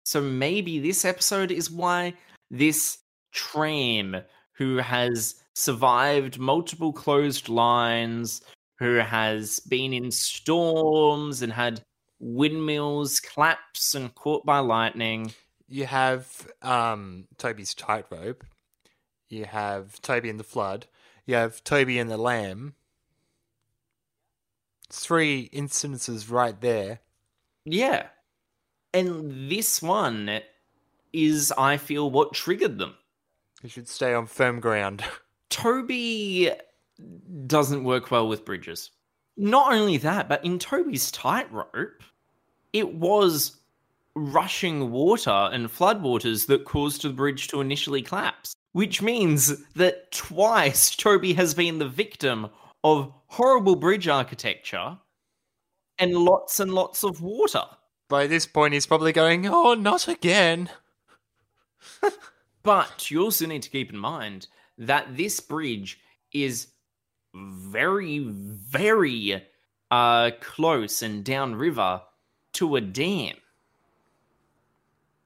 So 0.05 0.21
maybe 0.21 0.79
this 0.79 1.05
episode 1.05 1.51
is 1.51 1.71
why 1.71 2.15
this 2.51 2.99
tram 3.35 4.17
who 4.53 4.79
has 4.79 5.35
survived 5.55 6.39
multiple 6.39 6.93
closed 6.93 7.49
lines, 7.49 8.41
who 8.79 8.95
has 8.95 9.61
been 9.61 9.93
in 9.93 10.11
storms 10.11 11.43
and 11.43 11.53
had 11.53 11.83
windmills 12.19 13.21
collapse 13.21 13.95
and 13.95 14.15
caught 14.15 14.47
by 14.47 14.59
lightning. 14.61 15.35
You 15.69 15.87
have 15.87 16.51
um, 16.63 17.27
Toby's 17.37 17.75
tightrope. 17.75 18.45
You 19.29 19.45
have 19.45 20.01
Toby 20.01 20.31
and 20.31 20.41
the 20.41 20.45
flood. 20.45 20.87
You 21.27 21.35
have 21.35 21.65
Toby 21.65 21.99
and 21.99 22.11
the 22.11 22.17
lamb. 22.17 22.75
Three 24.91 25.49
instances 25.53 26.31
right 26.31 26.61
there. 26.61 27.01
Yeah. 27.65 28.07
And 28.93 29.51
this 29.51 29.83
one 29.83 30.41
is, 31.13 31.53
I 31.57 31.79
feel, 31.79 32.11
what 32.11 32.35
triggered 32.35 32.79
them. 32.79 32.95
You 33.65 33.71
should 33.71 33.89
stay 33.89 34.13
on 34.13 34.27
firm 34.27 34.61
ground. 34.61 35.03
Toby 35.49 36.51
doesn't 37.47 37.83
work 37.83 38.11
well 38.11 38.29
with 38.29 38.45
bridges. 38.45 38.91
Not 39.39 39.73
only 39.73 39.97
that, 39.97 40.29
but 40.29 40.45
in 40.45 40.59
Toby's 40.59 41.11
tightrope, 41.11 42.03
it 42.75 42.93
was 42.93 43.57
rushing 44.15 44.91
water 44.91 45.49
and 45.51 45.69
floodwaters 45.69 46.47
that 46.49 46.67
caused 46.67 47.03
the 47.03 47.09
bridge 47.09 47.49
to 47.49 47.63
initially 47.63 48.03
collapse. 48.03 48.53
Which 48.73 49.01
means 49.01 49.65
that 49.73 50.13
twice 50.13 50.95
Toby 50.95 51.33
has 51.33 51.55
been 51.55 51.79
the 51.79 51.89
victim 51.89 52.51
of 52.85 53.15
horrible 53.29 53.77
bridge 53.77 54.09
architecture 54.09 54.99
and 55.99 56.13
lots 56.13 56.61
and 56.61 56.75
lots 56.75 57.03
of 57.03 57.23
water. 57.23 57.65
By 58.11 58.27
this 58.27 58.47
point, 58.47 58.75
he's 58.75 58.87
probably 58.87 59.13
going, 59.13 59.47
"Oh, 59.47 59.73
not 59.73 60.07
again." 60.07 60.69
But 62.65 63.11
you 63.11 63.23
also 63.23 63.47
need 63.47 63.63
to 63.63 63.71
keep 63.71 63.93
in 63.93 63.99
mind 63.99 64.49
that 64.79 65.17
this 65.17 65.39
bridge 65.39 66.01
is 66.33 66.69
very, 67.35 68.19
very 68.21 69.45
uh, 69.91 70.31
close 70.41 71.03
and 71.03 71.23
downriver 71.23 72.03
to 72.55 72.77
a 72.77 72.81
dam. 72.81 73.37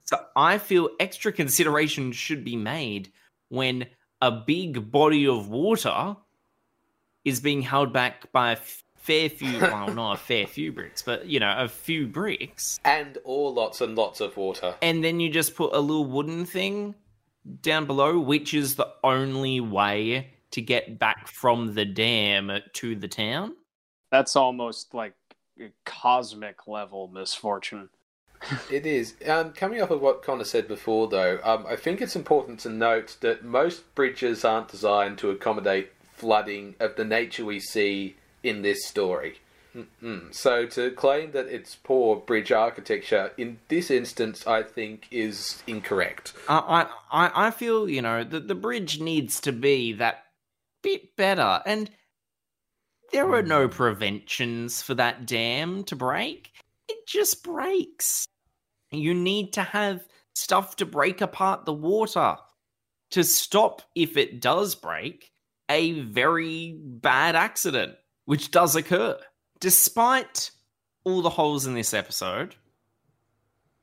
So 0.03 0.17
I 0.35 0.57
feel 0.57 0.89
extra 0.99 1.31
consideration 1.31 2.11
should 2.11 2.43
be 2.43 2.55
made 2.55 3.11
when 3.47 3.87
a 4.21 4.31
big 4.31 4.91
body 4.91 5.25
of 5.25 5.49
water 5.49 6.17
is 7.23 7.39
being 7.39 7.61
held 7.61 7.93
back 7.93 8.31
by 8.33 8.51
a 8.51 8.57
fair 8.97 9.29
few, 9.29 9.59
well, 9.61 9.93
not 9.93 10.13
a 10.13 10.17
fair 10.17 10.45
few 10.45 10.73
bricks, 10.73 11.01
but 11.03 11.25
you 11.25 11.39
know, 11.39 11.55
a 11.57 11.69
few 11.69 12.07
bricks. 12.07 12.79
And 12.83 13.17
or 13.23 13.51
lots 13.51 13.79
and 13.81 13.95
lots 13.95 14.19
of 14.19 14.35
water. 14.35 14.75
And 14.81 15.03
then 15.03 15.19
you 15.19 15.29
just 15.29 15.55
put 15.55 15.73
a 15.73 15.79
little 15.79 16.05
wooden 16.05 16.45
thing 16.45 16.95
down 17.61 17.85
below, 17.85 18.19
which 18.19 18.53
is 18.53 18.75
the 18.75 18.89
only 19.03 19.59
way 19.59 20.31
to 20.51 20.61
get 20.61 20.99
back 20.99 21.27
from 21.27 21.73
the 21.73 21.85
dam 21.85 22.51
to 22.73 22.95
the 22.95 23.07
town. 23.07 23.55
That's 24.11 24.35
almost 24.35 24.93
like 24.93 25.13
a 25.59 25.71
cosmic 25.85 26.67
level 26.67 27.07
misfortune. 27.07 27.89
It 28.71 28.85
is. 28.85 29.15
Um, 29.27 29.51
coming 29.51 29.81
off 29.81 29.91
of 29.91 30.01
what 30.01 30.23
Connor 30.23 30.45
said 30.45 30.67
before, 30.67 31.09
though, 31.09 31.39
um, 31.43 31.65
I 31.67 31.75
think 31.75 32.01
it's 32.01 32.15
important 32.15 32.59
to 32.61 32.69
note 32.69 33.17
that 33.19 33.43
most 33.43 33.93
bridges 33.95 34.45
aren't 34.45 34.69
designed 34.69 35.17
to 35.17 35.29
accommodate 35.29 35.91
flooding 36.13 36.75
of 36.79 36.95
the 36.95 37.03
nature 37.03 37.43
we 37.43 37.59
see 37.59 38.15
in 38.41 38.61
this 38.61 38.85
story. 38.85 39.39
Mm-mm. 39.75 40.33
So 40.33 40.65
to 40.65 40.91
claim 40.91 41.31
that 41.31 41.47
it's 41.47 41.75
poor 41.75 42.15
bridge 42.15 42.51
architecture 42.51 43.31
in 43.37 43.59
this 43.67 43.91
instance, 43.91 44.45
I 44.47 44.63
think, 44.63 45.07
is 45.11 45.61
incorrect. 45.67 46.33
I, 46.47 46.87
I, 47.11 47.27
I- 47.27 47.47
I 47.47 47.51
feel, 47.51 47.89
you 47.89 48.01
know, 48.01 48.23
that 48.23 48.47
the 48.47 48.55
bridge 48.55 48.99
needs 48.99 49.39
to 49.41 49.51
be 49.51 49.93
that 49.93 50.23
bit 50.81 51.15
better. 51.15 51.61
And 51.65 51.89
there 53.11 53.31
are 53.33 53.43
no 53.43 53.67
mm. 53.67 53.71
preventions 53.71 54.81
for 54.81 54.95
that 54.95 55.25
dam 55.25 55.83
to 55.85 55.95
break. 55.95 56.51
It 56.87 57.07
just 57.07 57.43
breaks. 57.43 58.25
You 58.91 59.13
need 59.13 59.53
to 59.53 59.61
have 59.61 60.01
stuff 60.33 60.75
to 60.77 60.85
break 60.85 61.21
apart 61.21 61.65
the 61.65 61.73
water 61.73 62.37
to 63.11 63.23
stop, 63.23 63.81
if 63.95 64.17
it 64.17 64.39
does 64.41 64.75
break, 64.75 65.31
a 65.69 66.01
very 66.01 66.77
bad 66.79 67.35
accident, 67.35 67.95
which 68.25 68.51
does 68.51 68.75
occur. 68.75 69.17
Despite 69.59 70.51
all 71.03 71.21
the 71.21 71.29
holes 71.29 71.65
in 71.65 71.73
this 71.73 71.93
episode, 71.93 72.55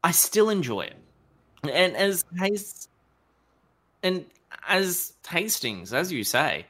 I 0.03 0.13
still 0.13 0.51
enjoy 0.51 0.83
it. 0.83 0.97
And 1.65 1.97
as 1.97 2.25
Hast- 2.39 2.89
and 4.03 4.25
as 4.67 5.13
Hastings, 5.29 5.93
as 5.93 6.13
you 6.13 6.25
say, 6.25 6.67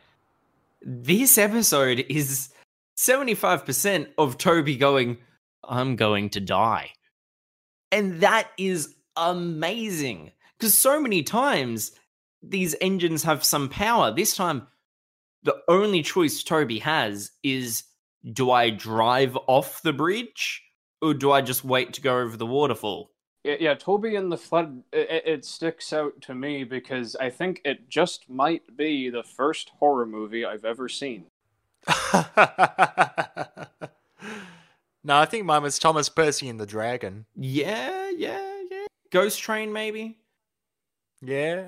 this 0.82 1.36
episode 1.38 2.04
is 2.08 2.50
75% 2.96 4.08
of 4.16 4.38
Toby 4.38 4.76
going, 4.76 5.18
I'm 5.64 5.96
going 5.96 6.30
to 6.30 6.40
die. 6.40 6.92
And 7.92 8.20
that 8.20 8.50
is 8.56 8.94
amazing. 9.16 10.32
Because 10.58 10.76
so 10.76 11.00
many 11.00 11.22
times 11.22 11.92
these 12.42 12.74
engines 12.80 13.22
have 13.24 13.44
some 13.44 13.68
power. 13.68 14.12
This 14.12 14.34
time, 14.34 14.66
the 15.42 15.56
only 15.68 16.02
choice 16.02 16.42
Toby 16.42 16.78
has 16.78 17.30
is 17.42 17.84
do 18.32 18.50
I 18.50 18.70
drive 18.70 19.36
off 19.46 19.82
the 19.82 19.92
bridge 19.92 20.62
or 21.00 21.14
do 21.14 21.30
I 21.32 21.40
just 21.40 21.64
wait 21.64 21.92
to 21.94 22.00
go 22.00 22.18
over 22.18 22.36
the 22.36 22.46
waterfall? 22.46 23.10
Yeah, 23.44 23.56
yeah, 23.60 23.74
Toby 23.74 24.16
and 24.16 24.32
the 24.32 24.36
Flood, 24.36 24.82
it, 24.92 25.22
it 25.24 25.44
sticks 25.44 25.92
out 25.92 26.20
to 26.22 26.34
me 26.34 26.64
because 26.64 27.14
I 27.16 27.30
think 27.30 27.60
it 27.64 27.88
just 27.88 28.28
might 28.28 28.76
be 28.76 29.08
the 29.08 29.22
first 29.22 29.70
horror 29.78 30.06
movie 30.06 30.44
I've 30.44 30.64
ever 30.64 30.88
seen. 30.88 31.26
no, 31.86 32.26
I 35.06 35.26
think 35.26 35.44
mine 35.44 35.62
was 35.62 35.78
Thomas 35.78 36.08
Percy 36.08 36.48
and 36.48 36.58
the 36.58 36.66
Dragon. 36.66 37.26
Yeah, 37.36 38.10
yeah, 38.16 38.62
yeah. 38.68 38.86
Ghost 39.12 39.40
Train, 39.40 39.72
maybe? 39.72 40.18
Yeah. 41.22 41.66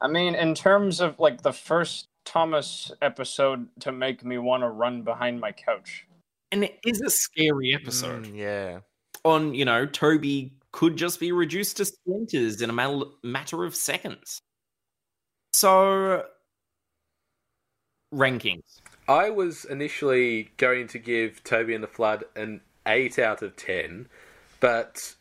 I 0.00 0.08
mean, 0.08 0.36
in 0.36 0.54
terms 0.54 1.00
of 1.00 1.18
like 1.18 1.42
the 1.42 1.52
first 1.52 2.07
Thomas 2.28 2.92
episode 3.00 3.68
to 3.80 3.90
make 3.90 4.22
me 4.22 4.36
want 4.36 4.62
to 4.62 4.68
run 4.68 5.00
behind 5.00 5.40
my 5.40 5.50
couch. 5.50 6.06
And 6.52 6.62
it 6.62 6.78
is 6.84 7.00
a 7.00 7.08
scary 7.08 7.74
episode. 7.74 8.26
Mm, 8.26 8.36
yeah. 8.36 8.80
On, 9.24 9.54
you 9.54 9.64
know, 9.64 9.86
Toby 9.86 10.52
could 10.70 10.96
just 10.96 11.20
be 11.20 11.32
reduced 11.32 11.78
to 11.78 11.86
splinters 11.86 12.60
in 12.60 12.68
a 12.68 13.04
matter 13.22 13.64
of 13.64 13.74
seconds. 13.74 14.42
So, 15.54 16.26
rankings. 18.14 18.80
I 19.08 19.30
was 19.30 19.64
initially 19.64 20.50
going 20.58 20.86
to 20.88 20.98
give 20.98 21.42
Toby 21.44 21.74
and 21.74 21.82
the 21.82 21.88
Flood 21.88 22.24
an 22.36 22.60
8 22.86 23.18
out 23.18 23.40
of 23.40 23.56
10, 23.56 24.06
but 24.60 25.14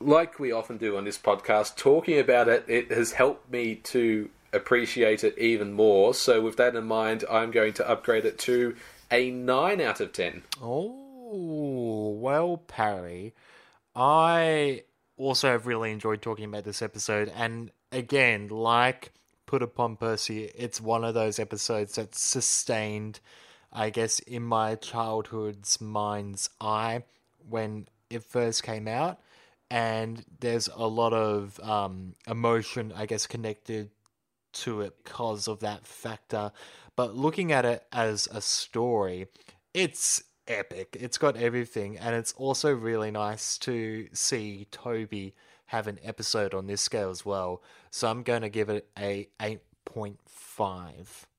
like 0.00 0.40
we 0.40 0.50
often 0.50 0.78
do 0.78 0.96
on 0.96 1.04
this 1.04 1.16
podcast, 1.16 1.76
talking 1.76 2.18
about 2.18 2.48
it, 2.48 2.64
it 2.66 2.90
has 2.90 3.12
helped 3.12 3.52
me 3.52 3.76
to 3.76 4.30
appreciate 4.54 5.24
it 5.24 5.36
even 5.38 5.72
more. 5.72 6.14
So, 6.14 6.40
with 6.40 6.56
that 6.56 6.76
in 6.76 6.84
mind, 6.84 7.24
I'm 7.30 7.50
going 7.50 7.72
to 7.74 7.88
upgrade 7.88 8.24
it 8.24 8.38
to 8.40 8.76
a 9.10 9.30
9 9.30 9.80
out 9.80 10.00
of 10.00 10.12
10. 10.12 10.42
Oh, 10.62 12.16
well, 12.18 12.58
Parry, 12.58 13.34
I 13.94 14.82
also 15.16 15.48
have 15.48 15.66
really 15.66 15.92
enjoyed 15.92 16.22
talking 16.22 16.46
about 16.46 16.64
this 16.64 16.82
episode. 16.82 17.32
And 17.34 17.70
again, 17.92 18.48
like 18.48 19.12
Put 19.46 19.62
Upon 19.62 19.96
Percy, 19.96 20.44
it's 20.44 20.80
one 20.80 21.04
of 21.04 21.14
those 21.14 21.38
episodes 21.38 21.96
that's 21.96 22.20
sustained, 22.20 23.20
I 23.72 23.90
guess, 23.90 24.18
in 24.20 24.42
my 24.42 24.74
childhood's 24.76 25.80
mind's 25.80 26.50
eye 26.60 27.04
when 27.48 27.88
it 28.10 28.24
first 28.24 28.62
came 28.62 28.88
out. 28.88 29.20
And 29.70 30.24
there's 30.40 30.68
a 30.68 30.86
lot 30.86 31.12
of 31.12 31.58
um, 31.60 32.14
emotion, 32.26 32.92
I 32.94 33.06
guess, 33.06 33.26
connected 33.26 33.90
to 34.54 34.80
it 34.80 35.04
because 35.04 35.48
of 35.48 35.60
that 35.60 35.86
factor. 35.86 36.52
But 36.96 37.16
looking 37.16 37.52
at 37.52 37.64
it 37.64 37.84
as 37.92 38.28
a 38.32 38.40
story, 38.40 39.26
it's 39.72 40.22
epic. 40.46 40.96
It's 40.98 41.18
got 41.18 41.36
everything, 41.36 41.98
and 41.98 42.14
it's 42.14 42.32
also 42.34 42.72
really 42.72 43.10
nice 43.10 43.58
to 43.58 44.08
see 44.12 44.66
Toby 44.70 45.34
have 45.66 45.86
an 45.86 45.98
episode 46.02 46.54
on 46.54 46.66
this 46.66 46.80
scale 46.80 47.10
as 47.10 47.24
well. 47.24 47.62
So 47.90 48.08
I'm 48.08 48.22
going 48.22 48.42
to 48.42 48.48
give 48.48 48.68
it 48.68 48.88
a 48.98 49.28
8.5. 49.40 50.16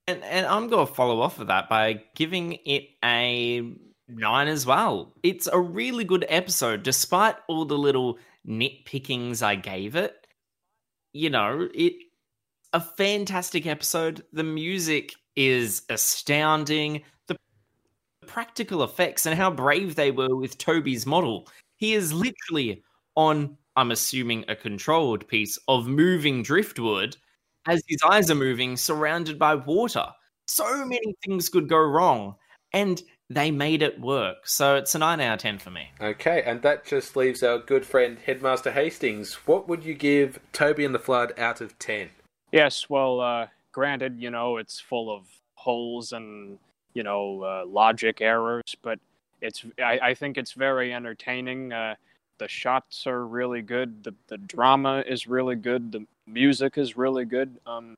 And, 0.07 0.23
and 0.23 0.45
I'm 0.45 0.67
going 0.67 0.85
to 0.87 0.93
follow 0.93 1.21
off 1.21 1.39
of 1.39 1.47
that 1.47 1.69
by 1.69 2.03
giving 2.15 2.59
it 2.65 2.89
a 3.03 3.63
nine 4.07 4.47
as 4.47 4.65
well. 4.65 5.13
It's 5.23 5.47
a 5.47 5.59
really 5.59 6.03
good 6.03 6.25
episode, 6.29 6.83
despite 6.83 7.35
all 7.47 7.65
the 7.65 7.77
little 7.77 8.19
nitpickings 8.47 9.41
I 9.41 9.55
gave 9.55 9.95
it. 9.95 10.27
You 11.13 11.29
know, 11.29 11.69
it 11.73 11.93
a 12.75 12.79
fantastic 12.81 13.65
episode. 13.65 14.21
The 14.33 14.43
music 14.43 15.13
is 15.37 15.83
astounding. 15.89 17.03
The 17.27 17.37
practical 18.27 18.83
effects 18.83 19.25
and 19.25 19.33
how 19.33 19.49
brave 19.49 19.95
they 19.95 20.11
were 20.11 20.35
with 20.35 20.57
Toby's 20.57 21.05
model. 21.05 21.47
He 21.77 21.93
is 21.93 22.11
literally 22.11 22.83
on, 23.15 23.57
I'm 23.77 23.91
assuming, 23.91 24.43
a 24.49 24.57
controlled 24.57 25.25
piece 25.29 25.57
of 25.69 25.87
moving 25.87 26.43
driftwood 26.43 27.15
as 27.65 27.81
his 27.87 27.99
eyes 28.03 28.29
are 28.29 28.35
moving, 28.35 28.75
surrounded 28.75 29.39
by 29.39 29.55
water. 29.55 30.07
So 30.49 30.85
many 30.85 31.15
things 31.25 31.47
could 31.47 31.69
go 31.69 31.79
wrong, 31.79 32.35
and 32.73 33.01
they 33.29 33.51
made 33.51 33.83
it 33.83 34.01
work. 34.01 34.49
So 34.49 34.75
it's 34.75 34.93
a 34.95 34.99
9 34.99 35.21
out 35.21 35.35
of 35.35 35.39
10 35.39 35.59
for 35.59 35.71
me. 35.71 35.91
Okay, 36.01 36.43
and 36.45 36.61
that 36.63 36.85
just 36.85 37.15
leaves 37.15 37.41
our 37.41 37.57
good 37.57 37.85
friend 37.85 38.17
Headmaster 38.25 38.73
Hastings. 38.73 39.35
What 39.47 39.69
would 39.69 39.85
you 39.85 39.93
give 39.93 40.39
Toby 40.51 40.83
and 40.83 40.93
the 40.93 40.99
Flood 40.99 41.33
out 41.39 41.61
of 41.61 41.79
10? 41.79 42.09
Yes, 42.55 42.89
well, 42.89 43.19
uh, 43.19 43.47
granted, 43.73 44.17
you 44.17 44.31
know, 44.31 44.55
it's 44.55 44.79
full 44.79 45.13
of 45.13 45.25
holes 45.55 46.13
and, 46.13 46.57
you 46.93 47.03
know, 47.03 47.43
uh, 47.43 47.65
logic 47.67 48.21
errors, 48.21 48.77
but 48.81 48.97
it's 49.41 49.65
I, 49.77 49.99
I 50.01 50.13
think 50.13 50.37
it's 50.37 50.53
very 50.53 50.93
entertaining. 50.93 51.73
Uh, 51.73 51.95
the 52.37 52.47
shots 52.47 53.07
are 53.07 53.27
really 53.27 53.61
good. 53.61 54.05
The 54.05 54.13
the 54.27 54.37
drama 54.37 55.03
is 55.05 55.27
really 55.27 55.57
good. 55.57 55.91
The 55.91 56.05
music 56.25 56.77
is 56.77 56.95
really 56.95 57.25
good. 57.25 57.57
Um, 57.67 57.97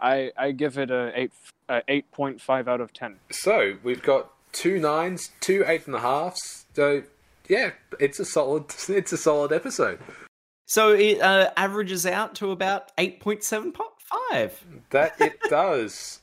I 0.00 0.30
I 0.36 0.52
give 0.52 0.78
it 0.78 0.92
a 0.92 1.10
eight 1.16 1.32
a 1.68 1.82
eight 1.88 2.08
point 2.12 2.40
five 2.40 2.68
out 2.68 2.80
of 2.80 2.92
ten. 2.92 3.16
So 3.32 3.78
we've 3.82 4.02
got 4.02 4.30
two 4.52 4.78
nines, 4.78 5.30
two 5.40 5.64
eight 5.66 5.88
and 5.88 5.96
a 5.96 6.00
halves. 6.00 6.66
So 6.76 7.02
yeah, 7.48 7.72
it's 7.98 8.20
a 8.20 8.24
solid 8.24 8.66
it's 8.88 9.12
a 9.12 9.18
solid 9.18 9.50
episode. 9.50 9.98
So 10.72 10.94
it 10.94 11.20
uh, 11.20 11.50
averages 11.58 12.06
out 12.06 12.34
to 12.36 12.50
about 12.50 12.96
8.75. 12.96 14.52
That 14.88 15.20
it 15.20 15.38
does. 15.50 16.20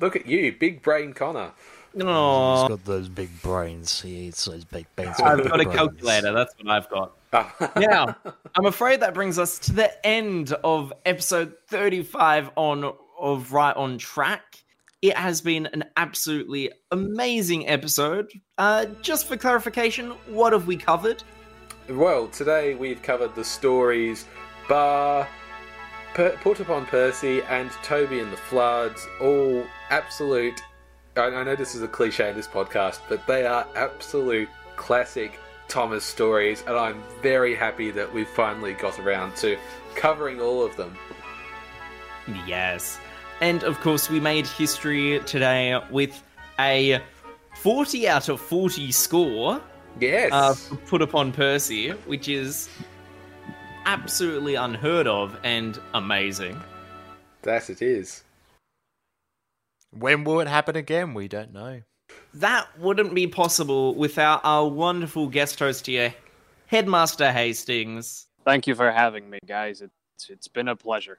Look 0.00 0.16
at 0.16 0.26
you, 0.26 0.52
big 0.52 0.82
brain 0.82 1.12
Connor. 1.12 1.52
Oh, 2.00 2.62
He's 2.62 2.68
got 2.70 2.84
those 2.84 3.08
big 3.08 3.40
brains. 3.40 4.00
He 4.02 4.26
eats 4.26 4.46
those 4.46 4.64
big 4.64 4.86
brains. 4.96 5.20
I've 5.20 5.44
got 5.44 5.60
a 5.60 5.62
brains. 5.62 5.76
calculator. 5.76 6.32
That's 6.32 6.52
what 6.60 6.68
I've 6.68 6.90
got. 6.90 7.76
now, 7.76 8.16
I'm 8.56 8.66
afraid 8.66 8.98
that 8.98 9.14
brings 9.14 9.38
us 9.38 9.60
to 9.60 9.72
the 9.72 10.04
end 10.04 10.54
of 10.64 10.92
episode 11.06 11.54
35 11.68 12.50
on 12.56 12.92
of 13.20 13.52
Right 13.52 13.76
on 13.76 13.96
Track. 13.98 14.56
It 15.02 15.16
has 15.16 15.40
been 15.40 15.66
an 15.66 15.84
absolutely 15.96 16.72
amazing 16.90 17.68
episode. 17.68 18.28
Uh, 18.58 18.86
just 19.02 19.28
for 19.28 19.36
clarification, 19.36 20.10
what 20.26 20.52
have 20.52 20.66
we 20.66 20.76
covered? 20.76 21.22
Well, 21.88 22.28
today 22.28 22.74
we've 22.74 23.00
covered 23.00 23.34
the 23.34 23.44
stories 23.44 24.26
Baa, 24.68 25.26
per- 26.12 26.36
Put 26.42 26.60
Upon 26.60 26.84
Percy, 26.84 27.40
and 27.44 27.70
Toby 27.82 28.20
and 28.20 28.30
the 28.30 28.36
Floods. 28.36 29.08
All 29.22 29.64
absolute. 29.88 30.60
I, 31.16 31.22
I 31.22 31.44
know 31.44 31.56
this 31.56 31.74
is 31.74 31.80
a 31.80 31.88
cliche 31.88 32.28
in 32.28 32.36
this 32.36 32.46
podcast, 32.46 33.00
but 33.08 33.26
they 33.26 33.46
are 33.46 33.66
absolute 33.74 34.50
classic 34.76 35.40
Thomas 35.68 36.04
stories, 36.04 36.62
and 36.66 36.76
I'm 36.76 37.02
very 37.22 37.54
happy 37.54 37.90
that 37.92 38.12
we've 38.12 38.28
finally 38.28 38.74
got 38.74 38.98
around 38.98 39.34
to 39.36 39.56
covering 39.94 40.42
all 40.42 40.62
of 40.62 40.76
them. 40.76 40.94
Yes. 42.46 42.98
And 43.40 43.64
of 43.64 43.80
course, 43.80 44.10
we 44.10 44.20
made 44.20 44.46
history 44.46 45.20
today 45.24 45.80
with 45.90 46.22
a 46.58 47.00
40 47.62 48.08
out 48.08 48.28
of 48.28 48.42
40 48.42 48.92
score 48.92 49.62
Yes. 50.00 50.32
uh, 50.32 50.54
Put 50.86 51.02
Upon 51.02 51.32
Percy, 51.32 51.90
which 52.06 52.28
is 52.28 52.68
absolutely 53.86 54.54
unheard 54.54 55.06
of 55.06 55.36
and 55.44 55.80
amazing. 55.94 56.60
that 57.42 57.70
it 57.70 57.82
is. 57.82 58.22
When 59.90 60.24
will 60.24 60.40
it 60.40 60.48
happen 60.48 60.76
again? 60.76 61.14
We 61.14 61.28
don't 61.28 61.52
know. 61.52 61.82
That 62.34 62.66
wouldn't 62.78 63.14
be 63.14 63.26
possible 63.26 63.94
without 63.94 64.40
our 64.44 64.68
wonderful 64.68 65.28
guest 65.28 65.58
host 65.58 65.86
here, 65.86 66.14
Headmaster 66.66 67.32
Hastings. 67.32 68.26
Thank 68.44 68.66
you 68.66 68.74
for 68.74 68.90
having 68.90 69.28
me, 69.30 69.38
guys. 69.46 69.80
It's 69.80 70.28
it's 70.28 70.48
been 70.48 70.68
a 70.68 70.76
pleasure. 70.76 71.18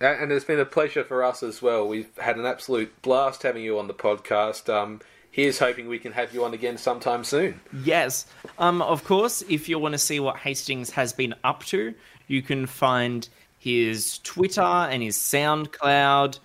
And 0.00 0.30
it's 0.30 0.44
been 0.44 0.60
a 0.60 0.64
pleasure 0.66 1.04
for 1.04 1.24
us 1.24 1.42
as 1.42 1.62
well. 1.62 1.86
We've 1.88 2.10
had 2.18 2.36
an 2.36 2.44
absolute 2.46 3.00
blast 3.02 3.42
having 3.42 3.62
you 3.64 3.78
on 3.78 3.86
the 3.86 3.94
podcast. 3.94 4.72
Um, 4.72 5.00
here's 5.36 5.58
hoping 5.58 5.86
we 5.86 5.98
can 5.98 6.12
have 6.12 6.32
you 6.32 6.46
on 6.46 6.54
again 6.54 6.78
sometime 6.78 7.22
soon. 7.22 7.60
Yes. 7.84 8.24
Um, 8.58 8.80
of 8.80 9.04
course, 9.04 9.42
if 9.50 9.68
you 9.68 9.78
want 9.78 9.92
to 9.92 9.98
see 9.98 10.18
what 10.18 10.38
Hastings 10.38 10.88
has 10.90 11.12
been 11.12 11.34
up 11.44 11.62
to, 11.66 11.92
you 12.26 12.40
can 12.40 12.64
find 12.64 13.28
his 13.58 14.18
Twitter 14.20 14.62
and 14.62 15.02
his 15.02 15.18
SoundCloud 15.18 16.38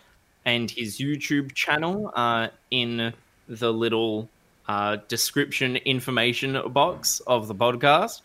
and 0.44 0.70
his 0.70 1.00
YouTube 1.00 1.54
channel 1.54 2.12
uh, 2.18 2.50
in 2.70 3.14
the 3.48 3.72
little 3.72 4.28
uh, 4.68 4.98
description 5.08 5.78
information 5.78 6.62
box 6.74 7.22
of 7.22 7.48
the 7.48 7.56
podcast. 7.56 8.22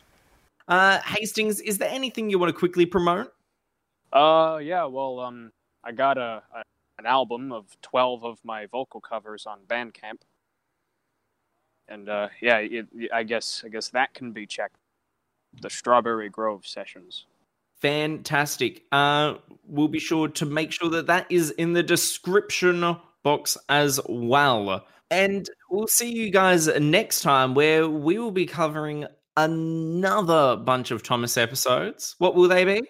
Uh, 0.67 0.99
Hastings, 0.99 1.61
is 1.61 1.79
there 1.79 1.91
anything 1.91 2.29
you 2.29 2.41
want 2.41 2.53
to 2.53 2.59
quickly 2.59 2.87
promote? 2.87 3.33
Uh, 4.13 4.59
yeah. 4.61 4.85
Well, 4.87 5.21
um, 5.21 5.53
I 5.85 5.93
got 5.93 6.19
a, 6.19 6.43
a 6.53 6.63
an 6.99 7.07
album 7.07 7.53
of 7.53 7.65
12 7.83 8.25
of 8.25 8.39
my 8.43 8.67
vocal 8.67 9.01
covers 9.01 9.47
on 9.47 9.61
Bandcamp. 9.69 10.23
And 11.89 12.09
uh, 12.09 12.29
yeah, 12.41 12.59
it, 12.59 12.87
I 13.13 13.23
guess 13.23 13.63
I 13.65 13.69
guess 13.69 13.89
that 13.91 14.15
can 14.15 14.33
be 14.33 14.47
checked. 14.47 14.77
The 15.63 15.71
Strawberry 15.71 16.29
Grove 16.29 16.67
sessions. 16.67 17.25
Fantastic. 17.81 18.85
Uh, 18.91 19.35
we'll 19.67 19.89
be 19.89 19.99
sure 19.99 20.29
to 20.29 20.47
make 20.47 20.73
sure 20.73 20.91
that 20.91 21.07
that 21.07 21.27
is 21.31 21.51
in 21.53 21.73
the 21.73 21.83
description 21.83 22.97
box 23.23 23.57
as 23.69 24.01
well. 24.09 24.85
And 25.11 25.49
we'll 25.71 25.87
see 25.87 26.11
you 26.11 26.31
guys 26.31 26.67
next 26.81 27.21
time 27.21 27.55
where 27.55 27.89
we 27.89 28.19
will 28.19 28.31
be 28.31 28.47
covering 28.47 29.07
another 29.37 30.57
bunch 30.57 30.91
of 30.91 31.03
Thomas 31.03 31.37
episodes. 31.37 32.17
What 32.19 32.35
will 32.35 32.49
they 32.49 32.65
be? 32.65 32.89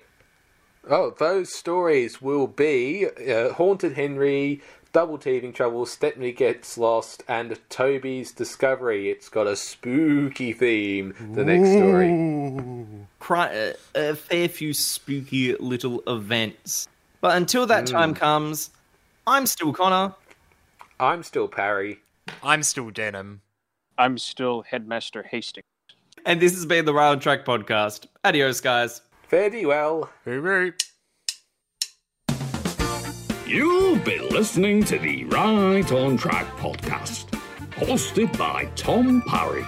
Oh, 0.88 1.12
those 1.18 1.52
stories 1.52 2.22
will 2.22 2.46
be 2.46 3.06
uh, 3.06 3.52
Haunted 3.54 3.94
Henry, 3.94 4.62
Double 4.96 5.18
Teething 5.18 5.52
Trouble, 5.52 5.84
Stepney 5.84 6.32
Gets 6.32 6.78
Lost, 6.78 7.22
and 7.28 7.58
Toby's 7.68 8.32
Discovery. 8.32 9.10
It's 9.10 9.28
got 9.28 9.46
a 9.46 9.54
spooky 9.54 10.54
theme, 10.54 11.12
the 11.34 11.44
next 11.44 11.70
story. 11.72 13.06
Cry, 13.18 13.48
a, 13.52 13.74
a 13.94 14.14
fair 14.14 14.48
few 14.48 14.72
spooky 14.72 15.54
little 15.56 16.02
events. 16.06 16.88
But 17.20 17.36
until 17.36 17.66
that 17.66 17.86
hmm. 17.86 17.94
time 17.94 18.14
comes, 18.14 18.70
I'm 19.26 19.44
still 19.44 19.74
Connor. 19.74 20.14
I'm 20.98 21.22
still 21.22 21.46
Parry. 21.46 21.98
I'm 22.42 22.62
still 22.62 22.88
Denham. 22.88 23.42
I'm 23.98 24.16
still 24.16 24.62
Headmaster 24.62 25.24
Hastings. 25.24 25.66
And 26.24 26.40
this 26.40 26.54
has 26.54 26.64
been 26.64 26.86
the 26.86 26.94
Rail 26.94 27.18
Track 27.18 27.44
Podcast. 27.44 28.06
Adios, 28.24 28.62
guys. 28.62 29.02
Fare 29.28 29.50
thee 29.50 29.66
well. 29.66 30.08
Hooray. 30.24 30.72
You've 33.46 34.04
been 34.04 34.28
listening 34.30 34.82
to 34.86 34.98
the 34.98 35.22
Right 35.26 35.92
on 35.92 36.16
Track 36.16 36.46
podcast, 36.56 37.26
hosted 37.70 38.36
by 38.36 38.64
Tom 38.74 39.22
Parry, 39.22 39.64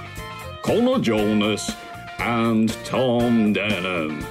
Connor 0.62 0.98
Jonas, 0.98 1.70
and 2.18 2.70
Tom 2.84 3.52
Denham. 3.52 4.26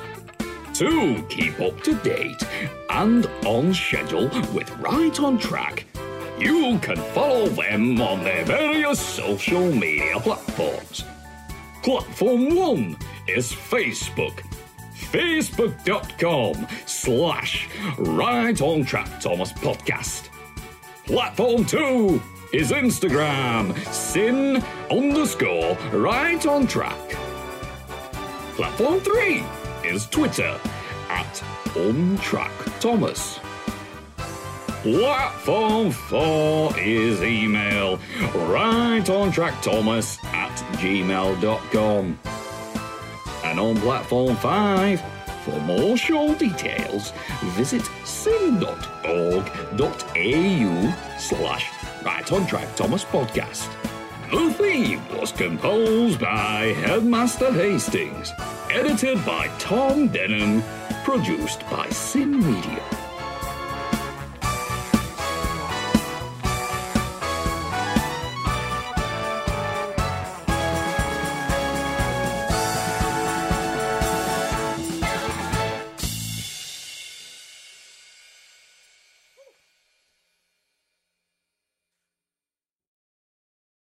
To 0.74 1.26
keep 1.30 1.62
up 1.62 1.82
to 1.84 1.96
date 1.96 2.44
and 2.90 3.26
on 3.46 3.74
schedule 3.74 4.28
with 4.54 4.70
Right 4.80 5.18
on 5.22 5.38
Track, 5.38 5.86
you 6.38 6.78
can 6.80 6.98
follow 7.14 7.48
them 7.48 8.02
on 8.02 8.26
their 8.26 8.44
various 8.44 9.00
social 9.00 9.72
media 9.72 10.20
platforms. 10.20 11.06
Platform 11.84 12.54
1 12.54 12.98
is 13.30 13.54
Facebook 13.54 14.42
facebook.com 15.12 16.68
slash 16.86 17.70
right 17.98 18.62
on 18.62 18.84
track 18.84 19.20
thomas 19.20 19.54
podcast. 19.54 20.30
Platform 21.06 21.64
2 21.66 22.22
is 22.54 22.72
instagram. 22.72 23.76
SYN 23.94 24.64
underscore 24.92 25.76
right 25.94 26.46
on 26.46 26.68
track. 26.68 26.98
Platform 28.56 29.00
3 29.00 29.44
is 29.86 30.08
twitter 30.08 30.60
at 31.10 31.44
on 31.76 32.18
track 32.18 32.52
thomas. 32.80 33.40
Platform 34.84 35.92
4 35.92 36.80
is 36.80 37.22
email 37.22 38.00
right 38.34 39.10
on 39.10 39.32
track 39.32 39.62
thomas 39.62 40.18
at 40.26 40.56
gmail.com 40.78 42.20
and 43.48 43.60
on 43.60 43.78
platform 43.78 44.36
5. 44.36 45.02
For 45.44 45.60
more 45.62 45.96
show 45.98 46.36
details, 46.36 47.14
visit 47.56 47.84
syn.org.au 48.04 48.76
slash 51.18 51.72
right 52.04 52.32
on 52.32 52.46
track 52.46 52.76
Thomas 52.76 53.06
podcast. 53.06 53.70
The 54.30 54.54
theme 54.54 55.02
was 55.18 55.32
composed 55.32 56.20
by 56.20 56.74
Headmaster 56.84 57.54
Hastings, 57.54 58.34
edited 58.70 59.26
by 59.26 59.48
Tom 59.58 60.10
Denham, 60.10 60.62
produced 61.06 61.62
by 61.70 61.88
SYN 61.90 62.40
Media. 62.40 63.07